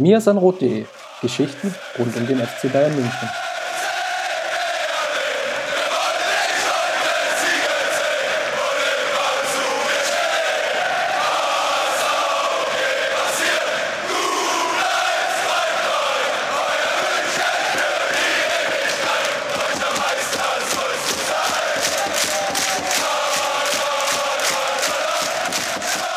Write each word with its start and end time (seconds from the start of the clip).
miasanrot.de 0.00 0.86
Geschichten 1.20 1.74
rund 1.98 2.16
um 2.16 2.26
den 2.26 2.38
FC 2.40 2.72
Bayern 2.72 2.94
München. 2.94 3.28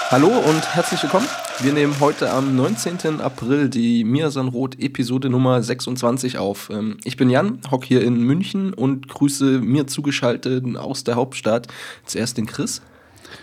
Hallo 0.10 0.28
und 0.28 0.76
herzlich 0.76 1.02
willkommen. 1.02 1.28
Wir 1.60 1.72
nehmen 1.72 2.00
heute 2.00 2.32
am 2.32 2.56
19. 2.56 3.22
April 3.22 3.70
die 3.70 4.04
Mirsan 4.04 4.48
Roth 4.48 4.80
Episode 4.80 5.30
Nummer 5.30 5.62
26 5.62 6.38
auf. 6.38 6.70
Ähm, 6.72 6.98
ich 7.04 7.16
bin 7.16 7.30
Jan, 7.30 7.60
hock 7.70 7.86
hier 7.86 8.02
in 8.02 8.22
München 8.24 8.74
und 8.74 9.08
grüße 9.08 9.60
mir 9.60 9.88
zugeschaltet 9.88 10.76
aus 10.76 11.04
der 11.04 11.16
Hauptstadt 11.16 11.68
zuerst 12.06 12.38
den 12.38 12.48
Chris. 12.48 12.82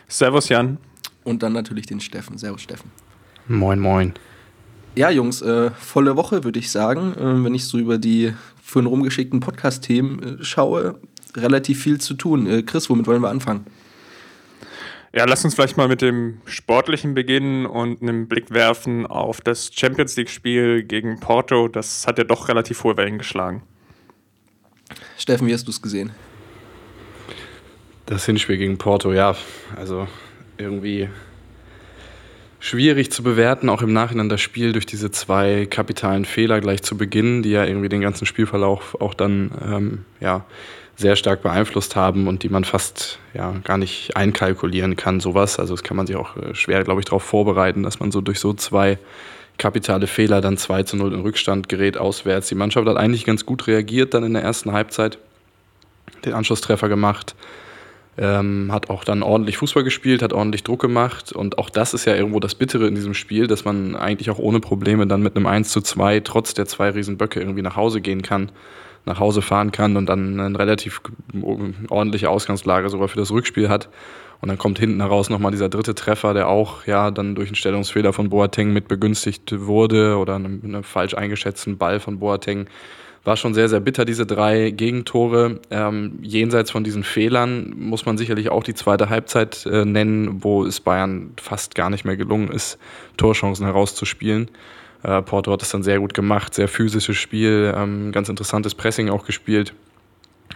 Servus 0.09 0.49
Jan. 0.49 0.79
Und 1.25 1.43
dann 1.43 1.53
natürlich 1.53 1.87
den 1.87 2.01
Steffen. 2.01 2.37
Servus 2.37 2.63
Steffen. 2.63 2.91
Moin, 3.47 3.79
moin. 3.79 4.13
Ja, 4.97 5.11
Jungs, 5.11 5.41
äh, 5.41 5.71
volle 5.71 6.17
Woche 6.17 6.43
würde 6.43 6.59
ich 6.59 6.71
sagen. 6.71 7.15
Äh, 7.15 7.45
wenn 7.45 7.55
ich 7.55 7.65
so 7.65 7.79
über 7.79 7.97
die 7.97 8.35
vorhin 8.63 8.89
rumgeschickten 8.89 9.41
Podcast-Themen 9.41 10.41
äh, 10.41 10.45
schaue, 10.45 10.99
relativ 11.37 11.83
viel 11.83 12.01
zu 12.01 12.15
tun. 12.15 12.47
Äh, 12.47 12.63
Chris, 12.63 12.91
womit 12.91 13.07
wollen 13.07 13.23
wir 13.23 13.31
anfangen? 13.31 13.67
Ja, 15.13 15.25
lass 15.25 15.45
uns 15.45 15.57
vielleicht 15.57 15.77
mal 15.77 15.89
mit 15.89 16.03
dem 16.03 16.41
Sportlichen 16.45 17.15
beginnen 17.15 17.67
und 17.67 18.01
einen 18.01 18.29
Blick 18.29 18.53
werfen 18.53 19.07
auf 19.07 19.41
das 19.41 19.71
Champions 19.75 20.17
League-Spiel 20.17 20.85
gegen 20.85 21.19
Porto. 21.19 21.67
Das 21.67 22.07
hat 22.07 22.19
ja 22.19 22.25
doch 22.25 22.49
relativ 22.49 22.85
hohe 22.85 22.97
Wellen 22.97 23.19
geschlagen. 23.19 23.63
Steffen, 25.19 25.49
wie 25.49 25.53
hast 25.53 25.67
du 25.67 25.71
es 25.73 25.83
gesehen? 25.83 26.13
Das 28.07 28.25
Hinspiel 28.25 28.57
gegen 28.57 28.79
Porto, 28.79 29.13
ja, 29.13 29.37
also 29.77 30.07
irgendwie 30.59 31.09
schwierig 32.61 33.11
zu 33.11 33.23
bewerten, 33.23 33.69
auch 33.69 33.83
im 33.83 33.93
Nachhinein 33.93 34.29
das 34.29 34.41
Spiel 34.41 34.73
durch 34.73 34.87
diese 34.87 35.11
zwei 35.11 35.67
kapitalen 35.67 36.25
Fehler 36.25 36.61
gleich 36.61 36.83
zu 36.83 36.97
Beginn, 36.97 37.43
die 37.43 37.51
ja 37.51 37.65
irgendwie 37.65 37.89
den 37.89 38.01
ganzen 38.01 38.27
Spielverlauf 38.27 38.97
auch 39.01 39.15
dann 39.15 39.51
ähm, 39.65 40.05
ja, 40.21 40.45
sehr 41.01 41.17
stark 41.17 41.43
beeinflusst 41.43 41.97
haben 41.97 42.29
und 42.29 42.43
die 42.43 42.49
man 42.51 42.65
fast 42.65 43.19
ja, 43.33 43.55
gar 43.65 43.79
nicht 43.79 44.17
einkalkulieren 44.17 44.97
kann, 44.97 45.19
sowas. 45.19 45.59
Also 45.59 45.75
das 45.75 45.83
kann 45.83 45.97
man 45.97 46.07
sich 46.07 46.17
auch 46.17 46.37
äh, 46.37 46.55
schwer, 46.55 46.85
glaube 46.85 47.01
ich, 47.01 47.07
darauf 47.07 47.23
vorbereiten, 47.23 47.83
dass 47.83 48.01
man 48.01 48.13
so 48.13 48.21
durch 48.21 48.39
so 48.39 48.53
zwei 48.53 48.99
kapitale 49.59 50.07
Fehler 50.07 50.41
dann 50.41 50.57
2 50.57 50.85
zu 50.85 50.97
0 50.97 51.15
in 51.15 51.21
Rückstand 51.21 51.69
gerät 51.69 51.99
auswärts. 51.99 52.49
Die 52.49 52.55
Mannschaft 52.55 52.87
hat 52.87 52.97
eigentlich 52.97 53.25
ganz 53.25 53.45
gut 53.45 53.67
reagiert 53.67 54.15
dann 54.15 54.25
in 54.25 54.33
der 54.35 54.43
ersten 54.43 54.73
Halbzeit, 54.73 55.19
den 56.25 56.33
Anschlusstreffer 56.33 56.89
gemacht, 56.89 57.35
ähm, 58.17 58.71
hat 58.73 58.89
auch 58.91 59.05
dann 59.05 59.23
ordentlich 59.23 59.59
Fußball 59.59 59.85
gespielt, 59.85 60.23
hat 60.23 60.33
ordentlich 60.33 60.65
Druck 60.65 60.81
gemacht 60.81 61.33
und 61.33 61.59
auch 61.59 61.71
das 61.71 61.95
ist 61.95 62.07
ja 62.07 62.15
irgendwo 62.15 62.41
das 62.41 62.55
Bittere 62.55 62.87
in 62.87 62.95
diesem 62.95 63.15
Spiel, 63.15 63.47
dass 63.47 63.65
man 63.65 63.97
eigentlich 63.97 64.31
auch 64.31 64.39
ohne 64.39 64.61
Probleme 64.61 65.07
dann 65.07 65.23
mit 65.23 65.37
einem 65.37 65.47
1 65.47 65.71
zu 65.71 65.81
2 65.81 66.21
trotz 66.21 66.55
der 66.55 66.67
zwei 66.67 66.91
Riesenböcke 66.91 67.41
irgendwie 67.41 67.63
nach 67.63 67.77
Hause 67.77 68.01
gehen 68.01 68.23
kann 68.23 68.51
nach 69.07 69.19
Hause 69.19 69.43
fahren 69.43 69.73
kann 69.73 69.97
und 69.97 70.07
dann 70.07 70.39
eine 70.39 70.59
relativ 70.59 71.01
ordentliche 71.89 72.31
Ausgangslage 72.31 72.89
sogar 72.89 73.09
für 73.09 73.19
das 73.19 73.31
Rückspiel 73.31 73.69
hat. 73.69 73.89
Und 74.41 74.49
dann 74.49 74.57
kommt 74.57 74.79
hinten 74.79 75.01
heraus 75.01 75.29
nochmal 75.29 75.53
dieser 75.53 75.69
dritte 75.69 75.95
Treffer, 75.95 76.33
der 76.33 76.49
auch 76.49 76.87
ja 76.87 77.11
dann 77.11 77.35
durch 77.35 77.49
einen 77.49 77.57
Stellungsfehler 77.57 78.13
von 78.13 78.31
Boateng 78.31 78.73
mit 78.73 78.89
begünstigt 78.89 79.67
wurde 79.67 80.17
oder 80.17 80.37
einen, 80.37 80.63
einen 80.65 80.83
falsch 80.83 81.15
eingeschätzten 81.15 81.77
Ball 81.77 82.01
von 82.01 82.19
Boateng. 82.19 82.67
War 83.23 83.37
schon 83.37 83.53
sehr, 83.53 83.69
sehr 83.69 83.81
bitter, 83.81 84.07
diese 84.07 84.25
drei 84.25 84.71
Gegentore. 84.71 85.61
Ähm, 85.71 86.19
jenseits 86.23 86.71
von 86.71 86.85
diesen 86.85 87.05
Fehlern 87.05 87.75
muss 87.77 88.07
man 88.07 88.17
sicherlich 88.17 88.51
auch 88.51 88.63
die 88.63 88.73
zweite 88.73 89.11
Halbzeit 89.11 89.67
äh, 89.67 89.85
nennen, 89.85 90.43
wo 90.43 90.65
es 90.65 90.81
Bayern 90.81 91.35
fast 91.39 91.75
gar 91.75 91.91
nicht 91.91 92.07
mehr 92.07 92.17
gelungen 92.17 92.51
ist, 92.51 92.79
Torchancen 93.19 93.67
herauszuspielen. 93.67 94.49
Äh, 95.03 95.23
Porto 95.23 95.53
hat 95.53 95.63
es 95.63 95.71
dann 95.71 95.83
sehr 95.83 95.99
gut 95.99 96.15
gemacht, 96.15 96.55
sehr 96.55 96.69
physisches 96.69 97.17
Spiel, 97.17 97.73
ähm, 97.77 98.13
ganz 98.13 98.29
interessantes 98.29 98.75
Pressing 98.75 99.11
auch 99.11 99.25
gespielt. 99.25 99.75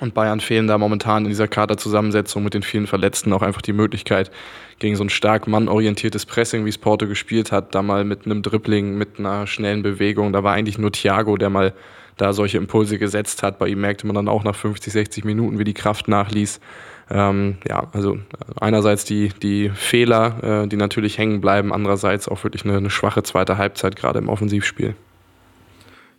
Und 0.00 0.12
Bayern 0.12 0.40
fehlen 0.40 0.66
da 0.66 0.76
momentan 0.76 1.24
in 1.24 1.28
dieser 1.28 1.46
Kaderzusammensetzung 1.46 2.42
mit 2.42 2.54
den 2.54 2.62
vielen 2.62 2.88
Verletzten 2.88 3.32
auch 3.32 3.42
einfach 3.42 3.62
die 3.62 3.72
Möglichkeit, 3.72 4.30
gegen 4.80 4.96
so 4.96 5.04
ein 5.04 5.08
stark 5.08 5.46
mannorientiertes 5.46 6.26
Pressing, 6.26 6.64
wie 6.64 6.70
es 6.70 6.78
Porto 6.78 7.06
gespielt 7.06 7.52
hat, 7.52 7.74
da 7.74 7.82
mal 7.82 8.04
mit 8.04 8.26
einem 8.26 8.42
Dribbling, 8.42 8.98
mit 8.98 9.18
einer 9.18 9.46
schnellen 9.46 9.82
Bewegung. 9.82 10.32
Da 10.32 10.42
war 10.42 10.52
eigentlich 10.52 10.78
nur 10.78 10.90
Thiago, 10.90 11.36
der 11.36 11.48
mal 11.48 11.74
da 12.16 12.32
solche 12.32 12.58
Impulse 12.58 12.98
gesetzt 12.98 13.42
hat. 13.42 13.58
Bei 13.58 13.68
ihm 13.68 13.80
merkte 13.80 14.06
man 14.06 14.14
dann 14.14 14.28
auch 14.28 14.42
nach 14.42 14.56
50, 14.56 14.92
60 14.92 15.24
Minuten, 15.24 15.58
wie 15.58 15.64
die 15.64 15.74
Kraft 15.74 16.08
nachließ. 16.08 16.60
Ähm, 17.10 17.58
ja, 17.68 17.88
also 17.92 18.18
einerseits 18.60 19.04
die, 19.04 19.30
die 19.42 19.70
Fehler, 19.70 20.62
äh, 20.64 20.68
die 20.68 20.76
natürlich 20.76 21.18
hängen 21.18 21.40
bleiben, 21.40 21.72
andererseits 21.72 22.28
auch 22.28 22.42
wirklich 22.44 22.64
eine, 22.64 22.76
eine 22.76 22.90
schwache 22.90 23.22
zweite 23.22 23.58
Halbzeit, 23.58 23.96
gerade 23.96 24.18
im 24.18 24.28
Offensivspiel. 24.28 24.94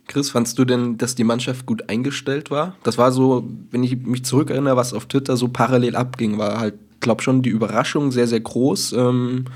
Chris, 0.06 0.30
fandst 0.30 0.58
du 0.58 0.64
denn, 0.64 0.98
dass 0.98 1.16
die 1.16 1.24
Mannschaft 1.24 1.66
gut 1.66 1.88
eingestellt 1.88 2.50
war? 2.50 2.76
Das 2.84 2.96
war 2.96 3.10
so, 3.10 3.48
wenn 3.70 3.82
ich 3.82 3.96
mich 3.96 4.24
zurückerinnere, 4.24 4.76
was 4.76 4.94
auf 4.94 5.06
Twitter 5.06 5.36
so 5.36 5.48
parallel 5.48 5.96
abging, 5.96 6.38
war 6.38 6.60
halt, 6.60 6.74
glaube 7.00 7.22
schon 7.22 7.42
die 7.42 7.50
Überraschung 7.50 8.12
sehr, 8.12 8.28
sehr 8.28 8.40
groß. 8.40 8.92
Ähm, 8.92 9.46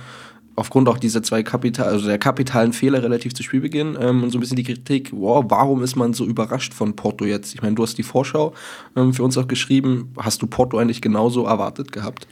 aufgrund 0.56 0.88
auch 0.88 0.99
dieser 0.99 1.22
zwei 1.22 1.43
Kapital, 1.43 1.87
also 1.87 2.06
der 2.06 2.19
kapitalen 2.19 2.72
Fehler 2.72 3.03
relativ 3.03 3.34
zu 3.34 3.43
Spielbeginn 3.43 3.97
ähm, 4.00 4.22
und 4.22 4.31
so 4.31 4.38
ein 4.38 4.41
bisschen 4.41 4.56
die 4.56 4.65
Kritik, 4.65 5.11
wow, 5.12 5.44
warum 5.49 5.83
ist 5.83 5.97
man 5.97 6.12
so 6.12 6.25
überrascht 6.25 6.75
von 6.75 6.97
Porto 6.97 7.25
jetzt? 7.25 7.55
Ich 7.55 7.62
meine, 7.62 7.75
du 7.75 7.83
hast 7.83 7.97
die 7.99 8.03
Vorschau 8.03 8.55
ähm, 8.97 9.12
für 9.12 9.22
uns 9.22 9.39
auch 9.39 9.49
geschrieben. 9.49 10.12
Hast 10.19 10.43
du 10.43 10.47
Porto 10.47 10.78
eigentlich 10.78 11.00
genauso 11.00 11.47
erwartet 11.47 11.93
gehabt? 11.93 12.27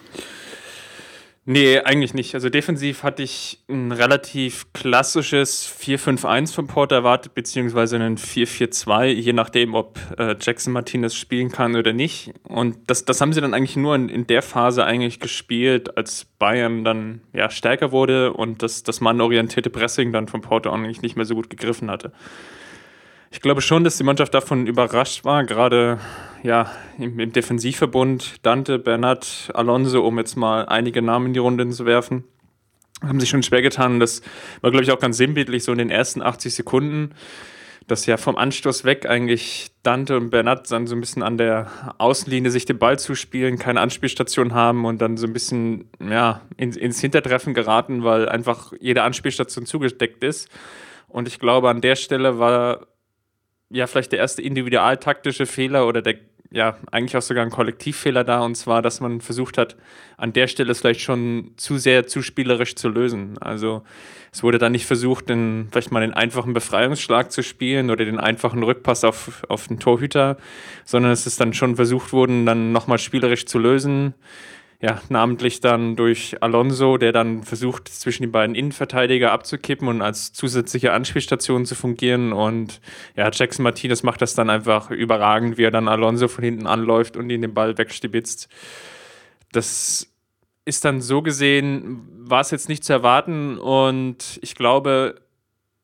Nee, 1.50 1.78
eigentlich 1.78 2.12
nicht. 2.12 2.34
Also 2.34 2.50
defensiv 2.50 3.04
hatte 3.04 3.22
ich 3.22 3.64
ein 3.70 3.90
relativ 3.90 4.70
klassisches 4.74 5.66
4-5-1 5.80 6.52
von 6.52 6.66
Porto 6.66 6.94
erwartet, 6.94 7.32
beziehungsweise 7.32 7.96
einen 7.96 8.18
4-4-2, 8.18 9.06
je 9.06 9.32
nachdem, 9.32 9.74
ob 9.74 9.98
äh, 10.18 10.36
Jackson 10.38 10.74
Martinez 10.74 11.14
spielen 11.14 11.50
kann 11.50 11.74
oder 11.74 11.94
nicht. 11.94 12.34
Und 12.42 12.76
das, 12.86 13.06
das 13.06 13.22
haben 13.22 13.32
sie 13.32 13.40
dann 13.40 13.54
eigentlich 13.54 13.76
nur 13.76 13.94
in, 13.94 14.10
in 14.10 14.26
der 14.26 14.42
Phase 14.42 14.84
eigentlich 14.84 15.20
gespielt, 15.20 15.96
als 15.96 16.26
Bayern 16.38 16.84
dann 16.84 17.22
ja, 17.32 17.48
stärker 17.48 17.92
wurde 17.92 18.34
und 18.34 18.62
das, 18.62 18.82
das 18.82 19.00
mannorientierte 19.00 19.70
Pressing 19.70 20.12
dann 20.12 20.28
von 20.28 20.42
Porto 20.42 20.68
eigentlich 20.70 21.00
nicht 21.00 21.16
mehr 21.16 21.24
so 21.24 21.34
gut 21.34 21.48
gegriffen 21.48 21.90
hatte. 21.90 22.12
Ich 23.30 23.40
glaube 23.40 23.60
schon, 23.60 23.84
dass 23.84 23.98
die 23.98 24.04
Mannschaft 24.04 24.32
davon 24.32 24.66
überrascht 24.66 25.24
war, 25.24 25.44
gerade 25.44 25.98
ja, 26.42 26.70
im, 26.98 27.18
im 27.20 27.32
Defensivverbund 27.32 28.36
Dante, 28.42 28.78
Bernat, 28.78 29.50
Alonso, 29.52 30.06
um 30.06 30.18
jetzt 30.18 30.36
mal 30.36 30.66
einige 30.66 31.02
Namen 31.02 31.26
in 31.26 31.32
die 31.34 31.38
Runde 31.38 31.68
zu 31.68 31.84
werfen, 31.84 32.24
haben 33.02 33.20
sich 33.20 33.28
schon 33.28 33.42
schwer 33.42 33.60
getan. 33.60 34.00
Das 34.00 34.22
war, 34.62 34.70
glaube 34.70 34.84
ich, 34.84 34.92
auch 34.92 34.98
ganz 34.98 35.18
sinnbildlich 35.18 35.64
so 35.64 35.72
in 35.72 35.78
den 35.78 35.90
ersten 35.90 36.22
80 36.22 36.54
Sekunden, 36.54 37.14
dass 37.86 38.06
ja 38.06 38.16
vom 38.16 38.36
Anstoß 38.36 38.84
weg 38.84 39.06
eigentlich 39.06 39.68
Dante 39.82 40.16
und 40.16 40.30
Bernat 40.30 40.70
dann 40.70 40.86
so 40.86 40.94
ein 40.94 41.00
bisschen 41.00 41.22
an 41.22 41.38
der 41.38 41.94
Außenlinie 41.98 42.50
sich 42.50 42.64
den 42.64 42.78
Ball 42.78 42.98
zuspielen, 42.98 43.58
keine 43.58 43.80
Anspielstation 43.80 44.54
haben 44.54 44.84
und 44.84 45.02
dann 45.02 45.16
so 45.16 45.26
ein 45.26 45.32
bisschen 45.32 45.90
ja, 46.00 46.42
ins, 46.56 46.76
ins 46.76 47.00
Hintertreffen 47.00 47.52
geraten, 47.54 48.04
weil 48.04 48.28
einfach 48.28 48.72
jede 48.80 49.02
Anspielstation 49.02 49.66
zugedeckt 49.66 50.24
ist. 50.24 50.48
Und 51.08 51.28
ich 51.28 51.38
glaube, 51.38 51.70
an 51.70 51.80
der 51.80 51.96
Stelle 51.96 52.38
war 52.38 52.87
ja 53.70 53.86
vielleicht 53.86 54.12
der 54.12 54.18
erste 54.18 54.42
individualtaktische 54.42 55.46
Fehler 55.46 55.86
oder 55.86 56.02
der 56.02 56.16
ja 56.50 56.76
eigentlich 56.90 57.16
auch 57.16 57.22
sogar 57.22 57.44
ein 57.44 57.50
Kollektivfehler 57.50 58.24
da 58.24 58.40
und 58.40 58.54
zwar, 58.54 58.80
dass 58.80 59.00
man 59.00 59.20
versucht 59.20 59.58
hat, 59.58 59.76
an 60.16 60.32
der 60.32 60.46
Stelle 60.46 60.72
es 60.72 60.80
vielleicht 60.80 61.00
schon 61.00 61.52
zu 61.56 61.76
sehr 61.76 62.06
zu 62.06 62.22
spielerisch 62.22 62.74
zu 62.74 62.88
lösen. 62.88 63.36
Also 63.38 63.82
es 64.32 64.42
wurde 64.42 64.58
dann 64.58 64.72
nicht 64.72 64.86
versucht, 64.86 65.28
den, 65.28 65.68
vielleicht 65.70 65.92
mal 65.92 66.00
den 66.00 66.14
einfachen 66.14 66.54
Befreiungsschlag 66.54 67.30
zu 67.32 67.42
spielen 67.42 67.90
oder 67.90 68.04
den 68.04 68.18
einfachen 68.18 68.62
Rückpass 68.62 69.04
auf, 69.04 69.42
auf 69.48 69.68
den 69.68 69.78
Torhüter, 69.78 70.38
sondern 70.84 71.12
es 71.12 71.26
ist 71.26 71.40
dann 71.40 71.52
schon 71.52 71.76
versucht 71.76 72.12
worden, 72.12 72.46
dann 72.46 72.72
nochmal 72.72 72.98
spielerisch 72.98 73.44
zu 73.44 73.58
lösen 73.58 74.14
ja, 74.80 75.02
namentlich 75.08 75.60
dann 75.60 75.96
durch 75.96 76.40
Alonso, 76.40 76.98
der 76.98 77.12
dann 77.12 77.42
versucht, 77.42 77.88
zwischen 77.88 78.22
die 78.22 78.28
beiden 78.28 78.54
Innenverteidiger 78.54 79.32
abzukippen 79.32 79.88
und 79.88 80.02
als 80.02 80.32
zusätzliche 80.32 80.92
Anspielstation 80.92 81.66
zu 81.66 81.74
fungieren. 81.74 82.32
Und 82.32 82.80
ja, 83.16 83.28
Jackson 83.32 83.64
Martinez 83.64 84.04
macht 84.04 84.22
das 84.22 84.34
dann 84.34 84.50
einfach 84.50 84.90
überragend, 84.90 85.58
wie 85.58 85.64
er 85.64 85.72
dann 85.72 85.88
Alonso 85.88 86.28
von 86.28 86.44
hinten 86.44 86.68
anläuft 86.68 87.16
und 87.16 87.28
ihn 87.28 87.42
den 87.42 87.54
Ball 87.54 87.76
wegstibitzt. 87.76 88.48
Das 89.50 90.06
ist 90.64 90.84
dann 90.84 91.00
so 91.00 91.22
gesehen, 91.22 92.06
war 92.12 92.42
es 92.42 92.52
jetzt 92.52 92.68
nicht 92.68 92.84
zu 92.84 92.92
erwarten 92.92 93.58
und 93.58 94.38
ich 94.42 94.54
glaube, 94.54 95.16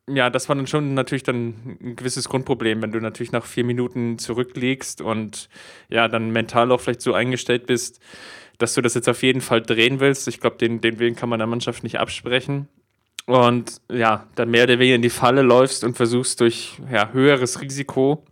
ja, 0.08 0.29
das 0.29 0.49
war 0.49 0.56
dann 0.56 0.67
schon 0.67 0.94
natürlich 0.94 1.23
dann 1.23 1.79
ein 1.81 1.97
gewisses 1.97 2.29
Grundproblem, 2.29 2.82
wenn 2.82 2.93
du 2.93 3.00
natürlich 3.00 3.32
nach 3.32 3.47
vier 3.47 3.64
Minuten 3.64 4.19
zurückliegst 4.19 5.00
und 5.00 5.49
ja, 5.88 6.06
dann 6.08 6.31
mental 6.31 6.70
auch 6.70 6.81
vielleicht 6.81 7.00
so 7.00 7.14
eingestellt 7.14 7.67
bist, 7.67 8.00
dass 8.59 8.75
du 8.75 8.81
das 8.81 8.95
jetzt 8.95 9.09
auf 9.09 9.23
jeden 9.23 9.41
Fall 9.41 9.62
drehen 9.62 10.01
willst. 10.01 10.29
Ich 10.29 10.41
glaube, 10.41 10.56
den, 10.56 10.81
den 10.81 10.99
Willen 10.99 11.17
kann 11.17 11.29
man 11.29 11.39
der 11.39 11.47
Mannschaft 11.47 11.83
nicht 11.83 11.99
absprechen. 11.99 12.69
und 13.27 13.81
ja, 13.91 14.27
dann 14.35 14.51
mehr 14.51 14.65
oder 14.65 14.79
weniger 14.79 14.97
in 14.97 15.03
die 15.03 15.11
Falle 15.11 15.43
läufst 15.43 15.85
und 15.85 15.97
versuchst 15.97 16.41
durch 16.41 16.79
ja, 16.91 17.11
höheres 17.12 17.61
Risiko 17.61 18.25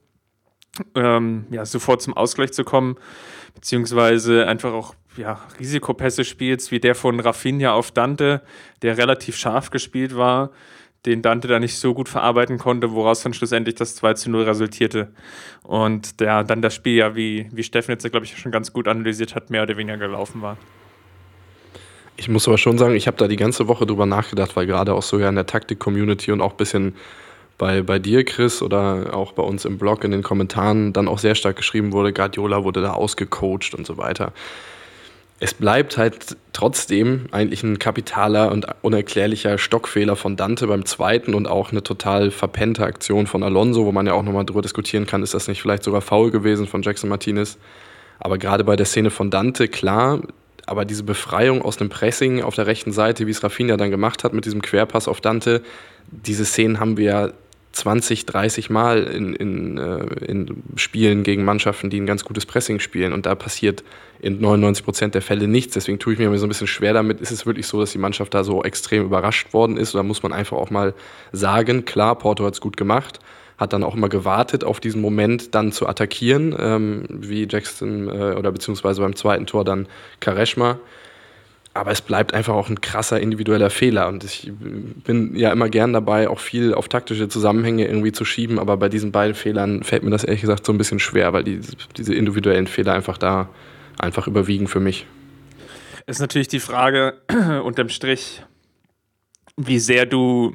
ähm, 0.95 1.47
ja, 1.51 1.65
sofort 1.65 2.03
zum 2.03 2.15
Ausgleich 2.15 2.53
zu 2.53 2.65
kommen, 2.65 2.97
beziehungsweise 3.55 4.47
einfach 4.47 4.73
auch 4.73 4.95
ja, 5.17 5.41
Risikopässe 5.59 6.25
spielst, 6.25 6.71
wie 6.71 6.81
der 6.81 6.95
von 6.95 7.21
Rafinha 7.21 7.73
auf 7.73 7.91
Dante, 7.91 8.43
der 8.81 8.97
relativ 8.97 9.37
scharf 9.37 9.71
gespielt 9.71 10.17
war, 10.17 10.51
den 11.07 11.23
Dante 11.23 11.49
da 11.49 11.59
nicht 11.59 11.77
so 11.77 11.95
gut 11.95 12.09
verarbeiten 12.09 12.59
konnte, 12.59 12.93
woraus 12.93 13.23
dann 13.23 13.35
schlussendlich 13.35 13.75
das 13.75 13.97
2 13.97 14.15
zu 14.15 14.31
0 14.31 14.45
resultierte. 14.45 15.13
Und 15.63 16.21
der 16.21 16.45
dann 16.45 16.63
das 16.63 16.75
Spiel 16.75 16.97
ja, 16.97 17.17
wie, 17.17 17.49
wie 17.53 17.65
Steffen 17.65 17.93
jetzt, 17.93 18.09
glaube 18.11 18.25
ich, 18.25 18.39
schon 18.39 18.53
ganz 18.53 18.73
gut 18.73 18.87
analysiert 18.87 19.35
hat, 19.35 19.51
mehr 19.51 19.65
oder 19.65 19.77
weniger 19.77 19.99
gelaufen 19.99 20.43
war. 20.43 20.57
Ich 22.17 22.29
muss 22.29 22.47
aber 22.47 22.59
schon 22.59 22.79
sagen, 22.79 22.95
ich 22.95 23.07
habe 23.07 23.17
da 23.17 23.27
die 23.27 23.37
ganze 23.37 23.67
Woche 23.69 23.87
drüber 23.87 24.07
nachgedacht, 24.07 24.55
weil 24.55 24.67
gerade 24.67 24.95
auch 24.95 25.03
sogar 25.03 25.29
in 25.29 25.35
der 25.35 25.47
Taktik-Community 25.47 26.31
und 26.31 26.41
auch 26.41 26.53
ein 26.53 26.57
bisschen 26.57 26.95
bei, 27.59 27.83
bei 27.83 27.99
dir, 27.99 28.25
Chris, 28.25 28.63
oder 28.63 29.15
auch 29.15 29.33
bei 29.33 29.43
uns 29.43 29.65
im 29.65 29.79
Blog 29.79 30.05
in 30.05 30.11
den 30.11 30.23
Kommentaren 30.23 30.93
dann 30.93 31.09
auch 31.09 31.19
sehr 31.19 31.35
stark 31.35 31.57
geschrieben 31.57 31.93
wurde, 31.93 32.13
Guardiola 32.13 32.65
wurde 32.65 32.83
da 32.83 32.93
ausgecoacht 32.93 33.75
und 33.75 33.87
so 33.87 33.97
weiter. 33.97 34.33
Es 35.45 35.55
bleibt 35.55 35.97
halt 35.97 36.37
trotzdem 36.53 37.27
eigentlich 37.33 37.65
ein 37.65 37.81
kapitaler 37.81 38.53
und 38.53 38.65
unerklärlicher 38.83 39.59
Stockfehler 39.59 40.15
von 40.15 40.37
Dante 40.37 40.69
beim 40.69 40.85
zweiten 40.85 41.35
und 41.35 41.49
auch 41.49 41.73
eine 41.73 41.83
total 41.83 42.31
verpennte 42.31 42.85
Aktion 42.85 43.27
von 43.27 43.43
Alonso, 43.43 43.85
wo 43.85 43.91
man 43.91 44.07
ja 44.07 44.13
auch 44.13 44.23
nochmal 44.23 44.45
drüber 44.45 44.63
diskutieren 44.63 45.05
kann, 45.05 45.21
ist 45.25 45.35
das 45.35 45.49
nicht 45.49 45.61
vielleicht 45.61 45.83
sogar 45.83 46.01
faul 46.01 46.31
gewesen 46.31 46.69
von 46.69 46.83
Jackson 46.83 47.11
Martinez. 47.11 47.59
Aber 48.21 48.39
gerade 48.39 48.63
bei 48.63 48.77
der 48.77 48.87
Szene 48.87 49.11
von 49.11 49.33
Dante, 49.33 49.67
klar, 49.67 50.21
aber 50.67 50.85
diese 50.85 51.03
Befreiung 51.03 51.61
aus 51.63 51.77
dem 51.77 51.89
Pressing 51.89 52.41
auf 52.41 52.55
der 52.55 52.69
rechten 52.69 52.93
Seite, 52.93 53.27
wie 53.27 53.33
es 53.33 53.43
Rafinha 53.43 53.77
dann 53.77 53.91
gemacht 53.91 54.23
hat 54.23 54.35
mit 54.35 54.45
diesem 54.45 54.63
Querpass 54.63 55.09
auf 55.09 55.21
Dante, 55.21 55.61
diese 56.07 56.45
Szenen 56.45 56.79
haben 56.79 56.97
wir 56.97 57.05
ja 57.05 57.33
20, 57.73 58.27
30 58.27 58.71
Mal 58.71 59.05
in, 59.05 59.35
in, 59.35 59.79
äh, 59.79 60.05
in 60.25 60.63
Spielen 60.77 61.23
gegen 61.23 61.45
Mannschaften, 61.45 61.91
die 61.91 62.01
ein 62.01 62.07
ganz 62.07 62.25
gutes 62.25 62.47
Pressing 62.47 62.81
spielen. 62.81 63.13
Und 63.13 63.27
da 63.27 63.35
passiert 63.35 63.83
in 64.21 64.41
99 64.41 64.85
Prozent 64.85 65.15
der 65.15 65.23
Fälle 65.23 65.49
nichts. 65.49 65.75
Deswegen 65.75 65.99
tue 65.99 66.13
ich 66.13 66.19
mir 66.19 66.37
so 66.39 66.47
ein 66.47 66.49
bisschen 66.49 66.67
schwer 66.67 66.93
damit. 66.93 67.21
Ist 67.21 67.31
es 67.31 67.47
wirklich 67.47 67.67
so, 67.67 67.81
dass 67.81 67.93
die 67.93 67.99
Mannschaft 67.99 68.35
da 68.35 68.45
so 68.45 68.63
extrem 68.63 69.05
überrascht 69.05 69.53
worden 69.53 69.77
ist? 69.77 69.95
Oder 69.95 70.05
muss 70.05 70.23
man 70.23 70.33
einfach 70.33 70.57
auch 70.57 70.71
mal 70.71 70.95
sagen, 71.33 71.85
klar, 71.85 72.17
Porto 72.17 72.45
hat 72.45 72.55
es 72.55 72.61
gut 72.61 72.77
gemacht, 72.77 73.21
hat 73.59 73.73
dann 73.73 73.85
auch 73.85 73.95
immer 73.95 74.09
gewartet 74.09 74.65
auf 74.65 74.79
diesen 74.79 75.01
Moment, 75.01 75.55
dann 75.55 75.73
zu 75.73 75.87
attackieren, 75.87 76.55
ähm, 76.59 77.05
wie 77.09 77.49
Jackson 77.51 78.09
äh, 78.09 78.35
oder 78.35 78.53
beziehungsweise 78.53 79.01
beim 79.01 79.17
zweiten 79.17 79.47
Tor 79.47 79.65
dann 79.65 79.89
Kareshma. 80.21 80.79
Aber 81.75 81.91
es 81.91 82.03
bleibt 82.03 82.35
einfach 82.35 82.55
auch 82.55 82.69
ein 82.69 82.81
krasser 82.81 83.21
individueller 83.21 83.71
Fehler. 83.71 84.09
Und 84.09 84.25
ich 84.25 84.53
bin 85.05 85.35
ja 85.35 85.51
immer 85.51 85.71
gern 85.71 85.93
dabei, 85.93 86.29
auch 86.29 86.39
viel 86.39 86.75
auf 86.75 86.89
taktische 86.89 87.29
Zusammenhänge 87.29 87.87
irgendwie 87.87 88.13
zu 88.13 88.25
schieben. 88.25 88.59
Aber 88.59 88.77
bei 88.77 88.91
diesen 88.91 89.11
beiden 89.11 89.35
Fehlern 89.35 89.83
fällt 89.83 90.03
mir 90.03 90.11
das 90.11 90.25
ehrlich 90.25 90.43
gesagt 90.43 90.67
so 90.67 90.73
ein 90.73 90.79
bisschen 90.79 90.99
schwer, 90.99 91.33
weil 91.33 91.45
die, 91.45 91.61
diese 91.97 92.15
individuellen 92.15 92.67
Fehler 92.67 92.93
einfach 92.93 93.17
da 93.17 93.49
einfach 93.99 94.27
überwiegen 94.27 94.69
für 94.69 94.81
mich. 94.81 95.07
Ist 96.07 96.21
natürlich 96.21 96.49
die 96.49 96.61
Frage 96.61 97.15
unterm 97.65 97.89
Strich, 97.89 98.43
wie 99.57 99.79
sehr 99.79 100.05
du 100.05 100.55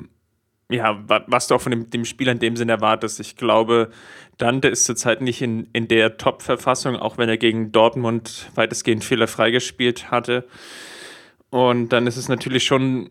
ja, 0.70 1.02
was 1.28 1.48
du 1.48 1.56
auch 1.56 1.62
von 1.62 1.72
dem, 1.72 1.90
dem 1.90 2.04
Spieler 2.04 2.34
in 2.34 2.40
dem 2.40 2.58
Sinne 2.58 2.74
erwartest. 2.74 3.20
Ich 3.20 3.38
glaube, 3.38 3.90
Dante 4.38 4.68
ist 4.68 4.84
zurzeit 4.84 5.22
nicht 5.22 5.42
in, 5.42 5.70
in 5.72 5.88
der 5.88 6.18
Top-Verfassung, 6.18 6.98
auch 6.98 7.18
wenn 7.18 7.30
er 7.30 7.38
gegen 7.38 7.72
Dortmund 7.72 8.50
weitestgehend 8.56 9.04
fehlerfrei 9.04 9.52
gespielt 9.52 10.12
hatte. 10.12 10.46
Und 11.50 11.90
dann 11.90 12.08
ist 12.08 12.18
es 12.18 12.30
natürlich 12.30 12.64
schon 12.64 13.10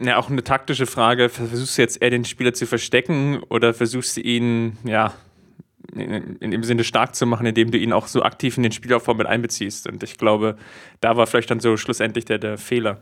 ja, 0.00 0.18
auch 0.18 0.30
eine 0.30 0.44
taktische 0.44 0.86
Frage. 0.86 1.28
Versuchst 1.28 1.78
du 1.78 1.82
jetzt 1.82 2.00
eher 2.00 2.10
den 2.10 2.24
Spieler 2.24 2.54
zu 2.54 2.66
verstecken 2.66 3.40
oder 3.48 3.74
versuchst 3.74 4.16
du 4.16 4.20
ihn, 4.20 4.76
ja, 4.84 5.14
in, 5.94 6.50
dem 6.50 6.62
Sinne 6.64 6.84
stark 6.84 7.14
zu 7.14 7.24
machen, 7.26 7.46
indem 7.46 7.70
du 7.70 7.78
ihn 7.78 7.92
auch 7.92 8.08
so 8.08 8.22
aktiv 8.22 8.56
in 8.56 8.62
den 8.62 8.72
Spielaufbau 8.72 9.14
mit 9.14 9.26
einbeziehst? 9.26 9.88
Und 9.88 10.02
ich 10.02 10.18
glaube, 10.18 10.56
da 11.00 11.16
war 11.16 11.26
vielleicht 11.26 11.50
dann 11.50 11.60
so 11.60 11.76
schlussendlich 11.76 12.24
der, 12.26 12.38
der 12.38 12.58
Fehler 12.58 13.00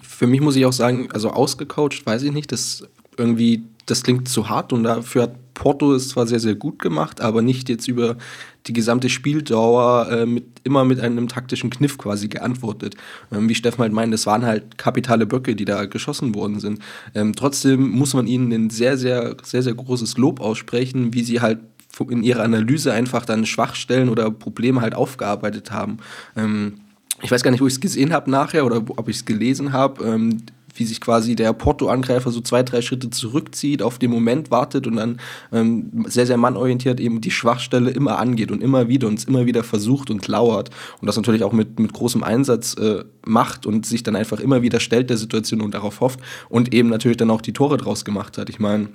für 0.00 0.26
mich 0.26 0.40
muss 0.40 0.56
ich 0.56 0.66
auch 0.66 0.72
sagen, 0.72 1.08
also 1.12 1.30
ausgecoacht, 1.30 2.04
weiß 2.04 2.22
ich 2.22 2.32
nicht, 2.32 2.52
das 2.52 2.84
irgendwie, 3.16 3.64
das 3.86 4.02
klingt 4.02 4.28
zu 4.28 4.48
hart 4.48 4.72
und 4.72 4.84
dafür 4.84 5.24
hat 5.24 5.54
Porto 5.54 5.94
es 5.94 6.08
zwar 6.08 6.26
sehr, 6.26 6.40
sehr 6.40 6.56
gut 6.56 6.80
gemacht, 6.80 7.20
aber 7.20 7.42
nicht 7.42 7.68
jetzt 7.68 7.86
über 7.86 8.16
die 8.66 8.72
gesamte 8.72 9.08
Spieldauer 9.08 10.10
äh, 10.10 10.26
mit, 10.26 10.44
immer 10.64 10.84
mit 10.84 11.00
einem 11.00 11.28
taktischen 11.28 11.70
Kniff 11.70 11.98
quasi 11.98 12.28
geantwortet. 12.28 12.96
Ähm, 13.30 13.48
wie 13.48 13.54
Steffen 13.54 13.80
halt 13.80 13.92
meint, 13.92 14.12
das 14.12 14.26
waren 14.26 14.44
halt 14.44 14.78
kapitale 14.78 15.26
Böcke, 15.26 15.54
die 15.54 15.64
da 15.64 15.84
geschossen 15.84 16.34
worden 16.34 16.60
sind. 16.60 16.78
Ähm, 17.14 17.34
trotzdem 17.34 17.90
muss 17.90 18.14
man 18.14 18.26
ihnen 18.26 18.52
ein 18.52 18.70
sehr, 18.70 18.96
sehr, 18.96 19.36
sehr, 19.42 19.62
sehr 19.62 19.74
großes 19.74 20.16
Lob 20.16 20.40
aussprechen, 20.40 21.12
wie 21.14 21.22
sie 21.22 21.40
halt 21.40 21.60
in 22.08 22.24
ihrer 22.24 22.42
Analyse 22.42 22.92
einfach 22.92 23.24
dann 23.24 23.46
Schwachstellen 23.46 24.08
oder 24.08 24.30
Probleme 24.30 24.80
halt 24.80 24.94
aufgearbeitet 24.94 25.70
haben. 25.70 25.98
Ähm, 26.36 26.80
ich 27.22 27.30
weiß 27.30 27.42
gar 27.42 27.50
nicht, 27.50 27.60
wo 27.60 27.66
ich 27.66 27.74
es 27.74 27.80
gesehen 27.80 28.12
habe 28.12 28.30
nachher 28.30 28.66
oder 28.66 28.78
ob 28.78 29.08
ich 29.08 29.16
es 29.16 29.24
gelesen 29.24 29.72
habe, 29.72 30.04
ähm, 30.04 30.42
wie 30.74 30.84
sich 30.84 31.00
quasi 31.00 31.34
der 31.34 31.52
Porto-Angreifer 31.52 32.30
so 32.30 32.40
zwei, 32.40 32.62
drei 32.62 32.82
Schritte 32.82 33.10
zurückzieht, 33.10 33.82
auf 33.82 33.98
den 33.98 34.10
Moment 34.10 34.50
wartet 34.50 34.86
und 34.86 34.96
dann 34.96 35.20
ähm, 35.52 36.04
sehr, 36.06 36.26
sehr 36.26 36.36
mannorientiert 36.36 37.00
eben 37.00 37.20
die 37.20 37.30
Schwachstelle 37.30 37.90
immer 37.90 38.18
angeht 38.18 38.50
und 38.50 38.62
immer 38.62 38.88
wieder 38.88 39.08
und 39.08 39.26
immer 39.26 39.46
wieder 39.46 39.64
versucht 39.64 40.10
und 40.10 40.26
lauert 40.28 40.70
und 41.00 41.06
das 41.06 41.16
natürlich 41.16 41.44
auch 41.44 41.52
mit, 41.52 41.78
mit 41.78 41.92
großem 41.92 42.22
Einsatz 42.22 42.74
äh, 42.74 43.04
macht 43.26 43.66
und 43.66 43.86
sich 43.86 44.02
dann 44.02 44.16
einfach 44.16 44.40
immer 44.40 44.62
wieder 44.62 44.80
stellt 44.80 45.10
der 45.10 45.16
Situation 45.16 45.60
und 45.60 45.74
darauf 45.74 46.00
hofft 46.00 46.20
und 46.48 46.74
eben 46.74 46.88
natürlich 46.88 47.16
dann 47.16 47.30
auch 47.30 47.40
die 47.40 47.52
Tore 47.52 47.76
draus 47.76 48.04
gemacht 48.04 48.38
hat. 48.38 48.50
Ich 48.50 48.58
meine, 48.58 48.88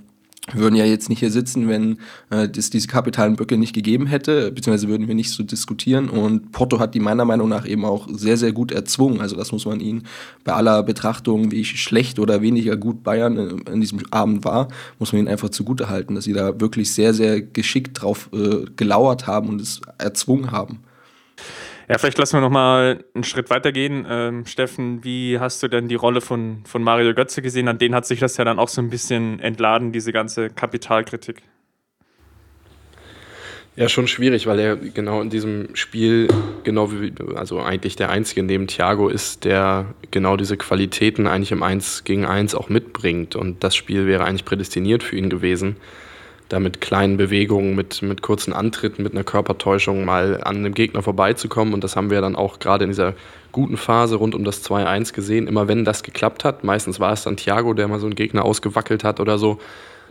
würden 0.54 0.76
ja 0.76 0.86
jetzt 0.86 1.10
nicht 1.10 1.20
hier 1.20 1.32
sitzen, 1.32 1.68
wenn 1.68 1.98
äh, 2.30 2.48
es 2.56 2.70
diese 2.70 2.88
kapitalen 2.88 3.36
Böcke 3.36 3.58
nicht 3.58 3.74
gegeben 3.74 4.06
hätte, 4.08 4.52
beziehungsweise 4.52 4.88
würden 4.88 5.08
wir 5.08 5.16
nicht 5.16 5.32
so 5.32 5.44
diskutieren. 5.44 6.10
Und 6.10 6.52
Porto 6.52 6.80
hat 6.80 6.96
die 6.96 7.00
meiner 7.00 7.26
Meinung 7.26 7.50
nach 7.50 7.68
eben 7.68 7.86
auch 7.86 8.08
sehr, 8.12 8.38
sehr 8.38 8.52
gut 8.52 8.72
erzwungen. 8.72 9.22
Also 9.22 9.36
das 9.36 9.52
muss 9.52 9.66
man 9.66 9.80
ihnen 9.80 10.04
bei 10.44 10.54
aller 10.54 10.84
Betrachtung, 10.84 11.52
wie 11.52 11.66
schlecht 11.66 12.20
oder 12.20 12.42
weniger 12.42 12.78
gut 12.78 13.04
Bayern 13.04 13.38
äh, 13.38 13.72
in 13.72 13.82
diesem 13.82 14.00
Abend 14.12 14.46
war, 14.46 14.68
muss 15.00 15.12
man 15.12 15.20
ihnen 15.20 15.28
einfach 15.28 15.50
zugute 15.50 15.90
halten, 15.90 16.16
dass 16.16 16.24
sie 16.24 16.34
da 16.34 16.60
wirklich 16.60 16.94
sehr, 16.94 17.14
sehr 17.14 17.42
geschickt 17.42 18.02
drauf 18.02 18.30
äh, 18.34 18.66
gelauert 18.76 19.28
haben 19.28 19.50
und 19.50 19.62
es 19.62 19.82
erzwungen 19.98 20.52
haben. 20.52 20.80
Ja, 21.90 21.98
vielleicht 21.98 22.20
lassen 22.20 22.38
wir 22.38 22.42
noch 22.42 22.52
mal 22.52 23.04
einen 23.16 23.24
Schritt 23.24 23.50
weiter 23.50 23.72
gehen. 23.72 24.06
Ähm, 24.08 24.46
Steffen, 24.46 25.04
wie 25.04 25.40
hast 25.40 25.64
du 25.64 25.68
denn 25.68 25.88
die 25.88 25.96
Rolle 25.96 26.22
von, 26.22 26.62
von 26.66 26.84
Mario 26.84 27.16
Götze 27.16 27.42
gesehen? 27.42 27.68
An 27.68 27.80
den 27.80 27.96
hat 27.96 28.06
sich 28.06 28.20
das 28.20 28.38
ja 28.38 28.46
dann 28.46 28.60
auch 28.60 28.68
so 28.68 28.80
ein 28.80 28.92
bisschen 28.92 29.40
entladen, 29.40 29.92
diese 29.92 30.14
ganze 30.14 30.52
Kapitalkritik. 30.52 31.42
Ja, 33.76 33.90
schon 33.90 34.08
schwierig, 34.08 34.46
weil 34.46 34.60
er 34.60 34.76
genau 34.76 35.22
in 35.22 35.32
diesem 35.32 35.76
Spiel, 35.76 36.28
genau 36.64 36.92
wie, 36.92 37.12
also 37.36 37.60
eigentlich 37.60 37.96
der 37.96 38.12
Einzige 38.12 38.44
neben 38.44 38.68
Thiago 38.68 39.10
ist, 39.10 39.44
der 39.44 39.88
genau 40.12 40.38
diese 40.38 40.58
Qualitäten 40.58 41.26
eigentlich 41.26 41.52
im 41.52 41.64
1 41.64 42.04
gegen 42.04 42.26
1 42.26 42.54
auch 42.54 42.70
mitbringt. 42.70 43.36
Und 43.36 43.64
das 43.64 43.76
Spiel 43.76 44.06
wäre 44.06 44.26
eigentlich 44.26 44.46
prädestiniert 44.46 45.02
für 45.02 45.18
ihn 45.18 45.30
gewesen 45.30 45.78
da 46.50 46.60
mit 46.60 46.82
kleinen 46.82 47.18
Bewegungen, 47.18 47.76
mit, 47.76 48.02
mit 48.02 48.22
kurzen 48.24 48.54
Antritten, 48.54 49.04
mit 49.04 49.14
einer 49.14 49.24
Körpertäuschung 49.24 50.04
mal 50.04 50.42
an 50.44 50.64
dem 50.64 50.74
Gegner 50.74 51.04
vorbeizukommen. 51.04 51.74
Und 51.76 51.84
das 51.84 51.96
haben 51.96 52.10
wir 52.10 52.22
dann 52.22 52.36
auch 52.36 52.58
gerade 52.60 52.84
in 52.84 52.90
dieser 52.90 53.14
guten 53.52 53.78
Phase 53.78 54.16
rund 54.16 54.34
um 54.34 54.44
das 54.44 54.64
2-1 54.66 55.14
gesehen. 55.14 55.48
Immer 55.48 55.68
wenn 55.68 55.86
das 55.86 56.02
geklappt 56.02 56.44
hat, 56.44 56.64
meistens 56.64 57.00
war 57.00 57.14
es 57.14 57.24
dann 57.24 57.38
Thiago, 57.38 57.74
der 57.74 57.88
mal 57.88 58.00
so 58.00 58.08
einen 58.08 58.16
Gegner 58.16 58.44
ausgewackelt 58.46 59.04
hat 59.04 59.20
oder 59.20 59.38
so, 59.38 59.60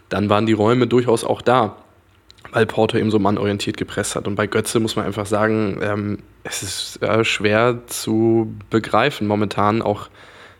dann 0.08 0.30
waren 0.30 0.46
die 0.46 0.52
Räume 0.52 0.86
durchaus 0.86 1.24
auch 1.24 1.42
da, 1.42 1.76
weil 2.52 2.66
Porto 2.66 2.96
eben 2.96 3.10
so 3.10 3.18
mannorientiert 3.18 3.76
gepresst 3.76 4.14
hat. 4.14 4.28
Und 4.28 4.36
bei 4.36 4.46
Götze 4.46 4.78
muss 4.78 4.94
man 4.94 5.06
einfach 5.06 5.26
sagen, 5.26 5.80
ähm, 5.82 6.18
es 6.44 6.62
ist 6.62 7.02
äh, 7.02 7.24
schwer 7.24 7.80
zu 7.86 8.54
begreifen 8.70 9.26
momentan 9.26 9.82
auch 9.82 10.08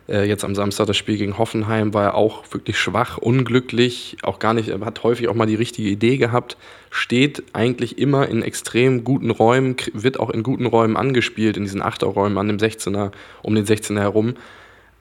äh, 0.09 0.27
jetzt 0.27 0.43
am 0.43 0.55
Samstag 0.55 0.87
das 0.87 0.97
Spiel 0.97 1.17
gegen 1.17 1.37
Hoffenheim 1.37 1.93
war 1.93 2.03
er 2.03 2.15
auch 2.15 2.43
wirklich 2.51 2.77
schwach, 2.77 3.17
unglücklich, 3.17 4.17
auch 4.23 4.39
gar 4.39 4.53
nicht, 4.53 4.71
hat 4.71 5.03
häufig 5.03 5.27
auch 5.27 5.35
mal 5.35 5.45
die 5.45 5.55
richtige 5.55 5.89
Idee 5.89 6.17
gehabt, 6.17 6.57
steht 6.89 7.43
eigentlich 7.53 7.97
immer 7.97 8.27
in 8.27 8.41
extrem 8.41 9.03
guten 9.03 9.29
Räumen, 9.29 9.75
wird 9.93 10.19
auch 10.19 10.29
in 10.29 10.43
guten 10.43 10.65
Räumen 10.65 10.97
angespielt, 10.97 11.57
in 11.57 11.63
diesen 11.63 11.81
Achterräumen 11.81 12.37
an 12.37 12.47
dem 12.47 12.57
16er, 12.57 13.11
um 13.43 13.55
den 13.55 13.65
16er 13.65 13.99
herum, 13.99 14.33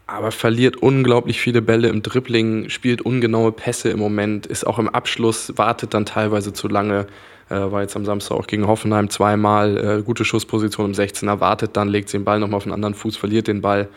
aber 0.06 0.30
verliert 0.30 0.76
unglaublich 0.76 1.40
viele 1.40 1.62
Bälle 1.62 1.88
im 1.88 2.02
Dribbling, 2.02 2.68
spielt 2.68 3.02
ungenaue 3.02 3.52
Pässe 3.52 3.90
im 3.90 3.98
Moment, 3.98 4.46
ist 4.46 4.66
auch 4.66 4.78
im 4.78 4.88
Abschluss, 4.88 5.52
wartet 5.56 5.94
dann 5.94 6.06
teilweise 6.06 6.52
zu 6.52 6.68
lange. 6.68 7.06
Äh, 7.50 7.72
war 7.72 7.80
jetzt 7.80 7.96
am 7.96 8.04
Samstag 8.04 8.36
auch 8.36 8.46
gegen 8.46 8.66
Hoffenheim 8.66 9.08
zweimal 9.08 9.76
äh, 9.78 10.02
gute 10.02 10.24
Schussposition 10.26 10.86
im 10.86 10.92
16er, 10.92 11.40
wartet 11.40 11.76
dann, 11.78 11.88
legt 11.88 12.12
den 12.12 12.24
Ball 12.24 12.40
nochmal 12.40 12.58
auf 12.58 12.64
den 12.64 12.72
anderen 12.72 12.94
Fuß, 12.94 13.16
verliert 13.16 13.48
den 13.48 13.62
Ball. 13.62 13.88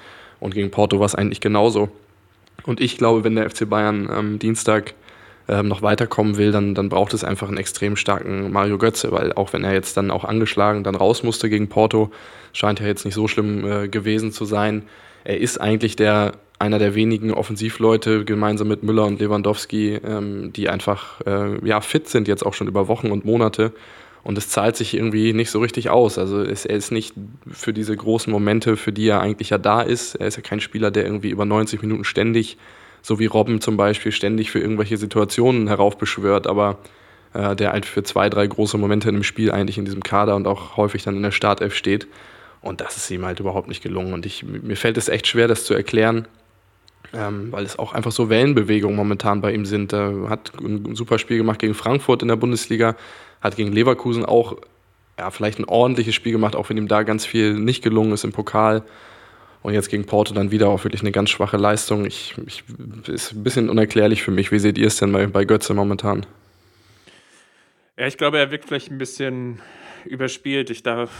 Und 0.41 0.53
gegen 0.53 0.71
Porto 0.71 0.99
war 0.99 1.05
es 1.05 1.15
eigentlich 1.15 1.39
genauso. 1.39 1.87
Und 2.63 2.81
ich 2.81 2.97
glaube, 2.97 3.23
wenn 3.23 3.35
der 3.35 3.49
FC 3.49 3.69
Bayern 3.69 4.09
am 4.09 4.39
Dienstag 4.39 4.93
ähm, 5.47 5.69
noch 5.69 5.81
weiterkommen 5.81 6.37
will, 6.37 6.51
dann, 6.51 6.75
dann 6.75 6.89
braucht 6.89 7.13
es 7.13 7.23
einfach 7.23 7.47
einen 7.47 7.57
extrem 7.57 7.95
starken 7.95 8.51
Mario 8.51 8.77
Götze, 8.77 9.11
weil 9.11 9.31
auch 9.33 9.53
wenn 9.53 9.63
er 9.63 9.73
jetzt 9.73 9.95
dann 9.97 10.11
auch 10.11 10.25
angeschlagen 10.25 10.83
dann 10.83 10.95
raus 10.95 11.23
musste 11.23 11.49
gegen 11.49 11.69
Porto, 11.69 12.11
scheint 12.53 12.81
er 12.81 12.87
jetzt 12.87 13.05
nicht 13.05 13.15
so 13.15 13.27
schlimm 13.27 13.65
äh, 13.65 13.87
gewesen 13.87 14.31
zu 14.31 14.45
sein. 14.45 14.83
Er 15.23 15.39
ist 15.39 15.59
eigentlich 15.61 15.95
der 15.95 16.33
einer 16.59 16.77
der 16.77 16.93
wenigen 16.93 17.33
Offensivleute 17.33 18.23
gemeinsam 18.23 18.67
mit 18.67 18.83
Müller 18.83 19.05
und 19.05 19.19
Lewandowski, 19.19 19.95
ähm, 19.95 20.53
die 20.53 20.69
einfach 20.69 21.19
äh, 21.25 21.67
ja, 21.67 21.81
fit 21.81 22.07
sind, 22.07 22.27
jetzt 22.27 22.45
auch 22.45 22.53
schon 22.53 22.67
über 22.67 22.87
Wochen 22.87 23.11
und 23.11 23.25
Monate. 23.25 23.71
Und 24.23 24.37
es 24.37 24.49
zahlt 24.49 24.75
sich 24.75 24.93
irgendwie 24.93 25.33
nicht 25.33 25.49
so 25.49 25.59
richtig 25.59 25.89
aus. 25.89 26.17
Also 26.17 26.41
es, 26.41 26.65
er 26.65 26.75
ist 26.75 26.91
nicht 26.91 27.15
für 27.51 27.73
diese 27.73 27.95
großen 27.95 28.31
Momente, 28.31 28.77
für 28.77 28.91
die 28.91 29.07
er 29.07 29.19
eigentlich 29.19 29.49
ja 29.49 29.57
da 29.57 29.81
ist. 29.81 30.15
Er 30.15 30.27
ist 30.27 30.35
ja 30.35 30.43
kein 30.43 30.59
Spieler, 30.59 30.91
der 30.91 31.05
irgendwie 31.05 31.29
über 31.29 31.45
90 31.45 31.81
Minuten 31.81 32.03
ständig, 32.03 32.57
so 33.01 33.17
wie 33.19 33.25
Robben 33.25 33.61
zum 33.61 33.77
Beispiel, 33.77 34.11
ständig 34.11 34.51
für 34.51 34.59
irgendwelche 34.59 34.97
Situationen 34.97 35.67
heraufbeschwört, 35.67 36.45
aber 36.45 36.77
äh, 37.33 37.55
der 37.55 37.71
halt 37.71 37.85
für 37.85 38.03
zwei, 38.03 38.29
drei 38.29 38.45
große 38.45 38.77
Momente 38.77 39.09
in 39.09 39.15
dem 39.15 39.23
Spiel 39.23 39.51
eigentlich 39.51 39.79
in 39.79 39.85
diesem 39.85 40.03
Kader 40.03 40.35
und 40.35 40.45
auch 40.45 40.77
häufig 40.77 41.03
dann 41.03 41.15
in 41.15 41.23
der 41.23 41.31
Startelf 41.31 41.75
steht. 41.75 42.07
Und 42.61 42.79
das 42.79 42.97
ist 42.97 43.09
ihm 43.09 43.25
halt 43.25 43.39
überhaupt 43.39 43.67
nicht 43.67 43.81
gelungen. 43.81 44.13
Und 44.13 44.27
ich, 44.27 44.43
mir 44.43 44.77
fällt 44.77 44.97
es 44.97 45.09
echt 45.09 45.25
schwer, 45.25 45.47
das 45.47 45.65
zu 45.65 45.73
erklären, 45.73 46.27
ähm, 47.13 47.51
weil 47.51 47.65
es 47.65 47.77
auch 47.77 47.93
einfach 47.93 48.11
so 48.11 48.29
Wellenbewegungen 48.29 48.95
momentan 48.95 49.41
bei 49.41 49.53
ihm 49.53 49.65
sind. 49.65 49.93
Er 49.93 50.29
hat 50.29 50.51
ein 50.59 50.95
super 50.95 51.19
Spiel 51.19 51.37
gemacht 51.37 51.59
gegen 51.59 51.73
Frankfurt 51.73 52.21
in 52.21 52.27
der 52.27 52.35
Bundesliga, 52.35 52.95
hat 53.41 53.55
gegen 53.55 53.71
Leverkusen 53.71 54.25
auch 54.25 54.57
ja, 55.19 55.29
vielleicht 55.29 55.59
ein 55.59 55.65
ordentliches 55.65 56.15
Spiel 56.15 56.31
gemacht, 56.31 56.55
auch 56.55 56.69
wenn 56.69 56.77
ihm 56.77 56.87
da 56.87 57.03
ganz 57.03 57.25
viel 57.25 57.53
nicht 57.53 57.83
gelungen 57.83 58.13
ist 58.13 58.23
im 58.23 58.31
Pokal. 58.31 58.83
Und 59.61 59.73
jetzt 59.73 59.89
gegen 59.89 60.05
Porto 60.05 60.33
dann 60.33 60.49
wieder 60.49 60.69
auch 60.69 60.83
wirklich 60.83 61.01
eine 61.01 61.11
ganz 61.11 61.29
schwache 61.29 61.57
Leistung. 61.57 62.05
Ich, 62.05 62.33
ich 62.47 62.63
ist 63.07 63.33
ein 63.33 63.43
bisschen 63.43 63.69
unerklärlich 63.69 64.23
für 64.23 64.31
mich. 64.31 64.51
Wie 64.51 64.57
seht 64.57 64.79
ihr 64.79 64.87
es 64.87 64.97
denn 64.97 65.11
bei, 65.11 65.27
bei 65.27 65.45
Götze 65.45 65.75
momentan? 65.75 66.25
Ja, 67.95 68.07
ich 68.07 68.17
glaube, 68.17 68.39
er 68.39 68.49
wirkt 68.49 68.65
vielleicht 68.65 68.89
ein 68.89 68.97
bisschen 68.97 69.59
überspielt. 70.05 70.71
Ich 70.71 70.81
darf, 70.81 71.11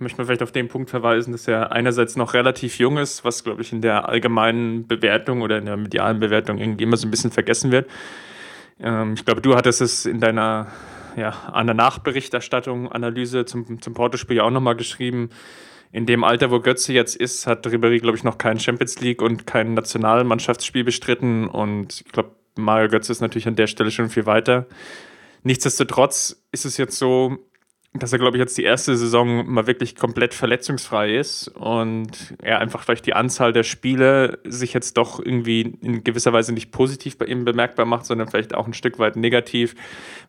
möchte 0.00 0.18
man 0.18 0.26
vielleicht 0.26 0.42
auf 0.42 0.52
den 0.52 0.68
Punkt 0.68 0.90
verweisen, 0.90 1.32
dass 1.32 1.46
er 1.48 1.72
einerseits 1.72 2.16
noch 2.16 2.34
relativ 2.34 2.78
jung 2.78 2.98
ist, 2.98 3.24
was, 3.24 3.44
glaube 3.44 3.62
ich, 3.62 3.72
in 3.72 3.82
der 3.82 4.08
allgemeinen 4.08 4.86
Bewertung 4.86 5.42
oder 5.42 5.58
in 5.58 5.66
der 5.66 5.76
medialen 5.76 6.20
Bewertung 6.20 6.58
irgendwie 6.58 6.84
immer 6.84 6.96
so 6.96 7.06
ein 7.06 7.10
bisschen 7.10 7.30
vergessen 7.30 7.70
wird. 7.70 7.90
Ähm, 8.80 9.14
ich 9.14 9.24
glaube, 9.24 9.40
du 9.40 9.54
hattest 9.56 9.80
es 9.80 10.06
in 10.06 10.20
deiner 10.20 10.68
ja, 11.16 11.30
an 11.52 11.66
der 11.66 11.74
Nachberichterstattung, 11.74 12.90
Analyse 12.90 13.44
zum, 13.44 13.80
zum 13.80 13.94
Porto-Spiel 13.94 14.38
ja 14.38 14.44
auch 14.44 14.50
nochmal 14.50 14.76
geschrieben. 14.76 15.30
In 15.92 16.06
dem 16.06 16.22
Alter, 16.22 16.50
wo 16.50 16.60
Götze 16.60 16.92
jetzt 16.92 17.16
ist, 17.16 17.46
hat 17.46 17.66
Ribéry, 17.66 18.00
glaube 18.00 18.16
ich, 18.16 18.24
noch 18.24 18.38
kein 18.38 18.60
Champions 18.60 19.00
League 19.00 19.22
und 19.22 19.46
kein 19.46 19.74
Nationalmannschaftsspiel 19.74 20.84
bestritten. 20.84 21.48
Und 21.48 22.02
ich 22.06 22.12
glaube, 22.12 22.36
Mario 22.56 22.88
Götze 22.88 23.10
ist 23.10 23.20
natürlich 23.20 23.48
an 23.48 23.56
der 23.56 23.66
Stelle 23.66 23.90
schon 23.90 24.08
viel 24.08 24.26
weiter. 24.26 24.66
Nichtsdestotrotz 25.42 26.44
ist 26.52 26.64
es 26.64 26.76
jetzt 26.76 26.96
so, 26.96 27.38
dass 27.92 28.12
er, 28.12 28.20
glaube 28.20 28.36
ich, 28.36 28.40
jetzt 28.40 28.56
die 28.56 28.62
erste 28.62 28.96
Saison 28.96 29.50
mal 29.50 29.66
wirklich 29.66 29.96
komplett 29.96 30.32
verletzungsfrei 30.32 31.16
ist 31.16 31.48
und 31.48 32.34
er 32.40 32.60
einfach 32.60 32.82
vielleicht 32.82 33.04
die 33.06 33.14
Anzahl 33.14 33.52
der 33.52 33.64
Spiele 33.64 34.38
sich 34.44 34.72
jetzt 34.72 34.96
doch 34.96 35.18
irgendwie 35.18 35.76
in 35.80 36.04
gewisser 36.04 36.32
Weise 36.32 36.52
nicht 36.52 36.70
positiv 36.70 37.18
bei 37.18 37.26
ihm 37.26 37.44
bemerkbar 37.44 37.86
macht, 37.86 38.06
sondern 38.06 38.28
vielleicht 38.28 38.54
auch 38.54 38.68
ein 38.68 38.74
Stück 38.74 39.00
weit 39.00 39.16
negativ, 39.16 39.74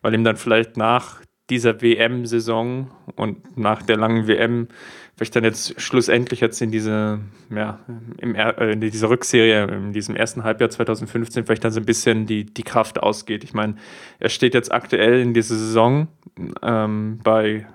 weil 0.00 0.14
ihm 0.14 0.24
dann 0.24 0.36
vielleicht 0.36 0.76
nach 0.76 1.20
dieser 1.50 1.80
WM-Saison 1.82 2.90
und 3.14 3.56
nach 3.56 3.82
der 3.82 3.96
langen 3.96 4.26
WM 4.26 4.68
vielleicht 5.16 5.36
dann 5.36 5.44
jetzt 5.44 5.80
schlussendlich 5.80 6.40
jetzt 6.40 6.60
in 6.62 6.72
diese, 6.72 7.20
ja, 7.54 7.78
im, 8.18 8.34
äh, 8.34 8.72
in 8.72 8.80
dieser 8.80 9.10
Rückserie, 9.10 9.64
in 9.66 9.92
diesem 9.92 10.16
ersten 10.16 10.42
Halbjahr 10.42 10.70
2015 10.70 11.44
vielleicht 11.44 11.64
dann 11.64 11.72
so 11.72 11.80
ein 11.80 11.86
bisschen 11.86 12.26
die, 12.26 12.44
die 12.44 12.62
Kraft 12.62 13.00
ausgeht. 13.00 13.44
Ich 13.44 13.54
meine, 13.54 13.76
er 14.18 14.30
steht 14.30 14.54
jetzt 14.54 14.72
aktuell 14.72 15.20
in 15.20 15.34
dieser 15.34 15.56
Saison 15.56 16.08
ähm, 16.62 17.20
bei 17.22 17.66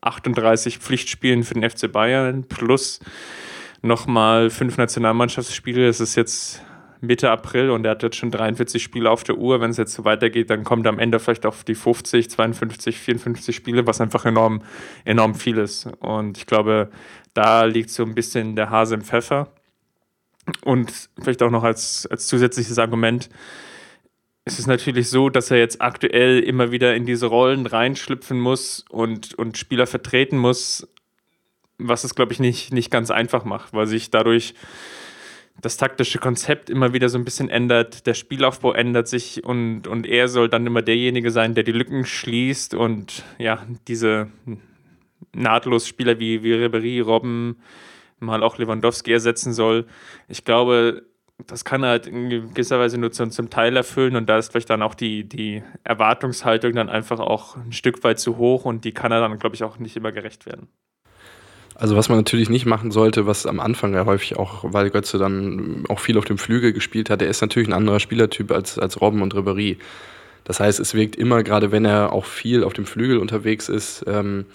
38 0.00 0.78
Pflichtspielen 0.78 1.42
für 1.42 1.54
den 1.54 1.68
FC 1.68 1.90
Bayern 1.90 2.44
plus 2.44 3.00
nochmal 3.82 4.50
fünf 4.50 4.78
Nationalmannschaftsspiele. 4.78 5.86
Das 5.86 6.00
ist 6.00 6.14
jetzt 6.14 6.62
Mitte 7.00 7.30
April 7.30 7.70
und 7.70 7.84
er 7.84 7.92
hat 7.92 8.02
jetzt 8.02 8.16
schon 8.16 8.30
43 8.30 8.82
Spiele 8.82 9.10
auf 9.10 9.24
der 9.24 9.36
Uhr. 9.36 9.60
Wenn 9.60 9.70
es 9.70 9.76
jetzt 9.76 9.94
so 9.94 10.04
weitergeht, 10.04 10.50
dann 10.50 10.64
kommt 10.64 10.86
er 10.86 10.90
am 10.90 10.98
Ende 10.98 11.18
vielleicht 11.18 11.46
auf 11.46 11.64
die 11.64 11.74
50, 11.74 12.30
52, 12.30 12.98
54 12.98 13.54
Spiele, 13.54 13.86
was 13.86 14.00
einfach 14.00 14.24
enorm, 14.24 14.62
enorm 15.04 15.34
viel 15.34 15.58
ist. 15.58 15.88
Und 16.00 16.38
ich 16.38 16.46
glaube, 16.46 16.90
da 17.34 17.64
liegt 17.64 17.90
so 17.90 18.02
ein 18.02 18.14
bisschen 18.14 18.56
der 18.56 18.70
Hase 18.70 18.94
im 18.94 19.02
Pfeffer. 19.02 19.48
Und 20.64 21.10
vielleicht 21.20 21.42
auch 21.42 21.50
noch 21.50 21.64
als, 21.64 22.06
als 22.06 22.26
zusätzliches 22.28 22.78
Argument, 22.78 23.28
es 24.46 24.60
ist 24.60 24.68
natürlich 24.68 25.10
so, 25.10 25.28
dass 25.28 25.50
er 25.50 25.58
jetzt 25.58 25.82
aktuell 25.82 26.38
immer 26.38 26.70
wieder 26.70 26.94
in 26.94 27.04
diese 27.04 27.26
Rollen 27.26 27.66
reinschlüpfen 27.66 28.38
muss 28.38 28.84
und, 28.88 29.34
und 29.34 29.58
Spieler 29.58 29.88
vertreten 29.88 30.38
muss, 30.38 30.88
was 31.78 32.04
es, 32.04 32.14
glaube 32.14 32.32
ich, 32.32 32.38
nicht, 32.38 32.72
nicht 32.72 32.92
ganz 32.92 33.10
einfach 33.10 33.44
macht, 33.44 33.74
weil 33.74 33.88
sich 33.88 34.12
dadurch 34.12 34.54
das 35.60 35.78
taktische 35.78 36.20
Konzept 36.20 36.70
immer 36.70 36.92
wieder 36.92 37.08
so 37.08 37.18
ein 37.18 37.24
bisschen 37.24 37.48
ändert, 37.48 38.06
der 38.06 38.14
Spielaufbau 38.14 38.72
ändert 38.72 39.08
sich 39.08 39.42
und, 39.42 39.88
und 39.88 40.06
er 40.06 40.28
soll 40.28 40.48
dann 40.48 40.64
immer 40.64 40.82
derjenige 40.82 41.32
sein, 41.32 41.54
der 41.54 41.64
die 41.64 41.72
Lücken 41.72 42.04
schließt 42.04 42.74
und 42.74 43.24
ja, 43.38 43.66
diese 43.88 44.28
nahtlos 45.34 45.88
Spieler 45.88 46.20
wie, 46.20 46.44
wie 46.44 46.52
Ribery, 46.52 47.00
Robben, 47.00 47.56
mal 48.20 48.44
auch 48.44 48.58
Lewandowski 48.58 49.12
ersetzen 49.12 49.52
soll. 49.52 49.86
Ich 50.28 50.44
glaube, 50.44 51.02
das 51.44 51.64
kann 51.64 51.82
er 51.82 51.90
halt 51.90 52.06
in 52.06 52.30
gewisser 52.30 52.78
Weise 52.78 52.98
nur 52.98 53.12
zum, 53.12 53.30
zum 53.30 53.50
Teil 53.50 53.76
erfüllen 53.76 54.16
und 54.16 54.28
da 54.28 54.38
ist 54.38 54.52
vielleicht 54.52 54.70
dann 54.70 54.82
auch 54.82 54.94
die, 54.94 55.24
die 55.24 55.62
Erwartungshaltung 55.84 56.72
dann 56.72 56.88
einfach 56.88 57.20
auch 57.20 57.56
ein 57.56 57.72
Stück 57.72 58.02
weit 58.04 58.18
zu 58.18 58.38
hoch 58.38 58.64
und 58.64 58.84
die 58.84 58.92
kann 58.92 59.12
er 59.12 59.20
dann, 59.20 59.38
glaube 59.38 59.54
ich, 59.54 59.62
auch 59.62 59.78
nicht 59.78 59.96
immer 59.96 60.12
gerecht 60.12 60.46
werden. 60.46 60.68
Also 61.74 61.94
was 61.94 62.08
man 62.08 62.16
natürlich 62.16 62.48
nicht 62.48 62.64
machen 62.64 62.90
sollte, 62.90 63.26
was 63.26 63.44
am 63.44 63.60
Anfang 63.60 63.92
ja 63.92 64.06
häufig 64.06 64.38
auch, 64.38 64.64
weil 64.72 64.88
Götze 64.88 65.18
dann 65.18 65.84
auch 65.90 66.00
viel 66.00 66.16
auf 66.16 66.24
dem 66.24 66.38
Flügel 66.38 66.72
gespielt 66.72 67.10
hat, 67.10 67.20
er 67.20 67.28
ist 67.28 67.42
natürlich 67.42 67.68
ein 67.68 67.74
anderer 67.74 68.00
Spielertyp 68.00 68.50
als, 68.50 68.78
als 68.78 69.00
Robben 69.02 69.20
und 69.20 69.34
Ribéry. 69.34 69.76
Das 70.44 70.58
heißt, 70.58 70.80
es 70.80 70.94
wirkt 70.94 71.16
immer, 71.16 71.42
gerade 71.42 71.72
wenn 71.72 71.84
er 71.84 72.12
auch 72.12 72.24
viel 72.24 72.64
auf 72.64 72.72
dem 72.72 72.86
Flügel 72.86 73.18
unterwegs 73.18 73.68
ist, 73.68 74.04
ähm, 74.06 74.46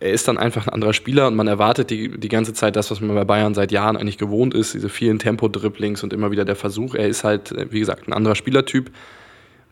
er 0.00 0.12
ist 0.12 0.28
dann 0.28 0.38
einfach 0.38 0.66
ein 0.66 0.72
anderer 0.72 0.92
Spieler 0.92 1.26
und 1.26 1.36
man 1.36 1.48
erwartet 1.48 1.90
die, 1.90 2.18
die 2.18 2.28
ganze 2.28 2.52
Zeit 2.52 2.76
das, 2.76 2.90
was 2.90 3.00
man 3.00 3.14
bei 3.14 3.24
Bayern 3.24 3.54
seit 3.54 3.72
Jahren 3.72 3.96
eigentlich 3.96 4.18
gewohnt 4.18 4.54
ist, 4.54 4.74
diese 4.74 4.88
vielen 4.88 5.18
Tempo-Dribblings 5.18 6.02
und 6.02 6.12
immer 6.12 6.30
wieder 6.30 6.44
der 6.44 6.56
Versuch. 6.56 6.94
Er 6.94 7.08
ist 7.08 7.24
halt, 7.24 7.54
wie 7.70 7.80
gesagt, 7.80 8.08
ein 8.08 8.12
anderer 8.12 8.34
Spielertyp 8.34 8.90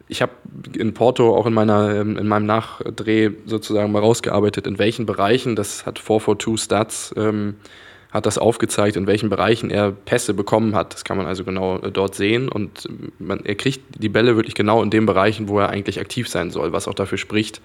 ich 0.08 0.22
habe 0.22 0.32
in 0.76 0.94
Porto 0.94 1.34
auch 1.34 1.46
in, 1.46 1.54
meiner, 1.54 1.94
ähm, 1.94 2.18
in 2.18 2.28
meinem 2.28 2.46
Nachdreh 2.46 3.30
sozusagen 3.46 3.92
mal 3.92 4.00
rausgearbeitet, 4.00 4.66
in 4.66 4.78
welchen 4.78 5.06
Bereichen, 5.06 5.56
das 5.56 5.86
hat 5.86 5.98
442 5.98 6.62
Stats, 6.62 7.14
ähm, 7.16 7.56
hat 8.10 8.26
das 8.26 8.38
aufgezeigt, 8.38 8.96
in 8.96 9.06
welchen 9.06 9.28
Bereichen 9.28 9.70
er 9.70 9.90
Pässe 9.90 10.34
bekommen 10.34 10.74
hat. 10.76 10.94
Das 10.94 11.04
kann 11.04 11.16
man 11.16 11.26
also 11.26 11.42
genau 11.42 11.78
äh, 11.78 11.90
dort 11.90 12.14
sehen. 12.14 12.48
Und 12.48 12.88
man, 13.18 13.44
er 13.44 13.54
kriegt 13.54 13.80
die 13.98 14.08
Bälle 14.08 14.36
wirklich 14.36 14.54
genau 14.54 14.82
in 14.82 14.90
den 14.90 15.06
Bereichen, 15.06 15.48
wo 15.48 15.58
er 15.58 15.70
eigentlich 15.70 16.00
aktiv 16.00 16.28
sein 16.28 16.50
soll, 16.50 16.72
was 16.72 16.86
auch 16.86 16.94
dafür 16.94 17.18
spricht, 17.18 17.60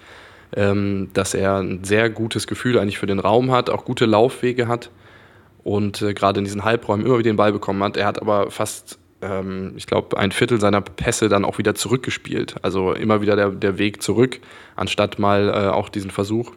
ähm, 0.56 1.10
dass 1.14 1.34
er 1.34 1.58
ein 1.58 1.84
sehr 1.84 2.10
gutes 2.10 2.46
Gefühl 2.46 2.78
eigentlich 2.78 2.98
für 2.98 3.06
den 3.06 3.20
Raum 3.20 3.50
hat, 3.50 3.70
auch 3.70 3.84
gute 3.84 4.06
Laufwege 4.06 4.68
hat 4.68 4.90
und 5.62 6.02
äh, 6.02 6.14
gerade 6.14 6.38
in 6.38 6.44
diesen 6.44 6.64
Halbräumen 6.64 7.04
immer 7.04 7.18
wieder 7.18 7.30
den 7.30 7.36
Ball 7.36 7.52
bekommen 7.52 7.82
hat. 7.82 7.96
Er 7.96 8.06
hat 8.06 8.20
aber 8.20 8.50
fast 8.50 8.98
ähm, 9.22 9.74
ich 9.76 9.86
glaube, 9.86 10.16
ein 10.16 10.32
Viertel 10.32 10.60
seiner 10.60 10.80
Pässe 10.80 11.28
dann 11.28 11.44
auch 11.44 11.58
wieder 11.58 11.74
zurückgespielt. 11.74 12.56
Also 12.62 12.92
immer 12.92 13.20
wieder 13.20 13.36
der, 13.36 13.50
der 13.50 13.78
Weg 13.78 14.02
zurück, 14.02 14.40
anstatt 14.76 15.18
mal 15.18 15.48
äh, 15.48 15.68
auch 15.68 15.88
diesen 15.88 16.10
Versuch 16.10 16.52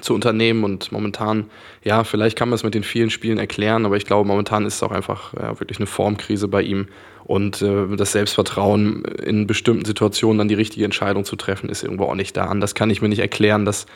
zu 0.00 0.14
unternehmen. 0.14 0.64
Und 0.64 0.92
momentan, 0.92 1.50
ja, 1.84 2.04
vielleicht 2.04 2.36
kann 2.36 2.48
man 2.48 2.56
es 2.56 2.64
mit 2.64 2.74
den 2.74 2.82
vielen 2.82 3.10
Spielen 3.10 3.38
erklären, 3.38 3.86
aber 3.86 3.96
ich 3.96 4.06
glaube, 4.06 4.26
momentan 4.26 4.66
ist 4.66 4.76
es 4.76 4.82
auch 4.82 4.92
einfach 4.92 5.34
ja, 5.34 5.60
wirklich 5.60 5.78
eine 5.78 5.86
Formkrise 5.86 6.48
bei 6.48 6.62
ihm. 6.62 6.88
Und 7.24 7.62
äh, 7.62 7.96
das 7.96 8.12
Selbstvertrauen 8.12 9.04
in 9.04 9.46
bestimmten 9.46 9.84
Situationen 9.84 10.38
dann 10.38 10.48
die 10.48 10.54
richtige 10.54 10.84
Entscheidung 10.84 11.24
zu 11.24 11.36
treffen, 11.36 11.68
ist 11.68 11.84
irgendwo 11.84 12.04
auch 12.04 12.14
nicht 12.14 12.36
da. 12.36 12.46
An 12.46 12.60
das 12.60 12.74
kann 12.74 12.90
ich 12.90 13.00
mir 13.00 13.08
nicht 13.08 13.20
erklären, 13.20 13.64
dass 13.64 13.86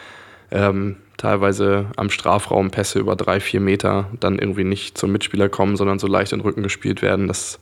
ähm, 0.52 0.96
teilweise 1.16 1.86
am 1.96 2.10
Strafraum 2.10 2.70
Pässe 2.70 3.00
über 3.00 3.16
drei, 3.16 3.40
vier 3.40 3.60
Meter 3.60 4.10
dann 4.20 4.38
irgendwie 4.38 4.64
nicht 4.64 4.96
zum 4.96 5.10
Mitspieler 5.10 5.48
kommen, 5.48 5.76
sondern 5.76 5.98
so 5.98 6.06
leicht 6.06 6.32
in 6.32 6.38
den 6.38 6.44
Rücken 6.44 6.62
gespielt 6.62 7.02
werden. 7.02 7.26
Das 7.26 7.58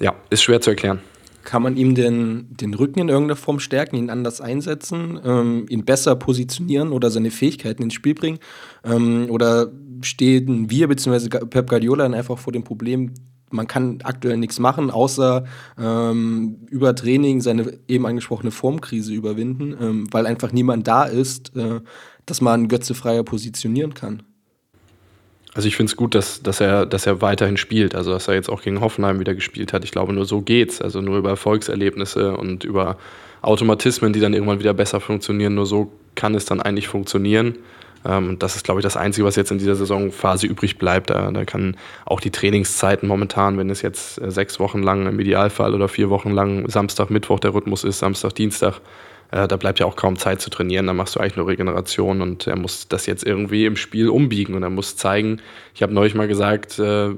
ja, 0.00 0.14
ist 0.30 0.42
schwer 0.42 0.60
zu 0.60 0.70
erklären. 0.70 1.00
Kann 1.44 1.62
man 1.62 1.76
ihm 1.76 1.94
denn 1.94 2.46
den 2.50 2.74
Rücken 2.74 3.00
in 3.00 3.08
irgendeiner 3.08 3.36
Form 3.36 3.58
stärken, 3.58 3.96
ihn 3.96 4.10
anders 4.10 4.40
einsetzen, 4.40 5.20
ähm, 5.24 5.66
ihn 5.68 5.84
besser 5.84 6.16
positionieren 6.16 6.92
oder 6.92 7.10
seine 7.10 7.30
Fähigkeiten 7.30 7.82
ins 7.82 7.94
Spiel 7.94 8.14
bringen? 8.14 8.38
Ähm, 8.84 9.26
oder 9.28 9.72
stehen 10.02 10.70
wir 10.70 10.88
bzw. 10.88 11.28
Pep 11.28 11.68
Guardiola 11.68 12.04
dann 12.04 12.14
einfach 12.14 12.38
vor 12.38 12.52
dem 12.52 12.64
Problem, 12.64 13.12
man 13.52 13.66
kann 13.66 13.98
aktuell 14.02 14.36
nichts 14.36 14.58
machen, 14.58 14.90
außer 14.90 15.44
ähm, 15.78 16.66
über 16.70 16.94
Training 16.94 17.40
seine 17.40 17.78
eben 17.86 18.06
angesprochene 18.06 18.50
Formkrise 18.50 19.12
überwinden, 19.12 19.76
ähm, 19.80 20.06
weil 20.10 20.26
einfach 20.26 20.52
niemand 20.52 20.88
da 20.88 21.04
ist, 21.04 21.54
äh, 21.56 21.80
dass 22.26 22.40
man 22.40 22.68
Götze 22.68 22.94
freier 22.94 23.24
positionieren 23.24 23.94
kann? 23.94 24.22
Also 25.54 25.68
ich 25.68 25.76
finde 25.76 25.90
es 25.90 25.96
gut, 25.96 26.14
dass, 26.14 26.42
dass, 26.42 26.60
er, 26.60 26.86
dass 26.86 27.06
er 27.06 27.20
weiterhin 27.20 27.56
spielt. 27.56 27.94
Also 27.94 28.10
dass 28.12 28.28
er 28.28 28.34
jetzt 28.34 28.48
auch 28.48 28.62
gegen 28.62 28.80
Hoffenheim 28.80 29.20
wieder 29.20 29.34
gespielt 29.34 29.72
hat. 29.72 29.84
Ich 29.84 29.90
glaube, 29.90 30.12
nur 30.12 30.24
so 30.24 30.40
geht's. 30.40 30.80
Also 30.80 31.00
nur 31.00 31.18
über 31.18 31.30
Erfolgserlebnisse 31.30 32.36
und 32.36 32.64
über 32.64 32.96
Automatismen, 33.42 34.12
die 34.12 34.20
dann 34.20 34.32
irgendwann 34.32 34.60
wieder 34.60 34.72
besser 34.72 35.00
funktionieren. 35.00 35.54
Nur 35.54 35.66
so 35.66 35.92
kann 36.14 36.34
es 36.34 36.46
dann 36.46 36.62
eigentlich 36.62 36.88
funktionieren. 36.88 37.58
Ähm, 38.04 38.38
das 38.38 38.56
ist, 38.56 38.64
glaube 38.64 38.80
ich, 38.80 38.82
das 38.82 38.96
Einzige, 38.96 39.26
was 39.26 39.36
jetzt 39.36 39.50
in 39.50 39.58
dieser 39.58 39.74
Saisonphase 39.74 40.46
übrig 40.46 40.78
bleibt. 40.78 41.10
Da, 41.10 41.30
da 41.30 41.44
kann 41.44 41.76
auch 42.04 42.20
die 42.20 42.30
Trainingszeiten 42.30 43.08
momentan, 43.08 43.58
wenn 43.58 43.70
es 43.70 43.82
jetzt 43.82 44.20
äh, 44.20 44.30
sechs 44.30 44.58
Wochen 44.58 44.82
lang 44.82 45.06
im 45.06 45.20
Idealfall 45.20 45.74
oder 45.74 45.88
vier 45.88 46.10
Wochen 46.10 46.30
lang 46.30 46.68
Samstag, 46.68 47.10
Mittwoch 47.10 47.40
der 47.40 47.54
Rhythmus 47.54 47.84
ist, 47.84 47.98
Samstag, 47.98 48.34
Dienstag, 48.34 48.80
äh, 49.32 49.48
da 49.48 49.56
bleibt 49.56 49.80
ja 49.80 49.86
auch 49.86 49.96
kaum 49.96 50.16
Zeit 50.16 50.40
zu 50.40 50.50
trainieren. 50.50 50.86
Da 50.86 50.92
machst 50.92 51.16
du 51.16 51.20
eigentlich 51.20 51.36
nur 51.36 51.48
Regeneration 51.48 52.20
und 52.20 52.46
er 52.46 52.56
muss 52.56 52.86
das 52.88 53.06
jetzt 53.06 53.24
irgendwie 53.24 53.64
im 53.64 53.76
Spiel 53.76 54.08
umbiegen 54.08 54.54
und 54.54 54.62
er 54.62 54.70
muss 54.70 54.96
zeigen. 54.96 55.40
Ich 55.74 55.82
habe 55.82 55.92
neulich 55.92 56.14
mal 56.14 56.28
gesagt, 56.28 56.78
äh, 56.78 57.10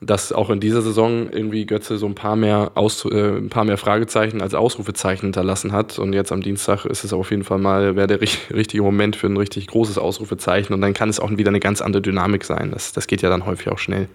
dass 0.00 0.32
auch 0.32 0.50
in 0.50 0.60
dieser 0.60 0.82
Saison 0.82 1.30
irgendwie 1.30 1.66
Götze 1.66 1.98
so 1.98 2.06
ein 2.06 2.14
paar 2.16 2.36
mehr, 2.36 2.72
Aus, 2.74 3.04
äh, 3.04 3.36
ein 3.36 3.48
paar 3.48 3.64
mehr 3.64 3.78
Fragezeichen 3.78 4.42
als 4.42 4.54
Ausrufezeichen 4.54 5.26
hinterlassen 5.26 5.72
hat. 5.72 6.00
Und 6.00 6.12
jetzt 6.12 6.32
am 6.32 6.42
Dienstag 6.42 6.84
ist 6.84 7.04
es 7.04 7.12
auf 7.12 7.30
jeden 7.30 7.44
Fall 7.44 7.58
mal, 7.58 7.94
wäre 7.94 8.08
der 8.08 8.20
richtige 8.20 8.82
Moment 8.82 9.14
für 9.14 9.28
ein 9.28 9.36
richtig 9.36 9.68
großes 9.68 9.98
Ausrufezeichen. 9.98 10.74
Und 10.74 10.80
dann 10.80 10.94
kann 10.94 11.08
es 11.08 11.20
auch 11.20 11.30
wieder 11.30 11.50
eine 11.50 11.60
ganz 11.60 11.80
andere 11.80 12.02
Dynamik 12.02 12.44
sein. 12.44 12.72
Das, 12.72 12.92
das 12.92 13.06
geht 13.06 13.22
ja 13.22 13.30
dann 13.30 13.46
häufig 13.46 13.68
auch 13.68 13.78
schnell. 13.78 14.08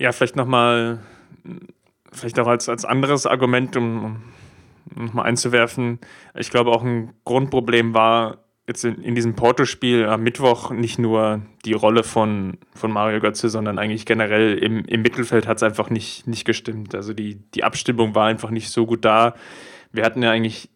Ja, 0.00 0.10
vielleicht 0.10 0.36
nochmal, 0.36 1.00
vielleicht 2.12 2.38
auch 2.40 2.46
als, 2.46 2.68
als 2.68 2.84
anderes 2.84 3.26
Argument, 3.26 3.76
um, 3.76 4.04
um 4.04 4.22
nochmal 4.94 5.26
einzuwerfen. 5.26 5.98
Ich 6.34 6.50
glaube, 6.50 6.70
auch 6.70 6.82
ein 6.82 7.12
Grundproblem 7.24 7.94
war, 7.94 8.44
jetzt 8.68 8.84
in, 8.84 9.02
in 9.02 9.14
diesem 9.14 9.34
Porto-Spiel 9.34 10.04
am 10.06 10.22
Mittwoch 10.22 10.70
nicht 10.70 10.98
nur 10.98 11.42
die 11.64 11.72
Rolle 11.72 12.04
von, 12.04 12.58
von 12.74 12.92
Mario 12.92 13.20
Götze, 13.20 13.48
sondern 13.48 13.78
eigentlich 13.78 14.04
generell 14.06 14.58
im, 14.58 14.84
im 14.84 15.02
Mittelfeld 15.02 15.46
hat 15.46 15.56
es 15.56 15.62
einfach 15.62 15.90
nicht, 15.90 16.26
nicht 16.26 16.44
gestimmt. 16.44 16.94
Also 16.94 17.14
die, 17.14 17.36
die 17.54 17.64
Abstimmung 17.64 18.14
war 18.14 18.26
einfach 18.26 18.50
nicht 18.50 18.68
so 18.70 18.86
gut 18.86 19.04
da. 19.04 19.34
Wir 19.90 20.04
hatten 20.04 20.22
ja 20.22 20.30
eigentlich 20.30 20.68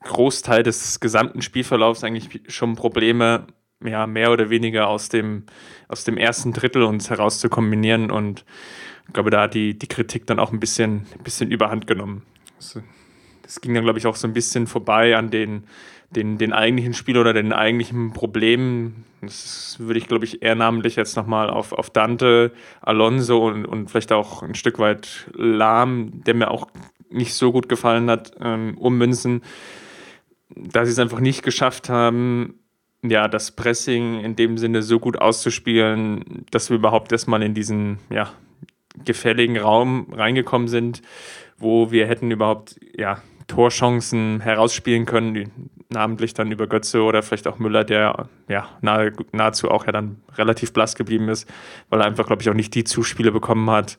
Großteil 0.00 0.62
des 0.62 1.00
gesamten 1.00 1.40
Spielverlaufs 1.40 2.04
eigentlich 2.04 2.42
schon 2.48 2.76
Probleme, 2.76 3.46
ja, 3.82 4.06
mehr 4.06 4.30
oder 4.30 4.50
weniger 4.50 4.88
aus 4.88 5.08
dem, 5.08 5.44
aus 5.88 6.04
dem 6.04 6.18
ersten 6.18 6.52
Drittel 6.52 6.82
uns 6.82 7.10
heraus 7.10 7.40
zu 7.40 7.48
kombinieren. 7.48 8.10
Und 8.10 8.44
ich 9.06 9.14
glaube, 9.14 9.30
da 9.30 9.42
hat 9.42 9.54
die, 9.54 9.78
die 9.78 9.88
Kritik 9.88 10.26
dann 10.26 10.38
auch 10.38 10.52
ein 10.52 10.60
bisschen, 10.60 11.06
ein 11.16 11.24
bisschen 11.24 11.50
überhand 11.50 11.86
genommen. 11.86 12.22
Das 13.44 13.60
ging 13.60 13.74
dann, 13.74 13.84
glaube 13.84 14.00
ich, 14.00 14.06
auch 14.06 14.16
so 14.16 14.26
ein 14.26 14.32
bisschen 14.32 14.66
vorbei 14.66 15.16
an 15.16 15.30
den 15.30 15.64
den, 16.14 16.38
den 16.38 16.52
eigentlichen 16.52 16.94
Spiel 16.94 17.18
oder 17.18 17.32
den 17.32 17.52
eigentlichen 17.52 18.12
Problemen, 18.12 19.04
das 19.20 19.76
würde 19.78 19.98
ich, 19.98 20.06
glaube 20.06 20.24
ich, 20.24 20.42
eher 20.42 20.54
namentlich 20.54 20.96
jetzt 20.96 21.16
nochmal 21.16 21.50
auf, 21.50 21.72
auf 21.72 21.90
Dante, 21.90 22.52
Alonso 22.80 23.46
und, 23.46 23.64
und 23.64 23.90
vielleicht 23.90 24.12
auch 24.12 24.42
ein 24.42 24.54
Stück 24.54 24.78
weit 24.78 25.28
Lahm, 25.34 26.22
der 26.24 26.34
mir 26.34 26.50
auch 26.50 26.68
nicht 27.10 27.34
so 27.34 27.52
gut 27.52 27.68
gefallen 27.68 28.10
hat, 28.10 28.32
ähm, 28.40 28.76
ummünzen, 28.78 29.42
da 30.50 30.84
sie 30.84 30.92
es 30.92 30.98
einfach 30.98 31.20
nicht 31.20 31.42
geschafft 31.42 31.88
haben, 31.88 32.58
ja, 33.02 33.28
das 33.28 33.50
Pressing 33.50 34.20
in 34.20 34.36
dem 34.36 34.56
Sinne 34.56 34.82
so 34.82 34.98
gut 34.98 35.20
auszuspielen, 35.20 36.46
dass 36.50 36.70
wir 36.70 36.76
überhaupt 36.76 37.12
erstmal 37.12 37.42
in 37.42 37.54
diesen, 37.54 37.98
ja, 38.10 38.30
gefälligen 39.04 39.58
Raum 39.58 40.12
reingekommen 40.12 40.68
sind, 40.68 41.02
wo 41.58 41.90
wir 41.90 42.06
hätten 42.06 42.30
überhaupt, 42.30 42.78
ja, 42.96 43.20
Torchancen 43.46 44.40
herausspielen 44.40 45.06
können, 45.06 45.70
namentlich 45.88 46.34
dann 46.34 46.50
über 46.50 46.66
Götze 46.66 47.02
oder 47.02 47.22
vielleicht 47.22 47.46
auch 47.46 47.58
Müller, 47.58 47.84
der 47.84 48.28
ja 48.48 48.68
nahe, 48.80 49.12
nahezu 49.32 49.70
auch 49.70 49.86
ja 49.86 49.92
dann 49.92 50.22
relativ 50.36 50.72
blass 50.72 50.94
geblieben 50.94 51.28
ist, 51.28 51.48
weil 51.90 52.00
er 52.00 52.06
einfach, 52.06 52.26
glaube 52.26 52.42
ich, 52.42 52.50
auch 52.50 52.54
nicht 52.54 52.74
die 52.74 52.84
Zuspiele 52.84 53.32
bekommen 53.32 53.70
hat, 53.70 53.98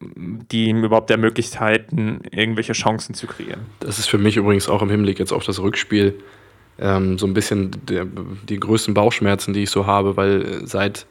die 0.00 0.66
ihm 0.66 0.82
überhaupt 0.84 1.10
ermöglicht 1.10 1.60
hätten, 1.60 2.22
irgendwelche 2.30 2.72
Chancen 2.72 3.14
zu 3.14 3.26
kreieren. 3.26 3.60
Das 3.80 3.98
ist 3.98 4.08
für 4.08 4.18
mich 4.18 4.36
übrigens 4.36 4.68
auch 4.68 4.82
im 4.82 4.90
Hinblick 4.90 5.18
jetzt 5.18 5.32
auf 5.32 5.44
das 5.44 5.60
Rückspiel 5.60 6.18
ähm, 6.78 7.18
so 7.18 7.26
ein 7.26 7.34
bisschen 7.34 7.72
der, 7.86 8.06
die 8.06 8.58
größten 8.58 8.94
Bauchschmerzen, 8.94 9.52
die 9.52 9.64
ich 9.64 9.70
so 9.70 9.86
habe, 9.86 10.16
weil 10.16 10.66
seit 10.66 11.06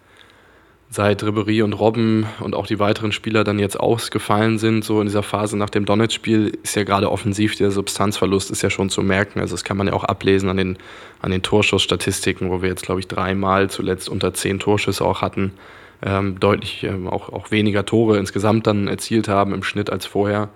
seit 0.91 1.23
Ribery 1.23 1.61
und 1.61 1.73
Robben 1.73 2.25
und 2.39 2.55
auch 2.55 2.65
die 2.65 2.79
weiteren 2.79 3.11
Spieler 3.11 3.43
dann 3.43 3.59
jetzt 3.59 3.79
ausgefallen 3.79 4.57
sind, 4.57 4.83
so 4.83 4.99
in 5.01 5.05
dieser 5.05 5.21
Phase 5.21 5.55
nach 5.55 5.69
dem 5.69 5.85
Donetsk-Spiel, 5.85 6.57
ist 6.63 6.75
ja 6.75 6.83
gerade 6.83 7.11
offensiv 7.11 7.55
der 7.55 7.69
Substanzverlust 7.69 8.49
ist 8.49 8.63
ja 8.63 8.71
schon 8.71 8.89
zu 8.89 9.03
merken. 9.03 9.39
Also 9.39 9.53
das 9.53 9.63
kann 9.63 9.77
man 9.77 9.87
ja 9.87 9.93
auch 9.93 10.03
ablesen 10.03 10.49
an 10.49 10.57
den, 10.57 10.77
an 11.21 11.29
den 11.29 11.43
Torschussstatistiken, 11.43 12.49
wo 12.49 12.63
wir 12.63 12.69
jetzt, 12.69 12.83
glaube 12.83 12.99
ich, 13.01 13.07
dreimal 13.07 13.69
zuletzt 13.69 14.09
unter 14.09 14.33
zehn 14.33 14.57
Torschüsse 14.57 15.05
auch 15.05 15.21
hatten, 15.21 15.53
ähm, 16.01 16.39
deutlich 16.39 16.83
ähm, 16.83 17.07
auch, 17.07 17.29
auch 17.29 17.51
weniger 17.51 17.85
Tore 17.85 18.17
insgesamt 18.17 18.65
dann 18.65 18.87
erzielt 18.87 19.27
haben 19.27 19.53
im 19.53 19.61
Schnitt 19.61 19.91
als 19.91 20.07
vorher. 20.07 20.49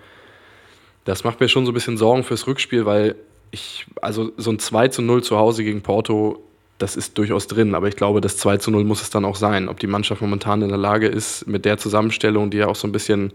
Das 1.06 1.24
macht 1.24 1.42
mir 1.42 1.48
schon 1.48 1.66
so 1.66 1.72
ein 1.72 1.76
bisschen 1.76 1.98
Sorgen 1.98 2.24
fürs 2.24 2.48
Rückspiel, 2.48 2.88
weil 2.88 3.16
ich, 3.52 3.86
also 4.02 4.32
so 4.38 4.50
ein 4.50 4.58
2 4.58 4.88
zu 4.88 5.04
0 5.04 5.22
zu 5.22 5.38
Hause 5.38 5.64
gegen 5.64 5.84
Porto 5.84 6.42
das 6.78 6.96
ist 6.96 7.18
durchaus 7.18 7.48
drin. 7.48 7.76
Aber 7.76 7.88
ich 7.88 7.96
glaube, 7.96 8.22
das 8.22 8.38
2 8.38 8.58
zu 8.58 8.72
0 8.72 8.84
muss 8.84 9.02
es 9.02 9.10
dann 9.10 9.26
auch 9.26 9.36
sein. 9.36 9.70
Ob 9.70 9.80
die 9.80 9.88
Mannschaft 9.88 10.22
momentan 10.22 10.62
in 10.62 10.70
der 10.70 10.78
Lage 10.78 11.08
ist, 11.08 11.48
mit 11.48 11.66
der 11.66 11.78
Zusammenstellung, 11.78 12.50
die 12.50 12.58
ja 12.58 12.68
auch 12.68 12.76
so 12.76 12.88
ein 12.88 12.92
bisschen 12.92 13.34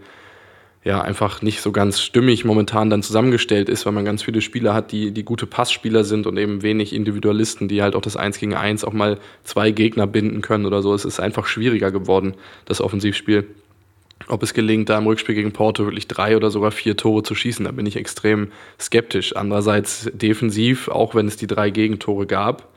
ja, 0.83 1.01
einfach 1.01 1.41
nicht 1.41 1.61
so 1.61 1.71
ganz 1.71 1.99
stimmig 1.99 2.45
momentan 2.45 2.89
dann 2.89 3.03
zusammengestellt 3.03 3.67
ist, 3.67 3.85
weil 3.85 3.91
man 3.91 4.05
ganz 4.05 4.23
viele 4.23 4.39
Spieler 4.39 4.73
hat, 4.73 4.93
die, 4.93 5.11
die 5.11 5.23
gute 5.25 5.45
Passspieler 5.45 6.05
sind 6.05 6.25
und 6.25 6.37
eben 6.37 6.61
wenig 6.61 6.93
Individualisten, 6.93 7.67
die 7.67 7.81
halt 7.81 7.95
auch 7.95 8.01
das 8.01 8.15
1 8.15 8.39
gegen 8.39 8.53
1 8.53 8.85
auch 8.85 8.93
mal 8.93 9.19
zwei 9.43 9.71
Gegner 9.71 10.07
binden 10.07 10.41
können 10.41 10.65
oder 10.65 10.81
so. 10.81 10.93
Es 10.93 11.03
ist 11.03 11.19
einfach 11.19 11.47
schwieriger 11.47 11.91
geworden, 11.91 12.35
das 12.65 12.79
Offensivspiel. 12.79 13.47
Ob 14.27 14.43
es 14.43 14.53
gelingt, 14.53 14.89
da 14.89 14.97
im 14.97 15.07
Rückspiel 15.07 15.35
gegen 15.35 15.51
Porto 15.51 15.85
wirklich 15.85 16.07
drei 16.07 16.35
oder 16.35 16.49
sogar 16.49 16.71
vier 16.71 16.95
Tore 16.95 17.23
zu 17.23 17.35
schießen, 17.35 17.65
da 17.65 17.71
bin 17.71 17.85
ich 17.85 17.95
extrem 17.95 18.49
skeptisch. 18.79 19.35
Andererseits 19.35 20.09
defensiv, 20.13 20.87
auch 20.87 21.13
wenn 21.15 21.27
es 21.27 21.35
die 21.35 21.47
drei 21.47 21.71
Gegentore 21.71 22.25
gab, 22.25 22.69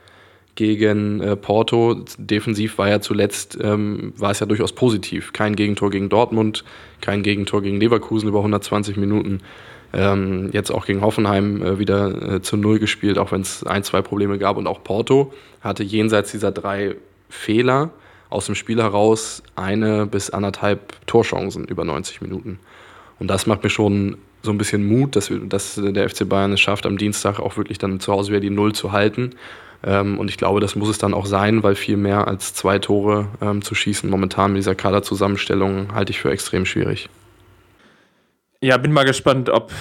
gegen 0.55 1.21
äh, 1.21 1.35
Porto. 1.35 2.03
Defensiv 2.17 2.77
war 2.77 2.89
ja 2.89 3.01
zuletzt, 3.01 3.57
ähm, 3.61 4.13
war 4.17 4.31
es 4.31 4.39
ja 4.39 4.45
durchaus 4.45 4.73
positiv. 4.73 5.33
Kein 5.33 5.55
Gegentor 5.55 5.89
gegen 5.89 6.09
Dortmund, 6.09 6.63
kein 7.01 7.23
Gegentor 7.23 7.61
gegen 7.61 7.79
Leverkusen 7.79 8.27
über 8.29 8.39
120 8.39 8.97
Minuten. 8.97 9.41
Ähm, 9.93 10.49
jetzt 10.53 10.71
auch 10.71 10.85
gegen 10.85 11.01
Hoffenheim 11.01 11.61
äh, 11.61 11.79
wieder 11.79 12.35
äh, 12.35 12.41
zu 12.41 12.57
Null 12.57 12.79
gespielt, 12.79 13.17
auch 13.17 13.31
wenn 13.31 13.41
es 13.41 13.63
ein, 13.63 13.83
zwei 13.83 14.01
Probleme 14.01 14.37
gab. 14.37 14.57
Und 14.57 14.67
auch 14.67 14.83
Porto 14.83 15.33
hatte 15.61 15.83
jenseits 15.83 16.31
dieser 16.31 16.51
drei 16.51 16.95
Fehler 17.29 17.91
aus 18.29 18.47
dem 18.47 18.55
Spiel 18.55 18.81
heraus 18.81 19.43
eine 19.55 20.07
bis 20.07 20.31
anderthalb 20.31 21.05
Torchancen 21.05 21.65
über 21.65 21.85
90 21.85 22.21
Minuten. 22.21 22.59
Und 23.19 23.27
das 23.27 23.45
macht 23.45 23.63
mir 23.63 23.69
schon 23.69 24.17
so 24.41 24.51
ein 24.51 24.57
bisschen 24.57 24.85
Mut, 24.85 25.15
dass, 25.15 25.29
wir, 25.29 25.39
dass 25.39 25.79
der 25.81 26.09
FC 26.09 26.27
Bayern 26.27 26.51
es 26.51 26.59
schafft, 26.59 26.85
am 26.85 26.97
Dienstag 26.97 27.39
auch 27.39 27.55
wirklich 27.57 27.77
dann 27.77 27.99
zu 27.99 28.11
Hause 28.11 28.31
wieder 28.31 28.41
die 28.41 28.49
Null 28.49 28.73
zu 28.73 28.91
halten 28.91 29.35
ähm, 29.83 30.17
und 30.19 30.29
ich 30.29 30.37
glaube, 30.37 30.59
das 30.59 30.75
muss 30.75 30.89
es 30.89 30.97
dann 30.97 31.13
auch 31.13 31.25
sein, 31.25 31.63
weil 31.63 31.75
viel 31.75 31.97
mehr 31.97 32.27
als 32.27 32.53
zwei 32.53 32.79
Tore 32.79 33.27
ähm, 33.41 33.61
zu 33.61 33.75
schießen 33.75 34.09
momentan 34.09 34.53
mit 34.53 34.59
dieser 34.59 34.75
Kaderzusammenstellung 34.75 35.93
halte 35.93 36.11
ich 36.11 36.19
für 36.19 36.31
extrem 36.31 36.65
schwierig. 36.65 37.09
Ja, 38.61 38.77
bin 38.77 38.93
mal 38.93 39.03
gespannt, 39.03 39.49
ob 39.49 39.71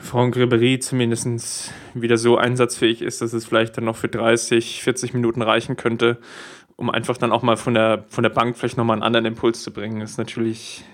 Franck 0.00 0.36
Ribéry 0.36 0.80
zumindest 0.80 1.72
wieder 1.92 2.16
so 2.16 2.38
einsatzfähig 2.38 3.02
ist, 3.02 3.20
dass 3.20 3.34
es 3.34 3.44
vielleicht 3.44 3.76
dann 3.76 3.84
noch 3.84 3.96
für 3.96 4.08
30, 4.08 4.82
40 4.82 5.12
Minuten 5.12 5.42
reichen 5.42 5.76
könnte, 5.76 6.18
um 6.76 6.88
einfach 6.88 7.18
dann 7.18 7.32
auch 7.32 7.42
mal 7.42 7.56
von 7.56 7.74
der, 7.74 8.04
von 8.08 8.22
der 8.22 8.30
Bank 8.30 8.56
vielleicht 8.56 8.78
nochmal 8.78 8.94
einen 8.94 9.02
anderen 9.02 9.26
Impuls 9.26 9.62
zu 9.62 9.70
bringen. 9.70 10.00
Das 10.00 10.12
ist 10.12 10.18
natürlich 10.18 10.84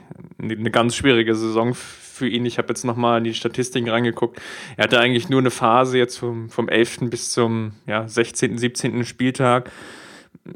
eine 0.41 0.71
ganz 0.71 0.97
schwierige 0.97 1.37
Saison 1.37 1.75
für 2.23 2.29
ihn. 2.29 2.47
Ich 2.47 2.57
habe 2.59 2.69
jetzt 2.69 2.85
nochmal 2.85 3.19
in 3.19 3.25
die 3.25 3.35
Statistiken 3.35 3.89
reingeguckt. 3.89 4.41
Er 4.77 4.85
hatte 4.85 5.01
eigentlich 5.01 5.29
nur 5.29 5.41
eine 5.41 5.51
Phase 5.51 5.99
jetzt 5.99 6.19
vom, 6.19 6.51
vom 6.51 6.69
11. 6.69 7.11
bis 7.11 7.33
zum 7.33 7.73
ja, 7.85 8.07
16., 8.07 8.59
17. 8.59 9.05
Spieltag. 9.05 9.73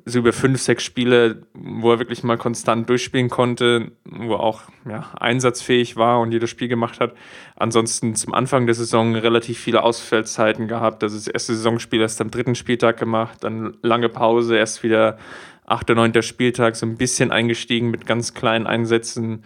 So 0.04 0.20
über 0.20 0.32
fünf, 0.32 0.60
sechs 0.60 0.84
Spiele, 0.84 1.42
wo 1.54 1.90
er 1.90 1.98
wirklich 1.98 2.22
mal 2.22 2.38
konstant 2.38 2.88
durchspielen 2.88 3.28
konnte, 3.28 3.90
wo 4.04 4.34
er 4.34 4.40
auch 4.40 4.62
ja, 4.88 5.10
einsatzfähig 5.18 5.96
war 5.96 6.20
und 6.20 6.30
jedes 6.30 6.50
Spiel 6.50 6.68
gemacht 6.68 7.00
hat. 7.00 7.14
Ansonsten 7.56 8.14
zum 8.14 8.32
Anfang 8.32 8.66
der 8.66 8.76
Saison 8.76 9.16
relativ 9.16 9.58
viele 9.58 9.82
Ausfallzeiten 9.82 10.68
gehabt. 10.68 11.02
Also 11.02 11.16
das 11.16 11.26
erste 11.26 11.56
Saisonspiel 11.56 12.00
erst 12.00 12.20
am 12.20 12.30
dritten 12.30 12.54
Spieltag 12.54 12.96
gemacht, 12.96 13.42
dann 13.42 13.76
lange 13.82 14.08
Pause, 14.08 14.56
erst 14.56 14.84
wieder 14.84 15.18
achter, 15.64 15.96
neunter 15.96 16.22
Spieltag, 16.22 16.76
so 16.76 16.86
ein 16.86 16.96
bisschen 16.96 17.32
eingestiegen 17.32 17.90
mit 17.90 18.06
ganz 18.06 18.34
kleinen 18.34 18.68
Einsätzen 18.68 19.42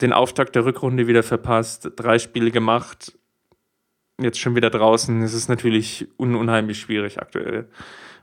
den 0.00 0.12
Auftakt 0.12 0.54
der 0.56 0.64
Rückrunde 0.64 1.06
wieder 1.06 1.22
verpasst, 1.22 1.90
drei 1.96 2.18
Spiele 2.18 2.50
gemacht, 2.50 3.16
jetzt 4.20 4.38
schon 4.38 4.56
wieder 4.56 4.70
draußen. 4.70 5.22
Es 5.22 5.34
ist 5.34 5.48
natürlich 5.48 6.08
un 6.18 6.34
unheimlich 6.34 6.80
schwierig 6.80 7.20
aktuell. 7.20 7.68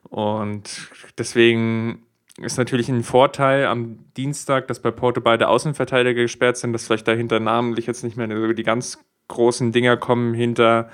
Und 0.09 0.89
deswegen 1.17 2.03
ist 2.37 2.57
natürlich 2.57 2.89
ein 2.89 3.03
Vorteil 3.03 3.65
am 3.65 3.99
Dienstag, 4.17 4.67
dass 4.67 4.81
bei 4.81 4.91
Porto 4.91 5.21
beide 5.21 5.47
Außenverteidiger 5.47 6.21
gesperrt 6.21 6.57
sind, 6.57 6.73
dass 6.73 6.85
vielleicht 6.85 7.07
dahinter 7.07 7.39
namentlich 7.39 7.85
jetzt 7.85 8.03
nicht 8.03 8.17
mehr 8.17 8.27
die 8.27 8.63
ganz 8.63 8.99
großen 9.27 9.71
Dinger 9.71 9.97
kommen 9.97 10.33
hinter 10.33 10.89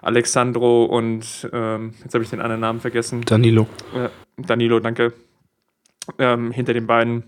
Alexandro 0.00 0.84
und 0.84 1.48
ähm, 1.52 1.94
jetzt 2.02 2.14
habe 2.14 2.24
ich 2.24 2.30
den 2.30 2.40
anderen 2.40 2.60
Namen 2.60 2.80
vergessen. 2.80 3.22
Danilo. 3.24 3.68
Äh, 3.94 4.08
Danilo, 4.36 4.80
danke. 4.80 5.12
Ähm, 6.18 6.50
hinter 6.50 6.74
den 6.74 6.88
beiden 6.88 7.22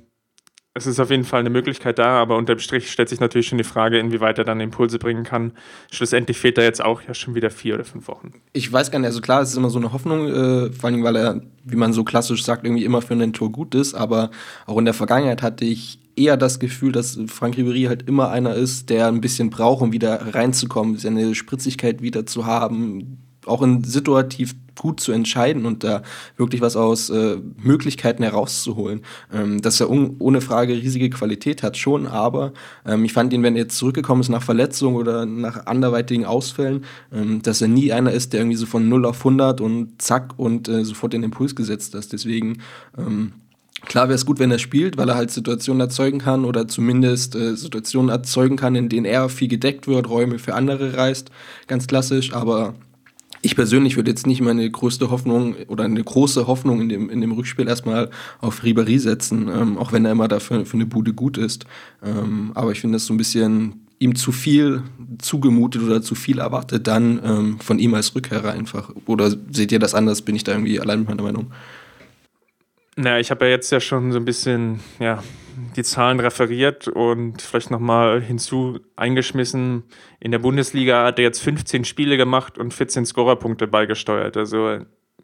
es 0.77 0.87
ist 0.87 0.99
auf 0.99 1.11
jeden 1.11 1.25
Fall 1.25 1.39
eine 1.39 1.51
Möglichkeit 1.51 2.01
da, 2.01 2.21
aber 2.21 2.37
unterm 2.37 2.59
Strich 2.59 2.91
stellt 2.91 3.09
sich 3.09 3.21
natürlich 3.21 3.47
schon 3.47 3.59
die 3.59 3.65
Frage, 3.65 3.99
inwieweit 3.99 4.39
er 4.39 4.45
dann 4.45 4.61
Impulse 4.61 4.99
bringen 4.99 5.23
kann. 5.23 5.53
Schlussendlich 5.93 6.37
fehlt 6.37 6.59
er 6.59 6.65
jetzt 6.65 6.85
auch 6.85 7.01
ja 7.03 7.15
schon 7.15 7.37
wieder 7.37 7.51
vier 7.51 7.75
oder 7.75 7.85
fünf 7.85 8.09
Wochen. 8.09 8.33
Ich 8.53 8.73
weiß 8.73 8.91
gar 8.91 8.99
nicht, 8.99 9.07
also 9.07 9.21
klar, 9.21 9.41
es 9.41 9.51
ist 9.51 9.57
immer 9.57 9.71
so 9.71 9.79
eine 9.79 9.93
Hoffnung, 9.93 10.27
äh, 10.27 10.73
vor 10.73 10.91
allem, 10.91 11.05
weil 11.05 11.15
er, 11.15 11.41
wie 11.63 11.77
man 11.77 11.93
so 11.93 12.03
klassisch 12.03 12.43
sagt, 12.43 12.65
irgendwie 12.65 12.85
immer 12.85 13.03
für 13.03 13.15
einen 13.15 13.33
Tor 13.33 13.53
gut 13.53 13.77
ist, 13.77 13.95
aber 13.95 14.33
auch 14.67 14.77
in 14.79 14.85
der 14.85 14.95
Vergangenheit 14.95 15.43
hatte 15.43 15.65
ich 15.65 16.01
eher 16.17 16.37
das 16.37 16.59
Gefühl, 16.59 16.91
dass 16.91 17.19
Frank 17.29 17.57
Ribery 17.57 17.85
halt 17.85 18.09
immer 18.09 18.31
einer 18.31 18.55
ist, 18.55 18.91
der 18.91 19.07
ein 19.07 19.21
bisschen 19.21 19.51
braucht, 19.51 19.81
um 19.81 19.93
wieder 19.93 20.35
reinzukommen, 20.35 20.97
seine 20.97 21.37
Spritzigkeit 21.37 22.03
wieder 22.03 22.27
zu 22.27 22.47
haben, 22.47 23.19
auch 23.47 23.63
in 23.63 23.85
situativ 23.85 24.55
gut 24.77 25.01
zu 25.01 25.13
entscheiden 25.13 25.67
und 25.67 25.85
da 25.85 26.03
wirklich 26.37 26.61
was 26.61 26.77
aus 26.77 27.11
äh, 27.11 27.37
Möglichkeiten 27.63 28.23
herauszuholen. 28.23 29.03
Ähm, 29.33 29.63
dass 29.63 29.81
er 29.81 29.91
ohne 29.91 30.41
Frage 30.41 30.75
riesige 30.75 31.11
Qualität 31.11 31.63
hat, 31.63 31.77
schon, 31.77 32.07
aber 32.07 32.53
ähm, 32.85 33.05
ich 33.05 33.13
fand 33.13 33.33
ihn, 33.33 33.43
wenn 33.43 33.57
er 33.57 33.63
jetzt 33.63 33.79
zurückgekommen 33.79 34.21
ist 34.21 34.29
nach 34.29 34.43
Verletzung 34.43 34.97
oder 34.97 35.27
nach 35.27 35.67
anderweitigen 35.67 36.25
Ausfällen, 36.25 36.85
ähm, 37.13 37.43
dass 37.43 37.63
er 37.63 37.69
nie 37.69 37.93
einer 37.93 38.13
ist, 38.13 38.33
der 38.33 38.41
irgendwie 38.41 38.57
so 38.57 38.67
von 38.67 38.89
0 38.89 39.07
auf 39.07 39.19
100 39.19 39.61
und 39.61 40.03
zack 40.03 40.35
und 40.37 40.69
äh, 40.69 40.85
sofort 40.85 41.13
den 41.13 41.23
Impuls 41.23 41.55
gesetzt 41.55 41.95
hat. 41.95 42.13
Deswegen 42.13 42.59
ähm, 42.99 43.33
Klar 43.87 44.09
wäre 44.09 44.15
es 44.15 44.25
gut, 44.25 44.39
wenn 44.39 44.51
er 44.51 44.59
spielt, 44.59 44.97
weil 44.97 45.09
er 45.09 45.15
halt 45.15 45.31
Situationen 45.31 45.81
erzeugen 45.81 46.19
kann 46.19 46.45
oder 46.45 46.69
zumindest 46.69 47.37
äh, 47.37 47.55
Situationen 47.55 48.09
erzeugen 48.09 48.57
kann, 48.57 48.75
in 48.77 48.89
denen 48.89 49.05
er 49.05 49.29
viel 49.29 49.49
gedeckt 49.49 49.87
wird, 49.87 50.09
Räume 50.09 50.39
für 50.39 50.55
andere 50.55 50.97
reißt. 50.97 51.31
Ganz 51.67 51.87
klassisch, 51.87 52.33
aber 52.33 52.75
ich 53.45 53.57
persönlich 53.57 53.97
würde 53.97 54.11
jetzt 54.11 54.27
nicht 54.27 54.41
meine 54.41 54.69
größte 54.71 55.11
Hoffnung 55.11 55.55
oder 55.69 55.85
eine 55.85 56.03
große 56.03 56.47
Hoffnung 56.47 56.81
in 56.81 56.89
dem, 56.89 57.11
in 57.11 57.21
dem 57.21 57.33
Rückspiel 57.33 57.69
erstmal 57.69 58.11
auf 58.41 58.63
Ribéry 58.63 58.99
setzen, 58.99 59.49
ähm, 59.49 59.77
auch 59.77 59.93
wenn 59.93 60.05
er 60.05 60.13
immer 60.13 60.29
dafür 60.29 60.65
für 60.65 60.75
eine 60.75 60.87
Bude 60.87 61.13
gut 61.13 61.37
ist. 61.37 61.67
Ähm, 62.03 62.53
aber 62.55 62.73
ich 62.73 62.81
finde 62.81 62.97
das 62.97 63.07
so 63.07 63.13
ein 63.13 63.19
bisschen 63.19 63.87
ihm 63.99 64.15
zu 64.15 64.33
viel 64.33 64.83
zugemutet 65.19 65.83
oder 65.83 66.03
zu 66.03 66.15
viel 66.15 66.39
erwartet 66.39 66.87
dann 66.87 67.21
ähm, 67.25 67.61
von 67.61 67.79
ihm 67.79 67.95
als 67.95 68.15
Rückkehrer 68.15 68.53
einfach. 68.53 68.91
Oder 69.07 69.35
seht 69.51 69.73
ihr 69.73 69.79
das 69.79 69.95
anders? 69.95 70.23
Bin 70.23 70.35
ich 70.35 70.45
da 70.45 70.53
irgendwie 70.53 70.81
allein 70.81 71.01
mit 71.01 71.09
meiner 71.09 71.23
Meinung? 71.23 71.53
Naja, 72.97 73.19
ich 73.19 73.31
habe 73.31 73.47
ja 73.47 73.51
jetzt 73.53 73.71
ja 73.73 73.81
schon 73.81 74.13
so 74.13 74.19
ein 74.19 74.25
bisschen 74.25 74.81
ja, 75.01 75.23
die 75.77 75.83
Zahlen 75.83 76.21
referiert 76.21 76.87
und 76.87 77.43
vielleicht 77.43 77.71
nochmal 77.71 78.21
hinzu 78.21 78.79
eingeschmissen. 78.97 79.85
In 80.21 80.31
der 80.31 80.39
Bundesliga 80.39 81.05
hat 81.05 81.19
er 81.19 81.25
jetzt 81.25 81.43
15 81.43 81.85
Spiele 81.85 82.17
gemacht 82.17 82.57
und 82.57 82.73
14 82.73 83.05
Scorerpunkte 83.05 83.67
beigesteuert. 83.67 84.37
Also 84.37 84.79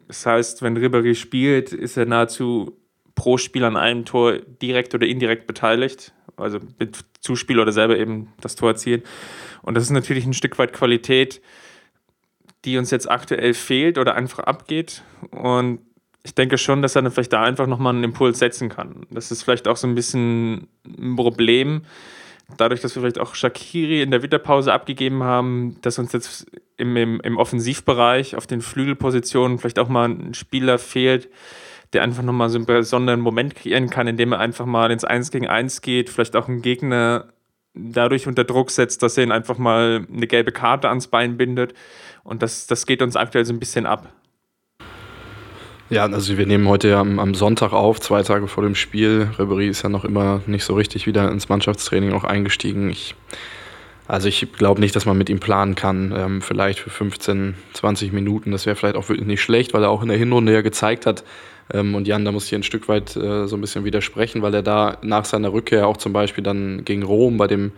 das 0.07 0.25
heißt, 0.25 0.61
wenn 0.61 0.77
Ribéry 0.77 1.15
spielt, 1.15 1.71
ist 1.71 1.95
er 1.95 2.05
nahezu 2.05 2.77
pro 3.15 3.37
Spiel 3.37 3.63
an 3.63 3.77
einem 3.77 4.03
Tor 4.03 4.39
direkt 4.39 4.93
oder 4.93 5.07
indirekt 5.07 5.47
beteiligt. 5.47 6.13
Also 6.35 6.59
mit 6.79 6.97
Zuspiel 7.21 7.59
oder 7.59 7.71
selber 7.71 7.97
eben 7.97 8.33
das 8.41 8.55
Tor 8.55 8.71
erzielen. 8.71 9.03
Und 9.61 9.75
das 9.75 9.83
ist 9.83 9.91
natürlich 9.91 10.25
ein 10.25 10.33
Stück 10.33 10.57
weit 10.59 10.73
Qualität, 10.73 11.41
die 12.65 12.77
uns 12.77 12.91
jetzt 12.91 13.09
aktuell 13.09 13.53
fehlt 13.53 13.97
oder 13.97 14.15
einfach 14.15 14.39
abgeht. 14.39 15.03
Und 15.29 15.79
ich 16.23 16.35
denke 16.35 16.57
schon, 16.57 16.81
dass 16.81 16.95
er 16.95 17.01
dann 17.01 17.11
vielleicht 17.11 17.33
da 17.33 17.43
einfach 17.43 17.67
nochmal 17.67 17.95
einen 17.95 18.03
Impuls 18.03 18.39
setzen 18.39 18.69
kann. 18.69 19.07
Das 19.09 19.31
ist 19.31 19.43
vielleicht 19.43 19.67
auch 19.67 19.77
so 19.77 19.87
ein 19.87 19.95
bisschen 19.95 20.67
ein 20.85 21.15
Problem, 21.15 21.81
dadurch, 22.57 22.81
dass 22.81 22.95
wir 22.95 23.01
vielleicht 23.01 23.19
auch 23.19 23.35
Shakiri 23.35 24.01
in 24.01 24.11
der 24.11 24.21
Winterpause 24.21 24.73
abgegeben 24.73 25.23
haben, 25.23 25.77
dass 25.81 25.99
uns 25.99 26.11
jetzt 26.13 26.45
im, 26.77 26.95
im, 26.97 27.21
im 27.21 27.37
Offensivbereich 27.37 28.35
auf 28.35 28.47
den 28.47 28.61
Flügelpositionen 28.61 29.57
vielleicht 29.57 29.79
auch 29.79 29.89
mal 29.89 30.09
ein 30.09 30.33
Spieler 30.33 30.77
fehlt, 30.77 31.29
der 31.93 32.03
einfach 32.03 32.23
nochmal 32.23 32.49
so 32.49 32.57
einen 32.57 32.65
besonderen 32.65 33.19
Moment 33.19 33.55
kreieren 33.55 33.89
kann, 33.89 34.07
indem 34.07 34.33
er 34.33 34.39
einfach 34.39 34.65
mal 34.65 34.91
ins 34.91 35.03
Eins 35.03 35.31
gegen 35.31 35.47
Eins 35.47 35.81
geht, 35.81 36.09
vielleicht 36.09 36.35
auch 36.35 36.47
einen 36.47 36.61
Gegner 36.61 37.33
dadurch 37.73 38.27
unter 38.27 38.43
Druck 38.43 38.69
setzt, 38.69 39.01
dass 39.01 39.17
er 39.17 39.23
ihn 39.23 39.31
einfach 39.31 39.57
mal 39.57 40.05
eine 40.11 40.27
gelbe 40.27 40.51
Karte 40.51 40.89
ans 40.89 41.07
Bein 41.07 41.37
bindet. 41.37 41.73
Und 42.23 42.41
das, 42.43 42.67
das 42.67 42.85
geht 42.85 43.01
uns 43.01 43.15
aktuell 43.15 43.45
so 43.45 43.53
ein 43.53 43.59
bisschen 43.59 43.85
ab. 43.85 44.13
Ja, 45.91 46.05
also 46.05 46.37
wir 46.37 46.47
nehmen 46.47 46.69
heute 46.69 46.95
am, 46.95 47.19
am, 47.19 47.35
Sonntag 47.35 47.73
auf, 47.73 47.99
zwei 47.99 48.23
Tage 48.23 48.47
vor 48.47 48.63
dem 48.63 48.75
Spiel. 48.75 49.29
Ribery 49.37 49.67
ist 49.67 49.81
ja 49.81 49.89
noch 49.89 50.05
immer 50.05 50.39
nicht 50.47 50.63
so 50.63 50.73
richtig 50.73 51.05
wieder 51.05 51.29
ins 51.29 51.49
Mannschaftstraining 51.49 52.13
auch 52.13 52.23
eingestiegen. 52.23 52.89
Ich, 52.89 53.13
also 54.07 54.29
ich 54.29 54.53
glaube 54.53 54.79
nicht, 54.79 54.95
dass 54.95 55.05
man 55.05 55.17
mit 55.17 55.29
ihm 55.29 55.41
planen 55.41 55.75
kann. 55.75 56.13
Ähm, 56.15 56.41
vielleicht 56.41 56.79
für 56.79 56.89
15, 56.89 57.55
20 57.73 58.13
Minuten. 58.13 58.53
Das 58.53 58.65
wäre 58.65 58.77
vielleicht 58.77 58.95
auch 58.95 59.09
wirklich 59.09 59.27
nicht 59.27 59.41
schlecht, 59.41 59.73
weil 59.73 59.83
er 59.83 59.89
auch 59.89 60.01
in 60.01 60.07
der 60.07 60.17
Hinrunde 60.17 60.53
ja 60.53 60.61
gezeigt 60.61 61.05
hat. 61.05 61.25
Ähm, 61.73 61.93
und 61.93 62.07
Jan, 62.07 62.23
da 62.23 62.31
muss 62.31 62.45
ich 62.45 62.55
ein 62.55 62.63
Stück 62.63 62.87
weit 62.87 63.17
äh, 63.17 63.45
so 63.47 63.57
ein 63.57 63.61
bisschen 63.61 63.83
widersprechen, 63.83 64.41
weil 64.41 64.53
er 64.53 64.63
da 64.63 64.97
nach 65.01 65.25
seiner 65.25 65.51
Rückkehr 65.51 65.87
auch 65.87 65.97
zum 65.97 66.13
Beispiel 66.13 66.43
dann 66.45 66.85
gegen 66.85 67.03
Rom 67.03 67.35
bei 67.35 67.47
dem 67.47 67.73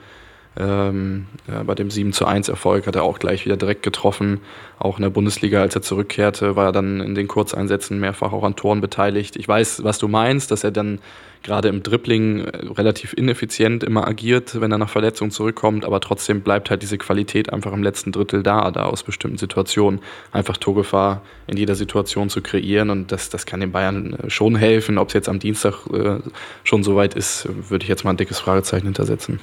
ähm, 0.55 1.25
ja, 1.47 1.63
bei 1.63 1.73
dem 1.73 1.89
7 1.89 2.13
zu 2.13 2.25
1 2.25 2.49
Erfolg 2.49 2.85
hat 2.85 2.95
er 2.95 3.03
auch 3.03 3.19
gleich 3.19 3.45
wieder 3.45 3.57
direkt 3.57 3.83
getroffen. 3.83 4.41
Auch 4.77 4.97
in 4.97 5.03
der 5.03 5.09
Bundesliga, 5.09 5.61
als 5.61 5.75
er 5.75 5.81
zurückkehrte, 5.81 6.55
war 6.55 6.67
er 6.67 6.71
dann 6.71 6.99
in 7.01 7.15
den 7.15 7.27
Kurzeinsätzen 7.27 7.99
mehrfach 7.99 8.33
auch 8.33 8.43
an 8.43 8.55
Toren 8.55 8.79
beteiligt. 8.79 9.35
Ich 9.35 9.47
weiß, 9.47 9.83
was 9.83 9.97
du 9.97 10.07
meinst, 10.07 10.51
dass 10.51 10.63
er 10.63 10.71
dann 10.71 10.99
gerade 11.41 11.67
im 11.67 11.83
Dribbling 11.83 12.45
äh, 12.45 12.67
relativ 12.67 13.13
ineffizient 13.13 13.83
immer 13.83 14.07
agiert, 14.07 14.59
wenn 14.61 14.71
er 14.71 14.77
nach 14.77 14.89
Verletzung 14.89 15.31
zurückkommt, 15.31 15.85
aber 15.85 15.99
trotzdem 15.99 16.41
bleibt 16.41 16.69
halt 16.69 16.81
diese 16.81 16.97
Qualität 16.97 17.51
einfach 17.51 17.73
im 17.73 17.83
letzten 17.83 18.11
Drittel 18.11 18.43
da, 18.43 18.71
da 18.71 18.85
aus 18.85 19.03
bestimmten 19.03 19.37
Situationen 19.37 19.99
einfach 20.31 20.57
Torgefahr 20.57 21.21
in 21.47 21.57
jeder 21.57 21.75
Situation 21.75 22.29
zu 22.29 22.41
kreieren 22.41 22.89
und 22.89 23.11
das, 23.11 23.29
das 23.29 23.45
kann 23.45 23.59
den 23.59 23.71
Bayern 23.71 24.13
äh, 24.13 24.29
schon 24.29 24.55
helfen. 24.55 24.97
Ob 24.97 25.09
es 25.09 25.13
jetzt 25.13 25.29
am 25.29 25.39
Dienstag 25.39 25.85
äh, 25.91 26.19
schon 26.63 26.83
soweit 26.83 27.15
ist, 27.15 27.47
würde 27.69 27.83
ich 27.83 27.89
jetzt 27.89 28.03
mal 28.03 28.11
ein 28.11 28.17
dickes 28.17 28.39
Fragezeichen 28.39 28.85
hintersetzen. 28.85 29.39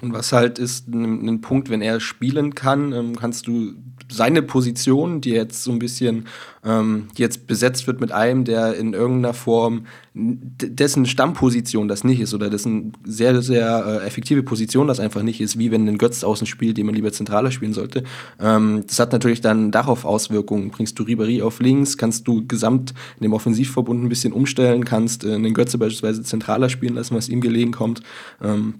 Und 0.00 0.12
was 0.12 0.32
halt 0.32 0.58
ist 0.58 0.88
ein, 0.88 1.26
ein 1.26 1.40
Punkt, 1.40 1.70
wenn 1.70 1.82
er 1.82 2.00
spielen 2.00 2.54
kann, 2.54 2.92
ähm, 2.92 3.16
kannst 3.16 3.46
du 3.46 3.74
seine 4.10 4.42
Position, 4.42 5.20
die 5.20 5.30
jetzt 5.30 5.62
so 5.62 5.70
ein 5.70 5.78
bisschen, 5.78 6.26
ähm, 6.64 7.08
die 7.16 7.22
jetzt 7.22 7.46
besetzt 7.46 7.86
wird 7.86 8.00
mit 8.00 8.12
einem, 8.12 8.44
der 8.44 8.74
in 8.76 8.92
irgendeiner 8.92 9.34
Form 9.34 9.86
dessen 10.14 11.06
Stammposition 11.06 11.86
das 11.86 12.02
nicht 12.02 12.20
ist 12.20 12.34
oder 12.34 12.50
dessen 12.50 12.92
sehr, 13.04 13.40
sehr 13.42 13.84
äh, 14.02 14.06
effektive 14.06 14.42
Position 14.42 14.88
das 14.88 14.98
einfach 14.98 15.22
nicht 15.22 15.40
ist, 15.40 15.58
wie 15.58 15.70
wenn 15.70 15.86
ein 15.88 15.98
Götz 15.98 16.24
außen 16.24 16.46
spielt, 16.46 16.76
den 16.76 16.86
man 16.86 16.94
lieber 16.94 17.12
zentraler 17.12 17.50
spielen 17.52 17.72
sollte. 17.72 18.02
Ähm, 18.40 18.82
das 18.86 18.98
hat 18.98 19.12
natürlich 19.12 19.40
dann 19.40 19.70
darauf 19.70 20.04
Auswirkungen. 20.04 20.70
Bringst 20.70 20.98
du 20.98 21.04
Ribéry 21.04 21.42
auf 21.42 21.60
links, 21.60 21.96
kannst 21.96 22.26
du 22.26 22.46
gesamt 22.46 22.94
in 23.16 23.22
dem 23.22 23.32
Offensivverbund 23.32 24.02
ein 24.02 24.08
bisschen 24.08 24.32
umstellen, 24.32 24.84
kannst 24.84 25.24
äh, 25.24 25.34
einen 25.34 25.54
Götze 25.54 25.78
beispielsweise 25.78 26.22
zentraler 26.22 26.68
spielen 26.68 26.94
lassen, 26.94 27.14
was 27.14 27.28
ihm 27.28 27.40
gelegen 27.40 27.70
kommt. 27.70 28.02
Ähm, 28.42 28.74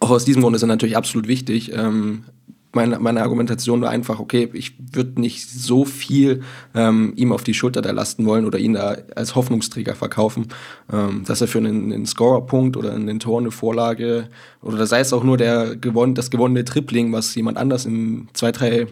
auch 0.00 0.10
aus 0.10 0.24
diesem 0.24 0.42
Grund 0.42 0.56
ist 0.56 0.62
er 0.62 0.68
natürlich 0.68 0.96
absolut 0.96 1.28
wichtig. 1.28 1.72
Ähm, 1.72 2.24
meine, 2.72 2.98
meine 2.98 3.22
Argumentation 3.22 3.80
war 3.80 3.90
einfach, 3.90 4.20
okay, 4.20 4.48
ich 4.52 4.74
würde 4.92 5.20
nicht 5.20 5.48
so 5.48 5.84
viel 5.84 6.42
ähm, 6.74 7.12
ihm 7.16 7.32
auf 7.32 7.42
die 7.42 7.54
Schulter 7.54 7.80
da 7.80 7.90
lasten 7.92 8.26
wollen 8.26 8.44
oder 8.44 8.58
ihn 8.58 8.74
da 8.74 8.98
als 9.16 9.34
Hoffnungsträger 9.34 9.94
verkaufen, 9.94 10.48
ähm, 10.92 11.24
dass 11.26 11.40
er 11.40 11.48
für 11.48 11.58
einen, 11.58 11.92
einen 11.92 12.06
Scorerpunkt 12.06 12.76
oder 12.76 12.92
einen 12.92 13.20
Tor 13.20 13.40
eine 13.40 13.50
Vorlage 13.50 14.28
oder 14.60 14.86
sei 14.86 15.00
es 15.00 15.12
auch 15.12 15.24
nur 15.24 15.38
der 15.38 15.76
gewon 15.76 16.14
das 16.14 16.30
gewonnene 16.30 16.64
Tripling, 16.64 17.12
was 17.12 17.34
jemand 17.34 17.56
anders 17.56 17.86
in 17.86 18.28
zwei, 18.34 18.52
drei 18.52 18.86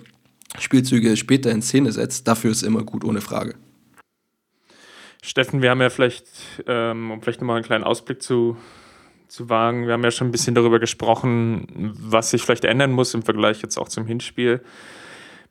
Spielzüge 0.59 1.17
später 1.17 1.51
in 1.51 1.61
Szene 1.61 1.93
setzt, 1.93 2.27
dafür 2.27 2.51
ist 2.51 2.63
immer 2.63 2.83
gut, 2.83 3.05
ohne 3.05 3.21
Frage. 3.21 3.55
Steffen, 5.23 5.61
wir 5.61 5.71
haben 5.71 5.81
ja 5.81 5.91
vielleicht, 5.91 6.29
ähm, 6.67 7.11
um 7.11 7.21
vielleicht 7.21 7.41
nochmal 7.41 7.57
einen 7.57 7.65
kleinen 7.65 7.85
Ausblick 7.85 8.23
zu 8.23 8.57
zu 9.29 9.49
wagen. 9.49 9.87
Wir 9.87 9.93
haben 9.93 10.05
ja 10.05 10.11
schon 10.11 10.29
ein 10.29 10.33
bisschen 10.33 10.55
darüber 10.55 10.79
gesprochen, 10.79 11.93
was 11.99 12.31
sich 12.31 12.43
vielleicht 12.43 12.65
ändern 12.65 12.93
muss 12.93 13.15
im 13.15 13.23
Vergleich 13.23 13.63
jetzt 13.63 13.79
auch 13.79 13.89
zum 13.89 14.07
Hinspiel. 14.07 14.61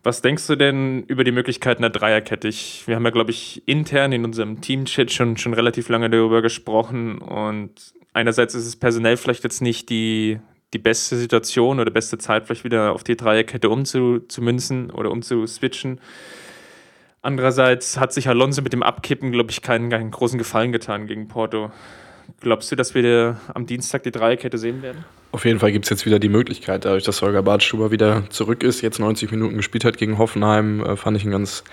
Was 0.04 0.22
denkst 0.22 0.46
du 0.46 0.56
denn 0.56 1.04
über 1.08 1.24
die 1.24 1.32
Möglichkeiten 1.32 1.82
der 1.82 1.90
Dreierkette? 1.90 2.48
Ich, 2.48 2.84
wir 2.88 2.96
haben 2.96 3.06
ja, 3.06 3.10
glaube 3.10 3.32
ich, 3.32 3.68
intern 3.68 4.12
in 4.12 4.24
unserem 4.24 4.62
Team-Chat 4.62 5.12
schon, 5.12 5.36
schon 5.38 5.54
relativ 5.54 5.90
lange 5.90 6.10
darüber 6.10 6.44
gesprochen 6.44 7.18
und 7.18 7.72
einerseits 8.14 8.54
ist 8.54 8.68
es 8.68 8.76
personell 8.76 9.18
vielleicht 9.18 9.44
jetzt 9.44 9.62
nicht 9.62 9.90
die, 9.90 10.40
die 10.74 10.80
beste 10.80 11.16
Situation 11.16 11.80
oder 11.80 11.90
beste 11.90 12.18
Zeit, 12.18 12.46
vielleicht 12.46 12.64
wieder 12.64 12.94
auf 12.94 13.04
die 13.04 13.18
Dreierkette 13.18 13.70
umzumünzen 13.70 14.92
oder 14.92 15.10
umzuswitchen. 15.10 16.00
Andererseits 17.24 18.00
hat 18.00 18.14
sich 18.14 18.30
Alonso 18.30 18.62
mit 18.62 18.74
dem 18.74 18.84
Abkippen, 18.84 19.32
glaube 19.32 19.50
ich, 19.50 19.64
keinen, 19.64 19.90
keinen 19.90 20.12
großen 20.12 20.38
Gefallen 20.38 20.72
getan 20.72 21.08
gegen 21.08 21.28
Porto. 21.28 21.72
Glaubst 22.40 22.72
du, 22.72 22.76
dass 22.76 22.94
wir 22.94 23.40
am 23.54 23.66
Dienstag 23.66 24.04
die 24.04 24.12
Dreierkette 24.12 24.58
sehen 24.58 24.82
werden? 24.82 25.06
Auf 25.32 25.46
jeden 25.46 25.60
Fall 25.60 25.72
gibt 25.72 25.86
es 25.86 25.90
jetzt 25.90 26.06
wieder 26.06 26.20
die 26.20 26.30
Möglichkeit, 26.30 26.86
dadurch, 26.86 27.04
dass 27.04 27.22
Holger 27.22 27.44
Badstuber 27.44 27.92
wieder 27.92 28.24
zurück 28.30 28.64
ist, 28.64 28.82
jetzt 28.82 29.00
90 29.00 29.32
Minuten 29.32 29.58
gespielt 29.58 29.84
hat 29.84 29.98
gegen 29.98 30.18
Hoffenheim, 30.18 30.82
äh, 30.82 30.96
fand 30.96 31.18
ich 31.18 31.26
ein 31.26 31.32
ganz 31.32 31.64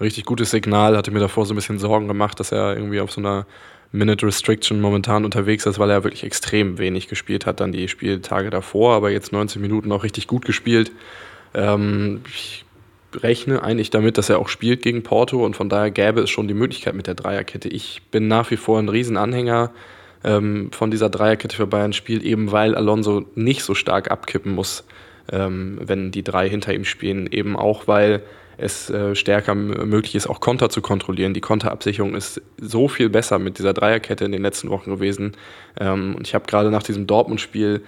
richtig 0.00 0.24
gutes 0.24 0.50
Signal. 0.50 0.96
Hatte 0.96 1.10
mir 1.10 1.20
davor 1.20 1.46
so 1.46 1.54
ein 1.54 1.56
bisschen 1.56 1.78
Sorgen 1.78 2.08
gemacht, 2.08 2.38
dass 2.40 2.52
er 2.52 2.76
irgendwie 2.76 3.00
auf 3.00 3.10
so 3.10 3.20
einer 3.20 3.46
Minute 3.92 4.26
Restriction 4.26 4.80
momentan 4.80 5.24
unterwegs 5.24 5.64
ist, 5.66 5.78
weil 5.78 5.90
er 5.90 6.04
wirklich 6.04 6.24
extrem 6.24 6.78
wenig 6.78 7.08
gespielt 7.08 7.46
hat, 7.46 7.60
dann 7.60 7.72
die 7.72 7.88
Spieltage 7.88 8.50
davor, 8.50 8.94
aber 8.94 9.10
jetzt 9.10 9.32
90 9.32 9.60
Minuten 9.60 9.92
auch 9.92 10.02
richtig 10.02 10.26
gut 10.26 10.44
gespielt. 10.44 10.92
Ähm, 11.54 12.20
ich 12.28 12.64
rechne 13.14 13.62
eigentlich 13.62 13.90
damit, 13.90 14.18
dass 14.18 14.28
er 14.28 14.38
auch 14.38 14.48
spielt 14.48 14.82
gegen 14.82 15.02
Porto 15.02 15.44
und 15.44 15.56
von 15.56 15.68
daher 15.68 15.90
gäbe 15.90 16.20
es 16.20 16.30
schon 16.30 16.48
die 16.48 16.54
Möglichkeit 16.54 16.94
mit 16.94 17.06
der 17.06 17.14
Dreierkette. 17.14 17.68
Ich 17.68 18.02
bin 18.10 18.28
nach 18.28 18.50
wie 18.50 18.56
vor 18.56 18.78
ein 18.78 18.88
Riesenanhänger 18.88 19.70
ähm, 20.24 20.70
von 20.72 20.90
dieser 20.90 21.08
Dreierkette 21.08 21.56
für 21.56 21.66
Bayern 21.66 21.92
spielt, 21.92 22.22
eben 22.22 22.52
weil 22.52 22.74
Alonso 22.74 23.24
nicht 23.34 23.62
so 23.62 23.74
stark 23.74 24.10
abkippen 24.10 24.54
muss, 24.54 24.84
ähm, 25.30 25.78
wenn 25.82 26.10
die 26.10 26.22
drei 26.22 26.48
hinter 26.48 26.74
ihm 26.74 26.84
spielen. 26.84 27.28
Eben 27.30 27.56
auch, 27.56 27.86
weil 27.86 28.22
es 28.58 28.88
äh, 28.88 29.14
stärker 29.14 29.54
möglich 29.54 30.14
ist, 30.14 30.26
auch 30.26 30.40
Konter 30.40 30.70
zu 30.70 30.80
kontrollieren. 30.80 31.34
Die 31.34 31.40
Konterabsicherung 31.40 32.14
ist 32.14 32.40
so 32.58 32.88
viel 32.88 33.10
besser 33.10 33.38
mit 33.38 33.58
dieser 33.58 33.74
Dreierkette 33.74 34.24
in 34.24 34.32
den 34.32 34.42
letzten 34.42 34.70
Wochen 34.70 34.90
gewesen. 34.90 35.32
Ähm, 35.78 36.14
und 36.16 36.26
ich 36.26 36.34
habe 36.34 36.46
gerade 36.46 36.70
nach 36.70 36.82
diesem 36.82 37.06
Dortmund-Spiel 37.06 37.82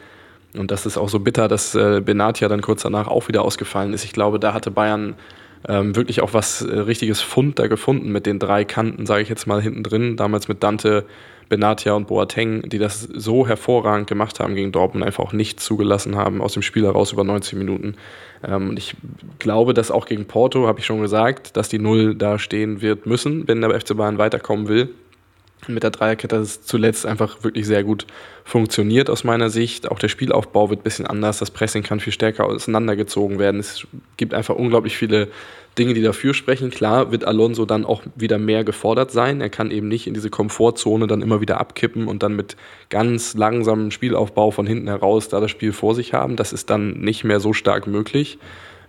und 0.57 0.71
das 0.71 0.87
ist 0.87 0.97
auch 0.97 1.09
so 1.09 1.21
bitter, 1.21 1.49
dass 1.49 1.75
äh, 1.75 2.01
Benatia 2.05 2.49
dann 2.49 2.63
kurz 2.63 2.83
danach 2.83 3.07
auch 3.07 3.29
wieder 3.29 3.43
ausgefallen 3.43 3.93
ist. 3.93 4.05
Ich 4.05 4.13
glaube, 4.13 4.39
da 4.39 4.55
hatte 4.55 4.71
Bayern 4.71 5.15
ähm, 5.67 5.95
wirklich 5.97 6.23
auch 6.23 6.33
was 6.35 6.63
äh, 6.63 6.79
richtiges 6.79 7.21
Fund 7.21 7.59
da 7.59 7.67
gefunden 7.67 8.11
mit 8.13 8.27
den 8.27 8.39
drei 8.39 8.65
Kanten, 8.65 9.07
sage 9.07 9.23
ich 9.23 9.29
jetzt 9.29 9.47
mal 9.47 9.61
hinten 9.61 9.83
drin. 9.83 10.17
Damals 10.17 10.49
mit 10.49 10.63
Dante, 10.63 11.05
Benatia 11.49 11.95
und 11.95 12.07
Boateng, 12.07 12.63
die 12.69 12.79
das 12.79 13.03
so 13.03 13.47
hervorragend 13.47 14.07
gemacht 14.07 14.41
haben 14.41 14.55
gegen 14.55 14.73
Dortmund, 14.73 15.05
einfach 15.05 15.25
auch 15.25 15.33
nicht 15.33 15.61
zugelassen 15.61 16.17
haben 16.17 16.43
aus 16.43 16.53
dem 16.53 16.63
Spiel 16.63 16.85
heraus 16.85 17.13
über 17.13 17.25
90 17.25 17.59
Minuten. 17.59 17.95
Ähm, 18.47 18.75
ich 18.77 18.95
glaube, 19.39 19.75
dass 19.75 19.91
auch 19.91 20.07
gegen 20.07 20.27
Porto, 20.27 20.67
habe 20.67 20.81
ich 20.81 20.87
schon 20.87 21.01
gesagt, 21.01 21.57
dass 21.57 21.69
die 21.69 21.79
Null 21.79 22.15
da 22.15 22.39
stehen 22.39 22.83
wird 22.83 23.07
müssen, 23.07 23.49
wenn 23.49 23.61
der 23.61 23.79
FC 23.79 23.97
Bayern 23.97 24.19
weiterkommen 24.19 24.69
will 24.69 24.91
mit 25.67 25.83
der 25.83 25.91
Dreierkette 25.91 26.37
hat 26.37 26.43
es 26.43 26.63
zuletzt 26.63 27.05
einfach 27.05 27.43
wirklich 27.43 27.67
sehr 27.67 27.83
gut 27.85 28.07
funktioniert 28.45 29.11
aus 29.11 29.25
meiner 29.25 29.51
Sicht. 29.51 29.91
Auch 29.91 29.99
der 29.99 30.09
Spielaufbau 30.09 30.71
wird 30.71 30.81
ein 30.81 30.85
bisschen 30.85 31.07
anders, 31.07 31.39
das 31.39 31.51
Pressing 31.51 31.83
kann 31.83 32.01
viel 32.01 32.13
stärker 32.13 32.47
auseinandergezogen 32.47 33.39
werden. 33.39 33.61
Es 33.61 33.87
gibt 34.17 34.35
einfach 34.35 34.55
unglaublich 34.55 34.97
viele 34.97 35.29
Dinge, 35.79 35.95
die 35.95 36.03
dafür 36.03 36.35
sprechen. 36.35 36.71
Klar 36.71 37.13
wird 37.13 37.25
Alonso 37.25 37.65
dann 37.65 37.85
auch 37.85 38.03
wieder 38.17 38.39
mehr 38.39 38.65
gefordert 38.65 39.11
sein. 39.11 39.41
Er 39.41 39.51
kann 39.51 39.71
eben 39.71 39.89
nicht 39.89 40.07
in 40.07 40.15
diese 40.15 40.31
Komfortzone 40.31 41.07
dann 41.07 41.23
immer 41.23 41.41
wieder 41.41 41.61
abkippen 41.61 42.09
und 42.09 42.23
dann 42.23 42.35
mit 42.35 42.57
ganz 42.89 43.35
langsamem 43.35 43.91
Spielaufbau 43.91 44.51
von 44.51 44.67
hinten 44.67 44.89
heraus 44.89 45.29
da 45.29 45.41
das 45.41 45.51
Spiel 45.51 45.73
vor 45.73 45.95
sich 45.95 46.15
haben. 46.15 46.37
Das 46.37 46.53
ist 46.53 46.71
dann 46.71 47.01
nicht 47.01 47.25
mehr 47.25 47.41
so 47.41 47.53
stark 47.53 47.87
möglich. 47.87 48.39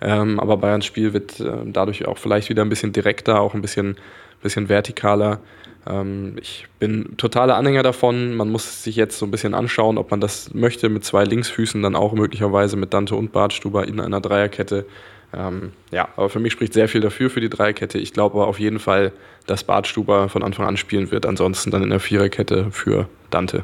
Ähm, 0.02 0.40
aber 0.40 0.58
Bayerns 0.58 0.86
Spiel 0.86 1.14
wird 1.14 1.40
äh, 1.40 1.52
dadurch 1.66 2.08
auch 2.08 2.18
vielleicht 2.18 2.50
wieder 2.50 2.64
ein 2.64 2.70
bisschen 2.70 2.94
direkter, 2.94 3.42
auch 3.42 3.54
ein 3.54 3.62
bisschen, 3.62 3.98
bisschen 4.42 4.68
vertikaler. 4.68 5.42
Ähm, 5.88 6.36
ich 6.42 6.68
bin 6.80 7.18
totaler 7.18 7.56
Anhänger 7.56 7.84
davon. 7.84 8.36
Man 8.36 8.50
muss 8.50 8.84
sich 8.84 8.96
jetzt 8.96 9.18
so 9.18 9.26
ein 9.26 9.32
bisschen 9.32 9.54
anschauen, 9.54 9.98
ob 9.98 10.12
man 10.12 10.22
das 10.22 10.54
möchte, 10.54 10.90
mit 10.90 11.04
zwei 11.04 11.24
Linksfüßen 11.24 11.82
dann 11.82 11.96
auch 11.96 12.14
möglicherweise 12.14 12.78
mit 12.78 12.94
Dante 12.94 13.16
und 13.16 13.32
Bartstuber 13.32 13.88
in 13.88 14.00
einer 14.00 14.22
Dreierkette. 14.22 14.86
Ähm, 15.32 15.74
ja, 15.92 16.10
aber 16.16 16.30
für 16.30 16.40
mich 16.40 16.54
spricht 16.54 16.74
sehr 16.74 16.88
viel 16.88 17.02
dafür 17.02 17.30
für 17.30 17.42
die 17.42 17.50
Dreierkette. 17.50 18.00
Ich 18.00 18.14
glaube 18.14 18.36
aber 18.36 18.48
auf 18.48 18.60
jeden 18.60 18.80
Fall, 18.80 19.12
dass 19.46 19.64
Bartstuber 19.64 20.30
von 20.30 20.44
Anfang 20.44 20.66
an 20.66 20.78
spielen 20.78 21.12
wird. 21.12 21.26
Ansonsten 21.26 21.72
dann 21.72 21.84
in 21.84 21.90
der 21.90 22.00
Viererkette 22.00 22.72
für 22.72 23.08
Dante. 23.30 23.64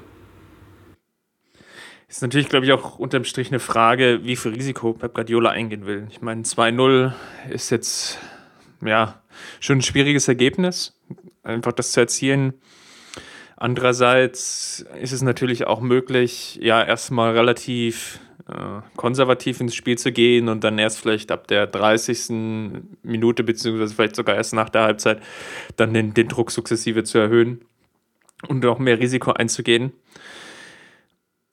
Ist 2.08 2.22
natürlich, 2.22 2.50
glaube 2.50 2.66
ich, 2.66 2.72
auch 2.72 3.00
unterm 3.00 3.24
Strich 3.24 3.50
eine 3.50 3.60
Frage, 3.60 4.20
wie 4.24 4.36
viel 4.36 4.54
Risiko 4.54 4.94
Pep 4.94 5.16
Guardiola 5.16 5.50
eingehen 5.50 5.88
will. 5.88 6.08
Ich 6.12 6.22
meine, 6.22 6.44
2-0 6.44 7.14
ist 7.50 7.72
jetzt 7.72 8.20
ja 8.86 9.22
schon 9.60 9.80
ein 9.80 9.82
schwieriges 9.82 10.28
Ergebnis 10.28 10.95
einfach 11.44 11.72
das 11.72 11.92
zu 11.92 12.02
erzielen. 12.02 12.54
Andererseits 13.58 14.86
ist 15.02 15.14
es 15.14 15.22
natürlich 15.22 15.66
auch 15.66 15.80
möglich, 15.80 16.60
ja, 16.62 16.84
erstmal 16.84 17.32
relativ 17.32 18.20
äh, 18.48 18.82
konservativ 18.96 19.62
ins 19.62 19.76
Spiel 19.76 19.98
zu 19.98 20.12
gehen 20.12 20.50
und 20.50 20.64
dann 20.64 20.78
erst 20.78 21.00
vielleicht 21.00 21.32
ab 21.32 21.48
der 21.48 21.68
30. 21.68 22.84
Minute, 23.02 23.44
beziehungsweise 23.44 23.96
vielleicht 23.96 24.16
sogar 24.16 24.36
erst 24.36 24.54
nach 24.54 24.70
der 24.70 24.84
Halbzeit, 24.84 25.22
dann 25.78 25.94
den, 25.94 26.14
den 26.14 26.28
Druck 26.28 26.52
sukzessive 26.52 27.04
zu 27.04 27.18
erhöhen 27.18 27.62
und 28.48 28.66
auch 28.66 28.78
mehr 28.78 29.00
Risiko 29.00 29.32
einzugehen. 29.32 29.94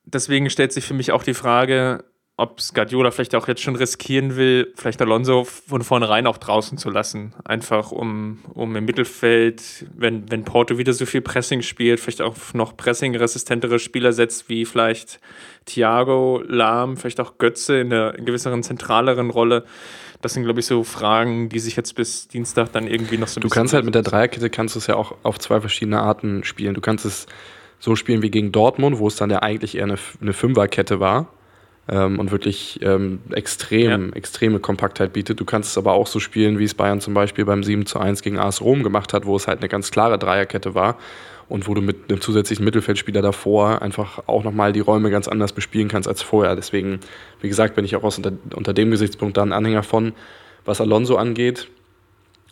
Deswegen 0.05 0.51
stellt 0.51 0.73
sich 0.73 0.85
für 0.85 0.95
mich 0.95 1.13
auch 1.13 1.23
die 1.23 1.35
Frage, 1.35 2.05
ob 2.39 2.61
Guardiola 2.75 3.11
vielleicht 3.11 3.35
auch 3.35 3.47
jetzt 3.47 3.61
schon 3.61 3.77
riskieren 3.77 4.37
will, 4.37 4.73
vielleicht 4.77 5.03
Alonso 5.03 5.45
von 5.45 5.83
vornherein 5.83 6.27
auch 6.27 6.39
draußen 6.39 6.79
zu 6.79 6.89
lassen. 6.89 7.35
Einfach 7.45 7.93
um, 7.93 8.39
um 8.55 8.75
im 8.75 8.85
Mittelfeld, 8.87 9.87
wenn, 9.95 10.31
wenn 10.31 10.45
Porto 10.45 10.79
wieder 10.79 10.95
so 10.95 11.05
viel 11.05 11.21
Pressing 11.21 11.61
spielt, 11.61 12.01
vielleicht 12.01 12.23
auch 12.23 12.35
noch 12.55 12.77
pressing-resistentere 12.77 13.79
Spieler 13.79 14.13
setzt, 14.13 14.49
wie 14.49 14.65
vielleicht 14.65 15.21
Thiago, 15.67 16.43
Lahm, 16.47 16.97
vielleicht 16.97 17.21
auch 17.21 17.37
Götze 17.37 17.79
in 17.79 17.91
der 17.91 18.15
in 18.15 18.25
gewisseren, 18.25 18.63
zentraleren 18.63 19.29
Rolle. 19.29 19.65
Das 20.23 20.33
sind, 20.33 20.45
glaube 20.45 20.61
ich, 20.61 20.67
so 20.67 20.85
Fragen, 20.85 21.51
die 21.51 21.59
sich 21.59 21.77
jetzt 21.77 21.95
bis 21.97 22.29
Dienstag 22.29 22.73
dann 22.73 22.87
irgendwie 22.87 23.19
noch 23.19 23.29
so 23.29 23.41
ein 23.41 23.43
Du 23.43 23.49
kannst 23.51 23.75
halt 23.75 23.85
mit 23.85 23.95
der 23.95 24.03
Dreierkette 24.03 24.49
kannst 24.49 24.75
du 24.75 24.79
es 24.79 24.87
ja 24.87 24.97
auch 24.97 25.15
auf 25.23 25.39
zwei 25.39 25.61
verschiedene 25.61 26.01
Arten 26.01 26.45
spielen. 26.45 26.75
Du 26.75 26.81
kannst 26.81 27.05
es 27.05 27.27
so 27.79 27.95
spielen 27.95 28.23
wie 28.23 28.31
gegen 28.31 28.53
Dortmund, 28.53 28.99
wo 28.99 29.09
es 29.09 29.17
dann 29.17 29.29
ja 29.29 29.43
eigentlich 29.43 29.77
eher 29.77 29.85
eine, 29.85 29.99
eine 30.21 30.33
Fünferkette 30.33 30.99
war 30.99 31.29
ähm, 31.93 32.19
und 32.19 32.31
wirklich 32.31 32.81
ähm, 32.83 33.21
extrem, 33.33 34.09
ja. 34.09 34.17
extreme 34.17 34.59
Kompaktheit 34.61 35.13
bietet. 35.13 35.39
Du 35.39 35.45
kannst 35.45 35.71
es 35.71 35.79
aber 35.79 35.93
auch 35.93 36.07
so 36.07 36.21
spielen, 36.21 36.59
wie 36.59 36.65
es 36.65 36.75
Bayern 36.75 37.01
zum 37.01 37.13
Beispiel 37.13 37.45
beim 37.45 37.63
7 37.63 37.85
zu 37.85 37.99
1 37.99 38.23
gegen 38.23 38.39
AS 38.39 38.63
Rom 38.63 38.83
gemacht 38.83 39.13
hat, 39.13 39.27
wo 39.27 39.37
es 39.37 39.47
halt 39.47 39.59
eine 39.59 39.69
ganz 39.69 39.91
klare 39.91 40.19
Dreierkette 40.19 40.75
war 40.75 40.97
und 41.51 41.69
wo 41.69 41.75
du 41.75 41.83
mit 41.83 42.09
einem 42.09 42.21
zusätzlichen 42.23 42.65
Mittelfeldspieler 42.65 43.21
davor 43.21 43.83
einfach 43.83 44.27
auch 44.27 44.43
nochmal 44.43 44.73
die 44.73 44.81
Räume 44.81 45.11
ganz 45.11 45.29
anders 45.29 45.53
bespielen 45.53 45.89
kannst 45.89 46.09
als 46.09 46.23
vorher. 46.23 46.57
Deswegen, 46.57 47.01
wie 47.43 47.49
gesagt, 47.49 47.75
bin 47.75 47.85
ich 47.85 47.95
auch 47.95 48.05
aus 48.05 48.17
unter, 48.17 48.33
unter 48.55 48.73
dem 48.73 48.91
Gesichtspunkt 48.91 49.37
da 49.37 49.43
ein 49.43 49.53
Anhänger 49.53 49.83
von. 49.83 50.15
Was 50.65 50.81
Alonso 50.81 51.17
angeht, 51.17 51.69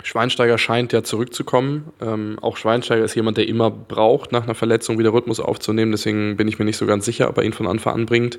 Schweinsteiger 0.03 0.59
scheint 0.59 0.92
ja 0.92 1.03
zurückzukommen. 1.03 1.92
Ähm, 2.03 2.38
auch 2.42 2.59
Schweinsteiger 2.59 3.05
ist 3.05 3.14
jemand, 3.14 3.38
der 3.38 3.48
immer 3.48 3.70
braucht, 3.70 4.33
nach 4.33 4.42
einer 4.42 4.55
Verletzung 4.55 4.98
wieder 4.98 5.14
Rhythmus 5.14 5.40
aufzunehmen. 5.40 5.92
Deswegen 5.92 6.37
bin 6.37 6.48
ich 6.48 6.59
mir 6.59 6.66
nicht 6.66 6.76
so 6.76 6.85
ganz 6.85 7.07
sicher, 7.07 7.31
ob 7.31 7.38
er 7.38 7.44
ihn 7.44 7.55
von 7.55 7.66
Anfang 7.66 7.94
an 7.94 8.07
bringt. 8.07 8.38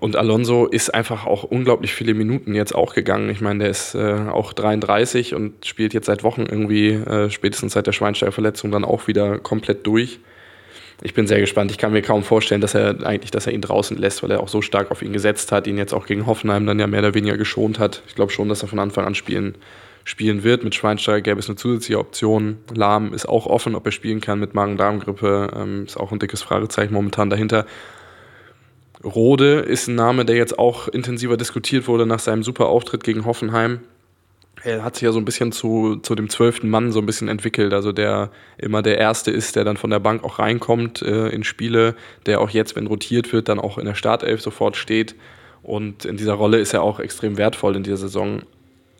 Und 0.00 0.16
Alonso 0.16 0.66
ist 0.66 0.94
einfach 0.94 1.26
auch 1.26 1.44
unglaublich 1.44 1.94
viele 1.94 2.14
Minuten 2.14 2.54
jetzt 2.54 2.74
auch 2.74 2.94
gegangen. 2.94 3.30
Ich 3.30 3.40
meine, 3.40 3.60
der 3.60 3.70
ist 3.70 3.94
äh, 3.94 4.14
auch 4.30 4.52
33 4.52 5.34
und 5.34 5.64
spielt 5.64 5.94
jetzt 5.94 6.06
seit 6.06 6.24
Wochen 6.24 6.42
irgendwie, 6.42 6.90
äh, 6.90 7.30
spätestens 7.30 7.74
seit 7.74 7.86
der 7.86 7.92
Schweinsteiger-Verletzung, 7.92 8.70
dann 8.70 8.84
auch 8.84 9.06
wieder 9.06 9.38
komplett 9.38 9.86
durch. 9.86 10.18
Ich 11.04 11.14
bin 11.14 11.26
sehr 11.26 11.40
gespannt. 11.40 11.70
Ich 11.72 11.78
kann 11.78 11.92
mir 11.92 12.02
kaum 12.02 12.22
vorstellen, 12.22 12.60
dass 12.60 12.74
er 12.74 13.04
eigentlich, 13.04 13.32
dass 13.32 13.48
er 13.48 13.52
ihn 13.52 13.60
draußen 13.60 13.96
lässt, 13.96 14.22
weil 14.22 14.30
er 14.30 14.40
auch 14.40 14.48
so 14.48 14.62
stark 14.62 14.92
auf 14.92 15.02
ihn 15.02 15.12
gesetzt 15.12 15.50
hat, 15.50 15.66
ihn 15.66 15.76
jetzt 15.76 15.92
auch 15.92 16.06
gegen 16.06 16.26
Hoffenheim 16.26 16.64
dann 16.64 16.78
ja 16.78 16.86
mehr 16.86 17.00
oder 17.00 17.14
weniger 17.14 17.36
geschont 17.36 17.80
hat. 17.80 18.02
Ich 18.06 18.14
glaube 18.14 18.30
schon, 18.30 18.48
dass 18.48 18.62
er 18.62 18.68
von 18.68 18.78
Anfang 18.78 19.04
an 19.04 19.16
spielen, 19.16 19.56
spielen 20.04 20.44
wird. 20.44 20.62
Mit 20.62 20.76
Schweinsteiger 20.76 21.20
gäbe 21.20 21.40
es 21.40 21.48
eine 21.48 21.56
zusätzliche 21.56 21.98
Option. 21.98 22.58
Lahm 22.72 23.14
ist 23.14 23.28
auch 23.28 23.46
offen, 23.46 23.74
ob 23.74 23.84
er 23.84 23.92
spielen 23.92 24.20
kann 24.20 24.38
mit 24.38 24.54
Magen-Darm-Grippe. 24.54 25.50
Ähm, 25.56 25.84
ist 25.86 25.96
auch 25.96 26.12
ein 26.12 26.20
dickes 26.20 26.42
Fragezeichen 26.42 26.94
momentan 26.94 27.30
dahinter. 27.30 27.66
Rode 29.04 29.60
ist 29.60 29.88
ein 29.88 29.94
Name, 29.94 30.24
der 30.24 30.36
jetzt 30.36 30.58
auch 30.58 30.88
intensiver 30.88 31.36
diskutiert 31.36 31.88
wurde 31.88 32.06
nach 32.06 32.20
seinem 32.20 32.42
super 32.42 32.66
Auftritt 32.66 33.04
gegen 33.04 33.24
Hoffenheim. 33.24 33.80
Er 34.64 34.84
hat 34.84 34.94
sich 34.94 35.02
ja 35.02 35.12
so 35.12 35.18
ein 35.18 35.24
bisschen 35.24 35.50
zu, 35.50 35.96
zu 35.96 36.14
dem 36.14 36.28
zwölften 36.28 36.70
Mann 36.70 36.92
so 36.92 37.00
ein 37.00 37.06
bisschen 37.06 37.26
entwickelt, 37.28 37.72
also 37.72 37.90
der 37.90 38.30
immer 38.58 38.82
der 38.82 38.98
Erste 38.98 39.32
ist, 39.32 39.56
der 39.56 39.64
dann 39.64 39.76
von 39.76 39.90
der 39.90 39.98
Bank 39.98 40.22
auch 40.22 40.38
reinkommt 40.38 41.02
äh, 41.02 41.28
in 41.30 41.42
Spiele, 41.42 41.96
der 42.26 42.40
auch 42.40 42.50
jetzt, 42.50 42.76
wenn 42.76 42.86
rotiert 42.86 43.32
wird, 43.32 43.48
dann 43.48 43.58
auch 43.58 43.76
in 43.78 43.86
der 43.86 43.96
Startelf 43.96 44.40
sofort 44.40 44.76
steht. 44.76 45.16
Und 45.64 46.04
in 46.04 46.16
dieser 46.16 46.34
Rolle 46.34 46.58
ist 46.58 46.74
er 46.74 46.82
auch 46.82 47.00
extrem 47.00 47.38
wertvoll 47.38 47.74
in 47.74 47.82
dieser 47.82 47.96
Saison. 47.96 48.42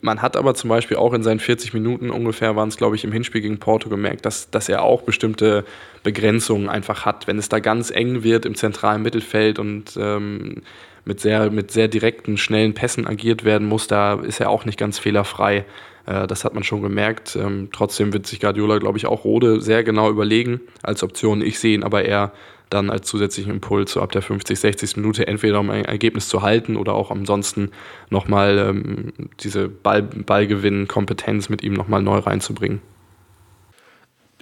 Man 0.05 0.21
hat 0.21 0.37
aber 0.37 0.55
zum 0.55 0.69
Beispiel 0.69 0.97
auch 0.97 1.13
in 1.13 1.23
seinen 1.23 1.39
40 1.39 1.75
Minuten 1.75 2.11
ungefähr, 2.11 2.57
waren 2.57 2.69
es 2.69 2.77
glaube 2.77 2.97
ich 2.97 3.05
im 3.05 3.13
Hinspiel 3.13 3.41
gegen 3.41 3.59
Porto 3.59 3.89
gemerkt, 3.89 4.27
dass, 4.27 4.51
dass 4.51 4.69
er 4.69 4.83
auch 4.83 5.03
bestimmte 5.03 5.65
Begrenzungen 6.03 6.69
einfach 6.69 7.07
hat. 7.07 7.29
Wenn 7.29 7.39
es 7.39 7.49
da 7.49 7.61
ganz 7.61 7.93
eng 7.93 8.25
wird 8.25 8.45
im 8.45 8.57
zentralen 8.57 9.03
Mittelfeld 9.03 9.61
und 9.61 9.97
ähm, 9.97 10.63
mit, 11.05 11.21
sehr, 11.21 11.51
mit 11.53 11.71
sehr 11.71 11.87
direkten, 11.87 12.37
schnellen 12.37 12.75
Pässen 12.75 13.07
agiert 13.07 13.45
werden 13.45 13.69
muss, 13.69 13.87
da 13.87 14.15
ist 14.15 14.41
er 14.41 14.51
auch 14.51 14.65
nicht 14.65 14.77
ganz 14.77 14.99
fehlerfrei. 14.99 15.65
Äh, 16.07 16.27
das 16.27 16.45
hat 16.45 16.55
man 16.55 16.65
schon 16.65 16.83
gemerkt. 16.83 17.37
Ähm, 17.37 17.69
trotzdem 17.73 18.13
wird 18.13 18.27
sich 18.27 18.41
Guardiola, 18.41 18.79
glaube 18.79 18.99
ich, 18.99 19.07
auch 19.07 19.23
Rode 19.23 19.61
sehr 19.61 19.85
genau 19.85 20.11
überlegen 20.11 20.61
als 20.83 21.05
Option. 21.05 21.43
Ich 21.43 21.61
sehe 21.61 21.75
ihn 21.75 21.85
aber 21.85 22.05
eher 22.05 22.33
dann 22.73 22.91
als 22.91 23.07
zusätzlichen 23.07 23.53
Impuls 23.53 23.93
so 23.93 24.01
ab 24.01 24.13
der 24.13 24.23
50, 24.23 24.59
60. 24.59 24.97
Minute 24.97 25.27
entweder 25.27 25.61
um 25.61 25.71
ein 25.71 25.85
Ergebnis 25.85 26.29
zu 26.29 26.43
halten 26.43 26.77
oder 26.77 26.95
auch 26.95 27.11
ansonsten 27.11 27.71
nochmal 28.11 28.59
ähm, 28.59 29.13
diese 29.41 29.69
Ball, 29.69 30.03
Ballgewinn-Kompetenz 30.03 31.49
mit 31.49 31.63
ihm 31.63 31.75
nochmal 31.75 32.03
neu 32.03 32.19
reinzubringen. 32.19 32.81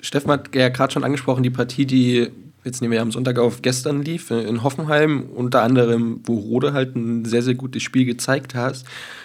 Steffen 0.01 0.31
hat 0.31 0.55
ja 0.55 0.69
gerade 0.69 0.93
schon 0.93 1.05
angesprochen, 1.05 1.43
die 1.43 1.51
Partie, 1.51 1.85
die 1.85 2.31
jetzt 2.65 2.81
nehmen 2.81 2.93
wir 2.93 3.03
am 3.03 3.13
Sonntag 3.13 3.39
auf 3.39 3.63
gestern 3.63 4.03
lief, 4.03 4.31
in 4.31 4.63
Hoffenheim, 4.63 5.25
unter 5.35 5.63
anderem, 5.63 6.21
wo 6.25 6.35
Rode 6.35 6.73
halt 6.73 6.95
ein 6.95 7.25
sehr, 7.25 7.43
sehr 7.43 7.55
gutes 7.55 7.83
Spiel 7.83 8.05
gezeigt 8.05 8.55
hat. 8.55 8.85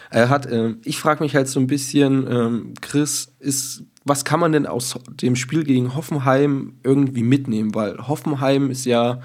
Er 0.10 0.30
hat, 0.30 0.46
äh, 0.46 0.76
ich 0.84 0.98
frage 0.98 1.24
mich 1.24 1.36
halt 1.36 1.48
so 1.48 1.60
ein 1.60 1.68
bisschen, 1.68 2.26
ähm, 2.30 2.74
Chris, 2.82 3.34
ist 3.40 3.84
was 4.06 4.24
kann 4.24 4.40
man 4.40 4.52
denn 4.52 4.68
aus 4.68 4.98
dem 5.10 5.36
Spiel 5.36 5.64
gegen 5.64 5.96
Hoffenheim 5.96 6.74
irgendwie 6.84 7.24
mitnehmen? 7.24 7.74
Weil 7.74 8.08
Hoffenheim 8.08 8.70
ist 8.70 8.86
ja, 8.86 9.20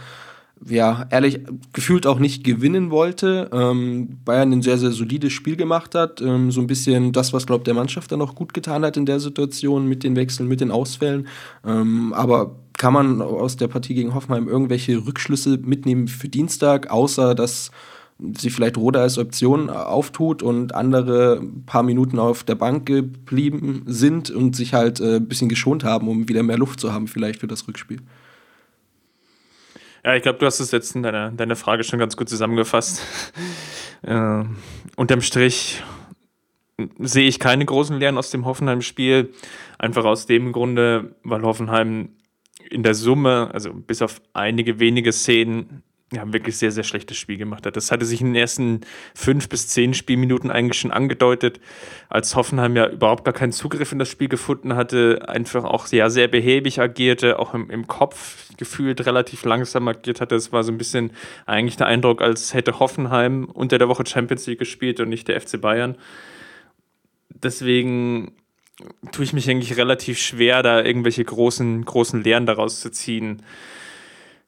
ja, 0.67 1.07
ehrlich, 1.11 1.41
gefühlt 1.75 2.07
auch 2.07 2.19
nicht 2.19 2.45
gewinnen 2.45 2.91
wollte. 2.91 3.51
Ähm, 3.53 4.19
Bayern 4.25 4.53
ein 4.53 4.63
sehr, 4.63 4.79
sehr 4.79 4.91
solides 4.91 5.35
Spiel 5.35 5.57
gemacht 5.57 5.95
hat. 5.95 6.23
Ähm, 6.23 6.51
so 6.51 6.63
ein 6.63 6.67
bisschen 6.67 7.13
das, 7.13 7.35
was, 7.35 7.47
glaube 7.47 7.65
der 7.65 7.75
Mannschaft 7.75 8.11
dann 8.11 8.23
auch 8.23 8.35
gut 8.35 8.55
getan 8.55 8.83
hat 8.83 8.97
in 8.97 9.05
der 9.05 9.21
Situation 9.21 9.87
mit 9.87 10.03
den 10.03 10.17
Wechseln, 10.17 10.49
mit 10.49 10.63
den 10.63 10.71
Ausfällen. 10.71 11.29
Ähm, 11.65 12.15
aber 12.15 12.57
kann 12.79 12.95
man 12.95 13.21
aus 13.21 13.59
der 13.59 13.69
Partie 13.69 13.93
gegen 13.93 14.15
Hoffenheim 14.15 14.49
irgendwelche 14.49 15.07
Rückschlüsse 15.07 15.59
mitnehmen 15.59 16.09
für 16.09 16.31
Dienstag, 16.31 16.91
außer 16.91 17.35
dass 17.35 17.71
sie 18.37 18.51
vielleicht 18.51 18.77
Roda 18.77 19.01
als 19.01 19.19
Option 19.19 19.71
auftut 19.71 20.43
und 20.43 20.75
andere 20.75 21.41
ein 21.41 21.65
paar 21.65 21.83
Minuten 21.83 22.19
auf 22.19 22.45
der 22.45 22.55
Bank 22.55 22.87
geblieben 22.87 23.83
sind 23.87 24.31
und 24.31 24.55
sich 24.55 24.75
halt 24.75 25.01
äh, 25.01 25.17
ein 25.17 25.29
bisschen 25.29 25.49
geschont 25.49 25.85
haben, 25.85 26.09
um 26.09 26.29
wieder 26.29 26.43
mehr 26.43 26.59
Luft 26.59 26.81
zu 26.81 26.93
haben, 26.93 27.09
vielleicht 27.09 27.41
für 27.41 27.47
das 27.47 27.67
Rückspiel. 27.67 28.01
Ja, 30.05 30.15
ich 30.15 30.23
glaube, 30.23 30.39
du 30.39 30.47
hast 30.47 30.61
es 30.61 30.71
jetzt 30.71 30.95
in 30.95 31.03
deiner, 31.03 31.31
deiner 31.31 31.57
Frage 31.57 31.85
schon 31.85 31.99
ganz 31.99 32.17
gut 32.17 32.29
zusammengefasst. 32.29 33.03
äh, 34.03 34.45
unterm 34.97 35.21
Strich 35.21 35.83
sehe 36.99 37.29
ich 37.29 37.39
keine 37.39 37.65
großen 37.67 37.99
Lehren 37.99 38.17
aus 38.17 38.31
dem 38.31 38.47
Hoffenheim-Spiel. 38.47 39.35
Einfach 39.79 40.05
aus 40.05 40.27
dem 40.27 40.53
Grunde, 40.53 41.15
weil 41.23 41.43
Hoffenheim 41.43 42.11
in 42.71 42.83
der 42.83 42.95
Summe, 42.95 43.51
also 43.53 43.73
bis 43.75 44.01
auf 44.01 44.23
einige 44.33 44.79
wenige 44.79 45.13
Szenen, 45.13 45.83
ja, 46.13 46.33
wirklich 46.33 46.57
sehr, 46.57 46.73
sehr 46.73 46.83
schlechtes 46.83 47.17
Spiel 47.17 47.37
gemacht 47.37 47.67
hat. 47.67 47.77
Das 47.77 47.93
hatte 47.93 48.05
sich 48.05 48.21
in 48.21 48.29
den 48.29 48.35
ersten 48.35 48.81
fünf 49.15 49.49
bis 49.49 49.69
zehn 49.69 49.95
Spielminuten 49.95 50.51
eigentlich 50.51 50.81
schon 50.81 50.91
angedeutet, 50.91 51.61
als 52.09 52.35
Hoffenheim 52.35 52.75
ja 52.75 52.89
überhaupt 52.89 53.25
gar 53.25 53.33
keinen 53.35 53.53
Zugriff 53.53 53.93
in 53.93 54.01
das 54.01 54.09
Spiel 54.09 54.29
gefunden 54.29 54.75
hatte, 54.75 55.29
einfach 55.29 55.63
auch 55.63 55.87
ja, 55.89 56.11
sehr 56.11 56.27
behäbig 56.27 56.81
agierte, 56.81 57.39
auch 57.39 57.55
im, 57.55 57.71
im 57.71 57.87
Kopf 57.87 58.49
gefühlt 58.57 59.07
relativ 59.07 59.45
langsam 59.45 59.87
agiert 59.87 60.21
hatte. 60.21 60.35
Es 60.35 60.53
war 60.53 60.65
so 60.65 60.73
ein 60.73 60.79
bisschen 60.79 61.13
eigentlich 61.47 61.77
der 61.77 61.87
Eindruck, 61.87 62.23
als 62.23 62.55
hätte 62.55 62.81
Hoffenheim 62.81 63.45
unter 63.45 63.79
der 63.79 63.89
Woche 63.89 64.05
Champions 64.05 64.47
League 64.49 64.59
gespielt 64.59 64.99
und 64.99 65.11
nicht 65.11 65.29
der 65.29 65.41
FC 65.41 65.61
Bayern. 65.61 65.97
Deswegen 67.29 68.33
tue 69.13 69.25
ich 69.25 69.33
mich 69.33 69.49
eigentlich 69.49 69.77
relativ 69.77 70.19
schwer, 70.19 70.65
da 70.65 70.83
irgendwelche 70.83 71.25
großen, 71.25 71.85
großen 71.85 72.23
Lehren 72.25 72.47
daraus 72.47 72.81
zu 72.81 72.91
ziehen. 72.91 73.43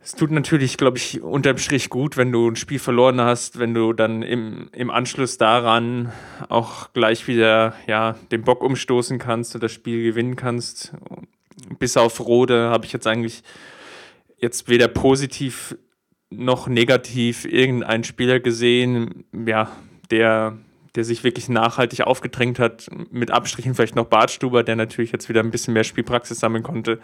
Es 0.04 0.16
tut 0.16 0.32
natürlich, 0.32 0.78
glaube 0.78 0.98
ich, 0.98 1.22
unterm 1.22 1.58
Strich 1.58 1.88
gut, 1.88 2.16
wenn 2.16 2.32
du 2.32 2.48
ein 2.48 2.56
Spiel 2.56 2.80
verloren 2.80 3.20
hast, 3.20 3.60
wenn 3.60 3.72
du 3.72 3.92
dann 3.92 4.22
im, 4.22 4.68
im 4.72 4.90
Anschluss 4.90 5.38
daran 5.38 6.10
auch 6.48 6.92
gleich 6.92 7.28
wieder 7.28 7.74
ja, 7.86 8.16
den 8.32 8.42
Bock 8.42 8.64
umstoßen 8.64 9.20
kannst 9.20 9.54
und 9.54 9.62
das 9.62 9.70
Spiel 9.70 10.02
gewinnen 10.02 10.34
kannst. 10.34 10.92
Bis 11.78 11.96
auf 11.96 12.18
Rode 12.18 12.68
habe 12.70 12.84
ich 12.84 12.92
jetzt 12.92 13.06
eigentlich 13.06 13.44
jetzt 14.38 14.68
weder 14.68 14.88
positiv 14.88 15.76
noch 16.30 16.66
negativ 16.66 17.44
irgendeinen 17.44 18.02
Spieler 18.02 18.40
gesehen, 18.40 19.24
ja, 19.46 19.70
der, 20.10 20.58
der 20.96 21.04
sich 21.04 21.22
wirklich 21.22 21.48
nachhaltig 21.48 22.00
aufgedrängt 22.00 22.58
hat, 22.58 22.90
mit 23.12 23.30
Abstrichen 23.30 23.76
vielleicht 23.76 23.94
noch 23.94 24.06
Bartstuber, 24.06 24.64
der 24.64 24.74
natürlich 24.74 25.12
jetzt 25.12 25.28
wieder 25.28 25.44
ein 25.44 25.52
bisschen 25.52 25.74
mehr 25.74 25.84
Spielpraxis 25.84 26.40
sammeln 26.40 26.64
konnte. 26.64 26.98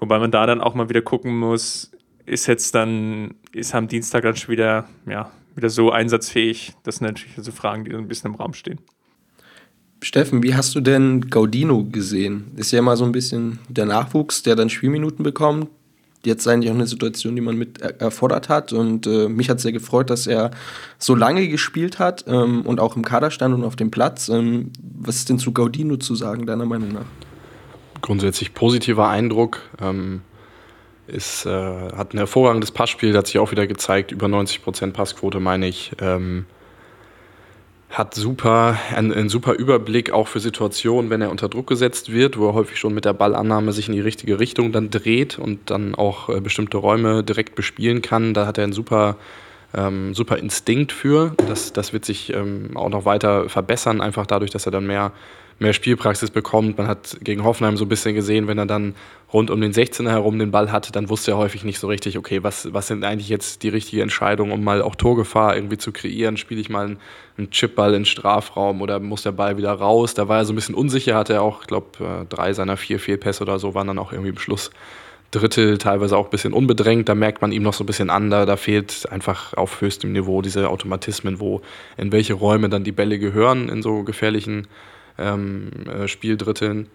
Wobei 0.00 0.18
man 0.18 0.32
da 0.32 0.44
dann 0.44 0.60
auch 0.60 0.74
mal 0.74 0.88
wieder 0.88 1.02
gucken 1.02 1.38
muss, 1.38 1.92
ist 2.26 2.46
jetzt 2.46 2.74
dann, 2.74 3.34
ist 3.52 3.74
am 3.74 3.88
Dienstag 3.88 4.22
dann 4.22 4.36
schon 4.36 4.52
wieder, 4.52 4.88
ja, 5.06 5.30
wieder 5.54 5.70
so 5.70 5.90
einsatzfähig? 5.90 6.72
Das 6.82 6.96
sind 6.96 7.06
natürlich 7.06 7.34
so 7.36 7.52
Fragen, 7.52 7.84
die 7.84 7.92
so 7.92 7.98
ein 7.98 8.08
bisschen 8.08 8.32
im 8.32 8.36
Raum 8.36 8.54
stehen. 8.54 8.80
Steffen, 10.02 10.42
wie 10.42 10.54
hast 10.54 10.74
du 10.74 10.80
denn 10.80 11.28
Gaudino 11.30 11.84
gesehen? 11.84 12.50
Ist 12.56 12.72
ja 12.72 12.80
immer 12.80 12.96
so 12.96 13.04
ein 13.04 13.12
bisschen 13.12 13.60
der 13.68 13.86
Nachwuchs, 13.86 14.42
der 14.42 14.56
dann 14.56 14.68
Spielminuten 14.68 15.22
bekommt. 15.22 15.68
Jetzt 16.24 16.46
eigentlich 16.46 16.70
auch 16.70 16.76
eine 16.76 16.86
Situation, 16.86 17.34
die 17.34 17.42
man 17.42 17.56
mit 17.56 17.80
erfordert 17.80 18.48
hat. 18.48 18.72
Und 18.72 19.06
äh, 19.06 19.28
mich 19.28 19.50
hat 19.50 19.60
sehr 19.60 19.72
gefreut, 19.72 20.10
dass 20.10 20.26
er 20.26 20.52
so 20.98 21.14
lange 21.14 21.48
gespielt 21.48 21.98
hat 21.98 22.24
ähm, 22.28 22.62
und 22.62 22.80
auch 22.80 22.96
im 22.96 23.04
Kader 23.04 23.30
stand 23.30 23.54
und 23.54 23.64
auf 23.64 23.76
dem 23.76 23.90
Platz. 23.90 24.28
Ähm, 24.28 24.72
was 24.80 25.16
ist 25.16 25.28
denn 25.28 25.38
zu 25.38 25.52
Gaudino 25.52 25.96
zu 25.96 26.14
sagen, 26.14 26.46
deiner 26.46 26.66
Meinung 26.66 26.92
nach? 26.92 27.06
Grundsätzlich 28.02 28.54
positiver 28.54 29.08
Eindruck. 29.08 29.62
Ähm, 29.80 30.22
ist, 31.12 31.46
äh, 31.46 31.50
hat 31.50 32.14
ein 32.14 32.18
hervorragendes 32.18 32.70
Passspiel, 32.70 33.16
hat 33.16 33.26
sich 33.26 33.38
auch 33.38 33.50
wieder 33.50 33.66
gezeigt, 33.66 34.12
über 34.12 34.26
90% 34.26 34.92
Passquote, 34.92 35.40
meine 35.40 35.68
ich. 35.68 35.92
Ähm, 36.00 36.46
hat 37.92 38.14
super, 38.14 38.78
einen, 38.94 39.12
einen, 39.12 39.28
super 39.28 39.52
Überblick 39.52 40.12
auch 40.12 40.26
für 40.26 40.40
Situationen, 40.40 41.10
wenn 41.10 41.20
er 41.20 41.30
unter 41.30 41.50
Druck 41.50 41.66
gesetzt 41.66 42.10
wird, 42.10 42.38
wo 42.38 42.48
er 42.48 42.54
häufig 42.54 42.78
schon 42.78 42.94
mit 42.94 43.04
der 43.04 43.12
Ballannahme 43.12 43.72
sich 43.72 43.86
in 43.88 43.94
die 43.94 44.00
richtige 44.00 44.40
Richtung 44.40 44.72
dann 44.72 44.88
dreht 44.88 45.38
und 45.38 45.70
dann 45.70 45.94
auch 45.94 46.30
äh, 46.30 46.40
bestimmte 46.40 46.78
Räume 46.78 47.22
direkt 47.22 47.54
bespielen 47.54 48.00
kann. 48.00 48.32
Da 48.32 48.46
hat 48.46 48.56
er 48.56 48.64
einen 48.64 48.72
super, 48.72 49.16
ähm, 49.74 50.14
super 50.14 50.38
Instinkt 50.38 50.90
für. 50.90 51.34
Das, 51.48 51.74
das 51.74 51.92
wird 51.92 52.06
sich 52.06 52.32
ähm, 52.32 52.70
auch 52.76 52.88
noch 52.88 53.04
weiter 53.04 53.50
verbessern, 53.50 54.00
einfach 54.00 54.26
dadurch, 54.26 54.50
dass 54.50 54.64
er 54.64 54.72
dann 54.72 54.86
mehr 54.86 55.12
mehr 55.58 55.72
Spielpraxis 55.72 56.30
bekommt. 56.30 56.78
Man 56.78 56.86
hat 56.86 57.18
gegen 57.22 57.44
Hoffenheim 57.44 57.76
so 57.76 57.84
ein 57.84 57.88
bisschen 57.88 58.14
gesehen, 58.14 58.48
wenn 58.48 58.58
er 58.58 58.66
dann 58.66 58.94
rund 59.32 59.50
um 59.50 59.60
den 59.60 59.72
16er 59.72 60.10
herum 60.10 60.38
den 60.38 60.50
Ball 60.50 60.70
hatte, 60.70 60.92
dann 60.92 61.08
wusste 61.08 61.32
er 61.32 61.36
häufig 61.38 61.64
nicht 61.64 61.78
so 61.78 61.86
richtig, 61.86 62.18
okay, 62.18 62.42
was, 62.42 62.72
was 62.72 62.86
sind 62.88 63.04
eigentlich 63.04 63.28
jetzt 63.28 63.62
die 63.62 63.70
richtigen 63.70 64.02
Entscheidungen, 64.02 64.52
um 64.52 64.62
mal 64.62 64.82
auch 64.82 64.94
Torgefahr 64.94 65.56
irgendwie 65.56 65.78
zu 65.78 65.92
kreieren? 65.92 66.36
Spiele 66.36 66.60
ich 66.60 66.68
mal 66.68 66.96
einen, 67.36 67.50
Chipball 67.50 67.94
in 67.94 68.04
Strafraum 68.04 68.82
oder 68.82 69.00
muss 69.00 69.22
der 69.22 69.32
Ball 69.32 69.56
wieder 69.56 69.72
raus? 69.72 70.14
Da 70.14 70.28
war 70.28 70.38
er 70.38 70.44
so 70.44 70.52
ein 70.52 70.56
bisschen 70.56 70.74
unsicher, 70.74 71.16
hatte 71.16 71.32
er 71.32 71.42
auch, 71.42 71.62
ich 71.62 71.66
glaube, 71.66 72.04
äh, 72.04 72.26
drei 72.26 72.52
seiner 72.52 72.76
vier 72.76 73.00
Fehlpässe 73.00 73.42
oder 73.42 73.58
so 73.58 73.74
waren 73.74 73.86
dann 73.86 73.98
auch 73.98 74.12
irgendwie 74.12 74.30
im 74.30 74.38
Schluss. 74.38 74.70
Drittel 75.32 75.78
teilweise 75.78 76.16
auch 76.16 76.26
ein 76.26 76.30
bisschen 76.30 76.52
unbedrängt, 76.52 77.08
da 77.08 77.14
merkt 77.14 77.40
man 77.40 77.52
ihm 77.52 77.62
noch 77.62 77.72
so 77.72 77.84
ein 77.84 77.86
bisschen 77.86 78.10
an, 78.10 78.28
da, 78.28 78.44
da 78.44 78.56
fehlt 78.56 79.10
einfach 79.10 79.54
auf 79.54 79.80
höchstem 79.80 80.12
Niveau 80.12 80.42
diese 80.42 80.68
Automatismen, 80.68 81.40
wo 81.40 81.62
in 81.96 82.12
welche 82.12 82.34
Räume 82.34 82.68
dann 82.68 82.84
die 82.84 82.92
Bälle 82.92 83.18
gehören 83.18 83.70
in 83.70 83.82
so 83.82 84.02
gefährlichen 84.02 84.68
ähm, 85.18 85.70
äh, 85.86 86.08
Spieldritteln. 86.08 86.88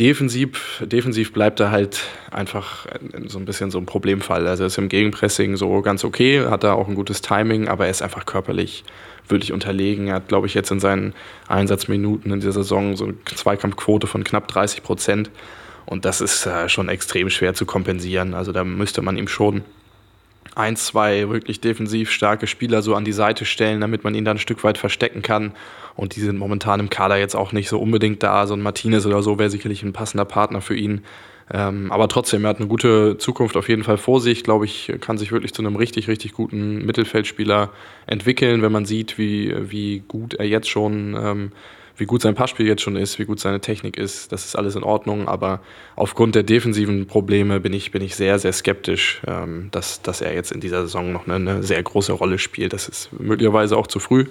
Defensiv, 0.00 0.80
defensiv 0.86 1.32
bleibt 1.32 1.58
er 1.58 1.72
halt 1.72 2.04
einfach 2.30 2.86
so 3.26 3.36
ein 3.36 3.44
bisschen 3.44 3.72
so 3.72 3.78
ein 3.78 3.86
Problemfall. 3.86 4.46
Also 4.46 4.62
er 4.62 4.68
ist 4.68 4.78
im 4.78 4.88
Gegenpressing 4.88 5.56
so 5.56 5.82
ganz 5.82 6.04
okay, 6.04 6.46
hat 6.46 6.62
da 6.62 6.74
auch 6.74 6.86
ein 6.86 6.94
gutes 6.94 7.20
Timing, 7.20 7.66
aber 7.66 7.86
er 7.86 7.90
ist 7.90 8.02
einfach 8.02 8.24
körperlich 8.24 8.84
wirklich 9.26 9.52
unterlegen. 9.52 10.06
Er 10.06 10.14
hat, 10.14 10.28
glaube 10.28 10.46
ich, 10.46 10.54
jetzt 10.54 10.70
in 10.70 10.78
seinen 10.78 11.14
Einsatzminuten 11.48 12.32
in 12.32 12.38
dieser 12.38 12.52
Saison 12.52 12.96
so 12.96 13.06
eine 13.06 13.14
Zweikampfquote 13.24 14.06
von 14.06 14.22
knapp 14.22 14.46
30 14.46 14.84
Prozent. 14.84 15.30
Und 15.84 16.04
das 16.04 16.20
ist 16.20 16.46
äh, 16.46 16.68
schon 16.68 16.88
extrem 16.88 17.28
schwer 17.28 17.54
zu 17.54 17.66
kompensieren. 17.66 18.34
Also 18.34 18.52
da 18.52 18.62
müsste 18.62 19.02
man 19.02 19.16
ihm 19.16 19.26
schon 19.26 19.62
ein, 20.54 20.76
zwei 20.76 21.28
wirklich 21.28 21.60
defensiv 21.60 22.10
starke 22.10 22.46
Spieler 22.46 22.82
so 22.82 22.94
an 22.94 23.04
die 23.04 23.12
Seite 23.12 23.44
stellen, 23.44 23.80
damit 23.80 24.04
man 24.04 24.14
ihn 24.14 24.24
dann 24.24 24.36
ein 24.36 24.40
Stück 24.40 24.64
weit 24.64 24.78
verstecken 24.78 25.22
kann. 25.22 25.52
Und 25.96 26.16
die 26.16 26.20
sind 26.20 26.38
momentan 26.38 26.80
im 26.80 26.90
Kader 26.90 27.16
jetzt 27.16 27.34
auch 27.34 27.52
nicht 27.52 27.68
so 27.68 27.78
unbedingt 27.78 28.22
da. 28.22 28.46
So 28.46 28.54
ein 28.54 28.62
Martinez 28.62 29.06
oder 29.06 29.22
so 29.22 29.38
wäre 29.38 29.50
sicherlich 29.50 29.82
ein 29.82 29.92
passender 29.92 30.24
Partner 30.24 30.60
für 30.60 30.76
ihn. 30.76 31.02
Ähm, 31.50 31.90
aber 31.90 32.08
trotzdem, 32.08 32.44
er 32.44 32.50
hat 32.50 32.58
eine 32.58 32.68
gute 32.68 33.16
Zukunft 33.18 33.56
auf 33.56 33.68
jeden 33.68 33.82
Fall 33.82 33.96
vor 33.96 34.20
sich. 34.20 34.44
Glaube 34.44 34.64
ich, 34.64 34.92
kann 35.00 35.18
sich 35.18 35.32
wirklich 35.32 35.54
zu 35.54 35.62
einem 35.62 35.76
richtig, 35.76 36.08
richtig 36.08 36.32
guten 36.32 36.84
Mittelfeldspieler 36.84 37.70
entwickeln, 38.06 38.62
wenn 38.62 38.72
man 38.72 38.84
sieht, 38.84 39.18
wie, 39.18 39.54
wie 39.70 40.00
gut 40.06 40.34
er 40.34 40.46
jetzt 40.46 40.68
schon 40.68 41.16
ähm, 41.18 41.52
wie 41.98 42.06
gut 42.06 42.22
sein 42.22 42.34
Passspiel 42.34 42.66
jetzt 42.66 42.82
schon 42.82 42.96
ist, 42.96 43.18
wie 43.18 43.24
gut 43.24 43.40
seine 43.40 43.60
Technik 43.60 43.96
ist, 43.96 44.32
das 44.32 44.44
ist 44.44 44.56
alles 44.56 44.76
in 44.76 44.82
Ordnung. 44.82 45.28
Aber 45.28 45.60
aufgrund 45.96 46.34
der 46.34 46.42
defensiven 46.44 47.06
Probleme 47.06 47.60
bin 47.60 47.72
ich, 47.72 47.90
bin 47.90 48.02
ich 48.02 48.16
sehr, 48.16 48.38
sehr 48.38 48.52
skeptisch, 48.52 49.20
ähm, 49.26 49.68
dass, 49.70 50.02
dass 50.02 50.20
er 50.20 50.34
jetzt 50.34 50.52
in 50.52 50.60
dieser 50.60 50.82
Saison 50.82 51.12
noch 51.12 51.26
eine, 51.26 51.34
eine, 51.34 51.62
sehr 51.62 51.82
große 51.82 52.12
Rolle 52.12 52.38
spielt. 52.38 52.72
Das 52.72 52.88
ist 52.88 53.10
möglicherweise 53.18 53.76
auch 53.76 53.86
zu 53.86 53.98
früh. 53.98 54.26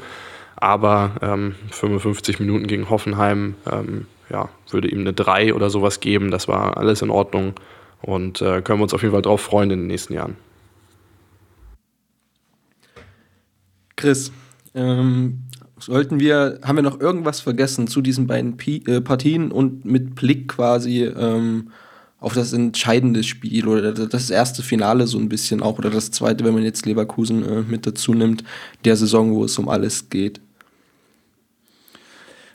Aber 0.55 1.11
ähm, 1.21 1.55
55 1.71 2.39
Minuten 2.39 2.67
gegen 2.67 2.89
Hoffenheim 2.89 3.55
ähm, 3.71 4.07
ja, 4.29 4.49
würde 4.71 4.87
ihm 4.87 5.01
eine 5.01 5.13
3 5.13 5.53
oder 5.53 5.69
sowas 5.69 5.99
geben. 5.99 6.31
Das 6.31 6.47
war 6.47 6.77
alles 6.77 7.01
in 7.01 7.09
Ordnung. 7.09 7.53
Und 8.01 8.41
äh, 8.41 8.61
können 8.61 8.79
wir 8.79 8.83
uns 8.83 8.93
auf 8.93 9.01
jeden 9.01 9.13
Fall 9.13 9.21
darauf 9.21 9.41
freuen 9.41 9.71
in 9.71 9.79
den 9.79 9.87
nächsten 9.87 10.13
Jahren. 10.13 10.35
Chris, 13.95 14.31
ähm, 14.75 15.46
Sollten 15.79 16.19
wir, 16.19 16.59
haben 16.63 16.75
wir 16.75 16.81
noch 16.83 16.99
irgendwas 16.99 17.39
vergessen 17.39 17.87
zu 17.87 18.01
diesen 18.01 18.25
beiden 18.25 18.57
P 18.57 18.77
äh, 18.87 18.99
Partien 18.99 19.51
und 19.51 19.85
mit 19.85 20.15
Blick 20.15 20.47
quasi 20.47 21.03
ähm, 21.03 21.69
auf 22.19 22.33
das 22.33 22.51
entscheidende 22.51 23.23
Spiel 23.23 23.67
oder 23.67 23.91
das 23.91 24.29
erste 24.31 24.63
Finale 24.63 25.05
so 25.05 25.19
ein 25.19 25.29
bisschen 25.29 25.61
auch 25.61 25.77
oder 25.77 25.91
das 25.91 26.09
zweite, 26.09 26.43
wenn 26.43 26.55
man 26.55 26.63
jetzt 26.63 26.85
Leverkusen 26.87 27.45
äh, 27.45 27.61
mit 27.61 27.85
dazu 27.85 28.15
nimmt, 28.15 28.43
der 28.85 28.95
Saison, 28.95 29.35
wo 29.35 29.43
es 29.43 29.57
um 29.59 29.69
alles 29.69 30.09
geht? 30.09 30.41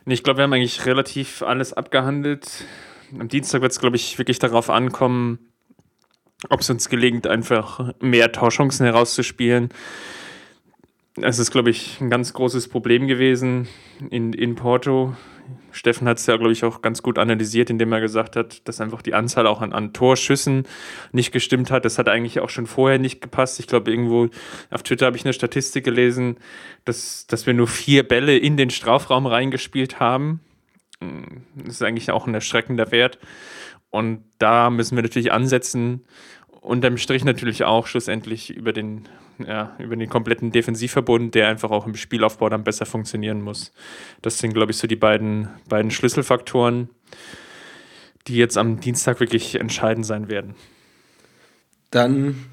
Ich 0.05 0.25
glaube, 0.25 0.39
wir 0.39 0.45
haben 0.45 0.53
eigentlich 0.53 0.85
relativ 0.85 1.43
alles 1.43 1.73
abgehandelt. 1.73 2.65
Am 3.17 3.29
Dienstag 3.29 3.63
wird 3.63 3.71
es, 3.71 3.79
glaube 3.79 3.95
ich, 3.95 4.19
wirklich 4.19 4.41
darauf 4.41 4.69
ankommen, 4.69 5.39
ob 6.49 6.61
es 6.61 6.71
uns 6.71 6.89
gelingt, 6.89 7.29
einfach 7.29 7.93
mehr 8.01 8.33
Torchancen 8.33 8.85
herauszuspielen 8.85 9.69
es 11.21 11.39
ist, 11.39 11.51
glaube 11.51 11.71
ich, 11.71 12.01
ein 12.01 12.11
ganz 12.11 12.33
großes 12.33 12.69
Problem 12.69 13.07
gewesen 13.07 13.69
in, 14.11 14.33
in 14.33 14.55
Porto. 14.55 15.15
Steffen 15.71 16.09
hat 16.09 16.19
es 16.19 16.27
ja, 16.27 16.37
glaube 16.37 16.53
ich, 16.53 16.65
auch 16.65 16.83
ganz 16.83 17.03
gut 17.03 17.19
analysiert, 17.19 17.71
indem 17.71 17.93
er 17.93 18.01
gesagt 18.01 18.37
hat, 18.37 18.67
dass 18.69 18.81
einfach 18.81 19.03
die 19.03 19.15
Anzahl 19.15 19.47
auch 19.47 19.61
an, 19.61 19.73
an 19.73 19.93
Torschüssen 19.93 20.65
nicht 21.13 21.33
gestimmt 21.33 21.71
hat. 21.71 21.85
Das 21.85 21.99
hat 21.99 22.09
eigentlich 22.09 22.41
auch 22.41 22.51
schon 22.51 22.67
vorher 22.67 22.99
nicht 22.99 23.21
gepasst. 23.21 23.59
Ich 23.61 23.67
glaube, 23.67 23.91
irgendwo 23.91 24.29
auf 24.71 24.83
Twitter 24.83 25.07
habe 25.07 25.17
ich 25.17 25.25
eine 25.25 25.33
Statistik 25.33 25.85
gelesen, 25.85 26.37
dass, 26.85 27.27
dass 27.27 27.47
wir 27.47 27.55
nur 27.55 27.69
vier 27.69 28.07
Bälle 28.07 28.37
in 28.37 28.57
den 28.57 28.71
Strafraum 28.71 29.27
reingespielt 29.27 30.01
haben. 30.01 30.41
Das 31.57 31.75
ist 31.75 31.83
eigentlich 31.83 32.11
auch 32.11 32.27
ein 32.27 32.35
erschreckender 32.35 32.91
Wert. 32.91 33.19
Und 33.91 34.25
da 34.39 34.71
müssen 34.71 34.97
wir 34.97 35.03
natürlich 35.03 35.33
ansetzen. 35.33 36.05
Unterm 36.61 36.97
Strich 36.97 37.25
natürlich 37.25 37.65
auch 37.65 37.87
schlussendlich 37.87 38.55
über 38.55 38.73
den, 38.73 39.09
ja, 39.39 39.77
über 39.79 39.97
den 39.97 40.09
kompletten 40.09 40.53
Defensivverbund, 40.53 41.35
der 41.35 41.49
einfach 41.49 41.71
auch 41.71 41.87
im 41.87 41.95
Spielaufbau 41.95 42.49
dann 42.49 42.65
besser 42.65 42.87
funktionieren 42.87 43.43
muss. 43.43 43.73
Das 44.21 44.39
sind, 44.39 44.55
glaube 44.55 44.73
ich, 44.73 44.79
so 44.79 44.87
die 44.87 44.97
beiden, 44.97 45.49
beiden 45.69 45.91
Schlüsselfaktoren, 45.91 46.89
die 48.27 48.37
jetzt 48.37 48.59
am 48.59 48.81
Dienstag 48.81 49.21
wirklich 49.21 49.59
entscheidend 49.59 50.07
sein 50.07 50.29
werden. 50.29 50.55
Dann 51.91 52.47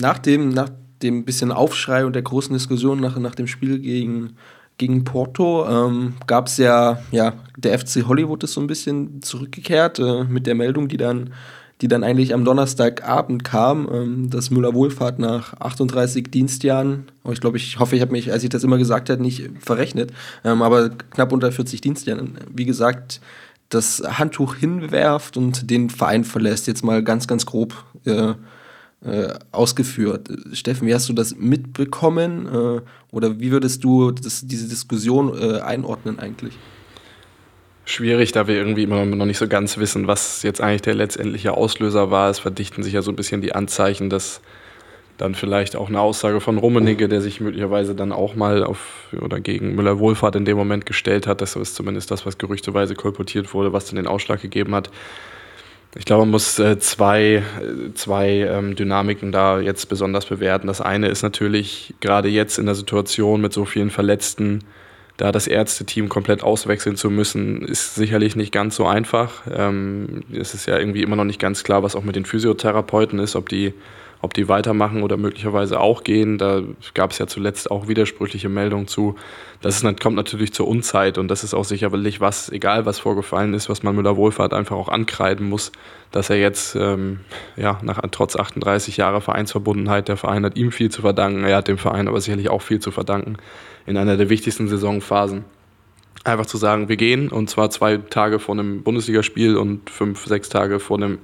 nach 0.00 0.18
dem, 0.18 0.50
nach 0.50 0.70
dem 1.02 1.24
bisschen 1.24 1.52
Aufschrei 1.52 2.04
und 2.04 2.14
der 2.14 2.22
großen 2.22 2.52
Diskussion 2.52 3.00
nach, 3.00 3.18
nach 3.18 3.34
dem 3.34 3.46
Spiel 3.46 3.78
gegen 3.78 4.36
gegen 4.80 5.04
Porto 5.04 5.68
ähm, 5.68 6.14
gab 6.26 6.46
es 6.46 6.56
ja, 6.56 7.02
ja, 7.10 7.34
der 7.58 7.78
FC 7.78 8.06
Hollywood 8.08 8.42
ist 8.44 8.54
so 8.54 8.62
ein 8.62 8.66
bisschen 8.66 9.20
zurückgekehrt 9.20 9.98
äh, 9.98 10.24
mit 10.24 10.46
der 10.46 10.54
Meldung, 10.54 10.88
die 10.88 10.96
dann, 10.96 11.34
die 11.80 11.88
dann 11.88 12.04
eigentlich 12.04 12.34
am 12.34 12.44
Donnerstagabend 12.44 13.44
kam, 13.44 13.88
ähm, 13.92 14.30
dass 14.30 14.50
Müller 14.50 14.74
Wohlfahrt 14.74 15.18
nach 15.18 15.54
38 15.60 16.30
Dienstjahren, 16.30 17.04
ich 17.30 17.40
glaube, 17.40 17.56
ich 17.56 17.78
hoffe, 17.78 17.96
ich 17.96 18.02
habe 18.02 18.12
mich, 18.12 18.32
als 18.32 18.42
ich 18.42 18.50
das 18.50 18.64
immer 18.64 18.78
gesagt 18.78 19.10
habe, 19.10 19.22
nicht 19.22 19.50
verrechnet, 19.60 20.12
ähm, 20.44 20.62
aber 20.62 20.90
knapp 20.90 21.32
unter 21.32 21.50
40 21.50 21.80
Dienstjahren, 21.80 22.38
wie 22.52 22.66
gesagt, 22.66 23.20
das 23.68 24.02
Handtuch 24.04 24.56
hinwerft 24.56 25.36
und 25.36 25.70
den 25.70 25.90
Verein 25.90 26.24
verlässt, 26.24 26.66
jetzt 26.66 26.84
mal 26.84 27.02
ganz, 27.02 27.26
ganz 27.26 27.46
grob. 27.46 27.84
Äh, 28.04 28.34
äh, 29.02 29.32
ausgeführt. 29.50 30.28
Steffen, 30.52 30.86
wie 30.86 30.94
hast 30.94 31.08
du 31.08 31.14
das 31.14 31.34
mitbekommen 31.34 32.46
äh, 32.46 32.82
oder 33.12 33.40
wie 33.40 33.50
würdest 33.50 33.82
du 33.82 34.10
das, 34.10 34.46
diese 34.46 34.68
Diskussion 34.68 35.32
äh, 35.40 35.60
einordnen 35.60 36.18
eigentlich? 36.18 36.58
Schwierig, 37.90 38.30
da 38.30 38.46
wir 38.46 38.54
irgendwie 38.54 38.84
immer 38.84 39.04
noch 39.04 39.26
nicht 39.26 39.38
so 39.38 39.48
ganz 39.48 39.76
wissen, 39.76 40.06
was 40.06 40.44
jetzt 40.44 40.60
eigentlich 40.60 40.82
der 40.82 40.94
letztendliche 40.94 41.54
Auslöser 41.54 42.12
war. 42.12 42.30
Es 42.30 42.38
verdichten 42.38 42.84
sich 42.84 42.92
ja 42.92 43.02
so 43.02 43.10
ein 43.10 43.16
bisschen 43.16 43.40
die 43.40 43.52
Anzeichen, 43.52 44.10
dass 44.10 44.42
dann 45.18 45.34
vielleicht 45.34 45.74
auch 45.74 45.88
eine 45.88 46.00
Aussage 46.00 46.40
von 46.40 46.58
Rummenigge, 46.58 47.08
der 47.08 47.20
sich 47.20 47.40
möglicherweise 47.40 47.96
dann 47.96 48.12
auch 48.12 48.36
mal 48.36 48.62
auf 48.62 49.08
oder 49.20 49.40
gegen 49.40 49.74
Müller-Wohlfahrt 49.74 50.36
in 50.36 50.44
dem 50.44 50.56
Moment 50.56 50.86
gestellt 50.86 51.26
hat. 51.26 51.40
Das 51.40 51.56
ist 51.56 51.74
zumindest 51.74 52.12
das, 52.12 52.24
was 52.24 52.38
gerüchteweise 52.38 52.94
kolportiert 52.94 53.52
wurde, 53.54 53.72
was 53.72 53.86
dann 53.86 53.96
den 53.96 54.06
Ausschlag 54.06 54.40
gegeben 54.40 54.72
hat. 54.72 54.88
Ich 55.96 56.04
glaube, 56.04 56.22
man 56.22 56.30
muss 56.30 56.60
äh, 56.60 56.78
zwei, 56.78 57.42
äh, 57.42 57.92
zwei 57.94 58.28
ähm, 58.48 58.76
Dynamiken 58.76 59.32
da 59.32 59.58
jetzt 59.58 59.88
besonders 59.88 60.26
bewerten. 60.26 60.68
Das 60.68 60.80
eine 60.80 61.08
ist 61.08 61.22
natürlich 61.22 61.92
gerade 61.98 62.28
jetzt 62.28 62.56
in 62.56 62.66
der 62.66 62.76
Situation 62.76 63.40
mit 63.40 63.52
so 63.52 63.64
vielen 63.64 63.90
Verletzten, 63.90 64.60
da 65.20 65.32
das 65.32 65.46
Ärzteteam 65.46 66.08
komplett 66.08 66.42
auswechseln 66.42 66.96
zu 66.96 67.10
müssen, 67.10 67.62
ist 67.62 67.94
sicherlich 67.94 68.36
nicht 68.36 68.52
ganz 68.52 68.76
so 68.76 68.86
einfach. 68.86 69.42
Ähm, 69.52 70.22
es 70.32 70.54
ist 70.54 70.66
ja 70.66 70.78
irgendwie 70.78 71.02
immer 71.02 71.16
noch 71.16 71.24
nicht 71.24 71.40
ganz 71.40 71.62
klar, 71.62 71.82
was 71.82 71.94
auch 71.94 72.04
mit 72.04 72.16
den 72.16 72.24
Physiotherapeuten 72.24 73.18
ist, 73.18 73.36
ob 73.36 73.48
die 73.48 73.74
ob 74.22 74.34
die 74.34 74.48
weitermachen 74.48 75.02
oder 75.02 75.16
möglicherweise 75.16 75.80
auch 75.80 76.04
gehen. 76.04 76.36
Da 76.38 76.62
gab 76.94 77.12
es 77.12 77.18
ja 77.18 77.26
zuletzt 77.26 77.70
auch 77.70 77.88
widersprüchliche 77.88 78.48
Meldungen 78.48 78.86
zu. 78.86 79.16
Das 79.62 79.82
ist, 79.82 80.00
kommt 80.00 80.16
natürlich 80.16 80.52
zur 80.52 80.68
Unzeit 80.68 81.18
und 81.18 81.28
das 81.28 81.44
ist 81.44 81.54
auch 81.54 81.64
sicherlich 81.64 82.20
was, 82.20 82.50
egal 82.50 82.86
was 82.86 82.98
vorgefallen 82.98 83.54
ist, 83.54 83.68
was 83.68 83.82
man 83.82 83.94
Müller-Wohlfahrt 83.96 84.52
einfach 84.52 84.76
auch 84.76 84.88
ankreiden 84.88 85.48
muss, 85.48 85.72
dass 86.12 86.30
er 86.30 86.36
jetzt, 86.36 86.76
ähm, 86.76 87.20
ja, 87.56 87.78
nach, 87.82 88.00
trotz 88.10 88.36
38 88.36 88.96
Jahre 88.96 89.20
Vereinsverbundenheit, 89.20 90.08
der 90.08 90.16
Verein 90.16 90.44
hat 90.44 90.56
ihm 90.56 90.72
viel 90.72 90.90
zu 90.90 91.02
verdanken, 91.02 91.44
er 91.44 91.56
hat 91.56 91.68
dem 91.68 91.78
Verein 91.78 92.08
aber 92.08 92.20
sicherlich 92.20 92.50
auch 92.50 92.62
viel 92.62 92.80
zu 92.80 92.90
verdanken 92.90 93.36
in 93.86 93.96
einer 93.96 94.16
der 94.16 94.28
wichtigsten 94.28 94.68
Saisonphasen 94.68 95.44
einfach 96.24 96.46
zu 96.46 96.58
sagen, 96.58 96.88
wir 96.88 96.96
gehen 96.96 97.30
und 97.30 97.48
zwar 97.48 97.70
zwei 97.70 97.96
Tage 97.96 98.38
vor 98.38 98.54
einem 98.54 98.82
Bundesligaspiel 98.82 99.56
und 99.56 99.88
fünf, 99.88 100.26
sechs 100.26 100.48
Tage 100.48 100.78
vor 100.80 100.98
einem 100.98 101.18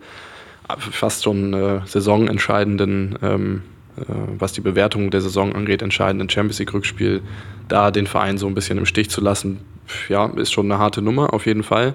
fast 0.78 1.24
schon 1.24 1.52
äh, 1.54 1.80
saisonentscheidenden, 1.86 3.18
ähm, 3.22 3.62
äh, 3.96 4.02
was 4.38 4.52
die 4.52 4.60
Bewertung 4.60 5.10
der 5.10 5.20
Saison 5.20 5.54
angeht, 5.54 5.82
entscheidenden 5.82 6.28
Champions 6.28 6.58
League-Rückspiel, 6.58 7.22
da 7.68 7.90
den 7.90 8.06
Verein 8.06 8.38
so 8.38 8.46
ein 8.46 8.54
bisschen 8.54 8.78
im 8.78 8.86
Stich 8.86 9.10
zu 9.10 9.20
lassen, 9.20 9.60
ja, 10.08 10.26
ist 10.36 10.52
schon 10.52 10.70
eine 10.70 10.80
harte 10.80 11.02
Nummer 11.02 11.32
auf 11.32 11.46
jeden 11.46 11.62
Fall. 11.62 11.94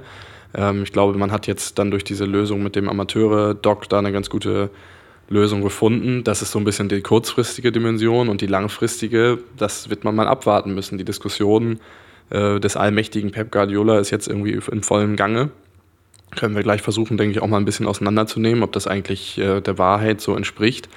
Ähm, 0.54 0.84
ich 0.84 0.92
glaube, 0.92 1.18
man 1.18 1.32
hat 1.32 1.48
jetzt 1.48 1.80
dann 1.80 1.92
durch 1.92 2.04
diese 2.04 2.26
Lösung 2.26 2.64
mit 2.64 2.76
dem 2.76 2.90
Amateure-Doc 2.90 3.90
da 3.90 4.00
eine 4.00 4.12
ganz 4.12 4.30
gute 4.30 4.70
Lösung 5.30 5.62
gefunden. 5.62 6.24
Das 6.24 6.42
ist 6.42 6.52
so 6.52 6.60
ein 6.60 6.66
bisschen 6.66 6.90
die 6.90 7.02
kurzfristige 7.02 7.72
Dimension 7.72 8.28
und 8.30 8.42
die 8.42 8.48
langfristige, 8.48 9.40
das 9.58 9.90
wird 9.90 10.04
man 10.04 10.16
mal 10.16 10.28
abwarten 10.28 10.74
müssen. 10.74 10.98
Die 10.98 11.06
Diskussion 11.06 11.80
äh, 12.30 12.60
des 12.60 12.76
allmächtigen 12.76 13.32
Pep 13.32 13.52
Guardiola 13.52 14.00
ist 14.00 14.12
jetzt 14.12 14.28
irgendwie 14.28 14.52
in 14.52 14.84
vollem 14.84 15.16
Gange 15.16 15.52
können 16.36 16.56
wir 16.56 16.64
gleich 16.64 16.82
versuchen, 16.82 17.18
denke 17.18 17.32
ich, 17.32 17.42
auch 17.42 17.48
mal 17.48 17.58
ein 17.58 17.66
bisschen 17.66 17.88
auseinanderzunehmen, 17.88 18.64
ob 18.64 18.72
das 18.72 18.88
eigentlich 18.88 19.38
äh, 19.38 19.62
der 19.62 19.78
Wahrheit 19.78 20.22
so 20.22 20.36
entspricht. 20.36 20.90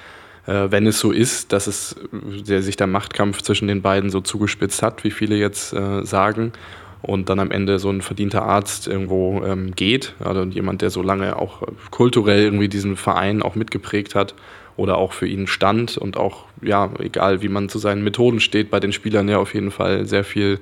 Äh, 0.47 0.71
wenn 0.71 0.87
es 0.87 0.99
so 0.99 1.11
ist, 1.11 1.51
dass 1.51 1.67
es 1.67 1.95
der, 2.11 2.61
sich 2.61 2.77
der 2.77 2.87
Machtkampf 2.87 3.41
zwischen 3.41 3.67
den 3.67 3.81
beiden 3.81 4.09
so 4.09 4.21
zugespitzt 4.21 4.81
hat, 4.81 5.03
wie 5.03 5.11
viele 5.11 5.35
jetzt 5.35 5.73
äh, 5.73 6.03
sagen, 6.05 6.53
und 7.01 7.29
dann 7.29 7.39
am 7.39 7.51
Ende 7.51 7.77
so 7.77 7.89
ein 7.89 8.01
verdienter 8.01 8.43
Arzt 8.43 8.87
irgendwo 8.87 9.43
ähm, 9.45 9.75
geht, 9.75 10.15
also 10.19 10.43
jemand, 10.43 10.81
der 10.81 10.89
so 10.89 11.03
lange 11.03 11.35
auch 11.37 11.61
kulturell 11.91 12.43
irgendwie 12.43 12.67
diesen 12.67 12.95
Verein 12.95 13.43
auch 13.43 13.55
mitgeprägt 13.55 14.15
hat 14.15 14.33
oder 14.75 14.97
auch 14.97 15.13
für 15.13 15.27
ihn 15.27 15.45
stand 15.47 15.97
und 15.97 16.17
auch, 16.17 16.45
ja, 16.61 16.89
egal 16.99 17.41
wie 17.41 17.47
man 17.47 17.69
zu 17.69 17.77
seinen 17.77 18.03
Methoden 18.03 18.39
steht, 18.39 18.71
bei 18.71 18.79
den 18.79 18.91
Spielern 18.91 19.29
ja 19.29 19.37
auf 19.37 19.53
jeden 19.53 19.71
Fall 19.71 20.05
sehr 20.05 20.23
viel 20.23 20.59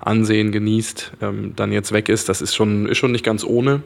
Ansehen 0.00 0.50
genießt, 0.50 1.12
ähm, 1.20 1.52
dann 1.56 1.72
jetzt 1.72 1.92
weg 1.92 2.08
ist. 2.08 2.28
Das 2.28 2.40
ist 2.40 2.54
schon, 2.54 2.86
ist 2.86 2.98
schon 2.98 3.12
nicht 3.12 3.24
ganz 3.24 3.44
ohne. 3.44 3.82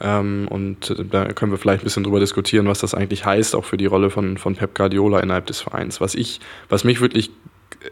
Ähm, 0.00 0.48
und 0.50 0.94
da 1.10 1.26
können 1.32 1.52
wir 1.52 1.58
vielleicht 1.58 1.82
ein 1.82 1.84
bisschen 1.84 2.02
drüber 2.04 2.20
diskutieren, 2.20 2.66
was 2.66 2.80
das 2.80 2.94
eigentlich 2.94 3.24
heißt, 3.24 3.54
auch 3.54 3.64
für 3.64 3.76
die 3.76 3.86
Rolle 3.86 4.10
von, 4.10 4.36
von 4.36 4.56
Pep 4.56 4.74
Guardiola 4.74 5.20
innerhalb 5.20 5.46
des 5.46 5.60
Vereins. 5.60 6.00
Was 6.00 6.14
ich, 6.14 6.40
was 6.68 6.82
mich 6.82 7.00
wirklich 7.00 7.28
äh, 7.28 7.90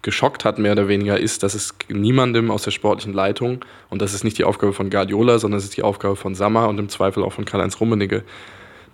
geschockt 0.00 0.46
hat, 0.46 0.58
mehr 0.58 0.72
oder 0.72 0.88
weniger, 0.88 1.20
ist, 1.20 1.42
dass 1.42 1.54
es 1.54 1.74
niemandem 1.88 2.50
aus 2.50 2.62
der 2.62 2.70
sportlichen 2.70 3.12
Leitung, 3.12 3.64
und 3.90 4.00
das 4.00 4.14
ist 4.14 4.24
nicht 4.24 4.38
die 4.38 4.44
Aufgabe 4.44 4.72
von 4.72 4.88
Guardiola, 4.88 5.38
sondern 5.38 5.58
es 5.58 5.64
ist 5.64 5.76
die 5.76 5.82
Aufgabe 5.82 6.16
von 6.16 6.34
Sammer 6.34 6.68
und 6.68 6.78
im 6.78 6.88
Zweifel 6.88 7.22
auch 7.22 7.34
von 7.34 7.44
Karl-Heinz 7.44 7.78
Rummenigge, 7.78 8.24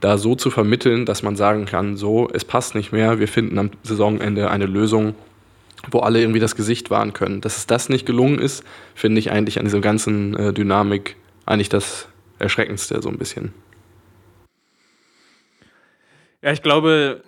da 0.01 0.19
so 0.19 0.35
zu 0.35 0.51
vermitteln, 0.51 1.05
dass 1.05 1.23
man 1.23 1.37
sagen 1.37 1.67
kann, 1.67 1.97
so, 1.97 2.29
es 2.33 2.45
passt 2.45 2.75
nicht 2.75 2.91
mehr, 2.91 3.21
wir 3.21 3.29
finden 3.29 3.59
am 3.59 3.71
Saisonende 3.83 4.51
eine 4.51 4.67
Lösung, 4.67 5.15
wo 5.91 6.01
alle 6.01 6.21
irgendwie 6.21 6.41
das 6.41 6.57
Gesicht 6.57 6.91
wahren 6.91 7.13
können. 7.13 7.41
Dass 7.41 7.57
es 7.57 7.67
das 7.67 7.89
nicht 7.89 8.07
gelungen 8.07 8.39
ist, 8.39 8.65
finde 8.95 9.19
ich 9.19 9.31
eigentlich 9.31 9.59
an 9.59 9.65
dieser 9.65 9.81
ganzen 9.81 10.37
äh, 10.37 10.53
Dynamik 10.53 11.17
eigentlich 11.47 11.69
das 11.69 12.09
Erschreckendste 12.39 13.01
so 13.03 13.09
ein 13.09 13.19
bisschen. 13.19 13.53
Ja, 16.43 16.53
ich 16.53 16.63
glaube, 16.63 17.23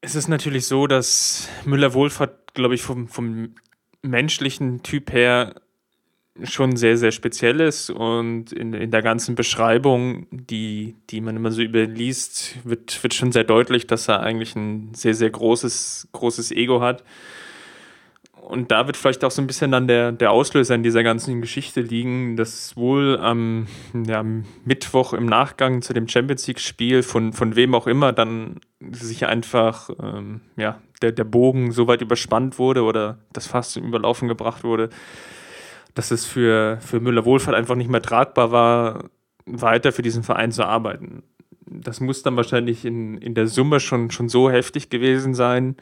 es 0.00 0.14
ist 0.14 0.28
natürlich 0.28 0.66
so, 0.66 0.86
dass 0.86 1.48
Müller-Wohlfahrt, 1.64 2.54
glaube 2.54 2.74
ich, 2.74 2.82
vom, 2.82 3.08
vom 3.08 3.54
menschlichen 4.02 4.82
Typ 4.82 5.12
her 5.12 5.54
schon 6.42 6.76
sehr, 6.76 6.96
sehr 6.96 7.12
speziell 7.12 7.60
ist 7.60 7.90
und 7.90 8.52
in, 8.52 8.74
in 8.74 8.90
der 8.90 9.02
ganzen 9.02 9.36
Beschreibung, 9.36 10.26
die, 10.30 10.96
die 11.10 11.20
man 11.20 11.36
immer 11.36 11.52
so 11.52 11.62
überliest, 11.62 12.56
wird, 12.64 13.02
wird 13.02 13.14
schon 13.14 13.30
sehr 13.30 13.44
deutlich, 13.44 13.86
dass 13.86 14.08
er 14.08 14.20
eigentlich 14.20 14.56
ein 14.56 14.92
sehr, 14.94 15.14
sehr 15.14 15.30
großes, 15.30 16.08
großes 16.12 16.50
Ego 16.50 16.80
hat. 16.80 17.04
Und 18.44 18.70
da 18.70 18.86
wird 18.86 18.98
vielleicht 18.98 19.24
auch 19.24 19.30
so 19.30 19.40
ein 19.40 19.46
bisschen 19.46 19.70
dann 19.70 19.88
der, 19.88 20.12
der 20.12 20.30
Auslöser 20.30 20.74
in 20.74 20.82
dieser 20.82 21.02
ganzen 21.02 21.40
Geschichte 21.40 21.80
liegen, 21.80 22.36
dass 22.36 22.76
wohl 22.76 23.18
am, 23.18 23.66
ja, 23.94 24.22
Mittwoch 24.66 25.14
im 25.14 25.24
Nachgang 25.24 25.80
zu 25.80 25.94
dem 25.94 26.06
Champions 26.08 26.46
League-Spiel 26.46 27.02
von, 27.02 27.32
von 27.32 27.56
wem 27.56 27.74
auch 27.74 27.86
immer 27.86 28.12
dann 28.12 28.60
sich 28.90 29.24
einfach 29.24 29.88
ähm, 29.98 30.42
ja, 30.56 30.78
der, 31.00 31.12
der 31.12 31.24
Bogen 31.24 31.72
so 31.72 31.88
weit 31.88 32.02
überspannt 32.02 32.58
wurde 32.58 32.82
oder 32.82 33.18
das 33.32 33.46
Fass 33.46 33.70
zum 33.70 33.84
Überlaufen 33.84 34.28
gebracht 34.28 34.62
wurde, 34.62 34.90
dass 35.94 36.10
es 36.10 36.26
für, 36.26 36.76
für 36.82 37.00
Müller-Wohlfahrt 37.00 37.56
einfach 37.56 37.76
nicht 37.76 37.90
mehr 37.90 38.02
tragbar 38.02 38.52
war, 38.52 39.04
weiter 39.46 39.90
für 39.90 40.02
diesen 40.02 40.22
Verein 40.22 40.52
zu 40.52 40.64
arbeiten. 40.64 41.22
Das 41.82 42.00
muss 42.00 42.22
dann 42.22 42.36
wahrscheinlich 42.36 42.84
in, 42.84 43.18
in 43.18 43.34
der 43.34 43.46
Summe 43.46 43.80
schon, 43.80 44.10
schon 44.10 44.28
so 44.28 44.50
heftig 44.50 44.90
gewesen 44.90 45.34
sein, 45.34 45.76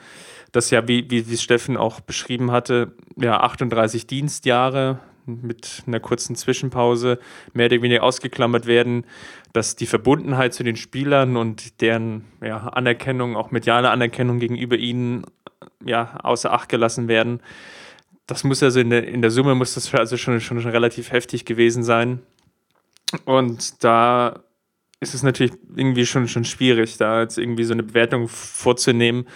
dass 0.52 0.70
ja, 0.70 0.86
wie, 0.88 1.10
wie, 1.10 1.28
wie 1.28 1.36
Steffen 1.36 1.76
auch 1.76 2.00
beschrieben 2.00 2.50
hatte, 2.50 2.92
ja, 3.16 3.40
38 3.40 4.06
Dienstjahre 4.06 4.98
mit 5.24 5.84
einer 5.86 6.00
kurzen 6.00 6.34
Zwischenpause 6.34 7.18
mehr 7.52 7.66
oder 7.66 7.80
weniger 7.80 8.02
ausgeklammert 8.02 8.66
werden, 8.66 9.04
dass 9.52 9.76
die 9.76 9.86
Verbundenheit 9.86 10.52
zu 10.52 10.64
den 10.64 10.76
Spielern 10.76 11.36
und 11.36 11.80
deren 11.80 12.24
ja, 12.40 12.56
Anerkennung, 12.68 13.36
auch 13.36 13.50
mediale 13.50 13.90
Anerkennung 13.90 14.40
gegenüber 14.40 14.76
ihnen, 14.76 15.24
ja, 15.84 16.18
außer 16.22 16.52
Acht 16.52 16.68
gelassen 16.68 17.06
werden 17.06 17.40
das 18.26 18.44
muss 18.44 18.62
also 18.62 18.80
in 18.80 18.90
der, 18.90 19.06
in 19.06 19.22
der 19.22 19.30
Summe 19.30 19.54
muss 19.54 19.74
das 19.74 19.92
also 19.94 20.16
schon, 20.16 20.40
schon, 20.40 20.60
schon 20.60 20.70
relativ 20.70 21.12
heftig 21.12 21.44
gewesen 21.44 21.82
sein. 21.82 22.20
Und 23.24 23.84
da 23.84 24.40
ist 25.02 25.14
es 25.14 25.24
natürlich 25.24 25.52
irgendwie 25.74 26.06
schon, 26.06 26.28
schon 26.28 26.44
schwierig, 26.44 26.96
da 26.96 27.22
jetzt 27.22 27.36
irgendwie 27.36 27.64
so 27.64 27.72
eine 27.72 27.82
Bewertung 27.82 28.28
vorzunehmen, 28.28 29.26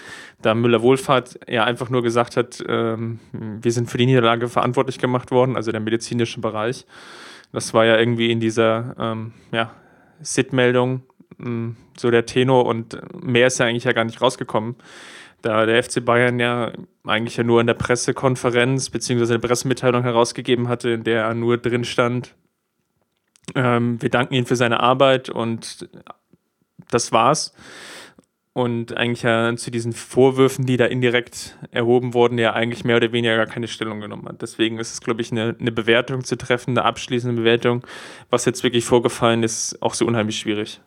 da 0.40 0.54
Müller-Wohlfahrt 0.54 1.40
ja 1.48 1.64
einfach 1.64 1.90
nur 1.90 2.04
gesagt 2.04 2.36
hat, 2.36 2.62
ähm, 2.68 3.18
wir 3.32 3.72
sind 3.72 3.90
für 3.90 3.98
die 3.98 4.06
Niederlage 4.06 4.48
verantwortlich 4.48 5.00
gemacht 5.00 5.32
worden, 5.32 5.56
also 5.56 5.72
der 5.72 5.80
medizinische 5.80 6.40
Bereich. 6.40 6.86
Das 7.52 7.74
war 7.74 7.84
ja 7.84 7.98
irgendwie 7.98 8.30
in 8.30 8.38
dieser 8.38 8.94
ähm, 8.96 9.32
ja, 9.50 9.72
SID-Meldung, 10.22 11.02
hm, 11.38 11.76
so 11.98 12.12
der 12.12 12.26
Tenor 12.26 12.66
und 12.66 12.96
mehr 13.20 13.48
ist 13.48 13.58
ja 13.58 13.66
eigentlich 13.66 13.84
ja 13.84 13.92
gar 13.92 14.04
nicht 14.04 14.22
rausgekommen. 14.22 14.76
Da 15.42 15.66
der 15.66 15.82
FC 15.82 16.04
Bayern 16.04 16.38
ja 16.38 16.70
eigentlich 17.04 17.38
ja 17.38 17.42
nur 17.42 17.60
in 17.60 17.66
der 17.66 17.74
Pressekonferenz 17.74 18.90
bzw. 18.90 19.24
eine 19.24 19.38
Pressemitteilung 19.40 20.04
herausgegeben 20.04 20.68
hatte, 20.68 20.90
in 20.90 21.02
der 21.02 21.24
er 21.24 21.34
nur 21.34 21.58
drin 21.58 21.82
stand, 21.82 22.36
ähm, 23.54 24.00
wir 24.00 24.10
danken 24.10 24.34
ihm 24.34 24.46
für 24.46 24.56
seine 24.56 24.80
Arbeit 24.80 25.30
und 25.30 25.88
das 26.90 27.12
war's. 27.12 27.52
Und 28.52 28.96
eigentlich 28.96 29.22
ja 29.22 29.54
zu 29.56 29.70
diesen 29.70 29.92
Vorwürfen, 29.92 30.64
die 30.64 30.78
da 30.78 30.86
indirekt 30.86 31.58
erhoben 31.72 32.14
wurden, 32.14 32.38
ja 32.38 32.54
eigentlich 32.54 32.84
mehr 32.84 32.96
oder 32.96 33.12
weniger 33.12 33.36
gar 33.36 33.44
keine 33.44 33.68
Stellung 33.68 34.00
genommen 34.00 34.26
hat. 34.26 34.40
Deswegen 34.40 34.78
ist 34.78 34.94
es, 34.94 35.02
glaube 35.02 35.20
ich, 35.20 35.30
eine, 35.30 35.54
eine 35.60 35.72
Bewertung 35.72 36.24
zu 36.24 36.38
treffen, 36.38 36.70
eine 36.70 36.86
abschließende 36.86 37.36
Bewertung. 37.36 37.86
Was 38.30 38.46
jetzt 38.46 38.64
wirklich 38.64 38.86
vorgefallen 38.86 39.42
ist, 39.42 39.82
auch 39.82 39.92
so 39.92 40.06
unheimlich 40.06 40.38
schwierig. 40.38 40.80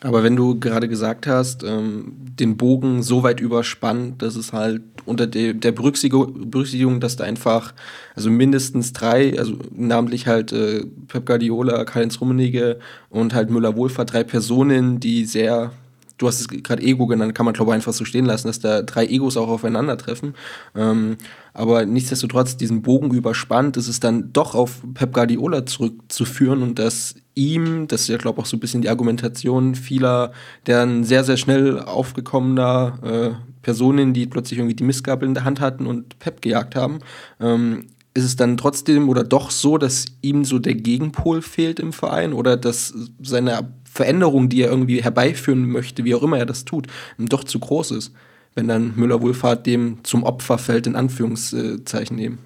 Aber 0.00 0.22
wenn 0.22 0.36
du 0.36 0.58
gerade 0.58 0.88
gesagt 0.88 1.26
hast, 1.26 1.62
ähm, 1.62 2.12
den 2.38 2.56
Bogen 2.56 3.02
so 3.02 3.22
weit 3.22 3.40
überspannt, 3.40 4.22
dass 4.22 4.36
es 4.36 4.52
halt 4.52 4.82
unter 5.06 5.26
de 5.26 5.52
der 5.52 5.72
Berücksichtigung, 5.72 7.00
dass 7.00 7.16
da 7.16 7.24
einfach, 7.24 7.74
also 8.14 8.30
mindestens 8.30 8.92
drei, 8.92 9.38
also 9.38 9.56
namentlich 9.74 10.26
halt 10.26 10.52
äh, 10.52 10.84
Pep 11.08 11.26
Guardiola, 11.26 11.84
Karl-Heinz 11.84 12.20
Rummenigge 12.20 12.78
und 13.10 13.34
halt 13.34 13.50
Müller-Wohlfahrt, 13.50 14.12
drei 14.12 14.24
Personen, 14.24 15.00
die 15.00 15.24
sehr 15.24 15.72
du 16.18 16.28
hast 16.28 16.40
es 16.40 16.48
gerade 16.48 16.82
Ego 16.82 17.06
genannt, 17.06 17.34
kann 17.34 17.44
man 17.44 17.54
glaube 17.54 17.72
ich 17.72 17.74
einfach 17.74 17.92
so 17.92 18.04
stehen 18.04 18.24
lassen, 18.24 18.46
dass 18.46 18.60
da 18.60 18.82
drei 18.82 19.06
Egos 19.06 19.36
auch 19.36 19.48
aufeinandertreffen. 19.48 20.34
Ähm, 20.76 21.16
aber 21.52 21.86
nichtsdestotrotz 21.86 22.56
diesen 22.56 22.82
Bogen 22.82 23.12
überspannt, 23.12 23.76
ist 23.76 23.88
es 23.88 24.00
dann 24.00 24.32
doch 24.32 24.54
auf 24.54 24.82
Pep 24.94 25.12
Guardiola 25.12 25.66
zurückzuführen 25.66 26.62
und 26.62 26.78
dass 26.78 27.16
ihm, 27.34 27.88
das 27.88 28.02
ist 28.02 28.08
ja 28.08 28.16
glaube 28.16 28.38
ich 28.38 28.44
auch 28.44 28.46
so 28.46 28.56
ein 28.56 28.60
bisschen 28.60 28.82
die 28.82 28.88
Argumentation 28.88 29.74
vieler, 29.74 30.32
deren 30.66 31.04
sehr, 31.04 31.24
sehr 31.24 31.36
schnell 31.36 31.80
aufgekommener 31.80 32.98
äh, 33.02 33.44
Personen, 33.62 34.12
die 34.12 34.26
plötzlich 34.26 34.58
irgendwie 34.58 34.76
die 34.76 34.84
Missgabel 34.84 35.26
in 35.26 35.34
der 35.34 35.44
Hand 35.44 35.60
hatten 35.60 35.86
und 35.86 36.18
Pep 36.18 36.42
gejagt 36.42 36.76
haben, 36.76 37.00
ähm, 37.40 37.86
ist 38.14 38.24
es 38.24 38.36
dann 38.36 38.56
trotzdem 38.56 39.08
oder 39.08 39.24
doch 39.24 39.50
so, 39.50 39.76
dass 39.76 40.06
ihm 40.22 40.44
so 40.44 40.60
der 40.60 40.74
Gegenpol 40.74 41.42
fehlt 41.42 41.80
im 41.80 41.92
Verein 41.92 42.32
oder 42.32 42.56
dass 42.56 42.94
seine 43.20 43.72
Veränderung, 43.90 44.48
die 44.48 44.62
er 44.62 44.70
irgendwie 44.70 45.02
herbeiführen 45.02 45.66
möchte, 45.66 46.04
wie 46.04 46.14
auch 46.14 46.22
immer 46.22 46.38
er 46.38 46.46
das 46.46 46.64
tut, 46.64 46.86
doch 47.18 47.44
zu 47.44 47.58
groß 47.58 47.90
ist, 47.92 48.12
wenn 48.54 48.68
dann 48.68 48.94
Müller-Wohlfahrt 48.96 49.66
dem 49.66 49.98
zum 50.04 50.22
Opfer 50.22 50.58
fällt, 50.58 50.86
in 50.86 50.94
Anführungszeichen 50.94 52.16
nehmen. 52.16 52.38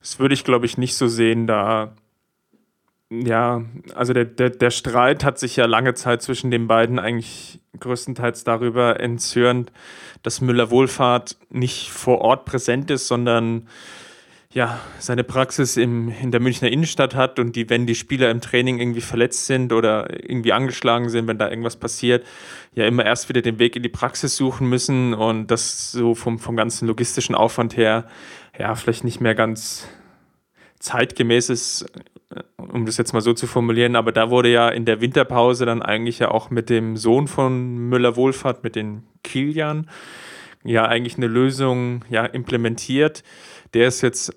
Das 0.00 0.18
würde 0.18 0.34
ich, 0.34 0.42
glaube 0.42 0.66
ich, 0.66 0.78
nicht 0.78 0.96
so 0.96 1.06
sehen, 1.06 1.46
da 1.46 1.94
ja, 3.20 3.62
also 3.94 4.12
der, 4.12 4.24
der, 4.24 4.50
der 4.50 4.70
Streit 4.70 5.24
hat 5.24 5.38
sich 5.38 5.56
ja 5.56 5.66
lange 5.66 5.94
Zeit 5.94 6.22
zwischen 6.22 6.50
den 6.50 6.66
beiden 6.66 6.98
eigentlich 6.98 7.60
größtenteils 7.78 8.44
darüber 8.44 9.00
entzürnt, 9.00 9.70
dass 10.22 10.40
Müller-Wohlfahrt 10.40 11.36
nicht 11.50 11.90
vor 11.90 12.20
Ort 12.20 12.46
präsent 12.46 12.90
ist, 12.90 13.08
sondern 13.08 13.68
ja, 14.54 14.78
seine 14.98 15.24
Praxis 15.24 15.76
im, 15.76 16.10
in 16.10 16.30
der 16.30 16.40
Münchner 16.40 16.70
Innenstadt 16.70 17.14
hat 17.14 17.38
und 17.38 17.56
die, 17.56 17.70
wenn 17.70 17.86
die 17.86 17.94
Spieler 17.94 18.30
im 18.30 18.40
Training 18.40 18.78
irgendwie 18.78 19.00
verletzt 19.00 19.46
sind 19.46 19.72
oder 19.72 20.10
irgendwie 20.28 20.52
angeschlagen 20.52 21.08
sind, 21.08 21.26
wenn 21.26 21.38
da 21.38 21.48
irgendwas 21.48 21.76
passiert, 21.76 22.26
ja 22.74 22.86
immer 22.86 23.04
erst 23.04 23.28
wieder 23.28 23.40
den 23.40 23.58
Weg 23.58 23.76
in 23.76 23.82
die 23.82 23.88
Praxis 23.88 24.36
suchen 24.36 24.68
müssen 24.68 25.14
und 25.14 25.50
das 25.50 25.92
so 25.92 26.14
vom, 26.14 26.38
vom 26.38 26.56
ganzen 26.56 26.86
logistischen 26.86 27.34
Aufwand 27.34 27.76
her, 27.76 28.06
ja, 28.58 28.74
vielleicht 28.74 29.04
nicht 29.04 29.20
mehr 29.20 29.34
ganz 29.34 29.88
zeitgemäß 30.80 31.48
ist, 31.48 31.86
um 32.56 32.86
das 32.86 32.96
jetzt 32.96 33.12
mal 33.12 33.20
so 33.20 33.32
zu 33.32 33.46
formulieren, 33.46 33.96
aber 33.96 34.12
da 34.12 34.30
wurde 34.30 34.50
ja 34.50 34.68
in 34.68 34.84
der 34.84 35.00
Winterpause 35.00 35.66
dann 35.66 35.82
eigentlich 35.82 36.18
ja 36.18 36.30
auch 36.30 36.50
mit 36.50 36.70
dem 36.70 36.96
Sohn 36.96 37.28
von 37.28 37.88
Müller-Wohlfahrt, 37.88 38.64
mit 38.64 38.76
den 38.76 39.04
Kilian, 39.22 39.88
ja 40.64 40.84
eigentlich 40.86 41.16
eine 41.16 41.26
Lösung 41.26 42.04
ja 42.08 42.24
implementiert. 42.24 43.22
Der 43.74 43.88
ist 43.88 44.00
jetzt 44.02 44.34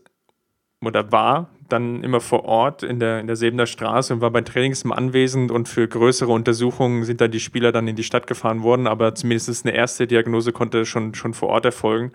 oder 0.81 1.11
war 1.11 1.49
dann 1.67 2.03
immer 2.03 2.21
vor 2.21 2.45
Ort 2.45 2.83
in 2.83 2.99
der, 2.99 3.19
in 3.19 3.27
der 3.27 3.35
Sebener 3.35 3.65
Straße 3.65 4.13
und 4.13 4.21
war 4.21 4.29
bei 4.29 4.41
Trainings 4.41 4.85
anwesend 4.85 5.51
und 5.51 5.67
für 5.67 5.87
größere 5.87 6.31
Untersuchungen 6.31 7.03
sind 7.05 7.21
dann 7.21 7.31
die 7.31 7.39
Spieler 7.39 7.71
dann 7.71 7.87
in 7.87 7.95
die 7.95 8.03
Stadt 8.03 8.27
gefahren 8.27 8.61
worden, 8.61 8.85
aber 8.85 9.15
zumindest 9.15 9.65
eine 9.65 9.75
erste 9.75 10.05
Diagnose 10.05 10.51
konnte 10.51 10.85
schon, 10.85 11.15
schon 11.15 11.33
vor 11.33 11.49
Ort 11.49 11.65
erfolgen. 11.65 12.11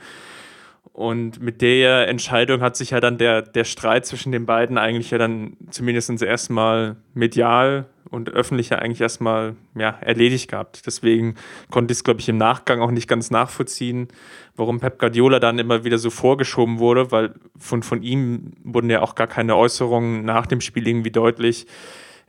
Und 0.93 1.41
mit 1.41 1.63
der 1.63 2.09
Entscheidung 2.09 2.61
hat 2.61 2.77
sich 2.77 2.91
ja 2.91 3.01
dann 3.01 3.17
der, 3.17 3.43
der 3.43 3.65
Streit 3.65 4.07
zwischen 4.07 4.33
den 4.33 4.45
beiden 4.45 4.77
eigentlich 4.77 5.11
ja 5.11 5.19
dann 5.19 5.57
zumindest 5.71 6.21
erstmal 6.23 6.97
medial 7.15 7.87
und 8.11 8.29
öffentlich 8.31 8.71
ja 8.71 8.79
eigentlich 8.79 9.01
erstmal 9.01 9.55
ja, 9.77 9.91
erledigt 10.01 10.51
gehabt. 10.51 10.85
Deswegen 10.87 11.37
konnte 11.71 11.93
ich 11.93 11.99
es, 11.99 12.05
glaube 12.05 12.21
ich, 12.21 12.29
im 12.29 12.39
Nachgang 12.39 12.81
auch 12.81 12.91
nicht 12.91 13.09
ganz 13.09 13.31
nachvollziehen, 13.31 14.09
warum 14.57 14.81
Pep 14.81 14.99
Guardiola 14.99 15.39
dann 15.39 15.61
immer 15.61 15.85
wieder 15.85 15.99
so 15.99 16.11
vorgeschoben 16.11 16.81
wurde, 16.81 17.13
weil 17.13 17.35
von, 17.57 17.83
von 17.83 18.03
ihm 18.03 18.53
wurden 18.65 18.91
ja 18.91 19.01
auch 19.03 19.15
gar 19.15 19.29
keine 19.29 19.57
Äußerungen 19.57 20.25
nach 20.25 20.47
dem 20.47 20.61
Spiel 20.61 20.89
irgendwie 20.89 21.13
deutlich. 21.13 21.67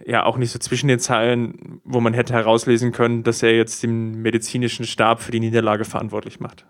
Ja, 0.05 0.24
auch 0.26 0.38
nicht 0.38 0.51
so 0.51 0.59
zwischen 0.59 0.88
den 0.88 0.99
Zeilen, 0.99 1.82
wo 1.84 1.99
man 1.99 2.14
hätte 2.14 2.34
herauslesen 2.34 2.91
können, 2.91 3.24
dass 3.24 3.43
er 3.43 3.55
jetzt 3.55 3.84
den 3.84 4.22
medizinischen 4.22 4.86
Stab 4.86 5.22
für 5.22 5.32
die 5.32 5.39
Niederlage 5.39 5.86
verantwortlich 5.86 6.39
macht. 6.39 6.66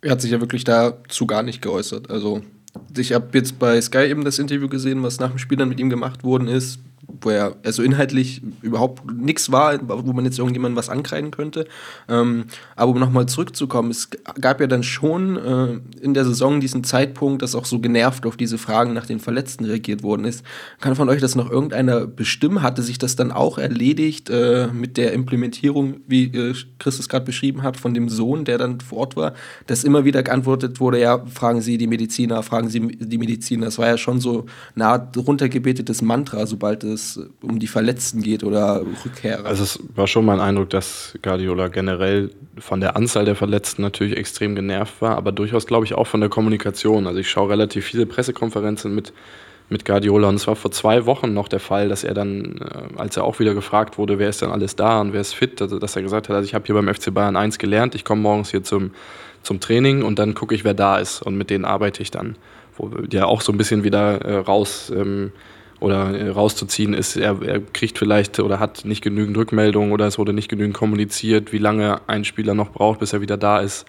Er 0.00 0.12
hat 0.12 0.20
sich 0.20 0.30
ja 0.30 0.40
wirklich 0.40 0.64
dazu 0.64 1.26
gar 1.26 1.42
nicht 1.42 1.62
geäußert. 1.62 2.10
Also 2.10 2.42
ich 2.96 3.12
habe 3.12 3.26
jetzt 3.32 3.58
bei 3.58 3.80
Sky 3.80 4.06
eben 4.06 4.24
das 4.24 4.38
Interview 4.38 4.68
gesehen, 4.68 5.02
was 5.02 5.18
nach 5.18 5.30
dem 5.30 5.38
Spiel 5.38 5.58
dann 5.58 5.68
mit 5.68 5.80
ihm 5.80 5.90
gemacht 5.90 6.24
worden 6.24 6.48
ist 6.48 6.78
wo 7.08 7.30
er 7.30 7.56
also 7.64 7.82
inhaltlich 7.82 8.42
überhaupt 8.62 9.10
nichts 9.10 9.52
war, 9.52 9.78
wo 9.88 10.12
man 10.12 10.24
jetzt 10.24 10.38
irgendjemandem 10.38 10.76
was 10.76 10.88
ankreiden 10.88 11.30
könnte. 11.30 11.66
Ähm, 12.08 12.46
aber 12.74 12.92
um 12.92 12.98
nochmal 12.98 13.26
zurückzukommen, 13.26 13.90
es 13.90 14.10
gab 14.40 14.60
ja 14.60 14.66
dann 14.66 14.82
schon 14.82 15.36
äh, 15.36 15.78
in 16.00 16.14
der 16.14 16.24
Saison 16.24 16.60
diesen 16.60 16.84
Zeitpunkt, 16.84 17.42
dass 17.42 17.54
auch 17.54 17.64
so 17.64 17.78
genervt 17.78 18.26
auf 18.26 18.36
diese 18.36 18.58
Fragen 18.58 18.92
nach 18.92 19.06
den 19.06 19.20
Verletzten 19.20 19.64
reagiert 19.64 20.02
worden 20.02 20.24
ist. 20.24 20.44
Kann 20.80 20.96
von 20.96 21.08
euch 21.08 21.20
das 21.20 21.34
noch 21.34 21.50
irgendeiner 21.50 22.06
bestimmen? 22.06 22.62
Hatte 22.62 22.82
sich 22.82 22.98
das 22.98 23.16
dann 23.16 23.32
auch 23.32 23.58
erledigt 23.58 24.30
äh, 24.30 24.68
mit 24.72 24.96
der 24.96 25.12
Implementierung, 25.12 26.00
wie 26.06 26.24
äh, 26.24 26.54
Chris 26.78 26.98
es 26.98 27.08
gerade 27.08 27.24
beschrieben 27.24 27.62
hat, 27.62 27.76
von 27.76 27.94
dem 27.94 28.08
Sohn, 28.08 28.44
der 28.44 28.58
dann 28.58 28.80
vor 28.80 28.98
Ort 28.98 29.16
war, 29.16 29.34
dass 29.66 29.84
immer 29.84 30.04
wieder 30.04 30.22
geantwortet 30.22 30.80
wurde, 30.80 31.00
ja, 31.00 31.24
fragen 31.26 31.60
Sie 31.60 31.78
die 31.78 31.86
Mediziner, 31.86 32.42
fragen 32.42 32.68
Sie 32.68 32.80
die 32.80 33.18
Mediziner. 33.18 33.66
Das 33.66 33.78
war 33.78 33.86
ja 33.86 33.98
schon 33.98 34.20
so 34.20 34.46
eine 34.74 34.86
Art 34.86 35.16
runtergebetetes 35.16 36.02
Mantra, 36.02 36.46
sobald 36.46 36.84
es 36.84 36.95
es 36.96 37.20
um 37.42 37.58
die 37.58 37.66
Verletzten 37.66 38.22
geht 38.22 38.44
oder 38.44 38.82
Rückkehrer. 39.04 39.46
Also 39.46 39.62
es 39.62 39.78
war 39.94 40.06
schon 40.06 40.24
mein 40.24 40.40
Eindruck, 40.40 40.70
dass 40.70 41.14
Guardiola 41.22 41.68
generell 41.68 42.30
von 42.58 42.80
der 42.80 42.96
Anzahl 42.96 43.24
der 43.24 43.36
Verletzten 43.36 43.82
natürlich 43.82 44.16
extrem 44.16 44.54
genervt 44.54 45.00
war, 45.00 45.16
aber 45.16 45.32
durchaus 45.32 45.66
glaube 45.66 45.86
ich 45.86 45.94
auch 45.94 46.06
von 46.06 46.20
der 46.20 46.30
Kommunikation. 46.30 47.06
Also 47.06 47.20
ich 47.20 47.30
schaue 47.30 47.50
relativ 47.50 47.84
viele 47.84 48.06
Pressekonferenzen 48.06 48.94
mit 48.94 49.12
mit 49.68 49.84
Guardiola. 49.84 50.28
Und 50.28 50.36
es 50.36 50.46
war 50.46 50.56
vor 50.56 50.70
zwei 50.70 51.06
Wochen 51.06 51.34
noch 51.34 51.48
der 51.48 51.60
Fall, 51.60 51.88
dass 51.88 52.04
er 52.04 52.14
dann, 52.14 52.58
äh, 52.58 52.98
als 53.00 53.16
er 53.16 53.24
auch 53.24 53.38
wieder 53.38 53.54
gefragt 53.54 53.98
wurde, 53.98 54.18
wer 54.18 54.28
ist 54.28 54.42
denn 54.42 54.50
alles 54.50 54.76
da 54.76 55.00
und 55.00 55.12
wer 55.12 55.20
ist 55.20 55.34
fit, 55.34 55.60
also, 55.60 55.78
dass 55.78 55.96
er 55.96 56.02
gesagt 56.02 56.28
hat, 56.28 56.36
also 56.36 56.46
ich 56.46 56.54
habe 56.54 56.64
hier 56.66 56.74
beim 56.74 56.92
FC 56.92 57.12
Bayern 57.12 57.36
1 57.36 57.58
gelernt, 57.58 57.94
ich 57.94 58.04
komme 58.04 58.20
morgens 58.20 58.50
hier 58.50 58.62
zum, 58.62 58.92
zum 59.42 59.60
Training 59.60 60.02
und 60.02 60.18
dann 60.18 60.34
gucke 60.34 60.54
ich, 60.54 60.64
wer 60.64 60.74
da 60.74 60.98
ist 60.98 61.22
und 61.22 61.36
mit 61.36 61.50
denen 61.50 61.64
arbeite 61.64 62.02
ich 62.02 62.10
dann. 62.10 62.36
Wo 62.76 62.88
der 62.88 63.26
auch 63.26 63.40
so 63.40 63.52
ein 63.52 63.58
bisschen 63.58 63.84
wieder 63.84 64.20
äh, 64.22 64.36
raus 64.36 64.92
ähm, 64.94 65.32
oder 65.80 66.18
äh, 66.18 66.28
rauszuziehen 66.30 66.94
ist, 66.94 67.16
er, 67.16 67.42
er, 67.42 67.60
kriegt 67.60 67.98
vielleicht 67.98 68.40
oder 68.40 68.60
hat 68.60 68.84
nicht 68.84 69.02
genügend 69.02 69.36
Rückmeldungen 69.36 69.92
oder 69.92 70.06
es 70.06 70.18
wurde 70.18 70.32
nicht 70.32 70.48
genügend 70.48 70.74
kommuniziert, 70.74 71.52
wie 71.52 71.58
lange 71.58 72.00
ein 72.06 72.24
Spieler 72.24 72.54
noch 72.54 72.70
braucht, 72.70 73.00
bis 73.00 73.12
er 73.12 73.20
wieder 73.20 73.36
da 73.36 73.60
ist. 73.60 73.86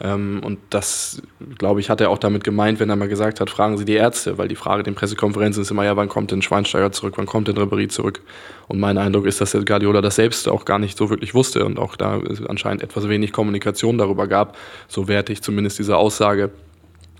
Ähm, 0.00 0.40
und 0.44 0.58
das, 0.70 1.22
glaube 1.58 1.80
ich, 1.80 1.88
hat 1.88 2.00
er 2.00 2.10
auch 2.10 2.18
damit 2.18 2.42
gemeint, 2.42 2.80
wenn 2.80 2.90
er 2.90 2.96
mal 2.96 3.08
gesagt 3.08 3.40
hat, 3.40 3.48
fragen 3.48 3.78
Sie 3.78 3.84
die 3.84 3.94
Ärzte, 3.94 4.38
weil 4.38 4.48
die 4.48 4.56
Frage 4.56 4.80
in 4.80 4.84
den 4.84 4.94
Pressekonferenzen 4.94 5.62
ist 5.62 5.70
immer, 5.70 5.84
ja, 5.84 5.96
wann 5.96 6.08
kommt 6.08 6.30
denn 6.30 6.42
Schweinsteiger 6.42 6.90
zurück, 6.92 7.14
wann 7.16 7.26
kommt 7.26 7.48
denn 7.48 7.56
Ribéry 7.56 7.88
zurück? 7.88 8.20
Und 8.66 8.80
mein 8.80 8.98
Eindruck 8.98 9.26
ist, 9.26 9.40
dass 9.40 9.52
der 9.52 9.64
Guardiola 9.64 10.00
das 10.00 10.16
selbst 10.16 10.48
auch 10.48 10.64
gar 10.64 10.78
nicht 10.78 10.98
so 10.98 11.10
wirklich 11.10 11.34
wusste 11.34 11.64
und 11.64 11.78
auch 11.78 11.96
da 11.96 12.20
anscheinend 12.48 12.82
etwas 12.82 13.08
wenig 13.08 13.32
Kommunikation 13.32 13.98
darüber 13.98 14.26
gab. 14.26 14.56
So 14.88 15.06
werte 15.06 15.32
ich 15.32 15.42
zumindest 15.42 15.78
diese 15.78 15.96
Aussage 15.96 16.50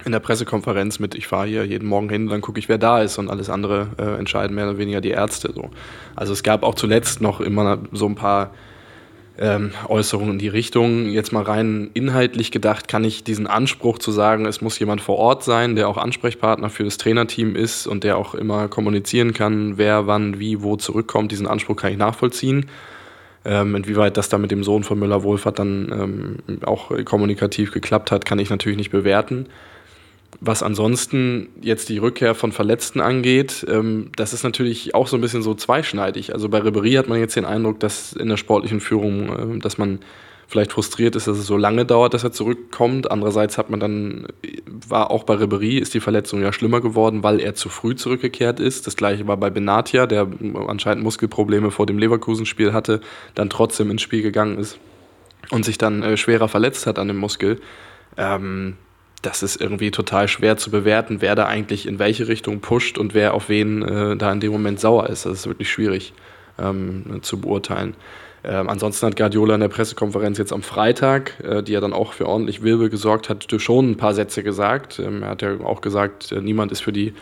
in 0.04 0.12
der 0.12 0.20
Pressekonferenz 0.20 0.98
mit, 0.98 1.14
ich 1.14 1.26
fahre 1.26 1.46
hier 1.46 1.64
jeden 1.64 1.88
Morgen 1.88 2.08
hin, 2.08 2.28
dann 2.28 2.40
gucke 2.40 2.58
ich, 2.58 2.68
wer 2.68 2.78
da 2.78 3.02
ist 3.02 3.18
und 3.18 3.30
alles 3.30 3.50
andere 3.50 3.88
äh, 3.98 4.18
entscheiden 4.18 4.54
mehr 4.54 4.68
oder 4.68 4.78
weniger 4.78 5.00
die 5.00 5.10
Ärzte. 5.10 5.52
So. 5.54 5.70
Also 6.14 6.32
es 6.32 6.42
gab 6.42 6.62
auch 6.62 6.74
zuletzt 6.74 7.20
noch 7.20 7.40
immer 7.40 7.78
so 7.92 8.06
ein 8.06 8.14
paar 8.14 8.52
ähm, 9.38 9.72
Äußerungen 9.88 10.34
in 10.34 10.38
die 10.38 10.48
Richtung. 10.48 11.08
Jetzt 11.08 11.32
mal 11.32 11.42
rein 11.42 11.90
inhaltlich 11.94 12.50
gedacht, 12.50 12.86
kann 12.86 13.04
ich 13.04 13.24
diesen 13.24 13.46
Anspruch 13.46 13.98
zu 13.98 14.12
sagen, 14.12 14.46
es 14.46 14.60
muss 14.60 14.78
jemand 14.78 15.00
vor 15.00 15.16
Ort 15.16 15.42
sein, 15.42 15.74
der 15.74 15.88
auch 15.88 15.96
Ansprechpartner 15.96 16.70
für 16.70 16.84
das 16.84 16.98
Trainerteam 16.98 17.56
ist 17.56 17.86
und 17.86 18.04
der 18.04 18.16
auch 18.16 18.34
immer 18.34 18.68
kommunizieren 18.68 19.32
kann, 19.32 19.76
wer 19.76 20.06
wann 20.06 20.38
wie 20.38 20.62
wo 20.62 20.76
zurückkommt, 20.76 21.32
diesen 21.32 21.46
Anspruch 21.46 21.76
kann 21.76 21.92
ich 21.92 21.98
nachvollziehen. 21.98 22.66
Ähm, 23.46 23.74
inwieweit 23.74 24.16
das 24.16 24.28
da 24.28 24.38
mit 24.38 24.50
dem 24.50 24.64
Sohn 24.64 24.84
von 24.84 24.98
Müller-Wohlfahrt 24.98 25.58
dann 25.58 25.92
ähm, 26.48 26.58
auch 26.64 26.92
kommunikativ 27.04 27.72
geklappt 27.72 28.10
hat, 28.10 28.24
kann 28.24 28.38
ich 28.38 28.48
natürlich 28.48 28.78
nicht 28.78 28.90
bewerten. 28.90 29.46
Was 30.40 30.62
ansonsten 30.62 31.48
jetzt 31.60 31.88
die 31.88 31.98
Rückkehr 31.98 32.34
von 32.34 32.52
Verletzten 32.52 33.00
angeht, 33.00 33.64
ähm, 33.68 34.10
das 34.16 34.32
ist 34.32 34.42
natürlich 34.42 34.94
auch 34.94 35.06
so 35.06 35.16
ein 35.16 35.20
bisschen 35.20 35.42
so 35.42 35.54
zweischneidig. 35.54 36.32
Also 36.32 36.48
bei 36.48 36.58
Ribery 36.58 36.92
hat 36.92 37.08
man 37.08 37.18
jetzt 37.18 37.36
den 37.36 37.44
Eindruck, 37.44 37.80
dass 37.80 38.12
in 38.12 38.28
der 38.28 38.36
sportlichen 38.36 38.80
Führung, 38.80 39.56
äh, 39.56 39.58
dass 39.60 39.78
man 39.78 40.00
vielleicht 40.46 40.72
frustriert 40.72 41.16
ist, 41.16 41.26
dass 41.26 41.38
es 41.38 41.46
so 41.46 41.56
lange 41.56 41.84
dauert, 41.84 42.14
dass 42.14 42.24
er 42.24 42.32
zurückkommt. 42.32 43.10
Andererseits 43.10 43.58
hat 43.58 43.70
man 43.70 43.80
dann, 43.80 44.26
war 44.88 45.10
auch 45.10 45.24
bei 45.24 45.34
Ribery, 45.34 45.78
ist 45.78 45.94
die 45.94 46.00
Verletzung 46.00 46.42
ja 46.42 46.52
schlimmer 46.52 46.80
geworden, 46.80 47.22
weil 47.22 47.40
er 47.40 47.54
zu 47.54 47.68
früh 47.68 47.94
zurückgekehrt 47.94 48.60
ist. 48.60 48.86
Das 48.86 48.96
gleiche 48.96 49.26
war 49.26 49.36
bei 49.36 49.50
Benatia, 49.50 50.06
der 50.06 50.28
anscheinend 50.66 51.02
Muskelprobleme 51.02 51.70
vor 51.70 51.86
dem 51.86 51.98
Leverkusen-Spiel 51.98 52.72
hatte, 52.72 53.00
dann 53.34 53.50
trotzdem 53.50 53.90
ins 53.90 54.02
Spiel 54.02 54.22
gegangen 54.22 54.58
ist 54.58 54.78
und 55.50 55.64
sich 55.64 55.78
dann 55.78 56.02
äh, 56.02 56.16
schwerer 56.16 56.48
verletzt 56.48 56.86
hat 56.86 56.98
an 56.98 57.08
dem 57.08 57.16
Muskel. 57.16 57.60
Ähm, 58.16 58.76
das 59.24 59.42
ist 59.42 59.60
irgendwie 59.60 59.90
total 59.90 60.28
schwer 60.28 60.56
zu 60.56 60.70
bewerten, 60.70 61.20
wer 61.20 61.34
da 61.34 61.46
eigentlich 61.46 61.86
in 61.86 61.98
welche 61.98 62.28
Richtung 62.28 62.60
pusht 62.60 62.98
und 62.98 63.14
wer 63.14 63.34
auf 63.34 63.48
wen 63.48 63.82
äh, 63.82 64.16
da 64.16 64.30
in 64.32 64.40
dem 64.40 64.52
Moment 64.52 64.80
sauer 64.80 65.08
ist. 65.08 65.26
Das 65.26 65.32
ist 65.32 65.46
wirklich 65.46 65.70
schwierig 65.70 66.12
ähm, 66.58 67.20
zu 67.22 67.40
beurteilen. 67.40 67.94
Ähm, 68.44 68.68
ansonsten 68.68 69.06
hat 69.06 69.16
Guardiola 69.16 69.54
in 69.54 69.60
der 69.60 69.68
Pressekonferenz 69.68 70.36
jetzt 70.36 70.52
am 70.52 70.62
Freitag, 70.62 71.42
äh, 71.42 71.62
die 71.62 71.72
ja 71.72 71.80
dann 71.80 71.94
auch 71.94 72.12
für 72.12 72.26
ordentlich 72.26 72.62
Wirbel 72.62 72.90
gesorgt 72.90 73.30
hat, 73.30 73.46
schon 73.58 73.92
ein 73.92 73.96
paar 73.96 74.12
Sätze 74.12 74.42
gesagt. 74.42 74.98
Ähm, 74.98 75.22
er 75.22 75.30
hat 75.30 75.42
ja 75.42 75.58
auch 75.60 75.80
gesagt, 75.80 76.30
äh, 76.30 76.42
niemand 76.42 76.70
ist 76.70 76.82
für 76.82 76.92
die 76.92 77.14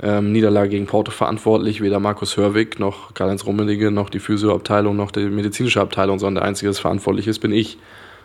ähm, 0.00 0.30
Niederlage 0.30 0.70
gegen 0.70 0.86
Porto 0.86 1.10
verantwortlich, 1.10 1.80
weder 1.80 1.98
Markus 1.98 2.36
Hörwig 2.36 2.78
noch 2.78 3.14
Karl-Heinz 3.14 3.44
Rummelige 3.44 3.90
noch 3.90 4.10
die 4.10 4.20
Physioabteilung 4.20 4.94
noch 4.96 5.10
die 5.10 5.24
medizinische 5.24 5.80
Abteilung, 5.80 6.20
sondern 6.20 6.42
der 6.42 6.48
Einzige, 6.48 6.70
der 6.70 6.80
verantwortlich 6.80 7.26
ist, 7.26 7.40
bin 7.40 7.52
ich. 7.52 7.78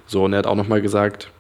So, 0.06 0.24
und 0.24 0.34
er 0.34 0.40
hat 0.40 0.48
auch 0.48 0.56
nochmal 0.56 0.82
gesagt, 0.82 1.32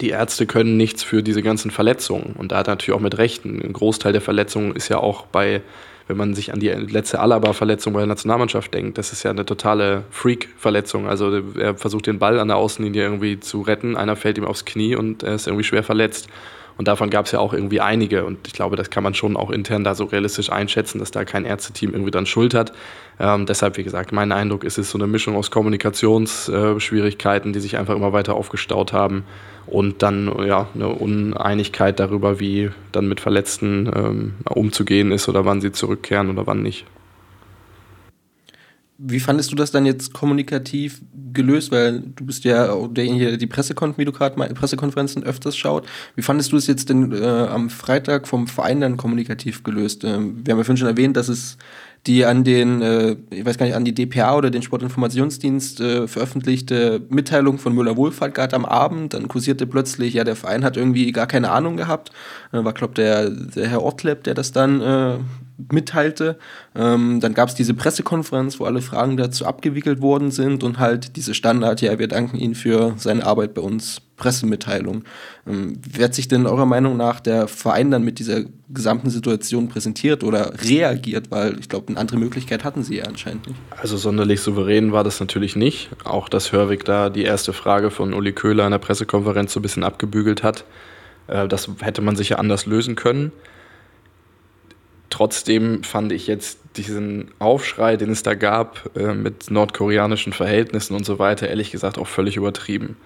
die 0.00 0.10
Ärzte 0.10 0.46
können 0.46 0.76
nichts 0.76 1.02
für 1.02 1.22
diese 1.22 1.42
ganzen 1.42 1.70
Verletzungen. 1.70 2.34
Und 2.36 2.52
da 2.52 2.58
hat 2.58 2.68
er 2.68 2.72
natürlich 2.72 2.96
auch 2.96 3.02
mit 3.02 3.18
Recht. 3.18 3.44
Ein 3.44 3.72
Großteil 3.72 4.12
der 4.12 4.20
Verletzungen 4.20 4.76
ist 4.76 4.88
ja 4.88 4.98
auch 4.98 5.26
bei 5.26 5.62
wenn 6.08 6.16
man 6.16 6.34
sich 6.34 6.52
an 6.52 6.58
die 6.58 6.70
letzte 6.70 7.20
Alaba-Verletzung 7.20 7.92
bei 7.92 8.00
der 8.00 8.06
Nationalmannschaft 8.06 8.72
denkt, 8.72 8.96
das 8.96 9.12
ist 9.12 9.22
ja 9.22 9.30
eine 9.30 9.44
totale 9.44 10.04
Freak-Verletzung. 10.10 11.06
Also 11.06 11.42
er 11.58 11.74
versucht 11.74 12.06
den 12.06 12.18
Ball 12.18 12.38
an 12.40 12.48
der 12.48 12.56
Außenlinie 12.56 13.02
irgendwie 13.02 13.38
zu 13.38 13.60
retten, 13.60 13.94
einer 13.94 14.16
fällt 14.16 14.38
ihm 14.38 14.46
aufs 14.46 14.64
Knie 14.64 14.96
und 14.96 15.22
er 15.22 15.34
ist 15.34 15.46
irgendwie 15.46 15.64
schwer 15.64 15.82
verletzt. 15.82 16.28
Und 16.78 16.88
davon 16.88 17.10
gab 17.10 17.26
es 17.26 17.32
ja 17.32 17.40
auch 17.40 17.52
irgendwie 17.52 17.80
einige. 17.80 18.24
Und 18.24 18.46
ich 18.46 18.54
glaube, 18.54 18.76
das 18.76 18.88
kann 18.88 19.02
man 19.02 19.12
schon 19.12 19.36
auch 19.36 19.50
intern 19.50 19.84
da 19.84 19.96
so 19.96 20.04
realistisch 20.04 20.50
einschätzen, 20.50 21.00
dass 21.00 21.10
da 21.10 21.24
kein 21.24 21.44
Ärzteteam 21.44 21.92
irgendwie 21.92 22.12
dann 22.12 22.24
Schuld 22.24 22.54
hat. 22.54 22.72
Ähm, 23.18 23.46
deshalb, 23.46 23.76
wie 23.76 23.84
gesagt, 23.84 24.12
mein 24.12 24.30
Eindruck 24.30 24.62
ist 24.62 24.78
es 24.78 24.90
so 24.90 24.96
eine 24.96 25.08
Mischung 25.08 25.36
aus 25.36 25.50
Kommunikationsschwierigkeiten, 25.50 27.50
äh, 27.50 27.52
die 27.52 27.60
sich 27.60 27.76
einfach 27.76 27.96
immer 27.96 28.12
weiter 28.12 28.34
aufgestaut 28.34 28.92
haben 28.92 29.24
und 29.66 30.02
dann 30.02 30.32
ja 30.46 30.68
eine 30.72 30.88
Uneinigkeit 30.88 31.98
darüber, 31.98 32.40
wie 32.40 32.70
dann 32.92 33.08
mit 33.08 33.20
Verletzten 33.20 33.90
ähm, 33.94 34.34
umzugehen 34.48 35.10
ist 35.10 35.28
oder 35.28 35.44
wann 35.44 35.60
sie 35.60 35.72
zurückkehren 35.72 36.30
oder 36.30 36.46
wann 36.46 36.62
nicht. 36.62 36.86
Wie 39.00 39.20
fandest 39.20 39.52
du 39.52 39.56
das 39.56 39.70
dann 39.70 39.86
jetzt 39.86 40.12
kommunikativ 40.12 41.02
gelöst? 41.32 41.70
Weil 41.70 42.00
du 42.00 42.26
bist 42.26 42.42
ja 42.42 42.74
derjenige, 42.88 43.26
der 43.26 43.36
die 43.36 43.46
Pressekon 43.46 43.94
wie 43.96 44.04
du 44.04 44.10
gerade 44.10 44.34
Pressekonferenzen 44.54 45.22
öfters 45.22 45.56
schaut. 45.56 45.86
Wie 46.16 46.22
fandest 46.22 46.50
du 46.50 46.56
es 46.56 46.66
jetzt 46.66 46.88
denn 46.88 47.12
äh, 47.12 47.24
am 47.24 47.70
Freitag 47.70 48.26
vom 48.26 48.48
Verein 48.48 48.80
dann 48.80 48.96
kommunikativ 48.96 49.62
gelöst? 49.62 50.02
Ähm, 50.02 50.40
wir 50.44 50.52
haben 50.52 50.58
ja 50.58 50.64
vorhin 50.64 50.78
schon 50.78 50.88
erwähnt, 50.88 51.16
dass 51.16 51.28
es 51.28 51.58
die 52.08 52.24
an 52.24 52.42
den, 52.42 52.82
äh, 52.82 53.16
ich 53.30 53.44
weiß 53.44 53.56
gar 53.56 53.66
nicht, 53.66 53.76
an 53.76 53.84
die 53.84 53.94
DPA 53.94 54.36
oder 54.36 54.50
den 54.50 54.62
Sportinformationsdienst 54.62 55.80
äh, 55.80 56.08
veröffentlichte 56.08 57.02
Mitteilung 57.08 57.58
von 57.58 57.74
Müller-Wohlfahrt 57.74 58.34
gerade 58.34 58.56
am 58.56 58.64
Abend. 58.64 59.14
Dann 59.14 59.28
kursierte 59.28 59.66
plötzlich, 59.66 60.14
ja, 60.14 60.24
der 60.24 60.34
Verein 60.36 60.64
hat 60.64 60.76
irgendwie 60.76 61.12
gar 61.12 61.26
keine 61.26 61.50
Ahnung 61.50 61.76
gehabt. 61.76 62.10
Äh, 62.52 62.64
war, 62.64 62.72
glaube 62.72 62.94
der, 62.94 63.30
der 63.30 63.68
Herr 63.68 63.82
Ortleb, 63.82 64.24
der 64.24 64.34
das 64.34 64.52
dann 64.52 64.80
äh, 64.80 65.18
mitteilte. 65.70 66.38
Ähm, 66.74 67.20
dann 67.20 67.34
gab 67.34 67.48
es 67.48 67.54
diese 67.54 67.74
Pressekonferenz, 67.74 68.60
wo 68.60 68.64
alle 68.64 68.80
Fragen 68.80 69.16
dazu 69.16 69.44
abgewickelt 69.44 70.00
worden 70.00 70.30
sind 70.30 70.62
und 70.62 70.78
halt 70.78 71.16
diese 71.16 71.34
Standard, 71.34 71.80
ja, 71.80 71.98
wir 71.98 72.08
danken 72.08 72.36
Ihnen 72.36 72.54
für 72.54 72.94
seine 72.96 73.26
Arbeit 73.26 73.54
bei 73.54 73.62
uns, 73.62 74.00
Pressemitteilung. 74.16 75.04
Ähm, 75.46 75.78
wird 75.88 76.14
sich 76.14 76.28
denn 76.28 76.46
eurer 76.46 76.66
Meinung 76.66 76.96
nach 76.96 77.20
der 77.20 77.48
Verein 77.48 77.90
dann 77.90 78.02
mit 78.02 78.18
dieser 78.18 78.42
gesamten 78.68 79.10
Situation 79.10 79.68
präsentiert 79.68 80.22
oder 80.24 80.52
reagiert? 80.62 81.30
Weil 81.30 81.58
ich 81.58 81.68
glaube, 81.68 81.88
eine 81.88 81.98
andere 81.98 82.18
Möglichkeit 82.18 82.64
hatten 82.64 82.82
sie 82.82 82.96
ja 82.96 83.04
anscheinend 83.04 83.46
nicht. 83.46 83.58
Also 83.70 83.96
sonderlich 83.96 84.40
souverän 84.40 84.92
war 84.92 85.04
das 85.04 85.20
natürlich 85.20 85.56
nicht. 85.56 85.90
Auch 86.04 86.28
dass 86.28 86.52
Hörwig 86.52 86.84
da 86.84 87.10
die 87.10 87.22
erste 87.22 87.52
Frage 87.52 87.90
von 87.90 88.12
Uli 88.12 88.32
Köhler 88.32 88.64
in 88.66 88.72
der 88.72 88.78
Pressekonferenz 88.78 89.52
so 89.52 89.60
ein 89.60 89.62
bisschen 89.62 89.84
abgebügelt 89.84 90.42
hat. 90.42 90.64
Äh, 91.28 91.48
das 91.48 91.70
hätte 91.80 92.02
man 92.02 92.16
sicher 92.16 92.38
anders 92.38 92.66
lösen 92.66 92.96
können. 92.96 93.32
Trotzdem 95.18 95.82
fand 95.82 96.12
ich 96.12 96.28
jetzt 96.28 96.60
diesen 96.76 97.32
Aufschrei, 97.40 97.96
den 97.96 98.10
es 98.10 98.22
da 98.22 98.34
gab 98.34 98.88
äh, 98.96 99.14
mit 99.14 99.50
nordkoreanischen 99.50 100.32
Verhältnissen 100.32 100.94
und 100.94 101.04
so 101.04 101.18
weiter, 101.18 101.48
ehrlich 101.48 101.72
gesagt 101.72 101.98
auch 101.98 102.06
völlig 102.06 102.36
übertrieben. 102.36 102.96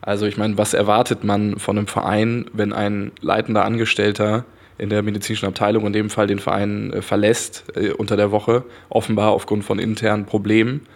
Also 0.00 0.26
ich 0.26 0.36
meine, 0.36 0.56
was 0.58 0.74
erwartet 0.74 1.24
man 1.24 1.58
von 1.58 1.76
einem 1.76 1.88
Verein, 1.88 2.46
wenn 2.52 2.72
ein 2.72 3.10
leitender 3.20 3.64
Angestellter 3.64 4.44
in 4.78 4.90
der 4.90 5.02
medizinischen 5.02 5.46
Abteilung 5.46 5.88
in 5.88 5.92
dem 5.92 6.08
Fall 6.08 6.28
den 6.28 6.38
Verein 6.38 6.92
äh, 6.92 7.02
verlässt 7.02 7.64
äh, 7.74 7.90
unter 7.90 8.16
der 8.16 8.30
Woche, 8.30 8.62
offenbar 8.88 9.32
aufgrund 9.32 9.64
von 9.64 9.80
internen 9.80 10.24
Problemen 10.24 10.86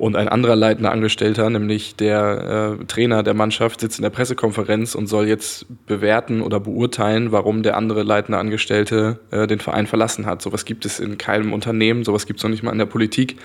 und 0.00 0.16
ein 0.16 0.28
anderer 0.28 0.56
leitender 0.56 0.92
Angestellter, 0.92 1.50
nämlich 1.50 1.94
der 1.94 2.78
äh, 2.80 2.84
Trainer 2.86 3.22
der 3.22 3.34
Mannschaft, 3.34 3.80
sitzt 3.80 3.98
in 3.98 4.02
der 4.02 4.10
Pressekonferenz 4.10 4.94
und 4.94 5.08
soll 5.08 5.28
jetzt 5.28 5.66
bewerten 5.86 6.40
oder 6.40 6.58
beurteilen, 6.58 7.32
warum 7.32 7.62
der 7.62 7.76
andere 7.76 8.02
leitende 8.02 8.38
Angestellte 8.38 9.20
äh, 9.30 9.46
den 9.46 9.60
Verein 9.60 9.86
verlassen 9.86 10.24
hat. 10.24 10.40
Sowas 10.40 10.64
gibt 10.64 10.86
es 10.86 11.00
in 11.00 11.18
keinem 11.18 11.52
Unternehmen, 11.52 12.02
sowas 12.04 12.26
gibt 12.26 12.38
es 12.40 12.44
noch 12.44 12.50
nicht 12.50 12.62
mal 12.62 12.72
in 12.72 12.78
der 12.78 12.86
Politik. 12.86 13.36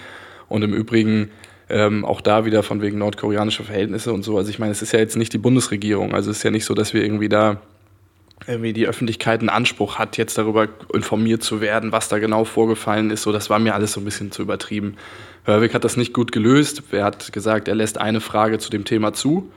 Und 0.47 0.63
im 0.63 0.73
Übrigen 0.73 1.29
ähm, 1.69 2.05
auch 2.05 2.21
da 2.21 2.45
wieder 2.45 2.63
von 2.63 2.81
wegen 2.81 2.99
nordkoreanischer 2.99 3.65
Verhältnisse 3.65 4.13
und 4.13 4.23
so. 4.23 4.37
Also 4.37 4.49
ich 4.49 4.59
meine, 4.59 4.71
es 4.71 4.81
ist 4.81 4.93
ja 4.93 4.99
jetzt 4.99 5.17
nicht 5.17 5.33
die 5.33 5.37
Bundesregierung. 5.37 6.13
Also 6.13 6.31
es 6.31 6.37
ist 6.37 6.43
ja 6.43 6.51
nicht 6.51 6.65
so, 6.65 6.73
dass 6.73 6.93
wir 6.93 7.03
irgendwie 7.03 7.27
da 7.27 7.59
irgendwie 8.47 8.73
die 8.73 8.87
Öffentlichkeit 8.87 9.39
einen 9.39 9.49
Anspruch 9.49 9.97
hat, 9.97 10.17
jetzt 10.17 10.37
darüber 10.37 10.67
informiert 10.93 11.41
zu 11.41 11.61
werden, 11.61 11.91
was 11.91 12.09
da 12.09 12.19
genau 12.19 12.43
vorgefallen 12.43 13.09
ist. 13.09 13.23
So, 13.23 13.31
das 13.31 13.49
war 13.49 13.59
mir 13.59 13.73
alles 13.73 13.93
so 13.93 14.01
ein 14.01 14.05
bisschen 14.05 14.31
zu 14.31 14.41
übertrieben. 14.41 14.97
Hörwig 15.45 15.73
hat 15.73 15.83
das 15.83 15.97
nicht 15.97 16.13
gut 16.13 16.31
gelöst. 16.31 16.83
Er 16.91 17.05
hat 17.05 17.31
gesagt, 17.31 17.67
er 17.67 17.75
lässt 17.75 17.97
eine 17.97 18.21
Frage 18.21 18.59
zu 18.59 18.69
dem 18.69 18.83
Thema 18.83 19.13
zu 19.13 19.51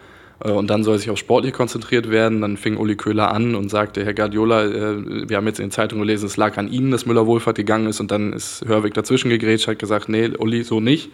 äh, 0.44 0.50
und 0.50 0.68
dann 0.68 0.84
soll 0.84 0.98
sich 0.98 1.10
auf 1.10 1.18
Sportlich 1.18 1.52
konzentriert 1.52 2.10
werden. 2.10 2.40
Dann 2.40 2.56
fing 2.56 2.76
Uli 2.76 2.96
Köhler 2.96 3.32
an 3.32 3.54
und 3.54 3.68
sagte, 3.68 4.04
Herr 4.04 4.14
Guardiola, 4.14 4.64
äh, 4.64 5.28
wir 5.28 5.36
haben 5.36 5.46
jetzt 5.46 5.58
in 5.58 5.66
den 5.66 5.72
Zeitungen 5.72 6.06
gelesen, 6.06 6.26
es 6.26 6.36
lag 6.36 6.56
an 6.56 6.70
Ihnen, 6.70 6.90
dass 6.90 7.04
Müller-Wohlfahrt 7.04 7.56
gegangen 7.56 7.88
ist 7.88 8.00
und 8.00 8.10
dann 8.10 8.32
ist 8.32 8.64
Hörwig 8.66 8.94
dazwischen 8.94 9.28
gegrätscht, 9.28 9.66
hat 9.66 9.78
gesagt, 9.78 10.08
nee, 10.08 10.28
Uli, 10.28 10.62
so 10.62 10.80
nicht 10.80 11.10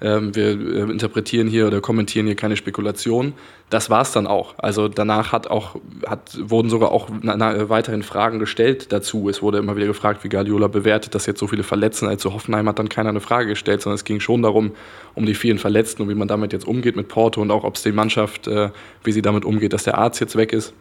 wir 0.00 0.46
äh, 0.46 0.90
interpretieren 0.90 1.46
hier 1.46 1.66
oder 1.66 1.80
kommentieren 1.80 2.26
hier 2.26 2.34
keine 2.34 2.56
Spekulation. 2.56 3.34
Das 3.70 3.88
war 3.88 4.02
es 4.02 4.12
dann 4.12 4.26
auch. 4.26 4.54
Also 4.58 4.88
danach 4.88 5.32
hat 5.32 5.48
auch, 5.48 5.76
hat, 6.06 6.36
wurden 6.40 6.68
sogar 6.68 6.92
auch 6.92 7.08
weiterhin 7.10 8.02
Fragen 8.02 8.38
gestellt 8.38 8.92
dazu. 8.92 9.28
Es 9.28 9.42
wurde 9.42 9.58
immer 9.58 9.76
wieder 9.76 9.86
gefragt, 9.86 10.24
wie 10.24 10.28
Guardiola 10.28 10.66
bewertet, 10.66 11.14
dass 11.14 11.26
jetzt 11.26 11.38
so 11.38 11.46
viele 11.46 11.62
Verletzten. 11.62 12.06
Also 12.06 12.34
Hoffenheim 12.34 12.68
hat 12.68 12.78
dann 12.78 12.88
keiner 12.88 13.10
eine 13.10 13.20
Frage 13.20 13.48
gestellt, 13.48 13.80
sondern 13.80 13.94
es 13.94 14.04
ging 14.04 14.20
schon 14.20 14.42
darum, 14.42 14.72
um 15.14 15.24
die 15.24 15.34
vielen 15.34 15.58
Verletzten 15.58 16.02
und 16.02 16.08
wie 16.08 16.14
man 16.14 16.28
damit 16.28 16.52
jetzt 16.52 16.66
umgeht 16.66 16.96
mit 16.96 17.08
Porto 17.08 17.40
und 17.40 17.50
auch, 17.50 17.64
ob 17.64 17.76
es 17.76 17.82
die 17.82 17.92
Mannschaft, 17.92 18.46
äh, 18.48 18.70
wie 19.04 19.12
sie 19.12 19.22
damit 19.22 19.44
umgeht, 19.44 19.72
dass 19.72 19.84
der 19.84 19.98
Arzt 19.98 20.20
jetzt 20.20 20.36
weg 20.36 20.52
ist. 20.52 20.74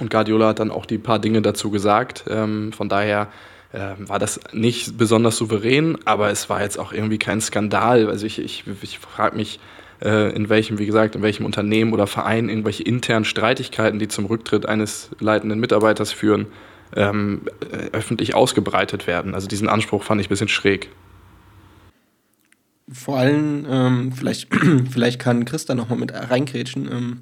Und 0.00 0.10
Guardiola 0.10 0.48
hat 0.48 0.58
dann 0.58 0.70
auch 0.70 0.86
die 0.86 0.98
paar 0.98 1.18
Dinge 1.18 1.42
dazu 1.42 1.70
gesagt. 1.70 2.24
Ähm, 2.28 2.72
von 2.72 2.88
daher 2.88 3.28
äh, 3.76 4.08
war 4.08 4.18
das 4.18 4.40
nicht 4.52 4.96
besonders 4.96 5.36
souverän, 5.36 5.98
aber 6.06 6.30
es 6.30 6.48
war 6.48 6.62
jetzt 6.62 6.78
auch 6.78 6.92
irgendwie 6.92 7.18
kein 7.18 7.40
Skandal. 7.40 8.08
Also 8.08 8.26
ich, 8.26 8.38
ich, 8.38 8.64
ich 8.80 8.98
frage 8.98 9.36
mich, 9.36 9.60
äh, 10.02 10.34
in 10.34 10.48
welchem, 10.48 10.78
wie 10.78 10.86
gesagt, 10.86 11.14
in 11.14 11.22
welchem 11.22 11.44
Unternehmen 11.44 11.92
oder 11.92 12.06
Verein 12.06 12.48
irgendwelche 12.48 12.82
internen 12.82 13.26
Streitigkeiten, 13.26 13.98
die 13.98 14.08
zum 14.08 14.24
Rücktritt 14.24 14.66
eines 14.66 15.10
leitenden 15.20 15.60
Mitarbeiters 15.60 16.10
führen, 16.10 16.46
ähm, 16.94 17.42
äh, 17.70 17.90
öffentlich 17.92 18.34
ausgebreitet 18.34 19.06
werden. 19.06 19.34
Also 19.34 19.46
diesen 19.46 19.68
Anspruch 19.68 20.02
fand 20.02 20.20
ich 20.20 20.28
ein 20.28 20.30
bisschen 20.30 20.48
schräg. 20.48 20.88
Vor 22.90 23.18
allem, 23.18 23.66
ähm, 23.68 24.12
vielleicht, 24.12 24.48
vielleicht 24.90 25.20
kann 25.20 25.44
Chris 25.44 25.66
da 25.66 25.74
nochmal 25.74 25.98
mit 25.98 26.14
reingrätschen. 26.14 26.90
Ähm, 26.90 27.20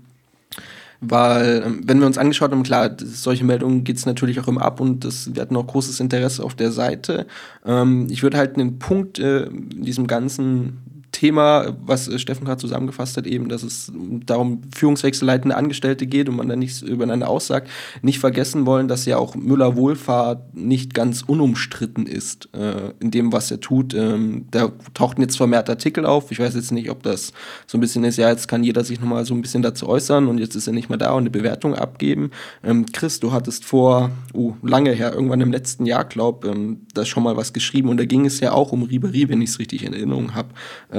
weil, 1.01 1.63
ähm, 1.65 1.81
wenn 1.85 2.01
wir 2.01 2.07
uns 2.07 2.19
angeschaut 2.19 2.51
haben, 2.51 2.63
klar, 2.63 2.91
solche 2.99 3.45
Meldungen 3.45 3.85
geht 3.85 3.97
es 3.97 4.07
natürlich 4.07 4.41
auch 4.41 4.49
immer 4.49 4.63
ab 4.63 4.81
und 4.81 5.05
das, 5.05 5.35
wir 5.35 5.43
hatten 5.43 5.57
auch 5.57 5.67
großes 5.67 6.01
Interesse 6.01 6.43
auf 6.43 6.55
der 6.55 6.73
Seite. 6.73 7.27
Ähm, 7.65 8.07
ich 8.11 8.23
würde 8.23 8.39
halt 8.39 8.57
einen 8.57 8.79
Punkt 8.79 9.19
äh, 9.19 9.45
in 9.45 9.85
diesem 9.85 10.07
ganzen 10.07 10.94
Thema, 11.15 11.77
was 11.87 12.09
äh, 12.09 12.19
Steffen 12.19 12.45
gerade 12.45 12.61
zusammengefasst 12.61 13.17
hat, 13.17 13.27
eben, 13.27 13.49
dass 13.49 13.63
es 13.63 13.91
darum 14.27 14.61
Führungswechselleitende 14.75 15.57
Angestellte 15.57 16.07
geht 16.07 16.29
und 16.29 16.37
man 16.37 16.49
dann 16.49 16.59
nichts 16.59 16.83
übereinander 16.83 17.31
aussagt, 17.31 17.71
nicht 18.03 18.19
vergessen 18.19 18.67
wollen, 18.67 18.89
dass 18.89 19.07
ja 19.07 19.17
auch 19.17 19.35
Müller 19.35 19.77
Wohlfahrt 19.77 20.55
nicht 20.55 20.93
ganz 20.93 21.23
unumstritten 21.23 22.07
ist 22.07 22.49
äh, 22.53 22.93
in 23.01 23.11
dem, 23.11 23.33
was 23.33 23.51
er 23.51 23.61
tut. 23.61 23.95
Ähm, 23.95 24.47
da 24.51 24.73
tauchten 24.93 25.23
jetzt 25.23 25.37
vermehrt 25.37 25.71
Artikel 25.71 26.05
auf. 26.05 26.31
Ich 26.31 26.41
weiß 26.41 26.55
jetzt 26.55 26.73
nicht, 26.73 26.91
ob 26.91 27.03
das 27.03 27.33
so 27.67 27.79
ein 27.79 27.81
bisschen 27.81 28.05
ist, 28.05 28.19
ja, 28.19 28.29
jetzt 28.29 28.49
kann 28.49 28.65
jeder 28.65 28.85
sich 28.85 29.01
nochmal 29.01 29.25
so 29.25 29.35
ein 29.35 29.43
bisschen 29.43 29.63
dazu 29.63 29.89
äußern 29.89 30.27
und 30.27 30.39
jetzt 30.39 30.57
ist 30.57 30.67
er 30.67 30.73
nicht 30.73 30.89
mehr 30.89 30.99
da 30.99 31.13
und 31.13 31.23
eine 31.23 31.31
Bewertung 31.31 31.75
abgeben. 31.75 32.33
Ähm, 32.65 32.87
Chris, 32.93 33.21
du 33.21 33.33
hattest 33.33 33.65
vor, 33.65 34.11
oh, 34.33 34.55
lange 34.63 34.91
her, 34.91 35.13
irgendwann 35.15 35.41
im 35.41 35.53
letzten 35.53 35.87
Jahr, 35.87 36.05
glaub, 36.05 36.45
ähm, 36.45 36.81
da 36.93 37.05
schon 37.05 37.23
mal 37.23 37.37
was 37.37 37.53
geschrieben 37.53 37.89
und 37.89 37.99
da 37.99 38.05
ging 38.05 38.27
es 38.27 38.41
ja 38.41 38.53
auch 38.53 38.73
um 38.73 38.83
Ribery, 38.83 39.29
wenn 39.29 39.41
ich 39.41 39.51
es 39.51 39.59
richtig 39.61 39.85
in 39.85 39.93
Erinnerung 39.93 40.35
habe. 40.35 40.49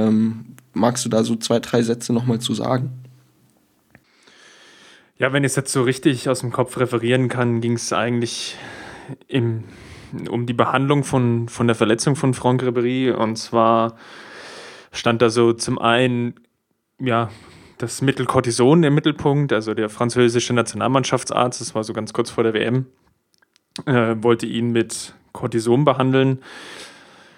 Ähm, 0.06 0.56
magst 0.74 1.06
du 1.06 1.10
da 1.10 1.24
so 1.24 1.36
zwei, 1.36 1.60
drei 1.60 1.82
Sätze 1.82 2.14
nochmal 2.14 2.40
zu 2.40 2.54
sagen? 2.54 2.92
Ja, 5.18 5.32
wenn 5.32 5.44
ich 5.44 5.52
es 5.52 5.56
jetzt 5.56 5.72
so 5.72 5.84
richtig 5.84 6.28
aus 6.28 6.42
dem 6.42 6.52
Kopf 6.52 6.78
referieren 6.78 7.30
kann, 7.30 7.62
ging 7.62 7.74
es 7.74 7.94
eigentlich 7.94 8.58
im, 9.28 9.64
um 10.30 10.46
die 10.46 10.54
Behandlung 10.54 11.04
von, 11.04 11.48
von 11.48 11.68
der 11.68 11.76
Verletzung 11.76 12.18
von 12.18 12.34
Franck 12.34 12.64
Ribery. 12.64 13.12
Und 13.12 13.38
zwar 13.38 13.96
stand 14.92 15.22
da 15.22 15.30
so 15.30 15.54
zum 15.54 15.80
einen, 15.80 16.36
ja, 17.00 17.30
das 17.78 18.02
Mittel 18.02 18.26
Cortison 18.26 18.84
im 18.84 18.94
Mittelpunkt, 18.94 19.52
also 19.54 19.74
der 19.74 19.90
französische 19.90 20.54
Nationalmannschaftsarzt, 20.54 21.60
das 21.60 21.76
war 21.76 21.84
so 21.84 21.94
ganz 21.94 22.14
kurz 22.14 22.30
vor 22.30 22.44
der 22.44 22.54
WM, 22.54 22.86
äh, 23.86 24.16
wollte 24.20 24.46
ihn 24.46 24.72
mit 24.72 25.14
Cortison 25.34 25.84
behandeln 25.84 26.40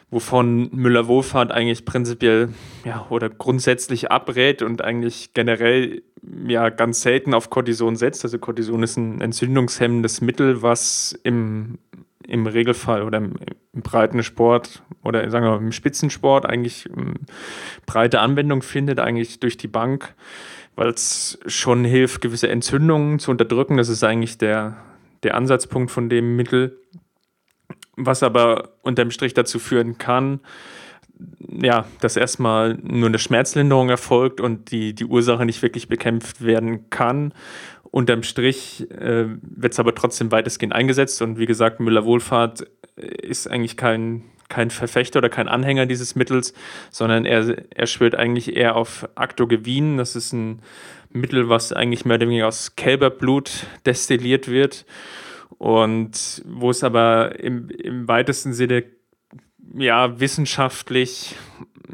wovon 0.10 0.70
Müller-Wohlfahrt 0.72 1.52
eigentlich 1.52 1.86
prinzipiell 1.86 2.50
ja, 2.86 3.06
oder 3.10 3.30
grundsätzlich 3.30 4.10
abrät 4.10 4.62
und 4.62 4.82
eigentlich 4.82 5.34
generell 5.34 6.02
ja 6.48 6.70
ganz 6.70 7.02
selten 7.02 7.34
auf 7.34 7.50
Cortison 7.50 7.96
setzt. 7.96 8.24
Also 8.24 8.40
Cortison 8.40 8.84
ist 8.84 8.98
ein 8.98 9.20
entzündungshemmendes 9.20 10.22
Mittel, 10.22 10.62
was 10.62 11.18
im, 11.24 11.78
im 12.26 12.48
Regelfall 12.48 13.04
oder 13.04 13.18
im, 13.18 13.34
im 13.74 13.82
breiten 13.82 14.24
Sport 14.24 14.82
oder 15.04 15.30
sagen 15.30 15.46
wir 15.46 15.52
mal 15.52 15.58
im 15.58 15.72
Spitzensport 15.72 16.46
eigentlich 16.46 16.88
ähm, 16.96 17.16
breite 17.86 18.22
Anwendung 18.22 18.62
findet, 18.62 19.00
eigentlich 19.00 19.40
durch 19.42 19.58
die 19.58 19.68
Bank, 19.68 20.16
weil 20.76 20.90
es 20.90 21.38
schon 21.48 21.84
hilft, 21.84 22.22
gewisse 22.22 22.48
Entzündungen 22.48 23.20
zu 23.20 23.32
unterdrücken. 23.32 23.76
Das 23.76 23.90
ist 23.90 24.04
eigentlich 24.04 24.38
der, 24.38 24.78
der 25.24 25.36
Ansatzpunkt 25.36 25.92
von 25.92 26.08
dem 26.08 26.38
Mittel 26.38 26.80
was 27.98 28.24
aber 28.24 28.70
unterm 28.84 29.12
Strich 29.12 29.34
dazu 29.34 29.60
führen 29.60 29.98
kann, 29.98 30.40
ja, 31.50 31.86
dass 32.00 32.16
erstmal 32.16 32.76
nur 32.76 33.10
eine 33.10 33.20
Schmerzlinderung 33.20 33.90
erfolgt 33.90 34.40
und 34.40 34.72
die, 34.72 34.94
die 34.94 35.06
Ursache 35.06 35.46
nicht 35.46 35.62
wirklich 35.62 35.90
bekämpft 35.90 36.46
werden 36.46 36.90
kann. 36.90 37.34
Unterm 37.90 38.22
Strich 38.24 38.90
äh, 38.92 39.26
wird 39.42 39.74
es 39.74 39.80
aber 39.80 39.96
trotzdem 39.96 40.32
weitestgehend 40.32 40.74
eingesetzt 40.74 41.22
und 41.22 41.40
wie 41.40 41.48
gesagt, 41.48 41.80
Müller-Wohlfahrt 41.80 42.68
ist 42.96 43.50
eigentlich 43.50 43.78
kein, 43.78 44.24
kein 44.50 44.70
Verfechter 44.70 45.20
oder 45.20 45.30
kein 45.30 45.48
Anhänger 45.48 45.88
dieses 45.88 46.16
Mittels, 46.16 46.54
sondern 46.92 47.26
er, 47.26 47.58
er 47.74 47.88
schwört 47.88 48.14
eigentlich 48.16 48.56
eher 48.56 48.76
auf 48.76 49.10
Actogevin. 49.16 49.98
Das 49.98 50.16
ist 50.16 50.34
ein 50.34 50.62
Mittel, 51.12 51.50
was 51.50 51.74
eigentlich 51.74 52.06
mehr 52.06 52.18
oder 52.18 52.28
weniger 52.28 52.48
aus 52.48 52.76
Kälberblut 52.76 53.66
destilliert 53.86 54.48
wird 54.48 54.86
und 55.58 56.44
wo 56.46 56.70
es 56.70 56.84
aber 56.84 57.40
im, 57.40 57.70
im 57.70 58.08
weitesten 58.08 58.54
Sinne 58.54 58.84
ja 59.76 60.20
wissenschaftlich, 60.20 61.36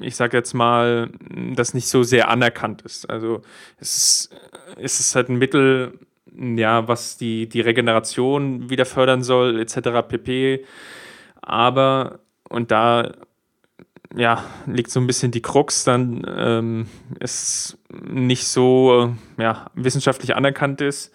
ich 0.01 0.16
sage 0.16 0.38
jetzt 0.38 0.54
mal, 0.54 1.12
das 1.56 1.74
nicht 1.74 1.88
so 1.88 2.04
sehr 2.04 2.30
anerkannt 2.30 2.82
ist. 2.82 3.10
Also 3.10 3.41
es 3.80 3.95
ist, 3.97 4.36
es 4.78 4.99
ist 4.99 5.16
halt 5.16 5.30
ein 5.30 5.38
Mittel, 5.38 5.99
ja, 6.36 6.88
was 6.88 7.18
die, 7.18 7.47
die 7.47 7.62
Regeneration 7.62 8.70
wieder 8.70 8.86
fördern 8.86 9.24
soll, 9.24 9.60
etc. 9.60 10.08
pp. 10.08 10.66
Aber, 11.41 12.20
und 12.49 12.72
da 12.72 13.14
ja, 14.16 14.43
liegt 14.66 14.91
so 14.91 14.99
ein 14.99 15.08
bisschen 15.08 15.32
die 15.32 15.41
Krux, 15.41 15.84
dann 15.84 16.26
ähm, 16.38 16.88
es 17.20 17.78
nicht 18.04 18.47
so 18.47 19.16
ja, 19.38 19.72
wissenschaftlich 19.74 20.36
anerkannt 20.36 20.82
ist 20.82 21.12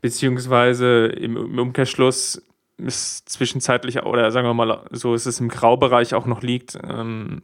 beziehungsweise 0.00 1.06
im, 1.06 1.36
im 1.36 1.58
Umkehrschluss 1.58 2.42
ist 2.78 3.28
zwischenzeitlich 3.28 4.02
oder 4.04 4.30
sagen 4.30 4.46
wir 4.46 4.54
mal 4.54 4.84
so 4.92 5.14
ist 5.14 5.26
es 5.26 5.40
im 5.40 5.48
Graubereich 5.48 6.14
auch 6.14 6.26
noch 6.26 6.42
liegt, 6.42 6.78
ähm, 6.88 7.42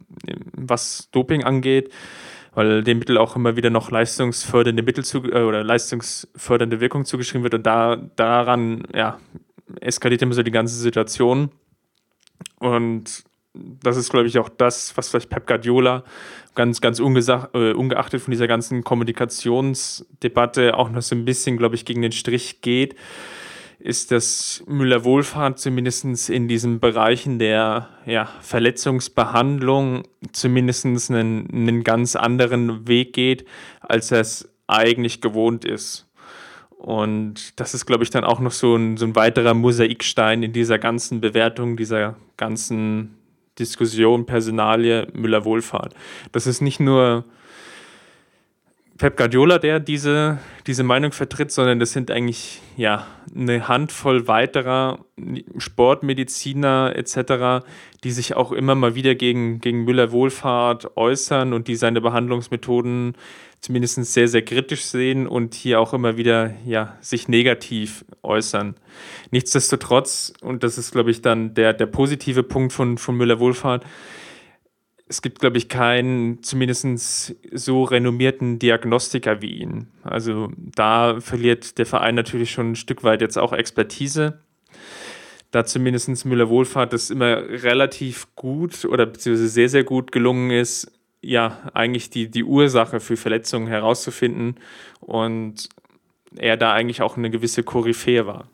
was 0.53 1.09
Doping 1.11 1.43
angeht, 1.43 1.91
weil 2.53 2.83
dem 2.83 2.99
Mittel 2.99 3.17
auch 3.17 3.35
immer 3.35 3.57
wieder 3.57 3.69
noch 3.69 3.91
leistungsfördernde 3.91 4.81
Mittel 4.81 5.03
zu, 5.03 5.23
äh, 5.25 5.43
oder 5.43 5.63
leistungsfördernde 5.63 6.79
Wirkung 6.79 7.03
zugeschrieben 7.03 7.43
wird. 7.43 7.53
Und 7.53 7.65
da 7.65 7.97
daran 8.15 8.87
ja 8.93 9.19
eskaliert 9.81 10.21
immer 10.21 10.33
so 10.33 10.43
die 10.43 10.51
ganze 10.51 10.75
Situation. 10.75 11.51
Und 12.59 13.25
das 13.53 13.97
ist 13.97 14.11
glaube 14.11 14.27
ich 14.27 14.39
auch 14.39 14.49
das, 14.49 14.95
was 14.95 15.09
vielleicht 15.09 15.29
Pep 15.29 15.47
Guardiola 15.47 16.05
ganz, 16.55 16.81
ganz 16.81 16.99
äh, 16.99 17.03
ungeachtet 17.03 18.21
von 18.21 18.31
dieser 18.31 18.47
ganzen 18.47 18.83
Kommunikationsdebatte 18.83 20.77
auch 20.77 20.89
noch 20.89 21.01
so 21.01 21.15
ein 21.15 21.25
bisschen, 21.25 21.57
glaube 21.57 21.75
ich, 21.75 21.85
gegen 21.85 22.01
den 22.01 22.11
Strich 22.11 22.61
geht, 22.61 22.95
ist, 23.79 24.11
dass 24.11 24.63
Müller-Wohlfahrt 24.67 25.59
zumindest 25.59 26.29
in 26.29 26.47
diesen 26.47 26.79
Bereichen 26.79 27.37
der 27.37 27.89
ja, 28.05 28.29
Verletzungsbehandlung 28.41 30.03
zumindest 30.31 30.85
einen, 30.85 31.49
einen 31.51 31.83
ganz 31.83 32.15
anderen 32.15 32.87
Weg 32.87 33.13
geht, 33.13 33.45
als 33.81 34.11
er 34.11 34.21
es 34.21 34.49
eigentlich 34.67 35.21
gewohnt 35.21 35.65
ist. 35.65 36.09
Und 36.77 37.59
das 37.59 37.73
ist, 37.73 37.85
glaube 37.85 38.03
ich, 38.03 38.09
dann 38.09 38.23
auch 38.23 38.39
noch 38.39 38.51
so 38.51 38.75
ein, 38.75 38.97
so 38.97 39.05
ein 39.05 39.15
weiterer 39.15 39.53
Mosaikstein 39.53 40.43
in 40.43 40.53
dieser 40.53 40.77
ganzen 40.79 41.21
Bewertung, 41.21 41.77
dieser 41.77 42.15
ganzen 42.37 43.15
Diskussion, 43.59 44.25
Personalie, 44.25 45.07
Müller-Wohlfahrt. 45.13 45.95
Das 46.31 46.47
ist 46.47 46.61
nicht 46.61 46.79
nur 46.79 47.23
Pep 48.97 49.17
Guardiola, 49.17 49.59
der 49.59 49.81
diese, 49.81 50.39
diese 50.67 50.83
Meinung 50.83 51.11
vertritt, 51.11 51.51
sondern 51.51 51.79
das 51.79 51.91
sind 51.91 52.11
eigentlich 52.11 52.61
ja 52.77 53.05
eine 53.35 53.67
Handvoll 53.67 54.29
weiterer 54.29 54.99
Sportmediziner 55.57 56.93
etc., 56.95 57.65
die 58.05 58.11
sich 58.11 58.35
auch 58.35 58.53
immer 58.53 58.73
mal 58.73 58.95
wieder 58.95 59.13
gegen, 59.15 59.59
gegen 59.59 59.83
Müller-Wohlfahrt 59.83 60.95
äußern 60.95 61.51
und 61.51 61.67
die 61.67 61.75
seine 61.75 61.99
Behandlungsmethoden 61.99 63.17
zumindest 63.59 64.01
sehr, 64.05 64.29
sehr 64.29 64.43
kritisch 64.43 64.85
sehen 64.85 65.27
und 65.27 65.55
hier 65.55 65.81
auch 65.81 65.93
immer 65.93 66.15
wieder 66.15 66.53
ja, 66.65 66.95
sich 67.01 67.27
negativ 67.27 68.05
äußern. 68.23 68.75
Nichtsdestotrotz, 69.31 70.33
und 70.41 70.63
das 70.63 70.77
ist, 70.77 70.91
glaube 70.91 71.11
ich, 71.11 71.21
dann 71.21 71.53
der, 71.53 71.73
der 71.73 71.87
positive 71.87 72.43
Punkt 72.43 72.71
von, 72.71 72.97
von 72.97 73.17
Müller-Wohlfahrt, 73.17 73.83
es 75.07 75.21
gibt, 75.21 75.39
glaube 75.39 75.57
ich, 75.57 75.69
keinen 75.69 76.41
zumindest 76.41 77.35
so 77.51 77.83
renommierten 77.83 78.57
Diagnostiker 78.57 79.41
wie 79.41 79.59
ihn. 79.59 79.87
Also 80.03 80.51
da 80.57 81.19
verliert 81.21 81.77
der 81.77 81.85
Verein 81.85 82.15
natürlich 82.15 82.51
schon 82.51 82.71
ein 82.71 82.75
Stück 82.75 83.03
weit 83.03 83.21
jetzt 83.21 83.37
auch 83.37 83.53
Expertise. 83.53 84.39
Da 85.51 85.63
zumindest 85.63 86.25
Müller-Wohlfahrt 86.25 86.91
das 86.91 87.11
immer 87.11 87.37
relativ 87.37 88.35
gut 88.35 88.83
oder 88.85 89.05
beziehungsweise 89.05 89.47
sehr, 89.47 89.69
sehr 89.69 89.83
gut 89.83 90.11
gelungen 90.11 90.49
ist, 90.51 90.91
ja, 91.21 91.69
eigentlich 91.73 92.09
die, 92.09 92.29
die 92.29 92.43
Ursache 92.43 92.99
für 92.99 93.15
Verletzungen 93.15 93.67
herauszufinden 93.67 94.55
und 94.99 95.69
er 96.35 96.57
da 96.57 96.73
eigentlich 96.73 97.01
auch 97.01 97.17
eine 97.17 97.29
gewisse 97.29 97.63
Koryphäe 97.63 98.27
war 98.27 98.49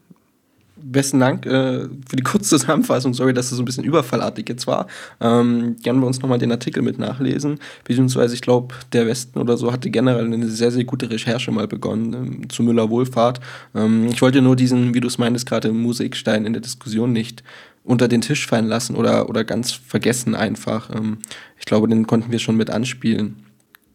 besten 0.84 1.20
Dank 1.20 1.46
äh, 1.46 1.88
für 2.08 2.16
die 2.16 2.24
kurze 2.24 2.50
Zusammenfassung. 2.50 3.14
Sorry, 3.14 3.34
dass 3.34 3.50
das 3.50 3.58
so 3.58 3.64
ein 3.64 3.66
bisschen 3.66 3.84
überfallartig 3.84 4.48
jetzt 4.50 4.68
war. 4.68 4.88
Ähm, 5.20 5.76
gerne 5.82 6.00
wir 6.00 6.08
uns 6.08 6.22
nochmal 6.22 6.40
den 6.40 6.52
Artikel 6.52 6.84
mit 6.84 7.00
nachlesen. 7.00 7.60
Beziehungsweise, 7.84 8.34
ich 8.34 8.42
glaube, 8.42 8.76
der 8.94 9.08
Westen 9.08 9.40
oder 9.40 9.58
so 9.58 9.72
hatte 9.72 9.90
generell 9.90 10.26
eine 10.26 10.48
sehr, 10.48 10.72
sehr 10.72 10.84
gute 10.84 11.10
Recherche 11.10 11.52
mal 11.52 11.68
begonnen 11.68 12.14
ähm, 12.14 12.50
zu 12.50 12.64
Müller 12.64 12.90
Wohlfahrt. 12.90 13.40
Ähm, 13.76 14.08
ich 14.12 14.22
wollte 14.22 14.42
nur 14.42 14.56
diesen, 14.56 14.94
wie 14.94 15.00
du 15.00 15.08
es 15.08 15.18
meintest, 15.18 15.48
gerade 15.48 15.72
Musikstein 15.72 16.46
in 16.46 16.54
der 16.54 16.62
Diskussion 16.62 17.12
nicht 17.12 17.44
unter 17.84 18.08
den 18.08 18.22
Tisch 18.22 18.46
fallen 18.46 18.68
lassen 18.68 18.96
oder, 18.96 19.30
oder 19.30 19.44
ganz 19.44 19.72
vergessen 19.72 20.36
einfach. 20.36 20.90
Ähm, 20.96 21.20
ich 21.58 21.66
glaube, 21.66 21.88
den 21.88 22.08
konnten 22.08 22.32
wir 22.32 22.40
schon 22.40 22.58
mit 22.58 22.70
anspielen. 22.70 23.44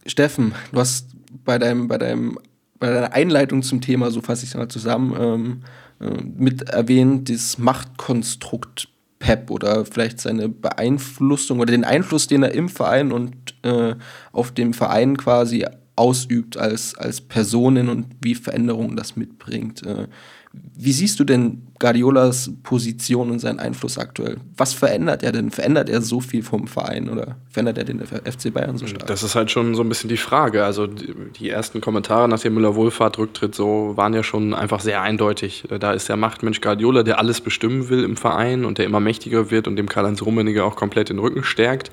Steffen, 0.07 0.55
du 0.73 0.81
hast 0.81 1.09
bei 1.45 1.59
deinem, 1.59 1.89
bei 1.89 1.99
deinem, 1.99 2.39
bei 2.79 2.91
deiner 2.93 3.13
Einleitung 3.13 3.63
zum 3.63 3.81
Thema, 3.81 4.11
so 4.11 4.21
fasse 4.21 4.45
ich 4.45 4.51
es 4.51 4.57
mal 4.57 4.69
zusammen, 4.69 5.15
ähm, 5.19 5.63
äh, 5.63 5.86
mit 5.99 6.63
erwähnt, 6.69 7.29
dieses 7.29 7.59
Machtkonstrukt 7.59 8.89
Pep 9.19 9.51
oder 9.51 9.85
vielleicht 9.85 10.21
seine 10.21 10.49
Beeinflussung 10.49 11.61
oder 11.61 11.73
den 11.73 11.85
Einfluss, 11.85 12.27
den 12.27 12.43
er 12.43 12.53
im 12.53 12.69
Verein 12.69 13.13
und 13.13 13.55
äh, 13.63 13.95
auf 14.33 14.53
dem 14.53 14.75
Verein 14.75 15.17
quasi 15.17 15.67
ausübt 15.97 16.59
als, 16.59 16.97
als 16.97 17.23
Personen 17.23 17.89
und 17.89 18.07
wie 18.21 18.35
Veränderungen 18.35 18.97
das 18.97 19.17
mitbringt. 19.17 19.83
Äh, 19.85 20.09
wie 20.79 20.93
siehst 20.93 21.19
du 21.19 21.25
denn 21.25 21.63
Guardiolas 21.79 22.51
Position 22.63 23.31
und 23.31 23.39
seinen 23.39 23.59
Einfluss 23.59 23.99
aktuell? 23.99 24.37
Was 24.57 24.73
verändert 24.75 25.23
er 25.23 25.33
denn? 25.33 25.51
Verändert 25.51 25.89
er 25.89 26.03
so 26.03 26.21
viel 26.21 26.43
vom 26.43 26.67
Verein 26.67 27.09
oder 27.09 27.37
verändert 27.49 27.79
er 27.79 27.85
den 27.85 28.01
FC 28.01 28.53
Bayern 28.53 28.77
so 28.77 28.87
stark? 28.87 29.07
Das 29.07 29.23
ist 29.23 29.35
halt 29.35 29.51
schon 29.51 29.75
so 29.75 29.83
ein 29.83 29.89
bisschen 29.89 30.09
die 30.09 30.17
Frage. 30.17 30.65
Also 30.65 30.87
die 30.87 31.49
ersten 31.49 31.81
Kommentare 31.81 32.29
nach 32.29 32.41
dem 32.41 32.55
Müller-Wohlfahrt-Rücktritt 32.55 33.55
so 33.55 33.97
waren 33.97 34.13
ja 34.13 34.23
schon 34.23 34.55
einfach 34.55 34.81
sehr 34.81 35.03
eindeutig. 35.03 35.65
Da 35.81 35.93
ist 35.93 36.09
der 36.09 36.17
Machtmensch 36.17 36.61
Guardiola, 36.61 37.03
der 37.03 37.19
alles 37.19 37.41
bestimmen 37.41 37.89
will 37.89 38.05
im 38.05 38.17
Verein 38.17 38.65
und 38.65 38.79
der 38.79 38.85
immer 38.85 39.01
mächtiger 39.01 39.51
wird 39.51 39.69
und 39.69 39.77
dem 39.77 39.89
Karl-Heinz 39.89 40.23
Rummenigge 40.23 40.63
auch 40.63 40.77
komplett 40.77 41.09
den 41.09 41.19
Rücken 41.19 41.43
stärkt. 41.43 41.91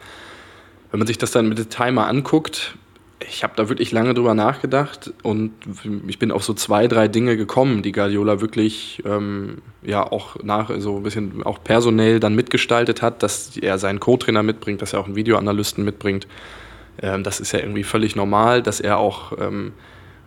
Wenn 0.92 1.00
man 1.00 1.08
sich 1.08 1.18
das 1.18 1.32
dann 1.32 1.50
mit 1.50 1.58
Detail 1.58 1.92
mal 1.92 2.08
anguckt, 2.08 2.78
ich 3.28 3.44
habe 3.44 3.54
da 3.56 3.70
wirklich 3.70 3.92
lange 3.92 4.14
drüber 4.14 4.34
nachgedacht 4.34 5.14
und 5.24 5.52
ich 6.08 6.20
bin 6.20 6.32
auf 6.32 6.44
so 6.44 6.54
zwei, 6.54 6.88
drei 6.88 7.08
Dinge 7.08 7.38
gekommen, 7.38 7.84
die 7.84 7.92
Guardiola 7.92 8.42
wirklich 8.42 9.02
ähm, 9.06 9.58
ja 9.82 10.04
auch 10.04 10.38
nach 10.44 10.72
so 10.80 10.98
ein 10.98 11.04
bisschen 11.04 11.44
auch 11.44 11.64
personell 11.64 12.20
dann 12.20 12.36
mitgestaltet 12.36 13.02
hat, 13.02 13.24
dass 13.24 13.58
er 13.58 13.78
seinen 13.78 14.00
Co-Trainer 14.00 14.44
mitbringt, 14.44 14.82
dass 14.82 14.94
er 14.94 15.00
auch 15.00 15.06
einen 15.06 15.16
Videoanalysten 15.16 15.84
mitbringt. 15.84 16.28
Ähm, 17.02 17.24
das 17.24 17.40
ist 17.40 17.52
ja 17.52 17.60
irgendwie 17.60 17.84
völlig 17.84 18.16
normal, 18.16 18.62
dass 18.62 18.80
er 18.80 18.98
auch 18.98 19.34
ähm, 19.40 19.74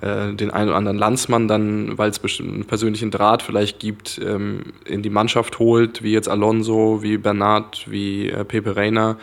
äh, 0.01 0.33
den 0.35 0.51
einen 0.51 0.69
oder 0.69 0.79
anderen 0.79 0.99
Landsmann 0.99 1.49
dann, 1.49 1.97
weil 1.99 2.11
es 2.11 2.21
einen 2.41 2.65
persönlichen 2.65 3.11
Draht 3.11 3.43
vielleicht 3.43 3.79
gibt, 3.79 4.21
ähm, 4.25 4.75
in 4.85 5.03
die 5.03 5.11
Mannschaft 5.11 5.59
holt, 5.59 6.03
wie 6.03 6.13
jetzt 6.13 6.29
Alonso, 6.29 7.03
wie 7.03 7.17
Bernard, 7.17 7.91
wie 7.91 8.29
äh, 8.29 8.45
Pepe 8.45 8.77
Reina 8.77 9.17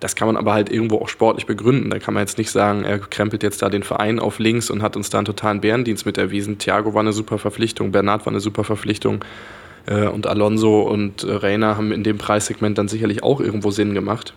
das 0.00 0.14
kann 0.14 0.28
man 0.28 0.36
aber 0.36 0.52
halt 0.52 0.70
irgendwo 0.70 0.98
auch 0.98 1.08
sportlich 1.08 1.46
begründen. 1.46 1.90
Da 1.90 1.98
kann 1.98 2.14
man 2.14 2.22
jetzt 2.22 2.38
nicht 2.38 2.50
sagen, 2.50 2.84
er 2.84 2.98
krempelt 2.98 3.42
jetzt 3.42 3.62
da 3.62 3.68
den 3.68 3.82
Verein 3.82 4.20
auf 4.20 4.38
links 4.38 4.70
und 4.70 4.82
hat 4.82 4.96
uns 4.96 5.10
da 5.10 5.18
einen 5.18 5.24
totalen 5.24 5.60
Bärendienst 5.60 6.06
mit 6.06 6.18
erwiesen. 6.18 6.58
Thiago 6.58 6.94
war 6.94 7.00
eine 7.00 7.12
super 7.12 7.38
Verpflichtung, 7.38 7.90
Bernard 7.90 8.24
war 8.24 8.32
eine 8.32 8.40
super 8.40 8.62
Verpflichtung 8.64 9.24
äh, 9.86 10.06
und 10.06 10.26
Alonso 10.26 10.82
und 10.82 11.24
äh, 11.24 11.32
Reina 11.32 11.76
haben 11.76 11.90
in 11.92 12.04
dem 12.04 12.18
Preissegment 12.18 12.78
dann 12.78 12.88
sicherlich 12.88 13.22
auch 13.22 13.40
irgendwo 13.40 13.70
Sinn 13.70 13.94
gemacht. 13.94 14.34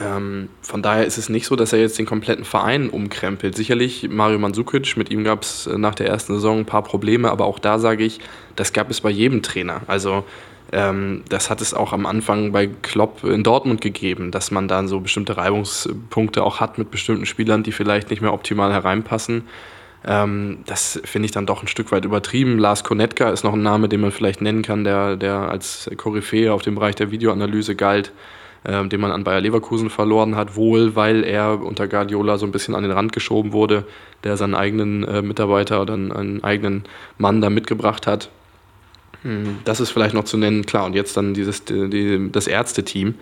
Ähm, 0.00 0.48
von 0.62 0.80
daher 0.80 1.04
ist 1.04 1.18
es 1.18 1.28
nicht 1.28 1.46
so, 1.46 1.56
dass 1.56 1.72
er 1.72 1.80
jetzt 1.80 1.98
den 1.98 2.06
kompletten 2.06 2.44
Verein 2.44 2.88
umkrempelt. 2.88 3.54
Sicherlich 3.54 4.08
Mario 4.08 4.38
Mandzukic, 4.38 4.96
mit 4.96 5.10
ihm 5.10 5.22
gab 5.24 5.42
es 5.42 5.66
äh, 5.66 5.76
nach 5.76 5.94
der 5.94 6.06
ersten 6.06 6.34
Saison 6.34 6.60
ein 6.60 6.66
paar 6.66 6.82
Probleme, 6.82 7.30
aber 7.30 7.44
auch 7.44 7.58
da 7.58 7.78
sage 7.78 8.04
ich, 8.04 8.20
das 8.56 8.72
gab 8.72 8.90
es 8.90 9.00
bei 9.00 9.10
jedem 9.10 9.42
Trainer. 9.42 9.82
Also 9.88 10.24
ähm, 10.72 11.22
das 11.28 11.50
hat 11.50 11.60
es 11.60 11.74
auch 11.74 11.92
am 11.92 12.06
Anfang 12.06 12.50
bei 12.50 12.66
Klopp 12.66 13.24
in 13.24 13.42
Dortmund 13.42 13.82
gegeben, 13.82 14.30
dass 14.30 14.50
man 14.50 14.68
dann 14.68 14.88
so 14.88 15.00
bestimmte 15.00 15.36
Reibungspunkte 15.36 16.42
auch 16.42 16.60
hat 16.60 16.78
mit 16.78 16.90
bestimmten 16.90 17.26
Spielern, 17.26 17.62
die 17.62 17.72
vielleicht 17.72 18.08
nicht 18.10 18.22
mehr 18.22 18.32
optimal 18.32 18.72
hereinpassen. 18.72 19.44
Ähm, 20.04 20.60
das 20.66 21.00
finde 21.04 21.26
ich 21.26 21.32
dann 21.32 21.44
doch 21.44 21.62
ein 21.62 21.68
Stück 21.68 21.92
weit 21.92 22.06
übertrieben. 22.06 22.58
Lars 22.58 22.84
Konetka 22.84 23.28
ist 23.30 23.44
noch 23.44 23.52
ein 23.52 23.62
Name, 23.62 23.88
den 23.88 24.00
man 24.00 24.12
vielleicht 24.12 24.40
nennen 24.40 24.62
kann, 24.62 24.82
der, 24.82 25.16
der 25.16 25.34
als 25.50 25.90
Koryphäe 25.96 26.52
auf 26.52 26.62
dem 26.62 26.74
Bereich 26.74 26.94
der 26.94 27.10
Videoanalyse 27.10 27.76
galt, 27.76 28.10
ähm, 28.64 28.88
den 28.88 29.00
man 29.00 29.12
an 29.12 29.24
Bayer 29.24 29.42
Leverkusen 29.42 29.90
verloren 29.90 30.36
hat, 30.36 30.56
wohl 30.56 30.96
weil 30.96 31.22
er 31.22 31.60
unter 31.60 31.86
Guardiola 31.86 32.38
so 32.38 32.46
ein 32.46 32.52
bisschen 32.52 32.74
an 32.74 32.82
den 32.82 32.92
Rand 32.92 33.12
geschoben 33.12 33.52
wurde, 33.52 33.84
der 34.24 34.38
seinen 34.38 34.54
eigenen 34.54 35.04
äh, 35.04 35.20
Mitarbeiter 35.20 35.82
oder 35.82 35.94
einen, 35.94 36.12
einen 36.12 36.42
eigenen 36.42 36.84
Mann 37.18 37.42
da 37.42 37.50
mitgebracht 37.50 38.06
hat. 38.06 38.30
Hm, 39.22 39.58
das 39.64 39.80
ist 39.80 39.90
vielleicht 39.90 40.14
noch 40.14 40.24
zu 40.24 40.36
nennen, 40.36 40.66
klar. 40.66 40.84
Und 40.84 40.94
jetzt 40.94 41.16
dann 41.16 41.34
dieses, 41.34 41.64
die, 41.64 42.30
das 42.30 42.46
Ärzteteam, 42.46 43.14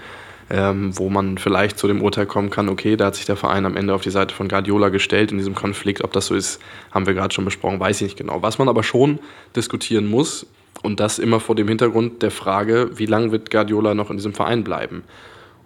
ähm, 0.51 0.97
wo 0.99 1.11
man 1.11 1.39
vielleicht 1.39 1.79
zu 1.79 1.87
dem 1.87 2.03
Urteil 2.03 2.27
kommen 2.27 2.51
kann, 2.51 2.69
okay, 2.69 2.97
da 2.97 3.07
hat 3.07 3.15
sich 3.15 3.27
der 3.27 3.37
Verein 3.37 3.67
am 3.67 3.77
Ende 3.77 3.95
auf 3.95 4.03
die 4.03 4.11
Seite 4.11 4.35
von 4.35 4.49
Guardiola 4.49 4.89
gestellt 4.89 5.31
in 5.33 5.39
diesem 5.39 5.55
Konflikt. 5.55 6.03
Ob 6.03 6.13
das 6.13 6.27
so 6.27 6.35
ist, 6.35 6.61
haben 6.91 7.07
wir 7.07 7.15
gerade 7.15 7.35
schon 7.35 7.45
besprochen, 7.45 7.79
weiß 7.79 7.97
ich 7.97 8.03
nicht 8.03 8.17
genau. 8.17 8.43
Was 8.43 8.59
man 8.59 8.69
aber 8.69 8.83
schon 8.83 9.19
diskutieren 9.55 10.09
muss, 10.09 10.47
und 10.83 11.01
das 11.01 11.19
immer 11.19 11.41
vor 11.41 11.55
dem 11.55 11.69
Hintergrund 11.69 12.23
der 12.23 12.31
Frage, 12.31 12.91
wie 12.95 13.07
lange 13.07 13.33
wird 13.33 13.51
Guardiola 13.51 13.95
noch 13.95 14.11
in 14.11 14.17
diesem 14.17 14.33
Verein 14.33 14.65
bleiben? 14.65 15.03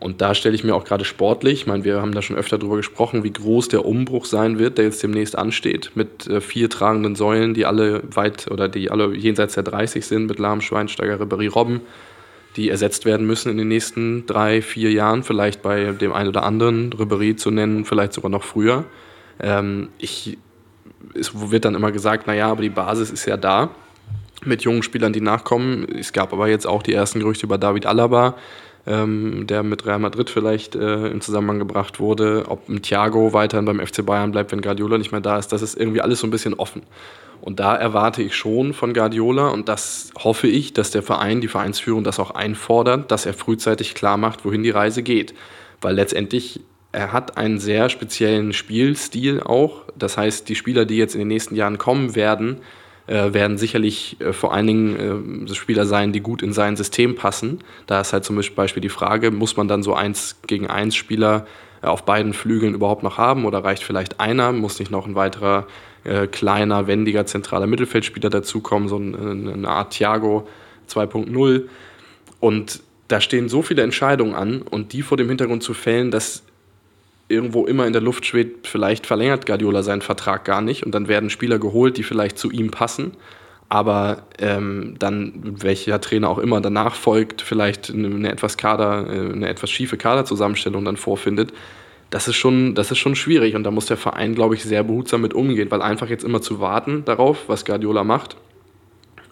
Und 0.04 0.20
da 0.20 0.34
stelle 0.34 0.54
ich 0.54 0.64
mir 0.64 0.74
auch 0.74 0.84
gerade 0.84 1.06
sportlich, 1.06 1.60
ich 1.60 1.66
meine, 1.66 1.82
wir 1.82 2.02
haben 2.02 2.12
da 2.12 2.20
schon 2.20 2.36
öfter 2.36 2.58
drüber 2.58 2.76
gesprochen, 2.76 3.24
wie 3.24 3.32
groß 3.32 3.68
der 3.68 3.86
Umbruch 3.86 4.26
sein 4.26 4.58
wird, 4.58 4.76
der 4.76 4.84
jetzt 4.84 5.02
demnächst 5.02 5.36
ansteht, 5.38 5.92
mit 5.94 6.26
äh, 6.26 6.42
vier 6.42 6.68
tragenden 6.68 7.16
Säulen, 7.16 7.54
die 7.54 7.64
alle 7.64 8.02
weit 8.14 8.50
oder 8.50 8.68
die 8.68 8.90
alle 8.90 9.14
jenseits 9.14 9.54
der 9.54 9.62
30 9.62 10.04
sind, 10.04 10.26
mit 10.26 10.38
Lahm, 10.38 10.60
Schweinsteiger, 10.60 11.16
Ribéry, 11.18 11.48
Robben, 11.50 11.80
die 12.56 12.68
ersetzt 12.68 13.06
werden 13.06 13.26
müssen 13.26 13.50
in 13.50 13.56
den 13.56 13.68
nächsten 13.68 14.26
drei, 14.26 14.60
vier 14.60 14.92
Jahren, 14.92 15.22
vielleicht 15.22 15.62
bei 15.62 15.92
dem 15.92 16.12
einen 16.12 16.28
oder 16.28 16.42
anderen, 16.42 16.92
Ribéry 16.92 17.36
zu 17.36 17.50
nennen, 17.50 17.86
vielleicht 17.86 18.12
sogar 18.12 18.30
noch 18.30 18.44
früher. 18.44 18.84
Ähm, 19.40 19.88
ich, 19.96 20.36
es 21.18 21.50
wird 21.50 21.64
dann 21.64 21.74
immer 21.74 21.92
gesagt, 21.92 22.26
naja, 22.26 22.48
aber 22.48 22.60
die 22.60 22.68
Basis 22.68 23.10
ist 23.10 23.24
ja 23.24 23.38
da 23.38 23.70
mit 24.44 24.64
jungen 24.64 24.82
Spielern, 24.82 25.14
die 25.14 25.22
nachkommen. 25.22 25.86
Es 25.98 26.12
gab 26.12 26.34
aber 26.34 26.48
jetzt 26.48 26.66
auch 26.66 26.82
die 26.82 26.92
ersten 26.92 27.20
Gerüchte 27.20 27.46
über 27.46 27.56
David 27.56 27.86
Alaba, 27.86 28.36
ähm, 28.86 29.46
der 29.46 29.62
mit 29.62 29.86
Real 29.86 29.98
Madrid 29.98 30.30
vielleicht 30.30 30.74
äh, 30.74 31.06
in 31.08 31.20
Zusammenhang 31.20 31.58
gebracht 31.58 32.00
wurde, 32.00 32.44
ob 32.48 32.68
ein 32.68 32.82
Thiago 32.82 33.32
weiterhin 33.32 33.64
beim 33.64 33.84
FC 33.84 34.04
Bayern 34.04 34.32
bleibt, 34.32 34.52
wenn 34.52 34.60
Guardiola 34.60 34.98
nicht 34.98 35.12
mehr 35.12 35.20
da 35.20 35.38
ist, 35.38 35.52
das 35.52 35.62
ist 35.62 35.78
irgendwie 35.78 36.00
alles 36.00 36.20
so 36.20 36.26
ein 36.26 36.30
bisschen 36.30 36.54
offen. 36.54 36.82
Und 37.40 37.60
da 37.60 37.74
erwarte 37.76 38.22
ich 38.22 38.34
schon 38.34 38.72
von 38.72 38.94
Guardiola 38.94 39.48
und 39.48 39.68
das 39.68 40.10
hoffe 40.18 40.46
ich, 40.46 40.72
dass 40.72 40.90
der 40.90 41.02
Verein, 41.02 41.40
die 41.40 41.48
Vereinsführung 41.48 42.04
das 42.04 42.18
auch 42.18 42.30
einfordert, 42.30 43.10
dass 43.10 43.26
er 43.26 43.34
frühzeitig 43.34 43.94
klar 43.94 44.16
macht, 44.16 44.44
wohin 44.44 44.62
die 44.62 44.70
Reise 44.70 45.02
geht. 45.02 45.34
Weil 45.80 45.94
letztendlich 45.94 46.60
er 46.92 47.12
hat 47.12 47.36
einen 47.36 47.58
sehr 47.58 47.88
speziellen 47.88 48.52
Spielstil 48.52 49.42
auch. 49.42 49.82
Das 49.98 50.16
heißt, 50.16 50.48
die 50.48 50.54
Spieler, 50.54 50.84
die 50.84 50.96
jetzt 50.96 51.14
in 51.14 51.18
den 51.18 51.28
nächsten 51.28 51.56
Jahren 51.56 51.76
kommen 51.76 52.14
werden, 52.14 52.60
werden 53.12 53.58
sicherlich 53.58 54.16
äh, 54.20 54.32
vor 54.32 54.54
allen 54.54 54.66
Dingen 54.66 55.46
äh, 55.46 55.54
Spieler 55.54 55.84
sein, 55.84 56.12
die 56.12 56.20
gut 56.20 56.42
in 56.42 56.52
sein 56.52 56.76
System 56.76 57.16
passen. 57.16 57.60
Da 57.86 58.00
ist 58.00 58.12
halt 58.12 58.24
zum 58.24 58.40
Beispiel 58.56 58.80
die 58.80 58.88
Frage, 58.88 59.30
muss 59.30 59.56
man 59.56 59.68
dann 59.68 59.82
so 59.82 59.94
eins 59.94 60.36
gegen 60.46 60.68
eins 60.68 60.96
Spieler 60.96 61.46
äh, 61.82 61.86
auf 61.86 62.04
beiden 62.04 62.32
Flügeln 62.32 62.74
überhaupt 62.74 63.02
noch 63.02 63.18
haben 63.18 63.44
oder 63.44 63.62
reicht 63.62 63.82
vielleicht 63.82 64.20
einer, 64.20 64.52
muss 64.52 64.78
nicht 64.78 64.90
noch 64.90 65.06
ein 65.06 65.14
weiterer 65.14 65.66
äh, 66.04 66.26
kleiner, 66.26 66.86
wendiger, 66.86 67.26
zentraler 67.26 67.66
Mittelfeldspieler 67.66 68.30
dazukommen, 68.30 68.88
so 68.88 68.96
ein, 68.96 69.48
eine 69.48 69.68
Art 69.68 69.92
Thiago 69.92 70.48
2.0. 70.88 71.64
Und 72.40 72.80
da 73.08 73.20
stehen 73.20 73.48
so 73.48 73.62
viele 73.62 73.82
Entscheidungen 73.82 74.34
an 74.34 74.62
und 74.62 74.92
die 74.92 75.02
vor 75.02 75.16
dem 75.16 75.28
Hintergrund 75.28 75.62
zu 75.62 75.74
fällen, 75.74 76.10
dass 76.10 76.42
irgendwo 77.28 77.66
immer 77.66 77.86
in 77.86 77.92
der 77.92 78.02
Luft 78.02 78.26
schwebt, 78.26 78.66
vielleicht 78.66 79.06
verlängert 79.06 79.46
Guardiola 79.46 79.82
seinen 79.82 80.02
Vertrag 80.02 80.44
gar 80.44 80.60
nicht 80.60 80.84
und 80.84 80.94
dann 80.94 81.08
werden 81.08 81.30
Spieler 81.30 81.58
geholt, 81.58 81.96
die 81.96 82.02
vielleicht 82.02 82.38
zu 82.38 82.50
ihm 82.50 82.70
passen. 82.70 83.12
Aber 83.70 84.24
ähm, 84.38 84.94
dann, 84.98 85.32
welcher 85.42 86.00
Trainer 86.00 86.28
auch 86.28 86.38
immer 86.38 86.60
danach 86.60 86.94
folgt, 86.94 87.40
vielleicht 87.40 87.90
eine, 87.90 88.30
etwas 88.30 88.56
Kader, 88.56 89.06
äh, 89.08 89.32
eine 89.32 89.48
etwas 89.48 89.70
schiefe 89.70 89.96
Kaderzusammenstellung 89.96 90.84
dann 90.84 90.96
vorfindet, 90.96 91.52
das 92.10 92.28
ist 92.28 92.36
schon, 92.36 92.74
das 92.74 92.90
ist 92.90 92.98
schon 92.98 93.16
schwierig. 93.16 93.56
Und 93.56 93.64
da 93.64 93.70
muss 93.70 93.86
der 93.86 93.96
Verein, 93.96 94.34
glaube 94.34 94.54
ich, 94.54 94.62
sehr 94.62 94.84
behutsam 94.84 95.22
mit 95.22 95.34
umgehen, 95.34 95.70
weil 95.70 95.82
einfach 95.82 96.08
jetzt 96.08 96.24
immer 96.24 96.42
zu 96.42 96.60
warten 96.60 97.04
darauf, 97.06 97.48
was 97.48 97.64
Guardiola 97.64 98.04
macht, 98.04 98.36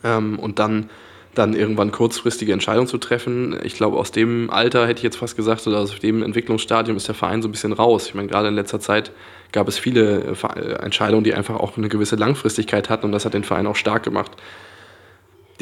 ähm, 0.04 0.38
und 0.38 0.58
dann 0.58 0.90
dann 1.34 1.54
irgendwann 1.54 1.92
kurzfristige 1.92 2.52
Entscheidungen 2.52 2.88
zu 2.88 2.98
treffen. 2.98 3.58
Ich 3.62 3.74
glaube, 3.74 3.96
aus 3.96 4.12
dem 4.12 4.50
Alter 4.50 4.86
hätte 4.86 4.98
ich 4.98 5.04
jetzt 5.04 5.16
fast 5.16 5.36
gesagt, 5.36 5.66
oder 5.66 5.78
aus 5.78 5.98
dem 5.98 6.22
Entwicklungsstadium 6.22 6.96
ist 6.96 7.08
der 7.08 7.14
Verein 7.14 7.40
so 7.40 7.48
ein 7.48 7.52
bisschen 7.52 7.72
raus. 7.72 8.06
Ich 8.06 8.14
meine, 8.14 8.28
gerade 8.28 8.48
in 8.48 8.54
letzter 8.54 8.80
Zeit 8.80 9.12
gab 9.50 9.68
es 9.68 9.78
viele 9.78 10.36
äh, 10.56 10.72
Entscheidungen, 10.84 11.24
die 11.24 11.34
einfach 11.34 11.56
auch 11.56 11.76
eine 11.76 11.88
gewisse 11.88 12.16
Langfristigkeit 12.16 12.90
hatten 12.90 13.06
und 13.06 13.12
das 13.12 13.24
hat 13.24 13.34
den 13.34 13.44
Verein 13.44 13.66
auch 13.66 13.76
stark 13.76 14.02
gemacht 14.02 14.32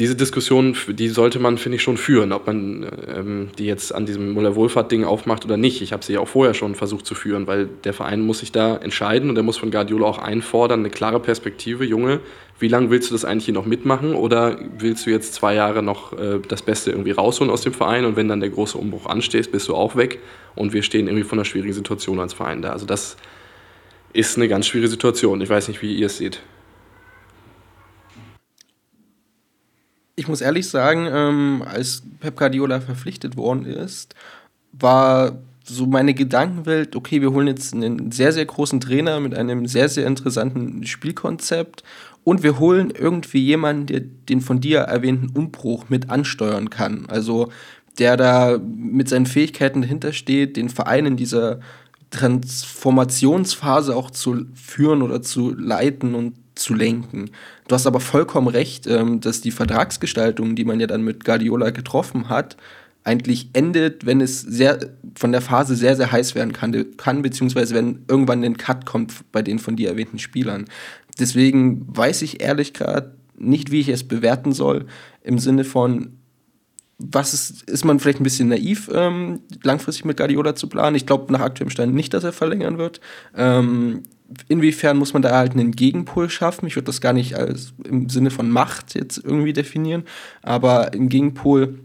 diese 0.01 0.15
Diskussion, 0.15 0.75
die 0.87 1.09
sollte 1.09 1.37
man, 1.37 1.59
finde 1.59 1.75
ich, 1.75 1.83
schon 1.83 1.95
führen, 1.95 2.31
ob 2.31 2.47
man 2.47 2.89
ähm, 3.07 3.49
die 3.59 3.67
jetzt 3.67 3.93
an 3.93 4.07
diesem 4.07 4.31
Muller-Wohlfahrt-Ding 4.31 5.03
aufmacht 5.03 5.45
oder 5.45 5.57
nicht. 5.57 5.83
Ich 5.83 5.93
habe 5.93 6.03
sie 6.03 6.13
ja 6.13 6.19
auch 6.21 6.27
vorher 6.27 6.55
schon 6.55 6.73
versucht 6.73 7.05
zu 7.05 7.13
führen, 7.13 7.45
weil 7.45 7.69
der 7.83 7.93
Verein 7.93 8.21
muss 8.21 8.39
sich 8.39 8.51
da 8.51 8.77
entscheiden 8.77 9.29
und 9.29 9.37
er 9.37 9.43
muss 9.43 9.57
von 9.57 9.69
Guardiola 9.69 10.07
auch 10.07 10.17
einfordern, 10.17 10.79
eine 10.79 10.89
klare 10.89 11.19
Perspektive. 11.19 11.85
Junge, 11.85 12.19
wie 12.57 12.67
lange 12.67 12.89
willst 12.89 13.11
du 13.11 13.13
das 13.13 13.25
eigentlich 13.25 13.45
hier 13.45 13.53
noch 13.53 13.67
mitmachen 13.67 14.15
oder 14.15 14.57
willst 14.79 15.05
du 15.05 15.11
jetzt 15.11 15.35
zwei 15.35 15.53
Jahre 15.53 15.83
noch 15.83 16.13
äh, 16.13 16.39
das 16.47 16.63
Beste 16.63 16.89
irgendwie 16.89 17.11
rausholen 17.11 17.53
aus 17.53 17.61
dem 17.61 17.73
Verein 17.73 18.03
und 18.05 18.15
wenn 18.15 18.27
dann 18.27 18.39
der 18.39 18.49
große 18.49 18.79
Umbruch 18.79 19.05
ansteht, 19.05 19.51
bist 19.51 19.67
du 19.67 19.75
auch 19.75 19.95
weg 19.95 20.17
und 20.55 20.73
wir 20.73 20.81
stehen 20.81 21.05
irgendwie 21.05 21.25
vor 21.25 21.33
einer 21.37 21.45
schwierigen 21.45 21.73
Situation 21.73 22.19
als 22.19 22.33
Verein 22.33 22.63
da. 22.63 22.71
Also 22.71 22.87
das 22.87 23.17
ist 24.13 24.35
eine 24.35 24.47
ganz 24.47 24.65
schwierige 24.65 24.89
Situation. 24.89 25.41
Ich 25.41 25.49
weiß 25.49 25.67
nicht, 25.67 25.83
wie 25.83 25.93
ihr 25.93 26.07
es 26.07 26.17
seht. 26.17 26.41
Ich 30.15 30.27
muss 30.27 30.41
ehrlich 30.41 30.69
sagen, 30.69 31.07
ähm, 31.11 31.63
als 31.65 32.03
Pep 32.19 32.37
Guardiola 32.37 32.79
verpflichtet 32.81 33.37
worden 33.37 33.65
ist, 33.65 34.15
war 34.73 35.39
so 35.63 35.85
meine 35.85 36.13
Gedankenwelt, 36.13 36.95
okay, 36.95 37.21
wir 37.21 37.31
holen 37.31 37.47
jetzt 37.47 37.73
einen 37.73 38.11
sehr, 38.11 38.33
sehr 38.33 38.45
großen 38.45 38.79
Trainer 38.79 39.19
mit 39.19 39.35
einem 39.35 39.67
sehr, 39.67 39.89
sehr 39.89 40.07
interessanten 40.07 40.85
Spielkonzept 40.85 41.83
und 42.23 42.43
wir 42.43 42.59
holen 42.59 42.91
irgendwie 42.91 43.39
jemanden, 43.39 43.85
der 43.87 44.01
den 44.01 44.41
von 44.41 44.59
dir 44.59 44.79
erwähnten 44.79 45.29
Umbruch 45.37 45.85
mit 45.89 46.09
ansteuern 46.09 46.69
kann. 46.69 47.05
Also 47.07 47.51
der 47.99 48.17
da 48.17 48.57
mit 48.57 49.09
seinen 49.09 49.25
Fähigkeiten 49.25 49.81
dahinter 49.81 50.13
steht, 50.13 50.57
den 50.57 50.69
Verein 50.69 51.05
in 51.05 51.17
dieser 51.17 51.59
Transformationsphase 52.09 53.95
auch 53.95 54.11
zu 54.11 54.45
führen 54.53 55.01
oder 55.01 55.21
zu 55.21 55.53
leiten 55.53 56.15
und 56.15 56.35
zu 56.55 56.73
lenken. 56.73 57.31
Du 57.67 57.75
hast 57.75 57.87
aber 57.87 57.99
vollkommen 57.99 58.47
recht, 58.47 58.87
ähm, 58.87 59.21
dass 59.21 59.41
die 59.41 59.51
Vertragsgestaltung, 59.51 60.55
die 60.55 60.65
man 60.65 60.79
ja 60.79 60.87
dann 60.87 61.03
mit 61.03 61.25
Guardiola 61.25 61.69
getroffen 61.69 62.29
hat, 62.29 62.57
eigentlich 63.03 63.49
endet, 63.53 64.05
wenn 64.05 64.21
es 64.21 64.41
sehr 64.41 64.77
von 65.15 65.31
der 65.31 65.41
Phase 65.41 65.75
sehr, 65.75 65.95
sehr 65.95 66.11
heiß 66.11 66.35
werden 66.35 66.53
kann, 66.53 66.97
kann 66.97 67.21
beziehungsweise 67.21 67.73
wenn 67.73 68.03
irgendwann 68.07 68.43
ein 68.43 68.57
Cut 68.57 68.85
kommt 68.85 69.31
bei 69.31 69.41
den 69.41 69.59
von 69.59 69.75
dir 69.75 69.89
erwähnten 69.89 70.19
Spielern. 70.19 70.65
Deswegen 71.19 71.85
weiß 71.87 72.21
ich 72.21 72.41
ehrlich 72.41 72.73
gerade 72.73 73.15
nicht, 73.37 73.71
wie 73.71 73.79
ich 73.79 73.89
es 73.89 74.03
bewerten 74.07 74.53
soll, 74.53 74.85
im 75.23 75.39
Sinne 75.39 75.63
von, 75.63 76.17
was 76.99 77.33
ist, 77.33 77.63
ist 77.63 77.85
man 77.85 77.99
vielleicht 77.99 78.19
ein 78.19 78.23
bisschen 78.23 78.49
naiv, 78.49 78.89
ähm, 78.93 79.39
langfristig 79.63 80.05
mit 80.05 80.17
Guardiola 80.17 80.55
zu 80.55 80.67
planen? 80.67 80.95
Ich 80.95 81.07
glaube 81.07 81.33
nach 81.33 81.41
aktuellem 81.41 81.71
Stand 81.71 81.95
nicht, 81.95 82.13
dass 82.13 82.23
er 82.23 82.33
verlängern 82.33 82.77
wird. 82.77 83.01
Ähm, 83.35 84.03
inwiefern 84.47 84.97
muss 84.97 85.13
man 85.13 85.21
da 85.21 85.37
halt 85.37 85.53
einen 85.53 85.71
Gegenpol 85.71 86.29
schaffen? 86.29 86.67
Ich 86.67 86.75
würde 86.75 86.87
das 86.87 87.01
gar 87.01 87.13
nicht 87.13 87.35
als 87.35 87.73
im 87.83 88.09
Sinne 88.09 88.31
von 88.31 88.49
Macht 88.49 88.95
jetzt 88.95 89.17
irgendwie 89.23 89.53
definieren, 89.53 90.03
aber 90.41 90.93
im 90.93 91.09
Gegenpol, 91.09 91.79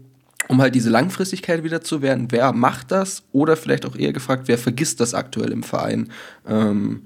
um 0.47 0.61
halt 0.61 0.75
diese 0.75 0.89
Langfristigkeit 0.89 1.63
wieder 1.63 1.81
zu 1.81 2.01
werden, 2.01 2.27
wer 2.29 2.53
macht 2.53 2.91
das? 2.91 3.23
Oder 3.31 3.57
vielleicht 3.57 3.85
auch 3.85 3.95
eher 3.95 4.13
gefragt, 4.13 4.43
wer 4.47 4.57
vergisst 4.57 4.99
das 4.99 5.13
aktuell 5.13 5.51
im 5.51 5.63
Verein? 5.63 6.09
Ähm, 6.47 7.03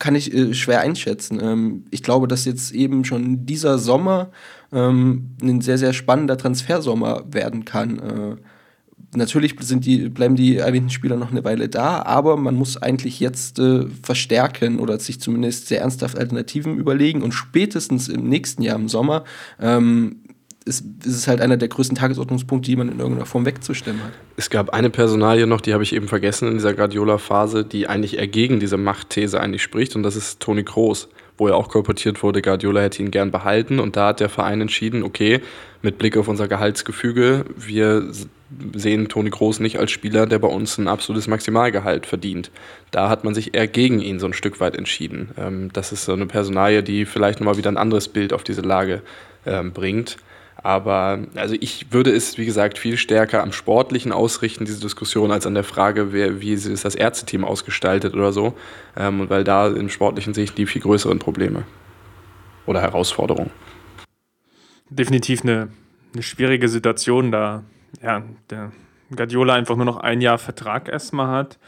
kann 0.00 0.14
ich 0.16 0.34
äh, 0.34 0.54
schwer 0.54 0.80
einschätzen. 0.80 1.38
Ähm, 1.40 1.84
ich 1.90 2.02
glaube, 2.02 2.26
dass 2.26 2.44
jetzt 2.44 2.72
eben 2.72 3.04
schon 3.04 3.46
dieser 3.46 3.78
Sommer 3.78 4.30
ähm, 4.72 5.36
ein 5.40 5.60
sehr, 5.60 5.78
sehr 5.78 5.92
spannender 5.92 6.36
Transfersommer 6.36 7.24
werden 7.30 7.64
kann. 7.64 7.98
Äh, 7.98 8.36
natürlich 9.14 9.56
sind 9.60 9.84
die, 9.84 10.08
bleiben 10.08 10.36
die 10.36 10.56
erwähnten 10.56 10.90
Spieler 10.90 11.16
noch 11.16 11.30
eine 11.30 11.44
Weile 11.44 11.68
da, 11.68 12.02
aber 12.02 12.36
man 12.36 12.54
muss 12.54 12.76
eigentlich 12.76 13.20
jetzt 13.20 13.58
äh, 13.58 13.86
verstärken 14.02 14.78
oder 14.78 14.98
sich 14.98 15.20
zumindest 15.20 15.68
sehr 15.68 15.80
ernsthaft 15.80 16.18
Alternativen 16.18 16.76
überlegen 16.76 17.22
und 17.22 17.32
spätestens 17.32 18.08
im 18.08 18.28
nächsten 18.28 18.62
Jahr 18.62 18.76
im 18.76 18.88
Sommer 18.88 19.24
ähm, 19.60 20.16
ist, 20.64 20.84
ist 21.04 21.16
es 21.16 21.28
halt 21.28 21.40
einer 21.40 21.56
der 21.56 21.68
größten 21.68 21.96
Tagesordnungspunkte, 21.96 22.70
die 22.70 22.76
man 22.76 22.88
in 22.88 22.98
irgendeiner 22.98 23.26
Form 23.26 23.46
wegzustimmen 23.46 24.02
hat. 24.02 24.12
Es 24.36 24.50
gab 24.50 24.70
eine 24.70 24.90
Personalie 24.90 25.46
noch, 25.46 25.60
die 25.60 25.72
habe 25.72 25.82
ich 25.82 25.94
eben 25.94 26.06
vergessen 26.06 26.48
in 26.48 26.54
dieser 26.54 26.74
Guardiola-Phase, 26.74 27.64
die 27.64 27.88
eigentlich 27.88 28.18
eher 28.18 28.28
gegen 28.28 28.60
diese 28.60 28.76
Machtthese 28.76 29.40
eigentlich 29.40 29.62
spricht 29.62 29.96
und 29.96 30.02
das 30.02 30.16
ist 30.16 30.40
Toni 30.40 30.62
Kroos, 30.62 31.08
wo 31.38 31.48
ja 31.48 31.54
auch 31.54 31.68
kolportiert 31.68 32.22
wurde, 32.22 32.42
Guardiola 32.42 32.82
hätte 32.82 33.02
ihn 33.02 33.10
gern 33.10 33.30
behalten 33.30 33.80
und 33.80 33.96
da 33.96 34.08
hat 34.08 34.20
der 34.20 34.28
Verein 34.28 34.60
entschieden, 34.60 35.02
okay, 35.02 35.40
mit 35.82 35.98
Blick 35.98 36.16
auf 36.16 36.28
unser 36.28 36.46
Gehaltsgefüge, 36.46 37.46
wir 37.56 38.10
sehen 38.74 39.08
Toni 39.08 39.30
Kroos 39.30 39.60
nicht 39.60 39.78
als 39.78 39.90
Spieler, 39.90 40.26
der 40.26 40.38
bei 40.38 40.48
uns 40.48 40.78
ein 40.78 40.88
absolutes 40.88 41.28
Maximalgehalt 41.28 42.06
verdient. 42.06 42.50
Da 42.90 43.08
hat 43.08 43.24
man 43.24 43.34
sich 43.34 43.54
eher 43.54 43.68
gegen 43.68 44.00
ihn 44.00 44.18
so 44.18 44.26
ein 44.26 44.32
Stück 44.32 44.60
weit 44.60 44.76
entschieden. 44.76 45.30
Ähm, 45.38 45.72
das 45.72 45.92
ist 45.92 46.04
so 46.04 46.12
eine 46.12 46.26
Personalie, 46.26 46.82
die 46.82 47.04
vielleicht 47.04 47.40
nochmal 47.40 47.56
wieder 47.56 47.70
ein 47.70 47.76
anderes 47.76 48.08
Bild 48.08 48.32
auf 48.32 48.42
diese 48.42 48.62
Lage 48.62 49.02
ähm, 49.46 49.72
bringt. 49.72 50.16
Aber 50.62 51.20
also 51.36 51.54
ich 51.58 51.86
würde 51.90 52.10
es, 52.10 52.36
wie 52.36 52.44
gesagt, 52.44 52.78
viel 52.78 52.98
stärker 52.98 53.42
am 53.42 53.52
Sportlichen 53.52 54.12
ausrichten, 54.12 54.66
diese 54.66 54.80
Diskussion, 54.80 55.32
als 55.32 55.46
an 55.46 55.54
der 55.54 55.64
Frage, 55.64 56.12
wer, 56.12 56.42
wie 56.42 56.52
ist 56.52 56.84
das 56.84 56.94
Ärzteteam 56.94 57.44
ausgestaltet 57.44 58.14
oder 58.14 58.32
so. 58.32 58.54
Ähm, 58.96 59.30
weil 59.30 59.44
da 59.44 59.68
im 59.68 59.88
Sportlichen 59.88 60.34
sehe 60.34 60.44
ich 60.44 60.52
die 60.52 60.66
viel 60.66 60.82
größeren 60.82 61.18
Probleme 61.18 61.64
oder 62.66 62.80
Herausforderungen. 62.82 63.50
Definitiv 64.90 65.42
eine, 65.42 65.68
eine 66.12 66.22
schwierige 66.22 66.68
Situation, 66.68 67.30
da 67.30 67.62
ja, 68.02 68.22
der 68.50 68.72
Guardiola 69.14 69.54
einfach 69.54 69.76
nur 69.76 69.86
noch 69.86 69.98
ein 69.98 70.20
Jahr 70.20 70.38
Vertrag 70.38 70.88
erstmal 70.88 71.28
hat 71.28 71.58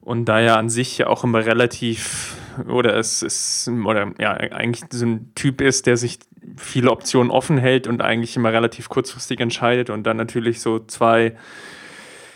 und 0.00 0.26
da 0.26 0.40
ja 0.40 0.56
an 0.56 0.70
sich 0.70 0.98
ja 0.98 1.08
auch 1.08 1.24
immer 1.24 1.44
relativ 1.44 2.36
oder 2.68 2.96
es 2.96 3.22
ist 3.22 3.68
oder 3.68 4.12
ja 4.18 4.32
eigentlich 4.32 4.84
so 4.90 5.06
ein 5.06 5.32
Typ 5.34 5.60
ist, 5.60 5.86
der 5.86 5.96
sich 5.96 6.20
viele 6.56 6.90
Optionen 6.90 7.30
offen 7.30 7.58
hält 7.58 7.86
und 7.86 8.00
eigentlich 8.00 8.36
immer 8.36 8.52
relativ 8.52 8.88
kurzfristig 8.88 9.40
entscheidet 9.40 9.90
und 9.90 10.04
dann 10.04 10.16
natürlich 10.16 10.60
so 10.60 10.78
zwei 10.78 11.36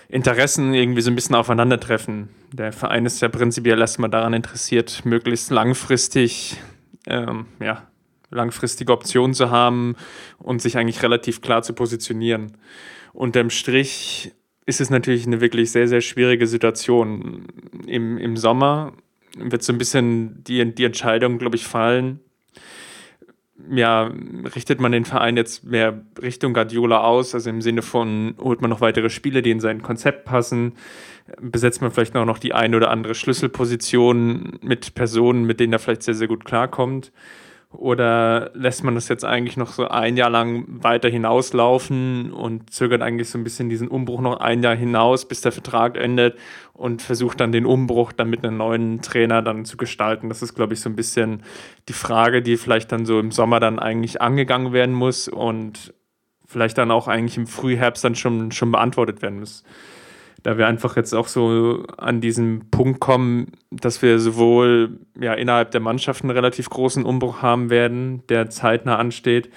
Interessen 0.08 0.74
irgendwie 0.74 1.00
so 1.00 1.10
ein 1.10 1.14
bisschen 1.14 1.34
aufeinandertreffen. 1.34 2.28
Der 2.52 2.72
Verein 2.72 3.06
ist 3.06 3.22
ja 3.22 3.28
prinzipiell 3.28 3.80
erstmal 3.80 4.10
daran 4.10 4.34
interessiert, 4.34 5.06
möglichst 5.06 5.50
langfristig, 5.50 6.58
ähm, 7.06 7.46
ja, 7.60 7.88
langfristige 8.30 8.92
Optionen 8.92 9.34
zu 9.34 9.50
haben 9.50 9.96
und 10.38 10.60
sich 10.60 10.76
eigentlich 10.76 11.02
relativ 11.02 11.40
klar 11.40 11.62
zu 11.62 11.72
positionieren. 11.72 12.52
Unterm 13.12 13.50
Strich 13.50 14.32
ist 14.66 14.80
es 14.80 14.90
natürlich 14.90 15.26
eine 15.26 15.40
wirklich 15.40 15.70
sehr, 15.70 15.88
sehr 15.88 16.00
schwierige 16.00 16.46
Situation. 16.46 17.46
Im, 17.86 18.16
im 18.18 18.36
Sommer 18.36 18.92
wird 19.36 19.62
so 19.62 19.72
ein 19.72 19.78
bisschen 19.78 20.44
die, 20.44 20.74
die 20.74 20.84
Entscheidung, 20.84 21.38
glaube 21.38 21.56
ich, 21.56 21.64
fallen, 21.64 22.20
ja, 23.70 24.10
richtet 24.56 24.80
man 24.80 24.92
den 24.92 25.04
Verein 25.04 25.36
jetzt 25.36 25.64
mehr 25.64 26.02
Richtung 26.20 26.52
Guardiola 26.54 27.00
aus, 27.02 27.34
also 27.34 27.48
im 27.50 27.62
Sinne 27.62 27.82
von, 27.82 28.34
holt 28.40 28.60
man 28.60 28.70
noch 28.70 28.80
weitere 28.80 29.10
Spiele, 29.10 29.42
die 29.42 29.50
in 29.50 29.60
sein 29.60 29.82
Konzept 29.82 30.24
passen, 30.24 30.74
besetzt 31.40 31.80
man 31.80 31.90
vielleicht 31.90 32.14
noch 32.14 32.38
die 32.38 32.54
eine 32.54 32.76
oder 32.76 32.90
andere 32.90 33.14
Schlüsselposition 33.14 34.58
mit 34.62 34.94
Personen, 34.94 35.44
mit 35.44 35.60
denen 35.60 35.72
er 35.72 35.78
vielleicht 35.78 36.02
sehr, 36.02 36.14
sehr 36.14 36.28
gut 36.28 36.44
klarkommt. 36.44 37.12
Oder 37.72 38.50
lässt 38.54 38.84
man 38.84 38.94
das 38.94 39.08
jetzt 39.08 39.24
eigentlich 39.24 39.56
noch 39.56 39.72
so 39.72 39.88
ein 39.88 40.16
Jahr 40.16 40.28
lang 40.28 40.66
weiter 40.82 41.08
hinauslaufen 41.08 42.32
und 42.32 42.70
zögert 42.70 43.00
eigentlich 43.02 43.30
so 43.30 43.38
ein 43.38 43.44
bisschen 43.44 43.70
diesen 43.70 43.88
Umbruch 43.88 44.20
noch 44.20 44.40
ein 44.40 44.62
Jahr 44.62 44.76
hinaus, 44.76 45.26
bis 45.26 45.40
der 45.40 45.52
Vertrag 45.52 45.96
endet 45.96 46.38
und 46.74 47.00
versucht 47.00 47.40
dann 47.40 47.50
den 47.50 47.64
Umbruch 47.64 48.12
dann 48.12 48.28
mit 48.28 48.44
einem 48.44 48.58
neuen 48.58 49.00
Trainer 49.00 49.40
dann 49.40 49.64
zu 49.64 49.76
gestalten? 49.76 50.28
Das 50.28 50.42
ist, 50.42 50.54
glaube 50.54 50.74
ich, 50.74 50.80
so 50.80 50.90
ein 50.90 50.96
bisschen 50.96 51.42
die 51.88 51.94
Frage, 51.94 52.42
die 52.42 52.56
vielleicht 52.56 52.92
dann 52.92 53.06
so 53.06 53.18
im 53.18 53.32
Sommer 53.32 53.58
dann 53.58 53.78
eigentlich 53.78 54.20
angegangen 54.20 54.72
werden 54.72 54.94
muss 54.94 55.28
und 55.28 55.94
vielleicht 56.46 56.76
dann 56.76 56.90
auch 56.90 57.08
eigentlich 57.08 57.38
im 57.38 57.46
Frühherbst 57.46 58.04
dann 58.04 58.14
schon, 58.14 58.52
schon 58.52 58.70
beantwortet 58.70 59.22
werden 59.22 59.40
muss 59.40 59.64
da 60.42 60.58
wir 60.58 60.66
einfach 60.66 60.96
jetzt 60.96 61.14
auch 61.14 61.28
so 61.28 61.84
an 61.96 62.20
diesen 62.20 62.70
Punkt 62.70 63.00
kommen, 63.00 63.52
dass 63.70 64.02
wir 64.02 64.18
sowohl 64.18 64.98
ja, 65.20 65.34
innerhalb 65.34 65.70
der 65.70 65.80
Mannschaft 65.80 66.22
einen 66.22 66.30
relativ 66.30 66.68
großen 66.68 67.04
Umbruch 67.04 67.42
haben 67.42 67.70
werden, 67.70 68.22
der 68.28 68.50
zeitnah 68.50 68.96
ansteht, 68.96 69.50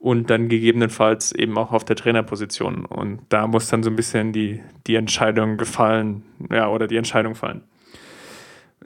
und 0.00 0.30
dann 0.30 0.48
gegebenenfalls 0.48 1.32
eben 1.32 1.58
auch 1.58 1.72
auf 1.72 1.84
der 1.84 1.94
Trainerposition. 1.94 2.86
Und 2.86 3.20
da 3.28 3.46
muss 3.46 3.68
dann 3.68 3.82
so 3.82 3.90
ein 3.90 3.96
bisschen 3.96 4.32
die, 4.32 4.62
die 4.86 4.94
Entscheidung 4.94 5.58
gefallen, 5.58 6.22
ja, 6.50 6.68
oder 6.70 6.86
die 6.86 6.96
Entscheidung 6.96 7.34
fallen. 7.34 7.60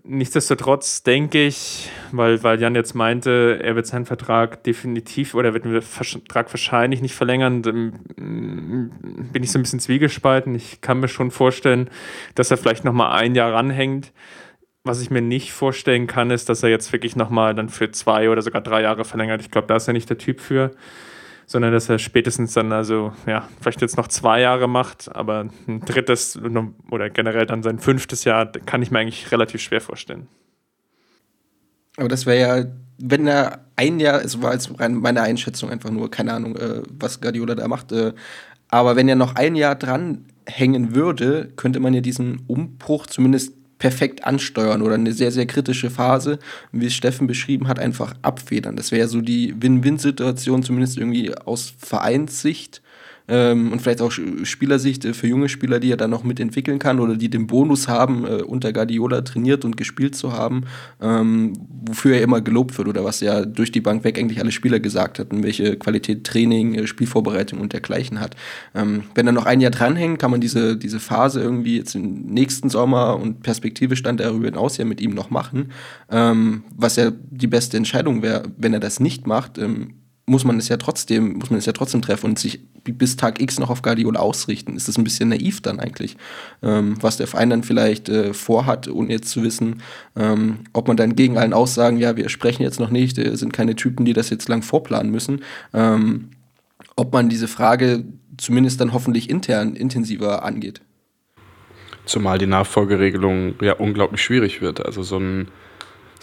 Nichtsdestotrotz 0.07 1.03
denke 1.03 1.47
ich, 1.47 1.89
weil, 2.13 2.43
weil 2.43 2.61
Jan 2.61 2.75
jetzt 2.75 2.93
meinte, 2.95 3.59
er 3.63 3.75
wird 3.75 3.87
seinen 3.87 4.05
Vertrag 4.05 4.63
definitiv 4.63 5.35
oder 5.35 5.49
er 5.49 5.55
wird 5.55 5.65
den 5.65 5.81
Vertrag 5.81 6.53
wahrscheinlich 6.53 7.01
nicht 7.01 7.15
verlängern, 7.15 7.61
mm, 7.61 9.31
bin 9.33 9.43
ich 9.43 9.51
so 9.51 9.59
ein 9.59 9.63
bisschen 9.63 9.81
zwiegespalten. 9.81 10.55
Ich 10.55 10.83
kann 10.83 11.01
mir 11.01 11.09
schon 11.09 11.31
vorstellen, 11.31 11.89
dass 12.35 12.51
er 12.51 12.59
vielleicht 12.59 12.85
nochmal 12.85 13.19
ein 13.19 13.35
Jahr 13.35 13.55
ranhängt. 13.55 14.13
Was 14.85 15.01
ich 15.01 15.11
mir 15.11 15.23
nicht 15.23 15.53
vorstellen 15.55 16.07
kann, 16.07 16.31
ist, 16.31 16.51
dass 16.51 16.63
er 16.63 16.69
jetzt 16.69 16.93
wirklich 16.93 17.17
nochmal 17.17 17.55
dann 17.55 17.71
für 17.71 17.91
zwei 17.91 18.29
oder 18.29 18.43
sogar 18.43 18.61
drei 18.61 18.83
Jahre 18.83 19.07
verlängert. 19.07 19.41
Ich 19.41 19.51
glaube, 19.51 19.69
da 19.69 19.77
ist 19.77 19.89
er 19.89 19.95
nicht 19.95 20.11
der 20.11 20.19
Typ 20.19 20.41
für 20.41 20.73
sondern 21.47 21.73
dass 21.73 21.89
er 21.89 21.99
spätestens 21.99 22.55
dann 22.55 22.73
also, 22.73 23.13
ja, 23.27 23.49
vielleicht 23.61 23.81
jetzt 23.81 23.97
noch 23.97 24.09
zwei 24.09 24.41
Jahre 24.41 24.69
macht, 24.69 25.15
aber 25.15 25.47
ein 25.67 25.81
drittes 25.81 26.39
oder 26.91 27.11
generell 27.11 27.47
dann 27.47 27.63
sein 27.63 27.79
fünftes 27.79 28.25
Jahr 28.25 28.51
kann 28.51 28.83
ich 28.83 28.91
mir 28.91 29.01
eigentlich 29.01 29.31
relativ 29.33 29.61
schwer 29.61 29.81
vorstellen. 29.81 30.29
Aber 31.97 32.09
das 32.09 32.27
wäre 32.27 32.39
ja, 32.39 32.65
wenn 32.99 33.27
er 33.27 33.65
ein 33.77 34.01
Jahr, 34.01 34.25
es 34.25 34.43
war 34.43 34.53
jetzt 34.53 34.71
meine 34.79 35.23
Einschätzung 35.23 35.71
einfach 35.71 35.91
nur, 35.91 36.11
keine 36.11 36.33
Ahnung, 36.33 36.57
äh, 36.57 36.83
was 36.99 37.21
Guardiola 37.21 37.55
da 37.55 37.69
macht, 37.69 37.93
äh, 37.93 38.13
aber 38.69 38.97
wenn 38.97 39.09
er 39.09 39.17
noch 39.17 39.37
ein 39.37 39.55
Jahr 39.55 39.77
dran 39.77 40.27
hängen 40.47 40.95
würde, 40.95 41.53
könnte 41.57 41.81
man 41.81 41.95
ja 41.95 42.01
diesen 42.01 42.43
Umbruch 42.47 43.07
zumindest 43.07 43.55
perfekt 43.85 44.25
ansteuern 44.25 44.81
oder 44.81 44.95
eine 44.95 45.13
sehr, 45.13 45.31
sehr 45.31 45.45
kritische 45.45 45.91
Phase, 45.91 46.39
wie 46.73 46.87
es 46.87 46.95
Steffen 46.95 47.27
beschrieben 47.27 47.69
hat, 47.69 47.79
einfach 47.79 48.15
abfedern. 48.23 48.77
Das 48.77 48.93
wäre 48.93 49.09
so 49.09 49.21
die 49.21 49.55
Win-Win-Situation, 49.61 50.63
zumindest 50.63 50.97
irgendwie 50.97 51.37
aus 51.37 51.75
Vereinssicht 51.77 52.81
ähm, 53.27 53.73
und 53.73 53.81
vielleicht 53.81 54.03
auch 54.03 54.13
Spielersicht 54.13 55.05
äh, 55.05 55.15
für 55.15 55.27
junge 55.27 55.49
Spieler, 55.49 55.81
die 55.81 55.91
er 55.91 55.97
dann 55.97 56.11
noch 56.11 56.25
mitentwickeln 56.25 56.79
kann 56.79 57.01
oder 57.01 57.17
die 57.17 57.31
den 57.31 57.47
Bonus 57.47 57.89
haben, 57.89 58.27
äh, 58.27 58.43
unter 58.43 58.73
Guardiola 58.73 59.23
trainiert 59.23 59.65
und 59.65 59.77
gespielt 59.77 60.15
zu 60.15 60.33
haben, 60.33 60.65
ähm, 61.01 61.55
wofür 61.87 62.17
er 62.17 62.23
immer 62.23 62.43
gelobt 62.43 62.77
wird 62.77 62.89
oder 62.89 63.05
was 63.05 63.21
ja 63.21 63.47
durch 63.47 63.73
die 63.73 63.81
Bank 63.81 64.05
weg 64.05 64.19
eigentlich 64.19 64.41
alle 64.41 64.53
Spieler 64.53 64.79
gesagt 64.79 65.19
hatten, 65.19 65.43
welche 65.43 65.77
Qualität 65.77 66.25
Training, 66.25 66.75
äh, 66.75 66.87
Spielvorbereitung 66.87 67.61
und 67.61 67.73
dergleichen 67.73 68.21
hat. 68.21 68.37
Ähm, 68.75 69.05
wenn 69.15 69.27
er 69.27 69.33
noch 69.33 69.47
ein 69.47 69.61
Jahr 69.63 69.71
dranhängt, 69.71 70.19
kann 70.19 70.31
man 70.31 70.43
diese, 70.43 70.77
diese 70.77 71.01
Phase 71.01 71.41
irgendwie 71.41 71.79
jetzt 71.79 71.95
im 71.95 72.27
nächsten 72.27 72.69
Sommer 72.69 73.19
und 73.19 73.43
Perspektive 73.43 73.97
stand 73.97 74.21
darüber 74.21 74.47
hinaus 74.47 74.77
ja 74.77 74.85
mit 74.85 75.01
ihm 75.01 75.15
noch 75.15 75.31
machen, 75.31 75.73
ähm, 76.11 76.65
was 76.77 76.97
ja 76.97 77.11
die 77.31 77.47
beste 77.47 77.79
Entscheidung 77.79 78.23
wäre, 78.23 78.51
wenn 78.59 78.75
er 78.75 78.81
das 78.81 79.01
nicht 79.01 79.27
macht, 79.27 79.57
ähm, 79.57 79.95
muss 80.27 80.45
man 80.45 80.59
es 80.59 80.69
ja 80.69 80.77
trotzdem, 80.77 81.35
muss 81.35 81.51
man 81.51 81.59
es 81.59 81.67
ja 81.67 81.73
trotzdem 81.73 82.01
treffen 82.01 82.27
und 82.27 82.39
sich 82.39 82.61
bis 82.85 83.17
Tag 83.17 83.41
X 83.41 83.59
noch 83.59 83.71
auf 83.71 83.83
Guardiola 83.83 84.21
ausrichten. 84.21 84.77
Ist 84.77 84.89
das 84.89 84.97
ein 84.97 85.05
bisschen 85.05 85.29
naiv 85.29 85.61
dann 85.61 85.81
eigentlich, 85.81 86.17
ähm, 86.63 86.97
was 87.01 87.19
der 87.19 87.27
Verein 87.27 87.51
dann 87.51 87.63
vielleicht 87.63 88.09
äh, 88.09 88.33
vorhat, 88.33 88.89
ohne 88.89 89.11
jetzt 89.11 89.31
zu 89.31 89.43
wissen, 89.43 89.83
ähm, 90.17 90.61
ob 90.73 90.89
man 90.89 90.97
dann 90.97 91.17
gegen 91.17 91.37
allen 91.37 91.53
Aussagen, 91.53 91.99
ja, 91.99 92.17
wir 92.17 92.29
sprechen 92.29 92.63
jetzt 92.63 92.81
noch 92.81 92.91
nicht, 92.91 93.19
äh, 93.19 93.37
sind 93.37 93.53
keine 93.53 93.77
Typen, 93.77 94.05
die 94.05 94.13
das 94.13 94.31
jetzt 94.31 94.49
lang 94.49 94.63
vorplanen 94.63 95.11
müssen, 95.11 95.43
ähm, 95.73 96.31
ob 96.97 97.13
man 97.13 97.29
diese 97.29 97.49
Frage 97.49 98.05
zumindest 98.37 98.81
dann 98.81 98.93
hoffentlich 98.93 99.29
intern 99.29 99.77
intensiver 99.77 100.45
angeht. 100.45 100.81
Zumal 102.07 102.39
die 102.39 102.47
Nachfolgeregelung 102.47 103.55
ja 103.63 103.75
unglaublich 103.75 104.23
schwierig 104.23 104.61
wird. 104.61 104.85
Also 104.85 105.03
so 105.03 105.19
ein 105.19 105.49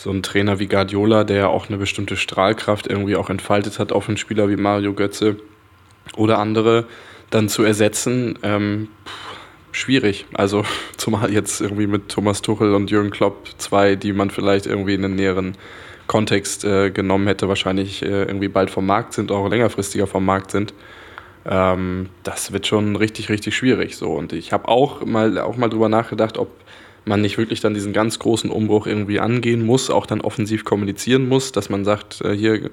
so 0.02 0.10
ein 0.10 0.24
Trainer 0.24 0.58
wie 0.58 0.68
Guardiola, 0.68 1.24
der 1.24 1.50
auch 1.50 1.70
eine 1.70 1.78
bestimmte 1.78 2.18
Strahlkraft 2.18 2.88
irgendwie 2.88 3.16
auch 3.16 3.30
entfaltet 3.30 3.78
hat 3.78 3.92
auf 3.92 4.08
einen 4.08 4.18
Spieler 4.18 4.50
wie 4.50 4.56
Mario 4.56 4.94
Götze 4.94 5.38
oder 6.18 6.40
andere, 6.40 6.86
dann 7.30 7.50
zu 7.50 7.64
ersetzen, 7.64 8.40
ähm, 8.42 8.88
schwierig. 9.72 10.26
Also 10.34 10.66
zumal 10.98 11.32
jetzt 11.32 11.62
irgendwie 11.62 11.86
mit 11.86 12.10
Thomas 12.10 12.42
Tuchel 12.42 12.74
und 12.74 12.90
Jürgen 12.90 13.12
Klopp 13.12 13.48
zwei, 13.60 13.96
die 13.96 14.12
man 14.12 14.32
vielleicht 14.32 14.66
irgendwie 14.66 14.96
in 14.96 15.06
einen 15.06 15.16
näheren 15.16 15.56
Kontext 16.08 16.66
äh, 16.66 16.90
genommen 16.90 17.28
hätte, 17.28 17.48
wahrscheinlich 17.48 18.02
äh, 18.02 18.24
irgendwie 18.24 18.48
bald 18.48 18.72
vom 18.72 18.88
Markt 18.88 19.14
sind, 19.14 19.32
auch 19.32 19.48
längerfristiger 19.48 20.08
vom 20.08 20.26
Markt 20.26 20.50
sind. 20.50 20.74
Ähm, 21.46 22.10
das 22.24 22.52
wird 22.52 22.66
schon 22.66 22.96
richtig, 22.96 23.30
richtig 23.30 23.56
schwierig. 23.56 23.98
So. 23.98 24.12
Und 24.12 24.34
ich 24.34 24.52
habe 24.52 24.68
auch 24.68 25.06
mal, 25.06 25.38
auch 25.38 25.58
mal 25.58 25.70
drüber 25.70 25.90
nachgedacht, 25.90 26.40
ob 26.40 26.50
man 27.06 27.22
nicht 27.22 27.38
wirklich 27.38 27.62
dann 27.62 27.74
diesen 27.74 27.94
ganz 27.94 28.20
großen 28.20 28.50
Umbruch 28.50 28.88
irgendwie 28.88 29.20
angehen 29.20 29.66
muss, 29.66 29.90
auch 29.90 30.06
dann 30.06 30.22
offensiv 30.22 30.66
kommunizieren 30.66 31.28
muss, 31.28 31.52
dass 31.52 31.70
man 31.70 31.84
sagt, 31.84 32.22
äh, 32.22 32.34
hier 32.34 32.70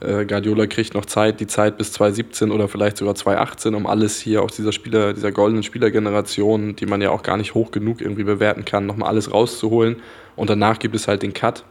äh, 0.00 0.24
Guardiola 0.24 0.66
kriegt 0.66 0.94
noch 0.94 1.04
Zeit, 1.04 1.40
die 1.40 1.46
Zeit 1.46 1.78
bis 1.78 1.92
2017 1.92 2.50
oder 2.50 2.68
vielleicht 2.68 2.96
sogar 2.96 3.14
2018, 3.14 3.74
um 3.74 3.86
alles 3.86 4.20
hier 4.20 4.42
aus 4.42 4.56
dieser 4.56 4.72
Spieler, 4.72 5.12
dieser 5.12 5.30
goldenen 5.30 5.62
Spielergeneration, 5.62 6.74
die 6.74 6.86
man 6.86 7.02
ja 7.02 7.10
auch 7.10 7.22
gar 7.22 7.36
nicht 7.36 7.54
hoch 7.54 7.70
genug 7.70 8.00
irgendwie 8.00 8.24
bewerten 8.24 8.64
kann, 8.64 8.86
nochmal 8.86 9.10
alles 9.10 9.32
rauszuholen. 9.32 9.96
Und 10.36 10.50
danach 10.50 10.78
gibt 10.78 10.94
es 10.94 11.06
halt 11.06 11.22
den 11.22 11.34
Cut. 11.34 11.64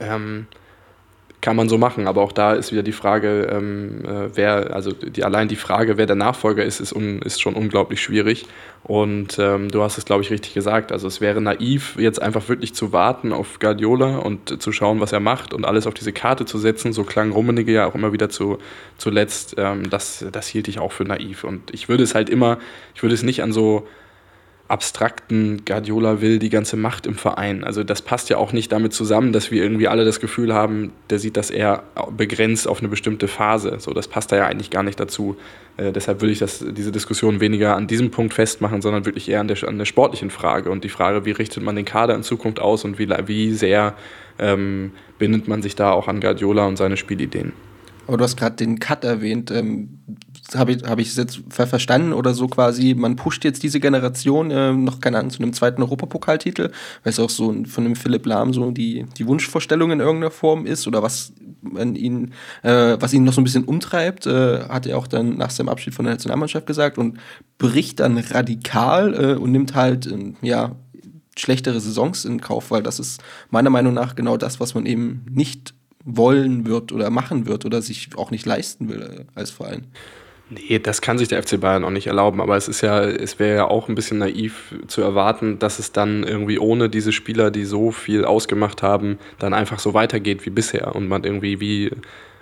Ähm, 0.00 0.46
kann 1.44 1.56
man 1.56 1.68
so 1.68 1.76
machen, 1.76 2.08
aber 2.08 2.22
auch 2.22 2.32
da 2.32 2.54
ist 2.54 2.72
wieder 2.72 2.82
die 2.82 2.92
Frage, 2.92 3.50
ähm, 3.52 4.02
äh, 4.02 4.34
wer, 4.34 4.74
also 4.74 4.92
die, 4.92 5.24
allein 5.24 5.46
die 5.46 5.56
Frage, 5.56 5.98
wer 5.98 6.06
der 6.06 6.16
Nachfolger 6.16 6.64
ist, 6.64 6.80
ist, 6.80 6.94
un, 6.94 7.20
ist 7.20 7.38
schon 7.42 7.52
unglaublich 7.52 8.00
schwierig. 8.00 8.46
Und 8.82 9.38
ähm, 9.38 9.70
du 9.70 9.82
hast 9.82 9.98
es, 9.98 10.06
glaube 10.06 10.22
ich, 10.22 10.30
richtig 10.30 10.54
gesagt. 10.54 10.90
Also 10.90 11.06
es 11.06 11.20
wäre 11.20 11.42
naiv, 11.42 11.96
jetzt 11.98 12.22
einfach 12.22 12.48
wirklich 12.48 12.74
zu 12.74 12.94
warten 12.94 13.34
auf 13.34 13.58
Guardiola 13.58 14.16
und 14.20 14.62
zu 14.62 14.72
schauen, 14.72 15.00
was 15.00 15.12
er 15.12 15.20
macht 15.20 15.52
und 15.52 15.66
alles 15.66 15.86
auf 15.86 15.92
diese 15.92 16.14
Karte 16.14 16.46
zu 16.46 16.56
setzen. 16.56 16.94
So 16.94 17.04
klang 17.04 17.30
Rummenigge 17.30 17.72
ja 17.72 17.84
auch 17.84 17.94
immer 17.94 18.14
wieder 18.14 18.30
zu, 18.30 18.56
zuletzt. 18.96 19.56
Ähm, 19.58 19.90
das, 19.90 20.24
das 20.32 20.48
hielt 20.48 20.66
ich 20.68 20.78
auch 20.78 20.92
für 20.92 21.04
naiv. 21.04 21.44
Und 21.44 21.74
ich 21.74 21.90
würde 21.90 22.04
es 22.04 22.14
halt 22.14 22.30
immer, 22.30 22.56
ich 22.94 23.02
würde 23.02 23.14
es 23.14 23.22
nicht 23.22 23.42
an 23.42 23.52
so 23.52 23.86
abstrakten 24.66 25.64
Guardiola 25.66 26.22
will 26.22 26.38
die 26.38 26.48
ganze 26.48 26.76
Macht 26.76 27.06
im 27.06 27.16
Verein. 27.16 27.64
Also 27.64 27.84
das 27.84 28.00
passt 28.00 28.30
ja 28.30 28.38
auch 28.38 28.52
nicht 28.52 28.72
damit 28.72 28.94
zusammen, 28.94 29.32
dass 29.32 29.50
wir 29.50 29.62
irgendwie 29.62 29.88
alle 29.88 30.06
das 30.06 30.20
Gefühl 30.20 30.54
haben, 30.54 30.92
der 31.10 31.18
sieht 31.18 31.36
das 31.36 31.50
eher 31.50 31.82
begrenzt 32.16 32.66
auf 32.66 32.78
eine 32.78 32.88
bestimmte 32.88 33.28
Phase. 33.28 33.76
So, 33.78 33.92
das 33.92 34.08
passt 34.08 34.32
da 34.32 34.36
ja 34.36 34.46
eigentlich 34.46 34.70
gar 34.70 34.82
nicht 34.82 34.98
dazu. 34.98 35.36
Äh, 35.76 35.92
deshalb 35.92 36.22
würde 36.22 36.32
ich 36.32 36.38
das, 36.38 36.64
diese 36.72 36.92
Diskussion 36.92 37.40
weniger 37.40 37.76
an 37.76 37.86
diesem 37.86 38.10
Punkt 38.10 38.32
festmachen, 38.32 38.80
sondern 38.80 39.04
wirklich 39.04 39.28
eher 39.28 39.40
an 39.40 39.48
der, 39.48 39.62
an 39.68 39.76
der 39.76 39.84
sportlichen 39.84 40.30
Frage 40.30 40.70
und 40.70 40.82
die 40.82 40.88
Frage, 40.88 41.26
wie 41.26 41.32
richtet 41.32 41.62
man 41.62 41.76
den 41.76 41.84
Kader 41.84 42.14
in 42.14 42.22
Zukunft 42.22 42.58
aus 42.58 42.84
und 42.84 42.98
wie, 42.98 43.08
wie 43.26 43.52
sehr 43.52 43.94
ähm, 44.38 44.92
bindet 45.18 45.46
man 45.46 45.60
sich 45.60 45.76
da 45.76 45.92
auch 45.92 46.08
an 46.08 46.20
Guardiola 46.20 46.66
und 46.66 46.76
seine 46.76 46.96
Spielideen. 46.96 47.52
Aber 48.06 48.16
du 48.16 48.24
hast 48.24 48.36
gerade 48.36 48.56
den 48.56 48.78
Cut 48.78 49.04
erwähnt. 49.04 49.50
Ähm, 49.50 50.00
habe 50.54 50.72
ich, 50.72 50.82
hab 50.84 50.98
es 50.98 51.16
jetzt 51.16 51.40
verstanden 51.48 52.12
oder 52.12 52.34
so 52.34 52.48
quasi, 52.48 52.94
man 52.94 53.16
pusht 53.16 53.44
jetzt 53.44 53.62
diese 53.62 53.80
Generation 53.80 54.50
äh, 54.50 54.72
noch, 54.72 55.00
keine 55.00 55.18
Ahnung, 55.18 55.30
zu 55.30 55.42
einem 55.42 55.52
zweiten 55.52 55.82
Europapokaltitel, 55.82 56.70
weil 57.02 57.10
es 57.10 57.18
auch 57.18 57.30
so 57.30 57.54
von 57.66 57.84
dem 57.84 57.96
Philipp 57.96 58.26
Lahm 58.26 58.52
so 58.52 58.70
die, 58.70 59.06
die 59.16 59.26
Wunschvorstellung 59.26 59.90
in 59.90 60.00
irgendeiner 60.00 60.30
Form 60.30 60.66
ist 60.66 60.86
oder 60.86 61.02
was 61.02 61.32
ihn, 61.72 62.32
äh, 62.62 62.96
was 63.00 63.12
ihn 63.12 63.24
noch 63.24 63.32
so 63.32 63.40
ein 63.40 63.44
bisschen 63.44 63.64
umtreibt, 63.64 64.26
äh, 64.26 64.64
hat 64.68 64.86
er 64.86 64.98
auch 64.98 65.06
dann 65.06 65.36
nach 65.36 65.50
seinem 65.50 65.68
Abschied 65.68 65.94
von 65.94 66.04
der 66.04 66.14
Nationalmannschaft 66.14 66.66
gesagt 66.66 66.98
und 66.98 67.18
bricht 67.58 68.00
dann 68.00 68.18
radikal 68.18 69.14
äh, 69.14 69.34
und 69.36 69.52
nimmt 69.52 69.74
halt, 69.74 70.06
äh, 70.06 70.34
ja, 70.42 70.76
schlechtere 71.36 71.80
Saisons 71.80 72.24
in 72.24 72.40
Kauf, 72.40 72.70
weil 72.70 72.82
das 72.82 73.00
ist 73.00 73.22
meiner 73.50 73.70
Meinung 73.70 73.94
nach 73.94 74.14
genau 74.14 74.36
das, 74.36 74.60
was 74.60 74.74
man 74.74 74.86
eben 74.86 75.26
nicht 75.28 75.74
wollen 76.04 76.66
wird 76.66 76.92
oder 76.92 77.10
machen 77.10 77.46
wird 77.46 77.64
oder 77.64 77.82
sich 77.82 78.10
auch 78.16 78.30
nicht 78.30 78.46
leisten 78.46 78.88
will 78.88 79.02
äh, 79.02 79.24
als 79.34 79.50
Verein. 79.50 79.86
Nee, 80.50 80.78
das 80.78 81.00
kann 81.00 81.16
sich 81.16 81.28
der 81.28 81.42
FC 81.42 81.58
Bayern 81.58 81.84
auch 81.84 81.90
nicht 81.90 82.06
erlauben, 82.06 82.40
aber 82.40 82.56
es 82.56 82.68
ist 82.68 82.82
ja, 82.82 83.02
es 83.02 83.38
wäre 83.38 83.56
ja 83.56 83.64
auch 83.66 83.88
ein 83.88 83.94
bisschen 83.94 84.18
naiv 84.18 84.74
zu 84.88 85.00
erwarten, 85.00 85.58
dass 85.58 85.78
es 85.78 85.90
dann 85.90 86.22
irgendwie 86.22 86.58
ohne 86.58 86.90
diese 86.90 87.12
Spieler, 87.12 87.50
die 87.50 87.64
so 87.64 87.90
viel 87.90 88.26
ausgemacht 88.26 88.82
haben, 88.82 89.18
dann 89.38 89.54
einfach 89.54 89.78
so 89.78 89.94
weitergeht 89.94 90.44
wie 90.44 90.50
bisher 90.50 90.94
und 90.94 91.08
man 91.08 91.24
irgendwie 91.24 91.60
wie 91.60 91.90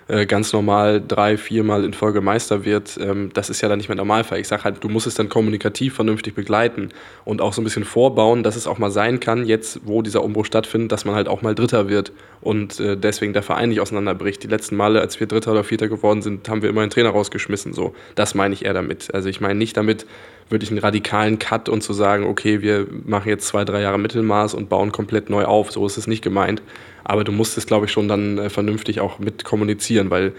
ganz 0.07 0.51
normal 0.51 1.01
drei, 1.05 1.37
viermal 1.37 1.85
in 1.85 1.93
Folge 1.93 2.21
Meister 2.21 2.65
wird, 2.65 2.97
ähm, 3.01 3.31
das 3.33 3.49
ist 3.49 3.61
ja 3.61 3.69
dann 3.69 3.77
nicht 3.77 3.87
mehr 3.87 3.95
Normalfall. 3.95 4.39
Ich 4.39 4.47
sage 4.47 4.63
halt, 4.63 4.83
du 4.83 4.89
musst 4.89 5.07
es 5.07 5.15
dann 5.15 5.29
kommunikativ 5.29 5.95
vernünftig 5.95 6.35
begleiten 6.35 6.89
und 7.25 7.41
auch 7.41 7.53
so 7.53 7.61
ein 7.61 7.63
bisschen 7.63 7.85
vorbauen, 7.85 8.43
dass 8.43 8.55
es 8.55 8.67
auch 8.67 8.79
mal 8.79 8.91
sein 8.91 9.19
kann, 9.19 9.45
jetzt 9.45 9.81
wo 9.85 10.01
dieser 10.01 10.23
Umbruch 10.23 10.45
stattfindet, 10.45 10.91
dass 10.91 11.05
man 11.05 11.15
halt 11.15 11.27
auch 11.27 11.41
mal 11.41 11.55
Dritter 11.55 11.87
wird 11.87 12.11
und 12.41 12.79
äh, 12.79 12.97
deswegen 12.97 13.33
der 13.33 13.43
Verein 13.43 13.69
nicht 13.69 13.79
auseinanderbricht. 13.79 14.43
Die 14.43 14.47
letzten 14.47 14.75
Male, 14.75 14.99
als 14.99 15.19
wir 15.19 15.27
Dritter 15.27 15.51
oder 15.51 15.63
Vierter 15.63 15.87
geworden 15.87 16.21
sind, 16.21 16.49
haben 16.49 16.61
wir 16.61 16.69
immer 16.69 16.81
einen 16.81 16.91
Trainer 16.91 17.09
rausgeschmissen. 17.09 17.73
So, 17.73 17.95
das 18.15 18.35
meine 18.35 18.53
ich 18.53 18.65
eher 18.65 18.73
damit. 18.73 19.13
Also 19.13 19.29
ich 19.29 19.39
meine 19.39 19.55
nicht 19.55 19.77
damit 19.77 20.05
wirklich 20.49 20.71
einen 20.71 20.79
radikalen 20.79 21.39
Cut 21.39 21.69
und 21.69 21.81
zu 21.81 21.93
sagen, 21.93 22.25
okay, 22.25 22.61
wir 22.61 22.87
machen 23.05 23.29
jetzt 23.29 23.47
zwei, 23.47 23.65
drei 23.65 23.81
Jahre 23.81 23.97
Mittelmaß 23.97 24.53
und 24.53 24.69
bauen 24.69 24.91
komplett 24.91 25.29
neu 25.29 25.45
auf. 25.45 25.71
So 25.71 25.85
ist 25.85 25.97
es 25.97 26.07
nicht 26.07 26.23
gemeint. 26.23 26.61
Aber 27.03 27.23
du 27.23 27.31
musst 27.31 27.57
es, 27.57 27.65
glaube 27.65 27.85
ich, 27.85 27.91
schon 27.91 28.07
dann 28.07 28.37
äh, 28.37 28.49
vernünftig 28.49 28.99
auch 28.99 29.19
mit 29.19 29.43
kommunizieren, 29.43 30.09
weil 30.09 30.33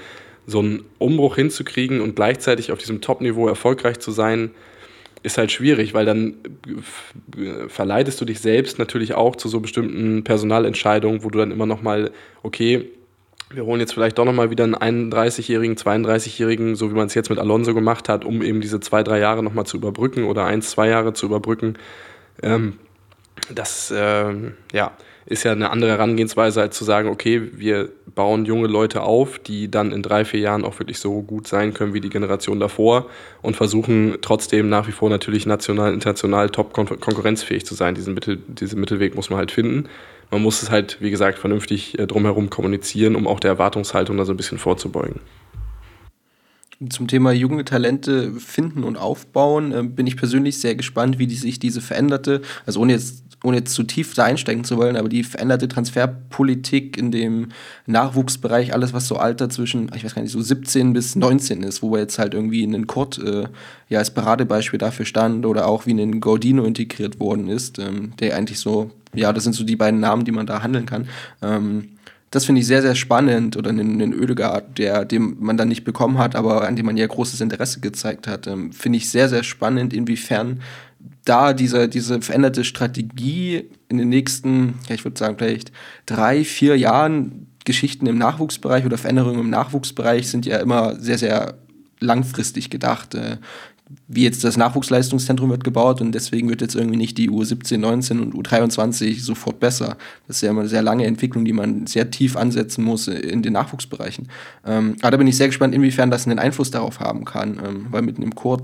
so 0.46 0.60
einen 0.60 0.84
Umbruch 0.98 1.36
hinzukriegen 1.36 2.00
und 2.00 2.16
gleichzeitig 2.16 2.70
auf 2.70 2.78
diesem 2.78 3.00
Top-Niveau 3.00 3.48
erfolgreich 3.48 3.98
zu 3.98 4.10
sein, 4.10 4.50
ist 5.22 5.38
halt 5.38 5.50
schwierig, 5.50 5.94
weil 5.94 6.04
dann 6.04 6.34
äh, 7.36 7.68
verleitest 7.68 8.20
du 8.20 8.26
dich 8.26 8.40
selbst 8.40 8.78
natürlich 8.78 9.14
auch 9.14 9.36
zu 9.36 9.48
so 9.48 9.60
bestimmten 9.60 10.22
Personalentscheidungen, 10.22 11.24
wo 11.24 11.30
du 11.30 11.38
dann 11.38 11.50
immer 11.50 11.66
noch 11.66 11.82
mal, 11.82 12.10
okay, 12.42 12.90
wir 13.50 13.64
holen 13.64 13.80
jetzt 13.80 13.94
vielleicht 13.94 14.18
doch 14.18 14.24
nochmal 14.24 14.50
wieder 14.50 14.64
einen 14.64 15.12
31-Jährigen, 15.12 15.76
32-Jährigen, 15.76 16.76
so 16.76 16.90
wie 16.90 16.94
man 16.94 17.06
es 17.06 17.14
jetzt 17.14 17.30
mit 17.30 17.38
Alonso 17.38 17.74
gemacht 17.74 18.08
hat, 18.08 18.24
um 18.24 18.42
eben 18.42 18.60
diese 18.60 18.80
zwei, 18.80 19.02
drei 19.02 19.18
Jahre 19.18 19.42
nochmal 19.42 19.66
zu 19.66 19.76
überbrücken 19.76 20.24
oder 20.24 20.44
eins, 20.44 20.70
zwei 20.70 20.88
Jahre 20.88 21.12
zu 21.12 21.26
überbrücken. 21.26 21.76
Ähm, 22.42 22.78
das, 23.54 23.90
äh, 23.90 24.32
ja, 24.72 24.92
ist 25.26 25.44
ja 25.44 25.52
eine 25.52 25.70
andere 25.70 25.90
Herangehensweise, 25.90 26.60
als 26.60 26.76
zu 26.76 26.84
sagen, 26.84 27.08
okay, 27.08 27.50
wir 27.54 27.88
bauen 28.14 28.44
junge 28.44 28.66
Leute 28.68 29.02
auf, 29.02 29.38
die 29.38 29.70
dann 29.70 29.90
in 29.90 30.02
drei, 30.02 30.24
vier 30.24 30.40
Jahren 30.40 30.64
auch 30.64 30.78
wirklich 30.78 30.98
so 30.98 31.22
gut 31.22 31.48
sein 31.48 31.72
können 31.72 31.94
wie 31.94 32.00
die 32.00 32.10
Generation 32.10 32.60
davor 32.60 33.06
und 33.40 33.56
versuchen 33.56 34.18
trotzdem 34.20 34.68
nach 34.68 34.86
wie 34.86 34.92
vor 34.92 35.08
natürlich 35.08 35.46
national, 35.46 35.94
international 35.94 36.50
top 36.50 36.74
konkurrenzfähig 36.74 37.64
zu 37.64 37.74
sein. 37.74 37.94
Diesen, 37.94 38.12
Mittel, 38.12 38.38
diesen 38.46 38.80
Mittelweg 38.80 39.14
muss 39.14 39.30
man 39.30 39.38
halt 39.38 39.50
finden. 39.50 39.88
Man 40.34 40.42
muss 40.42 40.64
es 40.64 40.70
halt, 40.72 40.96
wie 41.00 41.12
gesagt, 41.12 41.38
vernünftig 41.38 41.96
äh, 41.96 42.08
drumherum 42.08 42.50
kommunizieren, 42.50 43.14
um 43.14 43.28
auch 43.28 43.38
der 43.38 43.52
Erwartungshaltung 43.52 44.16
da 44.16 44.24
so 44.24 44.32
ein 44.32 44.36
bisschen 44.36 44.58
vorzubeugen. 44.58 45.20
Zum 46.90 47.06
Thema 47.06 47.30
junge 47.30 47.64
Talente 47.64 48.32
finden 48.40 48.82
und 48.82 48.96
aufbauen 48.96 49.70
äh, 49.70 49.84
bin 49.84 50.08
ich 50.08 50.16
persönlich 50.16 50.58
sehr 50.58 50.74
gespannt, 50.74 51.20
wie 51.20 51.28
die 51.28 51.36
sich 51.36 51.60
diese 51.60 51.80
veränderte, 51.80 52.42
also 52.66 52.80
ohne 52.80 52.94
jetzt 52.94 53.23
ohne 53.44 53.58
jetzt 53.58 53.74
zu 53.74 53.82
tief 53.82 54.14
da 54.14 54.24
einsteigen 54.24 54.64
zu 54.64 54.76
wollen, 54.76 54.96
aber 54.96 55.08
die 55.08 55.22
veränderte 55.22 55.68
Transferpolitik 55.68 56.96
in 56.96 57.10
dem 57.10 57.48
Nachwuchsbereich, 57.86 58.72
alles 58.72 58.92
was 58.92 59.06
so 59.06 59.16
Alter 59.16 59.50
zwischen, 59.50 59.90
ich 59.94 60.04
weiß 60.04 60.14
gar 60.14 60.22
nicht, 60.22 60.32
so 60.32 60.40
17 60.40 60.92
bis 60.92 61.14
19 61.14 61.62
ist, 61.62 61.82
wo 61.82 61.92
wir 61.92 62.00
jetzt 62.00 62.18
halt 62.18 62.34
irgendwie 62.34 62.62
in 62.62 62.72
den 62.72 62.86
Kurt 62.86 63.18
äh, 63.18 63.44
ja 63.88 63.98
als 63.98 64.12
Paradebeispiel 64.12 64.78
dafür 64.78 65.04
stand 65.04 65.44
oder 65.46 65.68
auch 65.68 65.86
wie 65.86 65.90
in 65.90 65.98
den 65.98 66.20
Gaudino 66.20 66.64
integriert 66.64 67.20
worden 67.20 67.48
ist, 67.48 67.78
ähm, 67.78 68.12
der 68.18 68.36
eigentlich 68.36 68.58
so, 68.58 68.90
ja, 69.14 69.32
das 69.32 69.44
sind 69.44 69.52
so 69.52 69.64
die 69.64 69.76
beiden 69.76 70.00
Namen, 70.00 70.24
die 70.24 70.32
man 70.32 70.46
da 70.46 70.62
handeln 70.62 70.86
kann. 70.86 71.08
Ähm, 71.42 71.90
das 72.34 72.46
finde 72.46 72.62
ich 72.62 72.66
sehr, 72.66 72.82
sehr 72.82 72.96
spannend. 72.96 73.56
Oder 73.56 73.70
einen, 73.70 74.02
einen 74.02 74.12
Ödegaard, 74.12 74.78
der, 74.78 75.04
den 75.04 75.36
man 75.38 75.56
dann 75.56 75.68
nicht 75.68 75.84
bekommen 75.84 76.18
hat, 76.18 76.34
aber 76.34 76.66
an 76.66 76.74
dem 76.74 76.86
man 76.86 76.96
ja 76.96 77.06
großes 77.06 77.40
Interesse 77.40 77.78
gezeigt 77.78 78.26
hat. 78.26 78.48
Ähm, 78.48 78.72
finde 78.72 78.96
ich 78.96 79.08
sehr, 79.08 79.28
sehr 79.28 79.44
spannend, 79.44 79.92
inwiefern 79.92 80.60
da 81.24 81.52
diese, 81.52 81.88
diese 81.88 82.20
veränderte 82.20 82.64
Strategie 82.64 83.70
in 83.88 83.98
den 83.98 84.08
nächsten, 84.08 84.74
ja, 84.88 84.94
ich 84.94 85.04
würde 85.04 85.18
sagen, 85.18 85.36
vielleicht 85.38 85.72
drei, 86.06 86.44
vier 86.44 86.76
Jahren 86.76 87.46
Geschichten 87.64 88.06
im 88.06 88.18
Nachwuchsbereich 88.18 88.84
oder 88.84 88.98
Veränderungen 88.98 89.40
im 89.40 89.50
Nachwuchsbereich 89.50 90.28
sind 90.28 90.44
ja 90.44 90.58
immer 90.58 90.96
sehr, 90.96 91.18
sehr 91.18 91.54
langfristig 92.00 92.70
gedacht. 92.70 93.14
Äh, 93.14 93.38
wie 94.08 94.24
jetzt 94.24 94.44
das 94.44 94.56
Nachwuchsleistungszentrum 94.56 95.50
wird 95.50 95.62
gebaut 95.62 96.00
und 96.00 96.12
deswegen 96.12 96.48
wird 96.48 96.62
jetzt 96.62 96.74
irgendwie 96.74 96.96
nicht 96.96 97.18
die 97.18 97.30
U17, 97.30 97.78
19 97.78 98.20
und 98.20 98.34
U23 98.34 99.20
sofort 99.20 99.60
besser. 99.60 99.96
Das 100.26 100.36
ist 100.36 100.42
ja 100.42 100.50
immer 100.50 100.60
eine 100.60 100.68
sehr 100.68 100.82
lange 100.82 101.04
Entwicklung, 101.04 101.44
die 101.44 101.52
man 101.52 101.86
sehr 101.86 102.10
tief 102.10 102.36
ansetzen 102.36 102.82
muss 102.82 103.08
in 103.08 103.42
den 103.42 103.52
Nachwuchsbereichen. 103.52 104.28
Ähm, 104.66 104.96
aber 105.02 105.12
da 105.12 105.16
bin 105.18 105.26
ich 105.26 105.36
sehr 105.36 105.48
gespannt, 105.48 105.74
inwiefern 105.74 106.10
das 106.10 106.26
einen 106.26 106.38
Einfluss 106.38 106.70
darauf 106.70 107.00
haben 107.00 107.24
kann, 107.24 107.60
ähm, 107.64 107.86
weil 107.90 108.02
mitten 108.02 108.22
im 108.22 108.34
Chor 108.34 108.62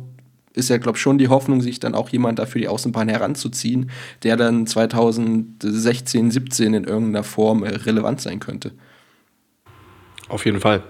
ist 0.53 0.69
ja, 0.69 0.79
glaube 0.79 0.97
ich, 0.97 1.03
schon 1.03 1.19
die 1.19 1.29
Hoffnung, 1.29 1.61
sich 1.61 1.81
dann 1.81 1.95
auch 1.95 2.09
jemand 2.09 2.39
dafür 2.39 2.61
die 2.61 2.69
Außenbahn 2.69 3.09
heranzuziehen, 3.09 3.91
der 4.23 4.37
dann 4.37 4.67
2016, 4.67 6.31
17 6.31 6.75
in 6.75 6.85
irgendeiner 6.85 7.25
Form 7.25 7.63
äh, 7.63 7.69
relevant 7.69 8.21
sein 8.21 8.41
könnte. 8.41 8.73
Auf 10.29 10.45
jeden 10.45 10.61
Fall. 10.61 10.83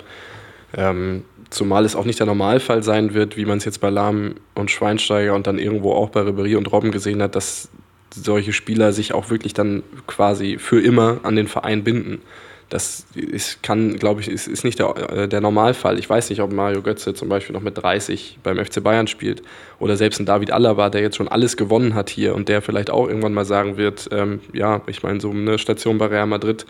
Ähm, 0.75 1.25
zumal 1.51 1.85
es 1.85 1.97
auch 1.97 2.05
nicht 2.05 2.21
der 2.21 2.27
Normalfall 2.27 2.83
sein 2.83 3.15
wird, 3.15 3.37
wie 3.37 3.45
man 3.45 3.59
es 3.59 3.65
jetzt 3.65 3.81
bei 3.81 3.91
Lahm 3.91 4.37
und 4.55 4.71
Schweinsteiger 4.71 5.35
und 5.35 5.47
dann 5.47 5.59
irgendwo 5.59 5.93
auch 5.93 6.11
bei 6.11 6.21
Ribery 6.21 6.57
und 6.57 6.71
Robben 6.71 6.91
gesehen 6.91 7.23
hat, 7.23 7.35
dass 7.35 7.69
solche 8.15 8.53
Spieler 8.53 8.93
sich 8.93 9.13
auch 9.13 9.31
wirklich 9.31 9.55
dann 9.55 9.83
quasi 10.07 10.59
für 10.59 10.81
immer 10.81 11.21
an 11.23 11.37
den 11.37 11.49
Verein 11.49 11.85
binden. 11.85 12.23
Das 12.71 13.05
ist, 13.17 13.65
kann, 13.65 13.97
glaube 13.97 14.21
ich, 14.21 14.29
ist, 14.29 14.47
ist 14.47 14.63
nicht 14.63 14.79
der, 14.79 14.97
äh, 14.97 15.29
der 15.29 15.41
Normalfall. 15.41 15.99
Ich 15.99 16.09
weiß 16.09 16.31
nicht, 16.31 16.41
ob 16.41 16.53
Mario 16.53 16.83
Götze 16.83 17.15
zum 17.15 17.29
Beispiel 17.29 17.53
noch 17.53 17.63
mit 17.63 17.77
30 17.77 18.39
beim 18.45 18.65
FC 18.65 18.81
Bayern 18.81 19.09
spielt 19.09 19.43
oder 19.81 19.97
selbst 19.97 20.21
ein 20.21 20.27
David 20.27 20.53
Alaba, 20.53 20.89
der 20.89 21.01
jetzt 21.01 21.17
schon 21.17 21.27
alles 21.27 21.57
gewonnen 21.57 21.95
hat 21.95 22.11
hier 22.11 22.33
und 22.33 22.49
der 22.49 22.63
vielleicht 22.63 22.89
auch 22.89 23.09
irgendwann 23.09 23.35
mal 23.35 23.45
sagen 23.45 23.77
wird, 23.77 24.09
ähm, 24.13 24.41
ja, 24.53 24.83
ich 24.87 25.03
meine, 25.03 25.21
so 25.21 25.31
eine 25.31 25.59
Station 25.59 25.99
bei 25.99 26.07
Real 26.07 26.27
Madrid 26.27 26.65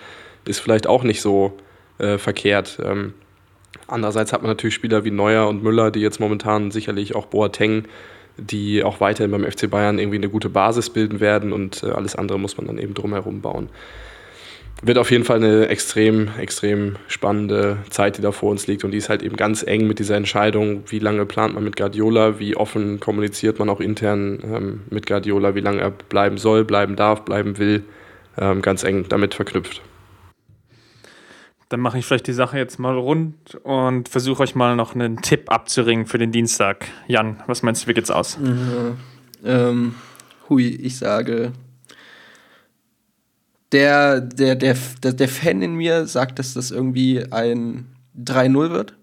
ist 0.46 0.60
vielleicht 0.60 0.86
auch 0.86 1.02
nicht 1.02 1.20
so 1.20 1.52
äh, 1.98 2.16
verkehrt. 2.16 2.78
Ähm, 2.82 3.12
andererseits 3.86 4.32
hat 4.32 4.40
man 4.40 4.50
natürlich 4.50 4.74
Spieler 4.74 5.04
wie 5.04 5.10
Neuer 5.10 5.48
und 5.48 5.62
Müller, 5.62 5.90
die 5.90 6.00
jetzt 6.00 6.18
momentan 6.18 6.70
sicherlich 6.70 7.14
auch 7.14 7.26
Boateng, 7.26 7.84
die 8.38 8.82
auch 8.82 9.02
weiterhin 9.02 9.32
beim 9.32 9.44
FC 9.44 9.70
Bayern 9.70 9.98
irgendwie 9.98 10.16
eine 10.16 10.30
gute 10.30 10.48
Basis 10.48 10.88
bilden 10.88 11.20
werden 11.20 11.52
und 11.52 11.82
äh, 11.82 11.90
alles 11.90 12.16
andere 12.16 12.38
muss 12.38 12.56
man 12.56 12.66
dann 12.66 12.78
eben 12.78 12.94
drumherum 12.94 13.42
bauen 13.42 13.68
wird 14.82 14.98
auf 14.98 15.10
jeden 15.10 15.24
Fall 15.24 15.36
eine 15.36 15.68
extrem, 15.68 16.28
extrem 16.38 16.96
spannende 17.06 17.78
Zeit, 17.90 18.16
die 18.16 18.22
da 18.22 18.32
vor 18.32 18.50
uns 18.50 18.66
liegt. 18.66 18.84
Und 18.84 18.92
die 18.92 18.98
ist 18.98 19.08
halt 19.08 19.22
eben 19.22 19.36
ganz 19.36 19.62
eng 19.62 19.86
mit 19.86 19.98
dieser 19.98 20.16
Entscheidung, 20.16 20.84
wie 20.88 20.98
lange 20.98 21.26
plant 21.26 21.54
man 21.54 21.64
mit 21.64 21.76
Guardiola, 21.76 22.38
wie 22.38 22.56
offen 22.56 22.98
kommuniziert 22.98 23.58
man 23.58 23.68
auch 23.68 23.80
intern 23.80 24.40
ähm, 24.42 24.80
mit 24.90 25.06
Guardiola, 25.06 25.54
wie 25.54 25.60
lange 25.60 25.80
er 25.80 25.90
bleiben 25.90 26.38
soll, 26.38 26.64
bleiben 26.64 26.96
darf, 26.96 27.24
bleiben 27.24 27.58
will, 27.58 27.84
ähm, 28.38 28.62
ganz 28.62 28.82
eng 28.82 29.06
damit 29.08 29.34
verknüpft. 29.34 29.82
Dann 31.68 31.80
mache 31.80 31.98
ich 31.98 32.06
vielleicht 32.06 32.26
die 32.26 32.32
Sache 32.32 32.58
jetzt 32.58 32.78
mal 32.78 32.96
rund 32.96 33.54
und 33.62 34.08
versuche 34.08 34.42
euch 34.42 34.56
mal 34.56 34.74
noch 34.74 34.94
einen 34.94 35.18
Tipp 35.22 35.52
abzuringen 35.52 36.06
für 36.06 36.18
den 36.18 36.32
Dienstag. 36.32 36.86
Jan, 37.06 37.40
was 37.46 37.62
meinst 37.62 37.84
du, 37.84 37.88
wie 37.88 37.94
geht's 37.94 38.10
aus? 38.10 38.38
Mhm. 38.38 38.96
Ähm, 39.44 39.94
hui, 40.48 40.66
ich 40.66 40.98
sage 40.98 41.52
der, 43.72 44.20
der, 44.20 44.56
der, 44.56 44.74
der, 44.74 45.28
Fan 45.28 45.62
in 45.62 45.74
mir 45.74 46.06
sagt, 46.06 46.38
dass 46.38 46.54
das 46.54 46.70
irgendwie 46.70 47.24
ein 47.32 47.86
3-0 48.18 48.70
wird. 48.70 48.96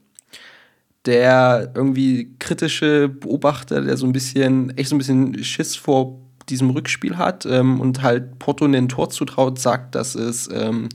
Der 1.06 1.72
irgendwie 1.74 2.36
kritische 2.38 3.08
Beobachter, 3.08 3.82
der 3.82 3.96
so 3.96 4.06
ein 4.06 4.12
bisschen, 4.12 4.78
echt 4.78 4.90
so 4.90 4.96
ein 4.96 4.98
bisschen 4.98 5.42
Schiss 5.44 5.78
vor 5.78 6.20
diesem 6.50 6.70
Rückspiel 6.70 7.18
hat 7.18 7.46
ähm, 7.46 7.80
und 7.80 8.02
halt 8.02 8.40
Porto 8.40 8.66
ein 8.66 8.90
Tor 8.90 9.10
zutraut, 9.10 9.60
sagt, 9.60 9.96
dass 9.96 10.16
es 10.16 10.50
ähm, 10.52 10.90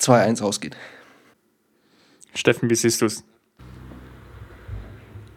2-1 0.00 0.42
ausgeht. 0.42 0.76
Steffen, 2.34 2.70
wie 2.70 2.74
siehst 2.74 3.02
du 3.02 3.06
es? 3.06 3.24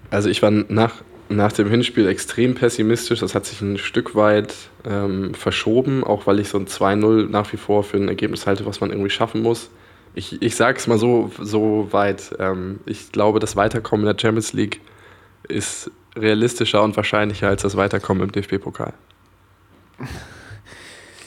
Also 0.09 0.29
ich 0.29 0.41
war 0.41 0.51
nach 0.51 1.03
nach 1.29 1.51
dem 1.51 1.69
Hinspiel 1.69 2.07
extrem 2.07 2.55
pessimistisch. 2.55 3.19
Das 3.19 3.35
hat 3.35 3.45
sich 3.45 3.61
ein 3.61 3.77
Stück 3.77 4.15
weit 4.15 4.53
ähm, 4.85 5.33
verschoben, 5.33 6.03
auch 6.03 6.27
weil 6.27 6.39
ich 6.39 6.49
so 6.49 6.57
ein 6.57 6.67
2-0 6.67 7.29
nach 7.29 7.51
wie 7.53 7.57
vor 7.57 7.83
für 7.83 7.97
ein 7.97 8.07
Ergebnis 8.07 8.45
halte, 8.45 8.65
was 8.65 8.81
man 8.81 8.91
irgendwie 8.91 9.09
schaffen 9.09 9.41
muss. 9.41 9.69
Ich, 10.13 10.41
ich 10.41 10.55
sage 10.55 10.77
es 10.77 10.87
mal 10.87 10.97
so, 10.97 11.31
so 11.39 11.87
weit. 11.91 12.35
Ähm, 12.39 12.79
ich 12.85 13.11
glaube, 13.11 13.39
das 13.39 13.55
Weiterkommen 13.55 14.05
in 14.05 14.13
der 14.13 14.21
Champions 14.21 14.53
League 14.53 14.81
ist 15.47 15.91
realistischer 16.15 16.81
und 16.83 16.95
wahrscheinlicher 16.95 17.47
als 17.47 17.63
das 17.63 17.75
Weiterkommen 17.75 18.23
im 18.23 18.31
DFB-Pokal. 18.31 18.93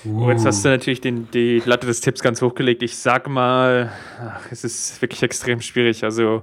Oh, 0.04 0.30
jetzt 0.30 0.46
hast 0.46 0.64
du 0.64 0.68
natürlich 0.68 1.00
den, 1.00 1.30
die 1.32 1.60
Latte 1.64 1.86
des 1.86 2.00
Tipps 2.00 2.22
ganz 2.22 2.40
hochgelegt. 2.40 2.82
Ich 2.82 2.96
sag 2.96 3.28
mal, 3.28 3.92
ach, 4.20 4.46
es 4.50 4.64
ist 4.64 5.02
wirklich 5.02 5.22
extrem 5.22 5.60
schwierig. 5.60 6.04
Also 6.04 6.42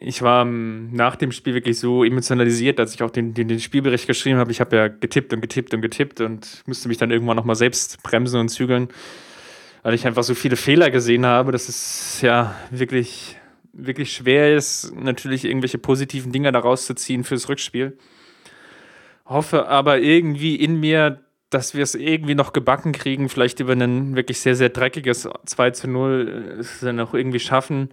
ich 0.00 0.22
war 0.22 0.44
nach 0.44 1.16
dem 1.16 1.32
Spiel 1.32 1.54
wirklich 1.54 1.78
so 1.78 2.04
emotionalisiert, 2.04 2.80
als 2.80 2.94
ich 2.94 3.02
auch 3.02 3.10
den, 3.10 3.34
den, 3.34 3.48
den 3.48 3.60
Spielbericht 3.60 4.06
geschrieben 4.06 4.38
habe. 4.38 4.50
Ich 4.50 4.60
habe 4.60 4.76
ja 4.76 4.88
getippt 4.88 5.32
und 5.32 5.40
getippt 5.40 5.74
und 5.74 5.82
getippt 5.82 6.20
und 6.20 6.62
musste 6.66 6.88
mich 6.88 6.98
dann 6.98 7.10
irgendwann 7.10 7.36
nochmal 7.36 7.56
selbst 7.56 8.02
bremsen 8.02 8.40
und 8.40 8.48
zügeln, 8.48 8.88
weil 9.82 9.94
ich 9.94 10.06
einfach 10.06 10.22
so 10.22 10.34
viele 10.34 10.56
Fehler 10.56 10.90
gesehen 10.90 11.26
habe, 11.26 11.52
dass 11.52 11.68
es 11.68 12.20
ja 12.20 12.54
wirklich, 12.70 13.36
wirklich 13.72 14.12
schwer 14.12 14.56
ist, 14.56 14.94
natürlich 14.94 15.44
irgendwelche 15.44 15.78
positiven 15.78 16.32
Dinge 16.32 16.52
daraus 16.52 16.86
zu 16.86 16.94
ziehen 16.94 17.24
fürs 17.24 17.48
Rückspiel. 17.48 17.96
Hoffe 19.26 19.68
aber 19.68 20.00
irgendwie 20.00 20.56
in 20.56 20.80
mir, 20.80 21.20
dass 21.50 21.74
wir 21.74 21.82
es 21.82 21.94
irgendwie 21.94 22.34
noch 22.34 22.52
gebacken 22.52 22.92
kriegen, 22.92 23.28
vielleicht 23.28 23.60
über 23.60 23.72
ein 23.72 24.16
wirklich 24.16 24.40
sehr, 24.40 24.56
sehr 24.56 24.70
dreckiges 24.70 25.28
2 25.46 25.70
zu 25.70 25.88
0 25.88 26.56
es 26.58 26.80
dann 26.80 26.98
auch 27.00 27.14
irgendwie 27.14 27.40
schaffen 27.40 27.90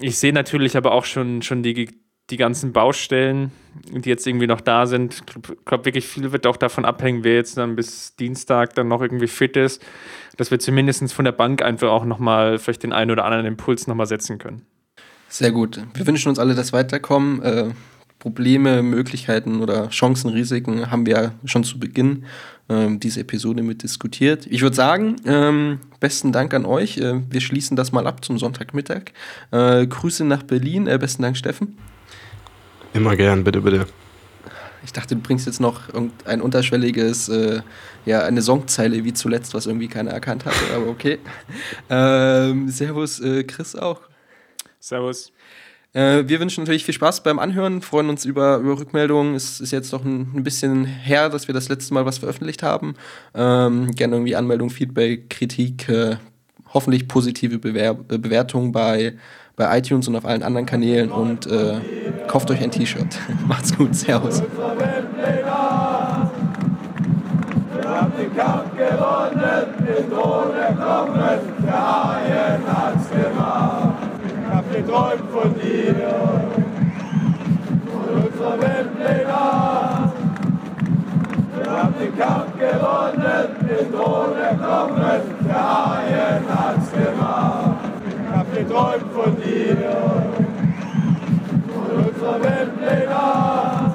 ich 0.00 0.18
sehe 0.18 0.32
natürlich 0.32 0.76
aber 0.76 0.92
auch 0.92 1.04
schon, 1.04 1.42
schon 1.42 1.62
die, 1.62 1.88
die 2.30 2.36
ganzen 2.36 2.72
Baustellen, 2.72 3.52
die 3.90 4.08
jetzt 4.08 4.26
irgendwie 4.26 4.46
noch 4.46 4.60
da 4.60 4.86
sind. 4.86 5.14
Ich 5.14 5.64
glaube, 5.64 5.84
wirklich 5.84 6.06
viel 6.06 6.32
wird 6.32 6.46
auch 6.46 6.56
davon 6.56 6.84
abhängen, 6.84 7.24
wer 7.24 7.34
jetzt 7.34 7.56
dann 7.56 7.76
bis 7.76 8.16
Dienstag 8.16 8.74
dann 8.74 8.88
noch 8.88 9.00
irgendwie 9.00 9.28
fit 9.28 9.56
ist, 9.56 9.82
dass 10.36 10.50
wir 10.50 10.58
zumindest 10.58 11.12
von 11.12 11.24
der 11.24 11.32
Bank 11.32 11.62
einfach 11.62 11.88
auch 11.88 12.04
nochmal 12.04 12.58
vielleicht 12.58 12.82
den 12.82 12.92
einen 12.92 13.10
oder 13.10 13.24
anderen 13.24 13.46
Impuls 13.46 13.86
nochmal 13.86 14.06
setzen 14.06 14.38
können. 14.38 14.66
Sehr 15.28 15.52
gut. 15.52 15.80
Wir 15.94 16.06
wünschen 16.06 16.28
uns 16.28 16.38
alle 16.38 16.54
das 16.54 16.72
Weiterkommen. 16.72 17.42
Äh, 17.42 17.70
Probleme, 18.18 18.82
Möglichkeiten 18.82 19.60
oder 19.60 19.88
Chancen, 19.90 20.30
Risiken 20.30 20.90
haben 20.90 21.06
wir 21.06 21.32
schon 21.44 21.64
zu 21.64 21.78
Beginn 21.78 22.24
ähm, 22.68 22.98
diese 22.98 23.20
Episode 23.20 23.62
mit 23.62 23.82
diskutiert. 23.82 24.46
Ich 24.50 24.62
würde 24.62 24.74
sagen, 24.74 25.16
ähm, 25.24 25.80
besten 26.00 26.32
Dank 26.32 26.54
an 26.54 26.64
euch. 26.64 26.98
Äh, 26.98 27.22
wir 27.30 27.40
schließen 27.40 27.76
das 27.76 27.92
mal 27.92 28.06
ab 28.06 28.24
zum 28.24 28.38
Sonntagmittag. 28.38 29.12
Äh, 29.52 29.86
Grüße 29.86 30.24
nach 30.24 30.42
Berlin. 30.42 30.86
Äh, 30.86 30.98
besten 30.98 31.22
Dank, 31.22 31.36
Steffen. 31.36 31.76
Immer 32.94 33.14
gern, 33.14 33.44
bitte, 33.44 33.60
bitte. 33.60 33.86
Ich 34.84 34.92
dachte, 34.92 35.16
du 35.16 35.20
bringst 35.20 35.46
jetzt 35.46 35.60
noch 35.60 35.82
ein 36.24 36.40
unterschwelliges, 36.40 37.28
äh, 37.28 37.60
ja, 38.04 38.22
eine 38.22 38.40
Songzeile 38.40 39.04
wie 39.04 39.12
zuletzt, 39.12 39.52
was 39.52 39.66
irgendwie 39.66 39.88
keiner 39.88 40.12
erkannt 40.12 40.44
hatte, 40.44 40.74
aber 40.74 40.86
okay. 40.86 41.18
Ähm, 41.90 42.68
servus, 42.68 43.20
äh, 43.20 43.44
Chris 43.44 43.74
auch. 43.74 44.00
Servus. 44.80 45.32
Äh, 45.96 46.28
wir 46.28 46.40
wünschen 46.40 46.64
natürlich 46.64 46.84
viel 46.84 46.92
Spaß 46.92 47.22
beim 47.22 47.38
Anhören, 47.38 47.80
freuen 47.80 48.10
uns 48.10 48.26
über, 48.26 48.58
über 48.58 48.78
Rückmeldungen. 48.78 49.34
Es 49.34 49.60
ist 49.60 49.70
jetzt 49.70 49.90
doch 49.94 50.04
ein, 50.04 50.30
ein, 50.34 50.44
bisschen 50.44 50.84
her, 50.84 51.30
dass 51.30 51.48
wir 51.48 51.54
das 51.54 51.70
letzte 51.70 51.94
Mal 51.94 52.04
was 52.04 52.18
veröffentlicht 52.18 52.62
haben. 52.62 52.96
Ähm, 53.34 53.90
gerne 53.92 54.16
irgendwie 54.16 54.36
Anmeldung, 54.36 54.68
Feedback, 54.68 55.30
Kritik, 55.30 55.88
äh, 55.88 56.16
hoffentlich 56.74 57.08
positive 57.08 57.58
Bewer 57.58 57.96
äh, 58.10 58.18
Bewertungen 58.18 58.72
bei, 58.72 59.14
bei 59.56 59.78
iTunes 59.78 60.06
und 60.06 60.16
auf 60.16 60.26
allen 60.26 60.42
anderen 60.42 60.66
Kanälen 60.66 61.10
und 61.10 61.46
äh, 61.46 61.80
kauft 62.26 62.50
euch 62.50 62.62
ein 62.62 62.70
T-Shirt. 62.70 63.18
Macht's 63.48 63.74
gut, 63.74 63.94
Servus. 63.94 64.42
Den 68.18 68.36
Kampf 68.36 68.76
gewonnen, 68.76 69.66
den 69.80 70.10
Thron 70.10 70.54
erklommen, 70.54 71.38
der 71.64 72.04
Haien 72.04 72.62
hat's 72.66 73.08
gemacht 73.10 73.85
geträumt 74.86 75.30
von 75.32 75.54
dir, 75.54 75.94
von 77.90 78.22
unserer 78.22 78.60
Welt 78.60 79.26
Nacht. 79.26 80.12
Wir 81.56 81.72
haben 81.72 81.94
den 81.98 82.16
Kampf 82.16 82.58
gewonnen, 82.58 83.48
den 83.68 83.92
Thron 83.92 84.36
erklommen, 84.38 85.22
der 85.44 85.54
Haien 85.54 86.44
hat's 86.48 86.92
gemacht. 86.92 87.78
Ich 88.08 88.36
hab 88.36 88.54
geträumt 88.54 89.12
von 89.12 89.36
dir, 89.42 89.76
von 91.74 91.88
unserer 92.06 92.42
Welt 92.44 93.08
Nacht. 93.10 93.94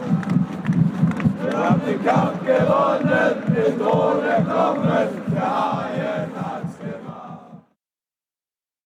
Wir 1.42 1.58
haben 1.58 1.82
den 1.88 2.06
Kampf 2.06 2.40
gewonnen, 2.46 3.34
den 3.56 3.80
Thron 3.80 4.24
erklommen, 4.26 5.08
der 5.34 5.42
Haien 5.42 6.32
hat's 6.36 6.36
gemacht. 6.36 6.51